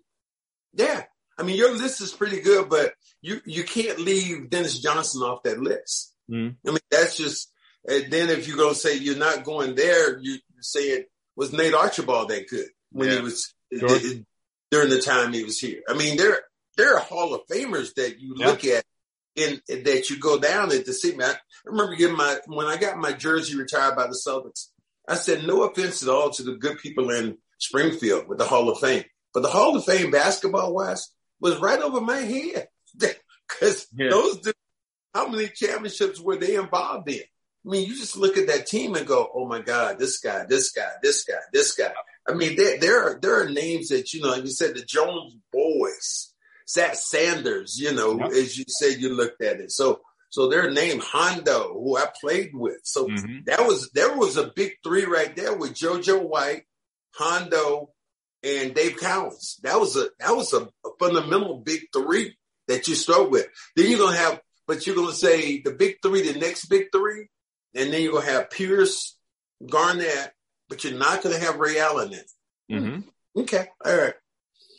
yeah, 0.73 1.03
I 1.37 1.43
mean 1.43 1.55
your 1.55 1.73
list 1.73 2.01
is 2.01 2.11
pretty 2.11 2.41
good, 2.41 2.69
but 2.69 2.93
you 3.21 3.39
you 3.45 3.63
can't 3.63 3.99
leave 3.99 4.49
Dennis 4.49 4.79
Johnson 4.79 5.21
off 5.21 5.43
that 5.43 5.59
list. 5.59 6.13
Mm. 6.29 6.55
I 6.65 6.69
mean 6.71 6.79
that's 6.91 7.17
just. 7.17 7.51
And 7.89 8.11
then 8.11 8.29
if 8.29 8.47
you're 8.47 8.57
gonna 8.57 8.75
say 8.75 8.97
you're 8.97 9.15
not 9.17 9.43
going 9.45 9.75
there, 9.75 10.19
you, 10.19 10.35
are 10.35 10.61
saying 10.61 11.05
was 11.35 11.53
Nate 11.53 11.73
Archibald 11.73 12.29
that 12.29 12.47
good 12.49 12.67
when 12.91 13.07
yeah. 13.09 13.15
he 13.15 13.21
was 13.21 13.53
sure. 13.77 13.99
during 14.71 14.89
the 14.89 15.01
time 15.01 15.31
he 15.33 15.43
was 15.43 15.59
here. 15.59 15.81
I 15.87 15.93
mean 15.95 16.17
there 16.17 16.41
there 16.75 16.95
are 16.95 16.99
Hall 16.99 17.33
of 17.33 17.41
Famers 17.47 17.93
that 17.95 18.19
you 18.19 18.35
Yeah. 18.37 18.47
look 18.47 18.65
at 18.65 18.83
in 19.35 19.61
that 19.67 20.09
you 20.09 20.19
go 20.19 20.37
down 20.39 20.71
at 20.73 20.85
the 20.85 20.93
see. 20.93 21.15
I 21.21 21.33
remember 21.65 21.95
getting 21.95 22.17
my 22.17 22.39
when 22.47 22.65
I 22.67 22.75
got 22.77 22.97
my 22.97 23.13
jersey 23.13 23.55
retired 23.55 23.95
by 23.95 24.07
the 24.07 24.19
Celtics. 24.27 24.67
I 25.07 25.15
said 25.15 25.45
no 25.47 25.63
offense 25.63 26.03
at 26.03 26.09
all 26.09 26.31
to 26.31 26.43
the 26.43 26.55
good 26.55 26.79
people 26.79 27.09
in 27.11 27.37
Springfield 27.59 28.27
with 28.27 28.37
the 28.39 28.45
Hall 28.45 28.69
of 28.69 28.79
Fame, 28.79 29.05
but 29.33 29.41
the 29.43 29.49
Hall 29.49 29.77
of 29.77 29.85
Fame 29.85 30.11
basketball 30.11 30.73
wise 30.73 31.09
was 31.39 31.57
right 31.59 31.79
over 31.79 32.01
my 32.01 32.17
head 32.17 32.67
because 32.97 33.87
Yeah. 33.95 34.09
those 34.09 34.39
dudes, 34.39 34.57
how 35.13 35.27
many 35.27 35.47
championships 35.49 36.19
were 36.19 36.35
they 36.37 36.55
involved 36.55 37.09
in? 37.09 37.21
I 37.65 37.69
mean, 37.69 37.87
you 37.87 37.95
just 37.95 38.15
look 38.17 38.37
at 38.37 38.47
that 38.47 38.67
team 38.67 38.95
and 38.95 39.05
go, 39.07 39.29
"Oh 39.33 39.45
my 39.45 39.61
God, 39.61 39.99
this 39.99 40.19
guy, 40.19 40.45
this 40.47 40.71
guy, 40.71 40.89
this 41.01 41.23
guy, 41.23 41.39
this 41.51 41.73
guy." 41.73 41.91
I 42.27 42.33
mean, 42.33 42.55
there 42.55 42.77
there 42.79 43.03
are 43.03 43.19
there 43.21 43.41
are 43.41 43.49
names 43.49 43.89
that 43.89 44.13
you 44.13 44.21
know, 44.21 44.35
you 44.35 44.47
said, 44.51 44.75
the 44.75 44.83
Jones 44.85 45.35
boys, 45.51 46.33
Satch 46.67 46.95
Sanders. 46.95 47.77
You 47.79 47.93
know, 47.93 48.17
Yep. 48.19 48.31
as 48.31 48.57
you 48.57 48.65
said, 48.67 49.01
you 49.01 49.09
looked 49.13 49.41
at 49.43 49.59
it. 49.59 49.71
So 49.71 50.01
so 50.29 50.47
their 50.49 50.69
name 50.71 50.99
Hondo, 50.99 51.73
who 51.73 51.97
I 51.97 52.09
played 52.21 52.51
with. 52.53 52.79
So 52.83 53.07
Mhm. 53.07 53.45
that 53.45 53.65
was 53.65 53.89
there 53.93 54.15
was 54.15 54.37
a 54.37 54.51
big 54.55 54.73
three 54.83 55.05
right 55.05 55.35
there 55.35 55.53
with 55.55 55.73
JoJo 55.73 56.21
White, 56.23 56.63
Hondo, 57.15 57.93
and 58.43 58.73
Dave 58.75 58.97
Cowens. 58.97 59.57
That 59.63 59.79
was 59.79 59.95
a 59.97 60.09
that 60.19 60.35
was 60.35 60.53
a, 60.53 60.69
a 60.85 60.89
fundamental 60.99 61.57
big 61.59 61.81
three 61.93 62.37
that 62.67 62.87
you 62.87 62.95
start 62.95 63.29
with. 63.29 63.47
Then 63.75 63.89
you're 63.89 63.99
gonna 63.99 64.17
have, 64.17 64.41
but 64.67 64.85
you're 64.85 64.95
gonna 64.95 65.13
say 65.13 65.61
the 65.61 65.71
big 65.71 65.97
three, 66.03 66.31
the 66.31 66.37
next 66.39 66.65
big 66.65 66.87
three, 66.91 67.27
and 67.73 67.91
then 67.93 68.01
you're 68.01 68.13
gonna 68.13 68.25
have 68.25 68.49
Pierce, 68.49 69.17
Garnett, 69.65 70.33
but 70.69 70.83
you're 70.83 70.93
not 70.97 71.21
gonna 71.23 71.39
have 71.39 71.57
Ray 71.57 71.79
Allen 71.79 72.13
in. 72.69 72.83
Mhm. 72.83 73.03
Okay, 73.35 73.67
all 73.85 73.97
right. 73.97 74.13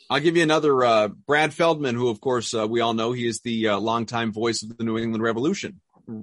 I'll 0.09 0.19
give 0.19 0.35
you 0.37 0.43
another. 0.43 0.83
Uh, 0.83 1.07
Brad 1.07 1.53
Feldman, 1.53 1.95
who 1.95 2.09
of 2.09 2.19
course 2.21 2.53
uh, 2.53 2.67
we 2.67 2.81
all 2.81 2.93
know, 2.93 3.11
he 3.11 3.27
is 3.27 3.41
the 3.41 3.69
uh, 3.69 3.79
longtime 3.79 4.31
voice 4.31 4.63
of 4.63 4.77
the 4.77 4.83
New 4.83 4.97
England 4.97 5.23
Revolution. 5.23 5.81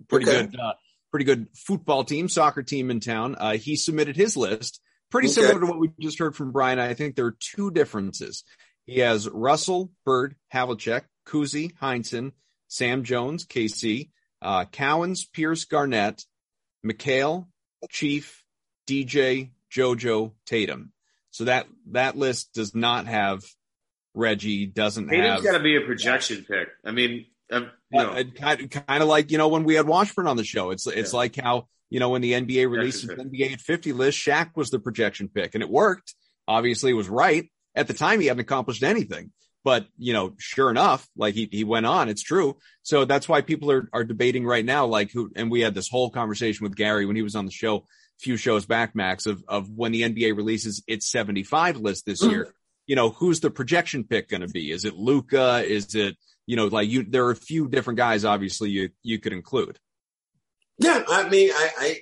Pretty 0.08 0.28
Okay. 0.28 0.46
good, 0.46 0.58
uh, 0.60 0.72
pretty 1.10 1.24
good 1.24 1.48
football 1.54 2.04
team, 2.04 2.28
soccer 2.28 2.62
team 2.62 2.90
in 2.90 3.00
town. 3.00 3.36
Uh, 3.36 3.52
he 3.56 3.76
submitted 3.76 4.16
his 4.16 4.36
list, 4.36 4.80
pretty 5.10 5.28
Okay. 5.28 5.34
similar 5.34 5.60
to 5.60 5.66
what 5.66 5.78
we 5.78 5.90
just 6.00 6.18
heard 6.18 6.34
from 6.34 6.50
Brian. 6.52 6.78
I 6.80 6.94
think 6.94 7.14
there 7.14 7.26
are 7.26 7.36
two 7.38 7.70
differences. 7.70 8.42
He 8.86 9.00
has 9.00 9.28
Russell, 9.28 9.92
Bird, 10.04 10.36
Havlicek, 10.52 11.02
Cousy, 11.26 11.72
Heinsohn, 11.80 12.32
Sam 12.68 13.04
Jones, 13.04 13.44
KC, 13.46 14.10
uh, 14.42 14.64
Cowens, 14.66 15.20
Pierce, 15.32 15.64
Garnett, 15.64 16.24
McHale, 16.84 17.46
Chief, 17.90 18.42
DJ, 18.86 19.50
JoJo, 19.72 20.32
Tatum. 20.46 20.92
So 21.30 21.44
that 21.44 21.66
that 21.90 22.16
list 22.16 22.54
does 22.54 22.74
not 22.74 23.06
have 23.06 23.42
Reggie. 24.14 24.66
Doesn't 24.66 25.08
Tatum's 25.08 25.26
have 25.26 25.44
got 25.44 25.58
to 25.58 25.62
be 25.62 25.76
a 25.76 25.80
projection 25.82 26.44
pick. 26.48 26.68
I 26.84 26.90
mean, 26.92 27.26
um, 27.52 27.70
you 27.90 28.02
know, 28.02 28.10
uh, 28.10 28.24
kind, 28.34 28.70
kind 28.70 29.02
of 29.02 29.08
like 29.08 29.30
you 29.30 29.38
know 29.38 29.48
when 29.48 29.64
we 29.64 29.74
had 29.74 29.86
Washburn 29.86 30.26
on 30.26 30.36
the 30.36 30.44
show. 30.44 30.70
It's 30.70 30.86
it's 30.86 31.12
Yeah. 31.12 31.16
like 31.18 31.36
how 31.36 31.68
you 31.90 32.00
know 32.00 32.08
when 32.10 32.22
the 32.22 32.32
NBA 32.32 32.70
releases 32.70 33.02
the 33.02 33.16
pick. 33.16 33.26
NBA 33.26 33.52
at 33.54 33.60
50 33.60 33.92
list, 33.92 34.18
Shaq 34.18 34.56
was 34.56 34.70
the 34.70 34.78
projection 34.78 35.28
pick, 35.28 35.54
and 35.54 35.62
it 35.62 35.68
worked. 35.68 36.14
Obviously, 36.48 36.90
it 36.92 36.94
was 36.94 37.08
right 37.08 37.50
at 37.74 37.86
the 37.88 37.94
time. 37.94 38.20
He 38.20 38.26
hadn't 38.28 38.40
accomplished 38.40 38.82
anything, 38.82 39.32
but 39.66 39.88
you 39.98 40.12
know, 40.12 40.32
sure 40.38 40.70
enough, 40.70 41.08
like 41.16 41.34
he 41.34 41.48
he 41.50 41.64
went 41.64 41.86
on. 41.86 42.08
It's 42.08 42.22
true. 42.22 42.56
So 42.84 43.04
that's 43.04 43.28
why 43.28 43.40
people 43.40 43.72
are 43.72 43.88
are 43.92 44.04
debating 44.04 44.46
right 44.46 44.64
now. 44.64 44.86
Like 44.86 45.10
who? 45.10 45.32
And 45.34 45.50
we 45.50 45.62
had 45.62 45.74
this 45.74 45.88
whole 45.88 46.10
conversation 46.10 46.62
with 46.62 46.76
Gary 46.76 47.04
when 47.04 47.16
he 47.16 47.22
was 47.22 47.34
on 47.34 47.46
the 47.46 47.50
show 47.50 47.78
a 47.78 47.82
few 48.20 48.36
shows 48.36 48.64
back, 48.64 48.94
Max, 48.94 49.26
of 49.26 49.42
of 49.48 49.68
when 49.68 49.90
the 49.90 50.02
NBA 50.02 50.36
releases 50.36 50.84
its 50.86 51.10
75 51.10 51.78
list 51.78 52.06
this 52.06 52.22
year. 52.22 52.54
You 52.86 52.94
know, 52.94 53.10
who's 53.10 53.40
the 53.40 53.50
projection 53.50 54.04
pick 54.04 54.28
going 54.28 54.42
to 54.42 54.46
be? 54.46 54.70
Is 54.70 54.84
it 54.84 54.94
Luka? 54.94 55.64
Is 55.66 55.96
it 55.96 56.16
you 56.46 56.54
know, 56.54 56.66
like 56.66 56.88
you, 56.88 57.02
there 57.02 57.26
are 57.26 57.32
a 57.32 57.36
few 57.36 57.68
different 57.68 57.96
guys, 57.96 58.24
obviously 58.24 58.70
you, 58.70 58.90
you 59.02 59.18
could 59.18 59.32
include. 59.32 59.80
Yeah, 60.78 61.02
I 61.08 61.28
mean, 61.28 61.50
I, 61.52 61.70
I 61.76 62.00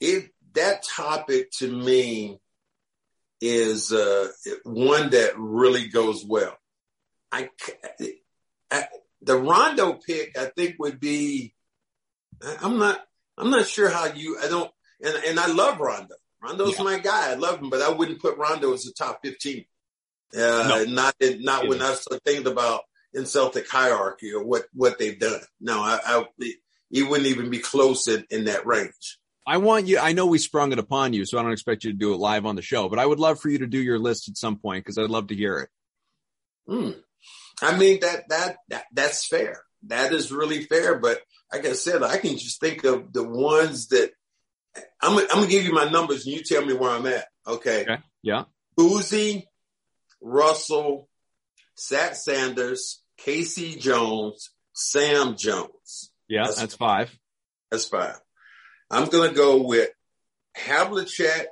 it 0.00 0.30
that 0.54 0.82
topic 0.82 1.52
to 1.58 1.70
me 1.70 2.40
is 3.40 3.92
uh, 3.92 4.28
one 4.64 5.10
that 5.10 5.38
really 5.38 5.86
goes 5.86 6.24
well. 6.24 6.56
I, 7.32 7.50
I 8.70 8.84
the 9.22 9.36
Rondo 9.36 9.94
pick, 9.94 10.38
I 10.38 10.46
think 10.46 10.76
would 10.78 11.00
be. 11.00 11.54
I'm 12.62 12.78
not. 12.78 13.00
I'm 13.38 13.50
not 13.50 13.66
sure 13.66 13.88
how 13.90 14.06
you. 14.06 14.38
I 14.42 14.48
don't. 14.48 14.70
And 15.02 15.14
and 15.26 15.40
I 15.40 15.46
love 15.48 15.80
Rondo. 15.80 16.14
Rondo's 16.42 16.76
Yeah. 16.78 16.84
my 16.84 16.98
guy. 16.98 17.30
I 17.32 17.34
love 17.34 17.60
him, 17.60 17.70
but 17.70 17.82
I 17.82 17.90
wouldn't 17.90 18.20
put 18.20 18.36
Rondo 18.38 18.72
as 18.72 18.86
a 18.86 18.92
top 18.92 19.20
15. 19.24 19.64
Uh, 20.34 20.38
No. 20.38 20.84
Not 20.84 21.14
not 21.20 21.68
when 21.68 21.82
I 21.82 21.94
start 21.94 22.22
thinking 22.24 22.46
about 22.50 22.82
in 23.14 23.26
Celtic 23.26 23.68
hierarchy 23.68 24.32
or 24.32 24.44
what 24.44 24.66
what 24.72 24.98
they've 24.98 25.18
done. 25.18 25.40
No, 25.60 25.80
I, 25.80 25.98
I 26.04 26.26
he 26.90 27.02
wouldn't 27.02 27.26
even 27.28 27.50
be 27.50 27.58
close 27.58 28.06
in, 28.06 28.24
in 28.30 28.44
that 28.44 28.66
range. 28.66 29.18
I 29.46 29.58
want 29.58 29.86
you, 29.86 29.98
I 29.98 30.12
know 30.12 30.26
we 30.26 30.38
sprung 30.38 30.72
it 30.72 30.78
upon 30.78 31.12
you, 31.12 31.24
so 31.24 31.38
I 31.38 31.42
don't 31.42 31.52
expect 31.52 31.84
you 31.84 31.92
to 31.92 31.96
do 31.96 32.12
it 32.14 32.18
live 32.18 32.46
on 32.46 32.56
the 32.56 32.62
show, 32.62 32.88
but 32.88 32.98
I 32.98 33.06
would 33.06 33.20
love 33.20 33.40
for 33.40 33.48
you 33.48 33.58
to 33.58 33.66
do 33.66 33.78
your 33.78 33.98
list 33.98 34.28
at 34.28 34.36
some 34.36 34.56
point 34.58 34.84
because 34.84 34.98
I'd 34.98 35.08
love 35.10 35.28
to 35.28 35.36
hear 35.36 35.58
it. 35.60 35.68
Hmm. 36.68 36.90
I 37.62 37.76
mean 37.78 38.00
that, 38.00 38.28
that 38.28 38.56
that 38.68 38.84
that's 38.92 39.26
fair. 39.26 39.62
That 39.86 40.12
is 40.12 40.30
really 40.32 40.62
fair. 40.64 40.98
But 40.98 41.20
like 41.52 41.64
I 41.66 41.72
said, 41.72 42.02
I 42.02 42.18
can 42.18 42.36
just 42.38 42.60
think 42.60 42.84
of 42.84 43.12
the 43.12 43.22
ones 43.24 43.88
that 43.88 44.10
I'm. 45.00 45.14
gonna- 45.14 45.26
I'm 45.30 45.36
gonna 45.40 45.46
give 45.46 45.64
you 45.64 45.72
my 45.72 45.88
numbers 45.88 46.26
and 46.26 46.34
you 46.34 46.42
tell 46.42 46.64
me 46.64 46.74
where 46.74 46.90
I'm 46.90 47.06
at. 47.06 47.26
Okay. 47.46 47.82
Okay. 47.82 47.98
Yeah. 48.22 48.44
Uzi, 48.78 49.44
Russell, 50.20 51.08
Satch 51.78 52.16
Sanders, 52.16 53.02
K.C. 53.18 53.76
Jones, 53.76 54.50
Sam 54.74 55.36
Jones. 55.36 56.10
Yeah. 56.28 56.42
That's- 56.42 56.58
That's 56.60 56.74
five. 56.74 57.16
That's 57.70 57.86
five. 57.86 58.16
I'm 58.90 59.08
gonna 59.08 59.32
go 59.32 59.62
with 59.62 59.90
Havlicek, 60.56 61.46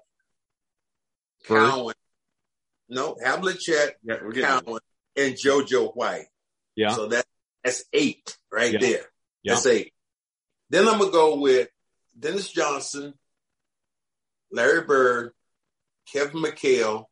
Bird. 1.48 1.70
Cowan. 1.70 1.94
No, 2.88 3.14
Havlicek, 3.24 3.92
yeah, 4.02 4.16
we're 4.22 4.32
getting 4.32 4.60
Cowan, 4.64 4.80
and 5.16 5.34
JoJo 5.34 5.94
White. 5.94 6.26
Yeah. 6.76 6.94
So 6.94 7.06
that 7.08 7.24
that's 7.62 7.84
eight 7.92 8.36
right 8.52 8.72
Yeah. 8.72 8.78
there. 8.80 9.06
Yeah. 9.42 9.54
That's 9.54 9.66
eight. 9.66 9.92
Then 10.70 10.88
I'm 10.88 10.98
gonna 10.98 11.10
go 11.12 11.36
with 11.36 11.68
Dennis 12.18 12.50
Johnson, 12.50 13.14
Larry 14.50 14.82
Bird, 14.82 15.32
Kevin 16.12 16.42
McHale, 16.42 17.06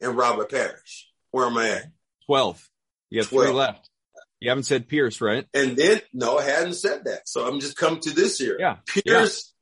and 0.00 0.16
Robert 0.16 0.50
Parish. 0.50 1.10
Where 1.30 1.46
am 1.46 1.56
I 1.58 1.68
at? 1.70 1.84
12. 2.26 2.68
You 3.10 3.20
have 3.20 3.28
three 3.28 3.38
12. 3.46 3.54
left. 3.54 3.90
You 4.40 4.50
haven't 4.50 4.64
said 4.64 4.88
Pierce, 4.88 5.20
right? 5.20 5.46
And 5.52 5.76
then 5.76 6.00
no, 6.12 6.38
I 6.38 6.44
hadn't 6.44 6.74
said 6.74 7.04
that. 7.06 7.28
So 7.28 7.46
I'm 7.46 7.60
just 7.60 7.76
come 7.76 7.98
to 8.00 8.10
this 8.10 8.40
year. 8.40 8.56
Yeah. 8.58 8.76
Pierce, 8.86 9.52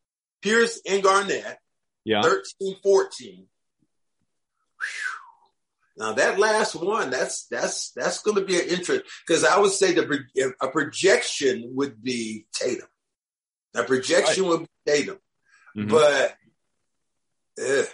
Pierce 0.43 0.81
and 0.87 1.03
Garnett, 1.03 1.59
Yeah. 2.05 2.21
13, 2.23 2.77
14. 2.83 3.49
Whew. 4.79 5.16
Now 5.99 6.13
that 6.13 6.39
last 6.39 6.75
one, 6.75 7.11
that's 7.11 7.47
that's 7.47 7.91
that's 7.93 8.21
going 8.23 8.37
to 8.37 8.45
be 8.45 8.59
an 8.61 8.69
interest 8.69 9.05
because 9.27 9.45
I 9.45 9.59
would 9.59 9.73
say 9.73 9.93
the 9.95 10.53
a 10.61 10.69
projection 10.69 11.71
would 11.75 12.03
be 12.03 12.47
Tatum. 12.53 12.89
A 13.75 13.83
projection 13.85 14.47
would 14.47 14.61
be 14.61 14.69
Tatum, 14.87 15.19
Mhm. 15.77 15.89
but 15.91 16.37
ugh, 17.63 17.87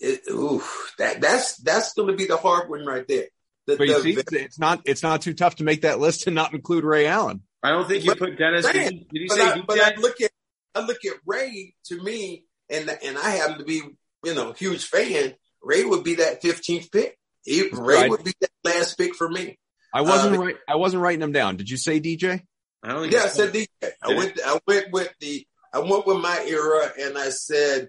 it, 0.00 0.20
ooh, 0.30 0.62
that 0.98 1.20
that's 1.20 1.56
that's 1.58 1.94
going 1.94 2.08
to 2.08 2.14
be 2.16 2.26
the 2.26 2.36
hard 2.36 2.68
one 2.68 2.84
right 2.84 3.06
there. 3.08 3.26
The, 3.66 3.76
But 3.76 3.86
you 3.88 3.94
the- 3.94 4.02
see, 4.02 4.10
it's- 4.12 4.32
it's 4.32 4.58
not, 4.58 4.82
it's 4.86 5.02
not 5.04 5.22
too 5.22 5.34
tough 5.34 5.56
to 5.56 5.64
make 5.64 5.82
that 5.82 6.00
list 6.00 6.26
and 6.26 6.34
not 6.34 6.52
include 6.52 6.82
Ray 6.84 7.06
Allen. 7.06 7.42
I 7.62 7.70
don't 7.70 7.86
think 7.86 8.02
you 8.04 8.10
But- 8.10 8.18
put 8.18 8.36
Dennis. 8.38 8.66
Did 8.66 8.74
you, 8.74 8.98
did 8.98 9.06
you 9.12 9.28
but, 9.28 9.36
say 9.36 9.42
I, 9.44 9.60
but 9.60 9.80
I 9.80 9.94
look 10.00 10.20
at 10.20 10.30
I 10.74 10.80
look 10.84 11.04
at 11.04 11.14
Ray 11.24 11.74
to 11.86 12.02
me, 12.02 12.44
and 12.68 12.88
and 12.90 13.16
I 13.16 13.30
happen 13.30 13.58
to 13.58 13.64
be 13.64 13.82
you 14.24 14.34
know 14.34 14.50
a 14.50 14.54
huge 14.54 14.84
fan. 14.86 15.34
Ray 15.62 15.84
would 15.84 16.04
be 16.04 16.16
that 16.16 16.42
15th 16.42 16.90
pick. 16.92 17.18
He, 17.44 17.68
Ray 17.72 17.96
Right. 18.02 18.10
would 18.10 18.24
be 18.24 18.32
that 18.40 18.50
last 18.64 18.96
pick 18.98 19.14
for 19.14 19.28
me. 19.28 19.58
I 19.94 20.00
wasn't 20.02 20.36
Uh, 20.36 20.40
right. 20.40 20.56
I 20.68 20.76
wasn't 20.76 21.02
writing 21.02 21.20
them 21.20 21.32
down. 21.32 21.56
Did 21.56 21.68
you 21.70 21.76
say 21.76 22.00
DJ? 22.00 22.42
I 22.82 22.88
don't 22.92 23.10
Yeah, 23.12 23.24
I 23.24 23.28
said 23.28 23.52
DJ. 23.52 23.68
I 24.02 24.14
went 24.14 24.40
I 24.44 24.58
went 24.66 24.92
with 24.92 25.12
the 25.20 25.46
I 25.72 25.78
went 25.80 26.06
with 26.06 26.18
my 26.18 26.44
era 26.46 26.92
and 26.98 27.16
I 27.18 27.28
said 27.30 27.88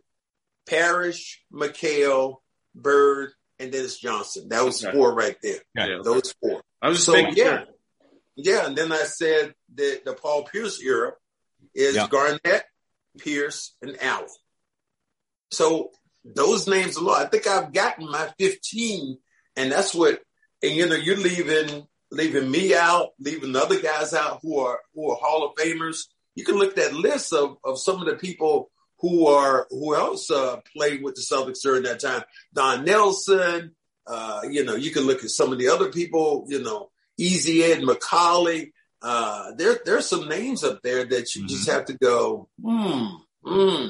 Parish, 0.67 1.43
McHale, 1.51 2.38
Bird, 2.76 3.32
and 3.59 3.71
Dennis 3.71 3.97
Johnson. 3.99 4.49
That 4.49 4.63
was 4.63 4.84
okay. 4.84 4.95
four 4.95 5.13
right 5.13 5.36
there. 5.41 5.59
Yeah, 5.76 5.99
Those 6.03 6.34
four. 6.41 6.61
I 6.82 6.89
was 6.89 7.03
so, 7.03 7.15
yeah. 7.15 7.34
Sure. 7.34 7.63
Yeah, 8.36 8.65
and 8.67 8.76
then 8.78 8.91
I 8.91 9.03
said 9.03 9.53
that 9.76 10.01
the 10.05 10.13
Paul 10.13 10.43
Pierce 10.43 10.82
era 10.82 11.13
is 11.74 11.95
yeah. 11.95 12.07
Garnett, 12.07 12.63
Pierce, 13.19 13.76
and 13.82 13.95
Allen. 14.01 14.28
So 15.51 15.91
those 16.24 16.67
names 16.67 16.95
alone, 16.95 17.21
I 17.21 17.26
think 17.26 17.47
I've 17.47 17.74
gotten 17.74 18.09
my 18.09 18.30
15, 18.39 19.17
and 19.55 19.71
that's 19.71 19.93
what, 19.93 20.21
and 20.61 20.71
you 20.74 20.88
know, 20.88 20.95
you're 20.95 21.17
leaving 21.17 21.88
leaving 22.13 22.49
me 22.49 22.76
out, 22.76 23.09
leaving 23.19 23.51
the 23.51 23.61
other 23.61 23.82
guys 23.82 24.13
out 24.13 24.39
who 24.41 24.59
are 24.59 24.80
who 24.93 25.11
are 25.11 25.17
Hall 25.17 25.45
of 25.45 25.55
Famers. 25.55 26.05
You 26.36 26.45
can 26.45 26.55
look 26.55 26.71
at 26.71 26.76
that 26.78 26.93
list 26.93 27.34
of, 27.34 27.57
of 27.63 27.80
some 27.80 27.99
of 27.99 28.05
the 28.05 28.15
people 28.15 28.69
who 28.99 29.28
are 29.28 29.67
who 29.69 29.95
else 29.95 30.32
uh, 30.32 30.61
played 30.76 31.03
with 31.03 31.15
the 31.15 31.21
Celtics 31.21 31.61
during 31.61 31.84
that 31.84 31.99
time. 31.99 32.24
Don 32.53 32.86
Nelson, 32.86 33.76
uh, 34.07 34.41
you 34.49 34.63
know, 34.63 34.76
you 34.76 34.91
can 34.91 35.03
look 35.03 35.24
at 35.24 35.30
some 35.30 35.51
of 35.51 35.59
the 35.59 35.69
other 35.69 35.91
people, 35.91 36.45
you 36.47 36.61
know, 36.61 36.89
Easy 37.17 37.63
Ed 37.63 37.80
Macauley. 37.80 38.71
Uh, 39.01 39.51
there 39.57 39.80
there's 39.84 40.07
some 40.07 40.30
names 40.30 40.63
up 40.63 40.82
there 40.82 41.03
that 41.03 41.36
you 41.36 41.41
mm-hmm. 41.41 41.47
just 41.47 41.69
have 41.69 41.86
to 41.86 41.97
go, 41.97 42.47
hmm, 42.61 43.07
hmm. 43.43 43.88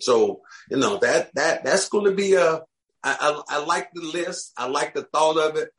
So, 0.00 0.42
you 0.70 0.76
know, 0.76 0.98
that 0.98 1.34
that 1.34 1.64
that's 1.64 1.88
gonna 1.88 2.12
be 2.12 2.34
a 2.34 2.62
I, 3.02 3.16
I, 3.20 3.42
I 3.48 3.64
like 3.64 3.90
the 3.92 4.02
list. 4.02 4.52
I 4.56 4.66
like 4.68 4.94
the 4.94 5.02
thought 5.02 5.38
of 5.38 5.56
it 5.56 5.70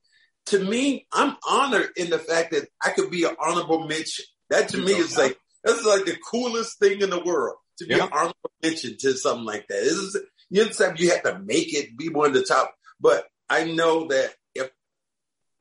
to 0.47 0.63
me, 0.63 1.07
I'm 1.11 1.35
honored 1.47 1.89
in 1.97 2.09
the 2.09 2.19
fact 2.19 2.51
that 2.51 2.67
I 2.83 2.91
could 2.91 3.11
be 3.11 3.25
an 3.25 3.35
honorable 3.39 3.87
mention. 3.87 4.25
That 4.49 4.69
to 4.69 4.77
me 4.77 4.93
is 4.93 5.17
like 5.17 5.37
that's 5.63 5.85
like 5.85 6.05
the 6.05 6.17
coolest 6.31 6.79
thing 6.79 7.01
in 7.01 7.09
the 7.09 7.21
world 7.21 7.57
to 7.79 7.85
be 7.85 7.95
an 7.95 8.09
honorable 8.11 8.51
mention 8.63 8.95
to 8.99 9.13
something 9.13 9.45
like 9.45 9.67
that. 9.67 9.79
Is 9.79 10.17
you 10.49 10.61
understand? 10.61 10.99
You 10.99 11.11
have 11.11 11.23
to 11.23 11.39
make 11.39 11.73
it 11.73 11.97
be 11.97 12.09
one 12.09 12.27
of 12.27 12.33
the 12.33 12.43
top. 12.43 12.73
But 12.99 13.25
I 13.49 13.65
know 13.65 14.07
that 14.07 14.33
if 14.55 14.71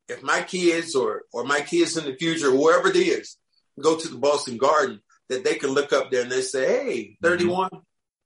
if 0.09 0.23
my 0.23 0.43
kids 0.43 0.95
or 0.95 1.23
or 1.33 1.45
my 1.45 1.61
kids 1.63 1.97
in 1.97 2.05
the 2.05 2.17
future, 2.17 2.51
whoever 2.51 2.89
it 2.89 2.97
is, 2.97 3.37
go 3.81 3.97
to 3.97 4.09
the 4.09 4.19
Boston 4.19 4.57
Garden, 4.57 5.01
that 5.29 5.43
they 5.43 5.57
can 5.57 5.71
look 5.71 5.93
up 5.93 6.13
there 6.13 6.23
and 6.23 6.31
they 6.31 6.43
say, 6.43 6.67
"Hey, 6.67 7.19
31, 7.23 7.71
mm-hmm. 7.71 7.79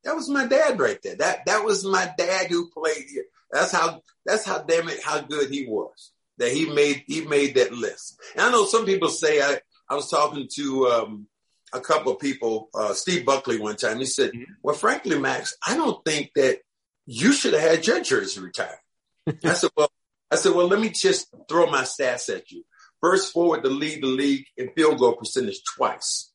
That 0.04 0.16
was 0.16 0.28
my 0.28 0.46
dad 0.46 0.78
right 0.78 0.98
there. 1.02 1.16
That 1.16 1.46
that 1.46 1.64
was 1.64 1.84
my 1.84 2.12
dad 2.16 2.46
who 2.48 2.70
played 2.70 3.06
here. 3.10 3.24
That's 3.50 3.72
how 3.72 4.02
that's 4.24 4.44
how 4.44 4.58
damn 4.62 4.88
it 4.88 5.02
how 5.02 5.20
good 5.20 5.50
he 5.50 5.66
was." 5.66 6.12
that 6.40 6.50
he 6.50 6.64
made 6.64 7.04
he 7.06 7.20
made 7.20 7.54
that 7.54 7.70
list. 7.70 8.18
And 8.34 8.42
I 8.42 8.50
know 8.50 8.64
some 8.64 8.86
people 8.86 9.08
say 9.08 9.40
I 9.40 9.60
I 9.88 9.94
was 9.94 10.10
talking 10.10 10.48
to 10.54 10.86
um, 10.88 11.26
a 11.72 11.80
couple 11.80 12.12
of 12.12 12.18
people, 12.18 12.70
uh, 12.74 12.94
Steve 12.94 13.26
Buckley 13.26 13.58
one 13.58 13.76
time. 13.76 13.98
He 13.98 14.06
said, 14.06 14.30
mm-hmm. 14.30 14.52
"Well, 14.62 14.74
frankly, 14.74 15.18
Max, 15.18 15.54
I 15.64 15.76
don't 15.76 16.04
think 16.04 16.32
that 16.34 16.60
you 17.06 17.32
should 17.32 17.52
have 17.52 17.62
had 17.62 17.86
your 17.86 18.00
jersey 18.00 18.40
retired." 18.40 18.78
I 19.44 19.52
said, 19.52 19.70
"Well, 19.76 19.90
I 20.30 20.36
said, 20.36 20.54
well, 20.54 20.68
let 20.68 20.80
me 20.80 20.90
just 20.90 21.28
throw 21.48 21.66
my 21.66 21.82
stats 21.82 22.34
at 22.34 22.50
you. 22.50 22.64
First 23.00 23.32
forward 23.32 23.62
to 23.64 23.70
lead 23.70 24.02
the 24.02 24.08
league 24.08 24.46
in 24.56 24.70
field 24.70 24.98
goal 24.98 25.16
percentage 25.16 25.60
twice, 25.76 26.32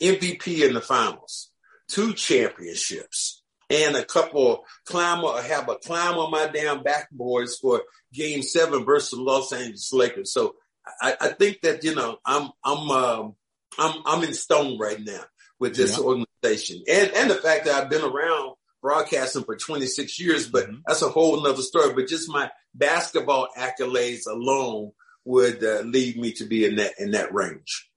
MVP 0.00 0.66
in 0.66 0.74
the 0.74 0.80
finals, 0.80 1.49
two 1.90 2.14
championships." 2.14 3.40
and 3.70 3.96
a 3.96 4.04
couple 4.04 4.64
climb 4.84 5.24
or 5.24 5.40
have 5.40 5.68
a 5.68 5.76
climb 5.76 6.18
on 6.18 6.30
my 6.30 6.48
damn 6.48 6.82
backboards 6.82 7.60
for 7.60 7.82
game 8.12 8.42
seven 8.42 8.84
versus 8.84 9.18
Los 9.18 9.52
Angeles 9.52 9.92
Lakers. 9.92 10.32
So 10.32 10.56
I, 11.00 11.16
I 11.20 11.28
think 11.28 11.60
that, 11.62 11.84
you 11.84 11.94
know, 11.94 12.18
I'm, 12.26 12.50
I'm, 12.64 12.90
um, 12.90 13.34
I'm, 13.78 14.02
I'm 14.04 14.24
in 14.24 14.34
stone 14.34 14.78
right 14.78 14.98
now 15.00 15.22
with 15.60 15.76
this 15.76 15.96
yeah. 15.96 16.04
organization 16.04 16.82
and, 16.88 17.12
and 17.12 17.30
the 17.30 17.36
fact 17.36 17.66
that 17.66 17.80
I've 17.80 17.90
been 17.90 18.02
around 18.02 18.54
broadcasting 18.82 19.44
for 19.44 19.56
26 19.56 20.18
years, 20.18 20.48
but 20.48 20.64
mm-hmm. 20.64 20.80
that's 20.86 21.02
a 21.02 21.08
whole 21.08 21.40
nother 21.40 21.62
story. 21.62 21.94
But 21.94 22.08
just 22.08 22.28
my 22.28 22.50
basketball 22.74 23.48
accolades 23.56 24.26
alone 24.28 24.92
would 25.24 25.62
uh, 25.62 25.82
lead 25.82 26.16
me 26.16 26.32
to 26.32 26.44
be 26.44 26.64
in 26.64 26.76
that, 26.76 26.94
in 26.98 27.12
that 27.12 27.32
range 27.32 27.89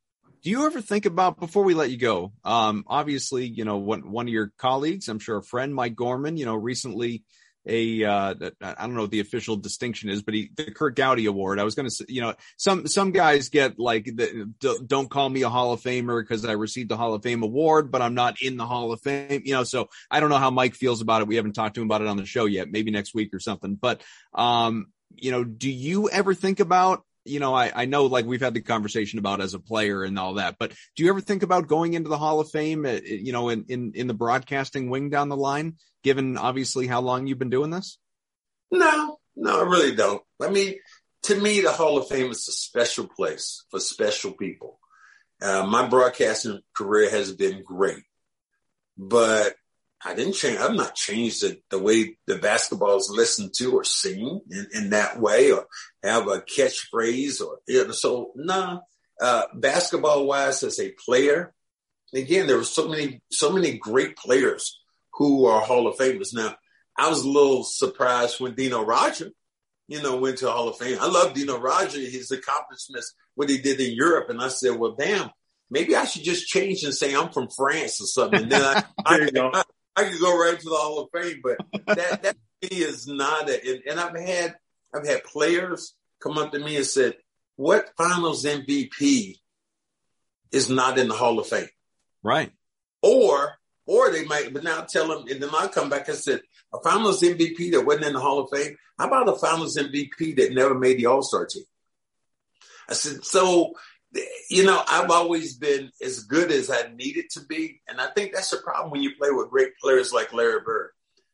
do 0.43 0.49
you 0.49 0.65
ever 0.65 0.81
think 0.81 1.05
about 1.05 1.39
before 1.39 1.63
we 1.63 1.73
let 1.73 1.89
you 1.89 1.97
go? 1.97 2.33
Um, 2.43 2.83
obviously, 2.87 3.45
you 3.45 3.63
know, 3.63 3.77
one, 3.77 4.11
one 4.11 4.27
of 4.27 4.33
your 4.33 4.51
colleagues, 4.57 5.07
I'm 5.07 5.19
sure 5.19 5.37
a 5.37 5.43
friend, 5.43 5.73
Mike 5.73 5.95
Gorman, 5.95 6.37
you 6.37 6.45
know, 6.45 6.55
recently 6.55 7.23
a 7.65 8.03
uh, 8.03 8.33
I 8.61 8.73
don't 8.81 8.95
know 8.95 9.03
what 9.03 9.11
the 9.11 9.21
official 9.21 9.55
distinction 9.55 10.09
is, 10.09 10.21
but 10.21 10.33
he 10.33 10.51
the 10.53 10.71
Curt 10.71 10.97
Gowdy 10.97 11.27
Award. 11.27 11.59
I 11.59 11.63
was 11.63 11.75
going 11.75 11.87
to 11.87 11.91
say, 11.91 12.05
you 12.09 12.19
know, 12.19 12.33
some 12.57 12.87
some 12.87 13.11
guys 13.11 13.47
get 13.47 13.79
like 13.79 14.03
the, 14.03 14.51
don't 14.85 15.09
call 15.09 15.29
me 15.29 15.43
a 15.43 15.49
Hall 15.49 15.71
of 15.71 15.81
Famer 15.81 16.21
because 16.21 16.43
I 16.43 16.53
received 16.53 16.89
the 16.89 16.97
Hall 16.97 17.13
of 17.13 17.23
Fame 17.23 17.41
award, 17.41 17.89
but 17.89 18.01
I'm 18.01 18.15
not 18.15 18.41
in 18.41 18.57
the 18.57 18.65
Hall 18.65 18.91
of 18.91 18.99
Fame. 19.01 19.43
You 19.45 19.53
know, 19.53 19.63
so 19.63 19.87
I 20.11 20.19
don't 20.19 20.29
know 20.29 20.39
how 20.39 20.51
Mike 20.51 20.75
feels 20.75 21.01
about 21.01 21.21
it. 21.21 21.27
We 21.29 21.37
haven't 21.37 21.53
talked 21.53 21.75
to 21.75 21.81
him 21.81 21.87
about 21.87 22.01
it 22.01 22.07
on 22.07 22.17
the 22.17 22.25
show 22.25 22.45
yet. 22.45 22.69
Maybe 22.69 22.91
next 22.91 23.15
week 23.15 23.33
or 23.33 23.39
something. 23.39 23.75
But 23.75 24.01
um, 24.33 24.87
you 25.15 25.31
know, 25.31 25.45
do 25.45 25.71
you 25.71 26.09
ever 26.09 26.33
think 26.33 26.59
about 26.59 27.05
you 27.25 27.39
know, 27.39 27.53
I, 27.53 27.71
I 27.73 27.85
know 27.85 28.05
like 28.05 28.25
we've 28.25 28.41
had 28.41 28.53
the 28.53 28.61
conversation 28.61 29.19
about 29.19 29.41
as 29.41 29.53
a 29.53 29.59
player 29.59 30.03
and 30.03 30.17
all 30.19 30.35
that, 30.35 30.57
but 30.59 30.73
do 30.95 31.03
you 31.03 31.09
ever 31.09 31.21
think 31.21 31.43
about 31.43 31.67
going 31.67 31.93
into 31.93 32.09
the 32.09 32.17
Hall 32.17 32.39
of 32.39 32.49
Fame, 32.49 32.85
uh, 32.85 32.99
you 33.03 33.31
know, 33.31 33.49
in, 33.49 33.65
in, 33.69 33.93
in 33.95 34.07
the 34.07 34.13
broadcasting 34.13 34.89
wing 34.89 35.09
down 35.09 35.29
the 35.29 35.37
line, 35.37 35.77
given 36.03 36.37
obviously 36.37 36.87
how 36.87 37.01
long 37.01 37.27
you've 37.27 37.39
been 37.39 37.49
doing 37.49 37.69
this? 37.69 37.97
No, 38.71 39.17
no, 39.35 39.59
I 39.59 39.63
really 39.63 39.95
don't. 39.95 40.21
I 40.41 40.49
mean, 40.49 40.75
to 41.23 41.35
me, 41.39 41.61
the 41.61 41.71
Hall 41.71 41.97
of 41.97 42.07
Fame 42.07 42.31
is 42.31 42.47
a 42.47 42.51
special 42.51 43.07
place 43.07 43.63
for 43.69 43.79
special 43.79 44.33
people. 44.33 44.79
Uh, 45.41 45.65
my 45.65 45.87
broadcasting 45.87 46.59
career 46.75 47.09
has 47.09 47.31
been 47.33 47.63
great, 47.63 48.03
but 48.97 49.55
I 50.05 50.13
didn't 50.15 50.33
change. 50.33 50.59
I've 50.59 50.75
not 50.75 50.95
changed 50.95 51.41
the, 51.41 51.59
the 51.69 51.79
way 51.79 52.17
the 52.27 52.37
basketball 52.37 52.97
is 52.97 53.11
listened 53.13 53.53
to 53.55 53.73
or 53.73 53.83
seen 53.83 54.41
in, 54.49 54.67
in 54.73 54.89
that 54.89 55.19
way, 55.19 55.51
or 55.51 55.65
have 56.03 56.27
a 56.27 56.41
catchphrase, 56.41 57.41
or 57.41 57.59
you 57.67 57.85
know, 57.85 57.91
so 57.91 58.31
nah. 58.35 58.79
Uh, 59.21 59.43
basketball 59.53 60.25
wise, 60.25 60.63
as 60.63 60.79
a 60.79 60.91
player, 61.05 61.53
again, 62.13 62.47
there 62.47 62.57
were 62.57 62.63
so 62.63 62.89
many, 62.89 63.21
so 63.31 63.51
many 63.51 63.77
great 63.77 64.17
players 64.17 64.79
who 65.13 65.45
are 65.45 65.61
Hall 65.61 65.87
of 65.87 65.97
Famers. 65.97 66.33
Now, 66.33 66.55
I 66.97 67.09
was 67.09 67.23
a 67.23 67.29
little 67.29 67.63
surprised 67.63 68.39
when 68.39 68.55
Dino 68.55 68.83
Radja, 68.83 69.29
you 69.87 70.01
know, 70.01 70.17
went 70.17 70.39
to 70.39 70.51
Hall 70.51 70.67
of 70.67 70.77
Fame. 70.77 70.97
I 70.99 71.07
love 71.07 71.33
Dino 71.33 71.59
Radja, 71.59 72.09
his 72.09 72.31
accomplishments, 72.31 73.13
what 73.35 73.49
he 73.49 73.59
did 73.59 73.79
in 73.79 73.95
Europe, 73.95 74.29
and 74.29 74.41
I 74.41 74.47
said, 74.49 74.77
well, 74.77 74.95
damn, 74.97 75.29
maybe 75.69 75.95
I 75.95 76.05
should 76.05 76.23
just 76.23 76.47
change 76.47 76.83
and 76.83 76.93
say 76.93 77.15
I'm 77.15 77.29
from 77.29 77.49
France 77.49 78.01
or 78.01 78.05
something. 78.05 78.43
And 78.43 78.51
then 78.51 78.63
I, 78.63 78.83
I, 79.05 79.63
I 79.95 80.05
could 80.05 80.19
go 80.19 80.37
right 80.37 80.59
to 80.59 80.69
the 80.69 80.75
Hall 80.75 80.99
of 80.99 81.09
Fame, 81.13 81.41
but 81.43 81.57
that 81.95 82.23
that 82.23 82.37
is 82.61 83.07
not 83.07 83.49
a. 83.49 83.69
And, 83.69 83.83
and 83.89 83.99
I've 83.99 84.15
had 84.15 84.55
I've 84.93 85.07
had 85.07 85.23
players 85.23 85.93
come 86.21 86.37
up 86.37 86.51
to 86.51 86.59
me 86.59 86.77
and 86.77 86.85
said, 86.85 87.15
"What 87.55 87.91
Finals 87.97 88.45
MVP 88.45 89.37
is 90.51 90.69
not 90.69 90.97
in 90.97 91.07
the 91.07 91.13
Hall 91.13 91.39
of 91.39 91.47
Fame?" 91.47 91.69
Right. 92.23 92.51
Or 93.01 93.57
or 93.85 94.11
they 94.11 94.25
might, 94.25 94.53
but 94.53 94.63
now 94.63 94.81
tell 94.81 95.07
them, 95.07 95.27
and 95.29 95.41
then 95.41 95.49
I 95.53 95.67
come 95.67 95.89
back 95.89 96.07
and 96.07 96.17
said, 96.17 96.41
a 96.73 96.79
Finals 96.79 97.21
MVP 97.21 97.73
that 97.73 97.85
wasn't 97.85 98.05
in 98.05 98.13
the 98.13 98.19
Hall 98.19 98.39
of 98.39 98.49
Fame. 98.49 98.77
How 98.97 99.07
about 99.07 99.29
a 99.29 99.35
Finals 99.35 99.77
MVP 99.77 100.37
that 100.37 100.53
never 100.53 100.73
made 100.73 100.97
the 100.97 101.07
All 101.07 101.21
Star 101.21 101.45
team? 101.45 101.63
I 102.89 102.93
said, 102.93 103.23
so 103.25 103.73
you 104.49 104.63
know, 104.63 104.81
I've 104.87 105.09
always 105.09 105.57
been 105.57 105.91
as 106.01 106.23
good 106.23 106.51
as 106.51 106.69
I 106.69 106.91
needed 106.95 107.25
to 107.31 107.41
be. 107.41 107.81
And 107.87 107.99
I 107.99 108.07
think 108.07 108.33
that's 108.33 108.51
the 108.51 108.57
problem 108.57 108.91
when 108.91 109.01
you 109.01 109.15
play 109.15 109.31
with 109.31 109.49
great 109.49 109.77
players 109.81 110.13
like 110.13 110.33
Larry 110.33 110.61
Bird. 110.61 110.91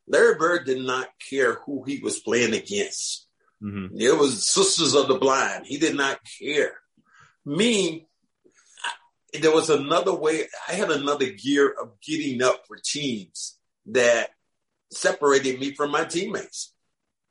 Larry 0.07 0.35
Bird 0.35 0.65
did 0.65 0.81
not 0.85 1.07
care 1.29 1.55
who 1.65 1.83
he 1.83 1.99
was 1.99 2.19
playing 2.19 2.53
against. 2.53 3.27
Mm-hmm. 3.61 3.95
It 3.99 4.17
was 4.17 4.49
Sisters 4.49 4.95
of 4.95 5.07
the 5.07 5.15
Blind. 5.15 5.65
He 5.67 5.77
did 5.77 5.95
not 5.95 6.19
care. 6.41 6.73
Me, 7.45 8.07
I, 8.83 9.39
there 9.39 9.53
was 9.53 9.69
another 9.69 10.15
way. 10.15 10.45
I 10.67 10.73
had 10.73 10.89
another 10.89 11.29
gear 11.29 11.69
of 11.69 11.99
getting 12.01 12.41
up 12.41 12.63
for 12.67 12.77
teams 12.83 13.57
that 13.87 14.29
separated 14.91 15.59
me 15.59 15.75
from 15.75 15.91
my 15.91 16.05
teammates. 16.05 16.73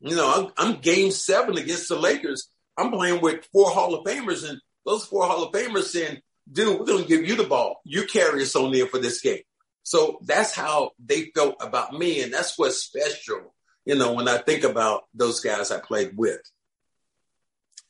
You 0.01 0.15
know, 0.15 0.53
I'm, 0.59 0.73
I'm 0.75 0.81
game 0.81 1.11
seven 1.11 1.59
against 1.59 1.89
the 1.89 1.97
Lakers. 1.99 2.49
I'm 2.77 2.93
playing 2.93 3.21
with 3.21 3.45
four 3.53 3.71
Hall 3.71 3.95
of 3.95 4.05
Famers 4.05 4.49
and 4.49 4.61
those 4.89 5.05
four 5.05 5.27
Hall 5.27 5.45
of 5.45 5.53
Famers 5.53 5.85
saying, 5.85 6.21
dude, 6.51 6.79
we're 6.79 6.87
going 6.87 7.03
to 7.03 7.09
give 7.09 7.27
you 7.27 7.37
the 7.37 7.45
ball. 7.45 7.81
You 7.85 8.07
carry 8.07 8.43
us 8.43 8.57
on 8.57 8.73
there 8.73 8.87
for 8.87 8.99
this 8.99 9.21
game. 9.21 9.43
So 9.83 10.19
that's 10.25 10.55
how 10.55 10.93
they 10.99 11.31
felt 11.35 11.57
about 11.61 11.93
me. 11.93 12.23
And 12.23 12.33
that's 12.33 12.59
what's 12.59 12.79
special, 12.79 13.55
you 13.85 13.97
know, 13.97 14.15
when 14.15 14.29
I 14.29 14.39
think 14.39 14.65
about 14.65 15.05
those 15.15 15.41
guys 15.41 15.71
I 15.71 15.79
played 15.79 16.17
with. 16.17 16.41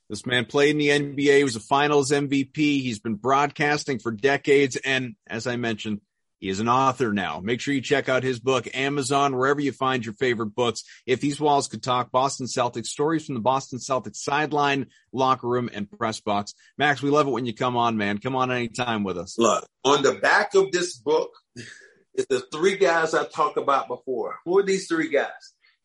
This 0.08 0.24
man 0.24 0.46
played 0.46 0.70
in 0.70 0.78
the 0.78 0.88
NBA. 0.88 1.38
He 1.38 1.44
was 1.44 1.56
a 1.56 1.60
finals 1.60 2.10
MVP. 2.10 2.56
He's 2.56 2.98
been 2.98 3.16
broadcasting 3.16 3.98
for 3.98 4.10
decades. 4.10 4.76
And 4.76 5.16
as 5.26 5.46
I 5.46 5.56
mentioned, 5.56 6.00
he 6.38 6.48
is 6.48 6.60
an 6.60 6.68
author 6.68 7.12
now. 7.12 7.40
Make 7.42 7.60
sure 7.60 7.74
you 7.74 7.80
check 7.80 8.08
out 8.08 8.22
his 8.22 8.38
book, 8.38 8.68
Amazon, 8.74 9.36
wherever 9.36 9.60
you 9.60 9.72
find 9.72 10.04
your 10.04 10.14
favorite 10.14 10.54
books. 10.54 10.84
If 11.04 11.20
These 11.20 11.40
Walls 11.40 11.66
Could 11.68 11.82
Talk, 11.82 12.10
Boston 12.12 12.46
Celtics, 12.46 12.86
stories 12.86 13.26
from 13.26 13.34
the 13.34 13.40
Boston 13.40 13.80
Celtics 13.80 14.16
sideline, 14.16 14.86
locker 15.12 15.48
room, 15.48 15.68
and 15.72 15.90
press 15.90 16.20
box. 16.20 16.54
Max, 16.76 17.02
we 17.02 17.10
love 17.10 17.26
it 17.26 17.30
when 17.30 17.46
you 17.46 17.54
come 17.54 17.76
on, 17.76 17.96
man. 17.96 18.18
Come 18.18 18.36
on 18.36 18.52
anytime 18.52 19.02
with 19.02 19.18
us. 19.18 19.36
Look, 19.38 19.66
on 19.84 20.02
the 20.02 20.14
back 20.14 20.54
of 20.54 20.70
this 20.70 20.96
book 20.96 21.30
is 22.14 22.26
the 22.28 22.40
three 22.52 22.76
guys 22.76 23.14
I 23.14 23.24
talked 23.24 23.56
about 23.58 23.88
before. 23.88 24.36
Who 24.44 24.58
are 24.58 24.62
these 24.64 24.86
three 24.86 25.10
guys? 25.10 25.28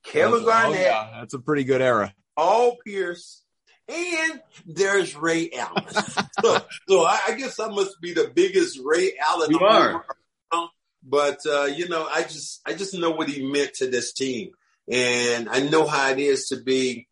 Kevin 0.04 0.42
Oh, 0.42 0.46
Garnett, 0.46 0.82
yeah, 0.82 1.12
that's 1.20 1.34
a 1.34 1.40
pretty 1.40 1.64
good 1.64 1.82
era. 1.82 2.14
Paul 2.36 2.78
Pierce, 2.86 3.42
and 3.88 4.42
there's 4.66 5.16
Ray 5.16 5.50
Allen. 5.52 5.86
so, 6.42 6.60
so 6.90 7.04
I, 7.06 7.20
I 7.30 7.36
guess 7.38 7.60
I 7.60 7.70
must 7.70 8.00
be 8.02 8.14
the 8.14 8.32
biggest 8.34 8.80
Ray 8.84 9.14
Allen. 9.18 9.52
You 9.52 9.60
are. 9.60 10.06
But 11.04 11.40
uh, 11.46 11.66
you 11.66 11.90
know, 11.90 12.08
I 12.12 12.24
just 12.24 12.62
I 12.66 12.74
just 12.74 12.94
know 12.94 13.12
what 13.12 13.30
he 13.30 13.46
meant 13.46 13.74
to 13.76 13.88
this 13.88 14.14
team, 14.14 14.52
and 14.90 15.50
I 15.50 15.68
know 15.68 15.86
how 15.86 16.12
it 16.12 16.20
is 16.20 16.48
to 16.48 16.62
be 16.62 17.08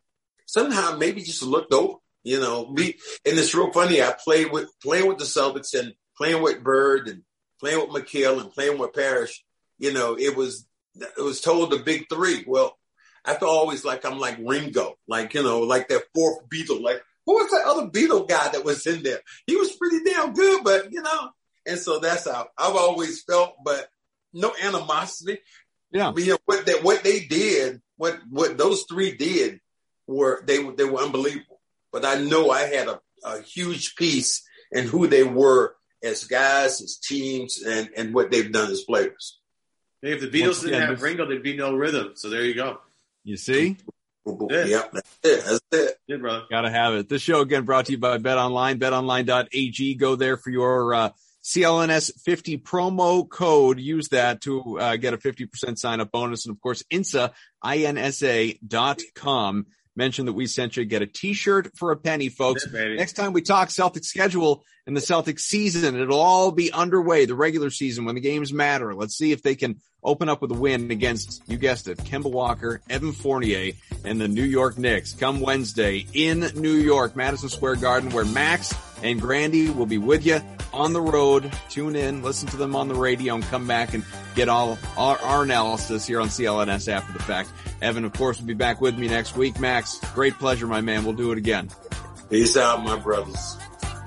somehow 0.46 0.96
maybe 0.96 1.22
just 1.22 1.42
looked 1.42 1.72
over. 1.72 1.98
You 2.24 2.40
know, 2.40 2.66
be 2.66 2.98
and 3.26 3.38
it's 3.38 3.54
real 3.54 3.72
funny. 3.72 4.00
I 4.00 4.12
played 4.12 4.52
with 4.52 4.68
playing 4.80 5.08
with 5.08 5.18
the 5.18 5.24
Celtics 5.24 5.78
and 5.78 5.94
playing 6.16 6.42
with 6.42 6.62
Bird 6.62 7.08
and 7.08 7.22
playing 7.60 7.80
with 7.80 8.04
McHale 8.04 8.40
and 8.40 8.52
playing 8.52 8.78
with 8.78 8.92
Parish. 8.92 9.44
You 9.78 9.92
know, 9.92 10.16
it 10.18 10.36
was 10.36 10.66
it 10.94 11.22
was 11.22 11.40
told 11.40 11.70
the 11.70 11.78
big 11.78 12.06
three. 12.08 12.44
Well, 12.46 12.78
I 13.24 13.34
feel 13.34 13.48
always 13.48 13.84
like 13.84 14.04
I'm 14.04 14.18
like 14.18 14.38
Ringo, 14.40 14.94
like 15.08 15.34
you 15.34 15.42
know, 15.42 15.60
like 15.60 15.88
that 15.88 16.04
fourth 16.14 16.48
Beatle. 16.48 16.80
Like 16.80 17.02
who 17.26 17.34
was 17.34 17.50
that 17.50 17.66
other 17.66 17.88
Beatle 17.88 18.28
guy 18.28 18.48
that 18.48 18.64
was 18.64 18.86
in 18.86 19.02
there? 19.02 19.20
He 19.46 19.56
was 19.56 19.72
pretty 19.72 19.98
damn 20.04 20.32
good, 20.32 20.64
but 20.64 20.92
you 20.92 21.02
know, 21.02 21.30
and 21.66 21.78
so 21.78 21.98
that's 21.98 22.30
how 22.30 22.48
I've 22.58 22.76
always 22.76 23.22
felt. 23.22 23.54
But 23.64 23.88
no 24.32 24.52
animosity. 24.62 25.38
Yeah. 25.90 26.10
But, 26.12 26.22
you 26.22 26.30
know, 26.32 26.38
what 26.46 26.66
that 26.66 26.82
what 26.82 27.04
they 27.04 27.20
did, 27.20 27.80
what 27.96 28.18
what 28.30 28.56
those 28.58 28.84
three 28.88 29.16
did, 29.16 29.60
were 30.06 30.42
they 30.46 30.62
they 30.72 30.84
were 30.84 31.00
unbelievable. 31.00 31.60
But 31.92 32.04
I 32.04 32.16
know 32.20 32.50
I 32.50 32.62
had 32.62 32.88
a, 32.88 33.00
a 33.24 33.42
huge 33.42 33.96
piece 33.96 34.42
in 34.70 34.86
who 34.86 35.06
they 35.06 35.22
were 35.22 35.76
as 36.02 36.24
guys, 36.24 36.80
as 36.80 36.96
teams, 36.96 37.62
and 37.62 37.90
and 37.96 38.14
what 38.14 38.30
they've 38.30 38.50
done 38.50 38.70
as 38.70 38.82
players. 38.82 39.38
Hey, 40.00 40.12
if 40.14 40.20
the 40.20 40.28
Beatles 40.28 40.46
Once 40.46 40.60
didn't 40.60 40.74
again, 40.74 40.88
have 40.88 40.96
this- 40.96 41.02
Ringo, 41.02 41.26
there'd 41.28 41.42
be 41.42 41.56
no 41.56 41.74
rhythm. 41.74 42.12
So 42.16 42.28
there 42.30 42.42
you 42.42 42.54
go. 42.54 42.78
You 43.22 43.36
see? 43.36 43.76
Yeah. 44.26 44.64
Yep, 44.64 44.92
that's 44.92 45.18
it. 45.22 45.44
That's 45.44 45.60
it. 45.72 45.96
Yeah, 46.06 46.16
brother. 46.16 46.44
Gotta 46.50 46.70
have 46.70 46.94
it. 46.94 47.08
This 47.08 47.22
show 47.22 47.40
again 47.40 47.64
brought 47.64 47.86
to 47.86 47.92
you 47.92 47.98
by 47.98 48.18
BetOnline, 48.18 48.78
betonline.ag. 48.78 49.94
Go 49.94 50.16
there 50.16 50.36
for 50.36 50.50
your 50.50 50.94
uh, 50.94 51.10
CLNS 51.42 52.20
50 52.20 52.58
promo 52.58 53.28
code. 53.28 53.80
Use 53.80 54.08
that 54.08 54.40
to 54.42 54.78
uh, 54.78 54.96
get 54.96 55.14
a 55.14 55.18
50% 55.18 55.78
sign 55.78 56.00
up 56.00 56.10
bonus. 56.12 56.46
And 56.46 56.54
of 56.54 56.60
course, 56.60 56.82
INSA, 56.92 57.32
I-N-S-A 57.62 58.58
dot 58.66 59.00
com. 59.14 59.66
Mention 59.94 60.26
that 60.26 60.32
we 60.32 60.46
sent 60.46 60.76
you. 60.76 60.84
Get 60.86 61.02
a 61.02 61.06
t-shirt 61.06 61.76
for 61.76 61.90
a 61.90 61.96
penny, 61.96 62.30
folks. 62.30 62.66
Yeah. 62.72 62.94
Next 62.94 63.12
time 63.12 63.34
we 63.34 63.42
talk 63.42 63.70
Celtic 63.70 64.04
schedule 64.04 64.64
and 64.86 64.96
the 64.96 65.02
Celtic 65.02 65.38
season, 65.38 66.00
it'll 66.00 66.18
all 66.18 66.50
be 66.50 66.72
underway, 66.72 67.26
the 67.26 67.34
regular 67.34 67.68
season 67.68 68.04
when 68.06 68.14
the 68.14 68.20
games 68.20 68.52
matter. 68.52 68.94
Let's 68.94 69.16
see 69.16 69.32
if 69.32 69.42
they 69.42 69.54
can 69.54 69.80
open 70.02 70.28
up 70.28 70.42
with 70.42 70.50
a 70.50 70.54
win 70.54 70.90
against, 70.90 71.42
you 71.48 71.56
guessed 71.56 71.88
it, 71.88 71.98
Kemba 71.98 72.30
Walker, 72.30 72.80
Evan 72.90 73.12
Fournier, 73.12 73.72
and 74.04 74.20
the 74.20 74.28
New 74.28 74.44
York 74.44 74.78
Knicks 74.78 75.12
come 75.12 75.40
Wednesday 75.40 76.06
in 76.12 76.40
New 76.54 76.74
York, 76.74 77.14
Madison 77.14 77.48
Square 77.48 77.76
Garden, 77.76 78.10
where 78.10 78.24
Max 78.24 78.74
and 79.02 79.20
Grande 79.20 79.76
will 79.76 79.86
be 79.86 79.98
with 79.98 80.26
you 80.26 80.40
on 80.72 80.92
the 80.92 81.00
road. 81.00 81.52
Tune 81.68 81.96
in, 81.96 82.22
listen 82.22 82.48
to 82.48 82.56
them 82.56 82.74
on 82.74 82.88
the 82.88 82.94
radio, 82.94 83.34
and 83.34 83.44
come 83.44 83.66
back 83.66 83.94
and 83.94 84.04
get 84.34 84.48
all 84.48 84.78
our, 84.96 85.18
our 85.18 85.42
analysis 85.42 86.06
here 86.06 86.20
on 86.20 86.28
CLNS 86.28 86.90
after 86.90 87.12
the 87.12 87.22
fact. 87.22 87.50
Evan, 87.80 88.04
of 88.04 88.12
course, 88.12 88.40
will 88.40 88.46
be 88.46 88.54
back 88.54 88.80
with 88.80 88.98
me 88.98 89.08
next 89.08 89.36
week. 89.36 89.58
Max, 89.60 89.98
great 90.14 90.34
pleasure, 90.34 90.66
my 90.66 90.80
man. 90.80 91.04
We'll 91.04 91.14
do 91.14 91.32
it 91.32 91.38
again. 91.38 91.68
Peace 92.30 92.56
out, 92.56 92.82
my 92.82 92.96
brothers. 92.96 93.58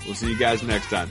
We'll 0.06 0.16
see 0.16 0.30
you 0.30 0.38
guys 0.38 0.64
next 0.64 0.90
time. 0.90 1.10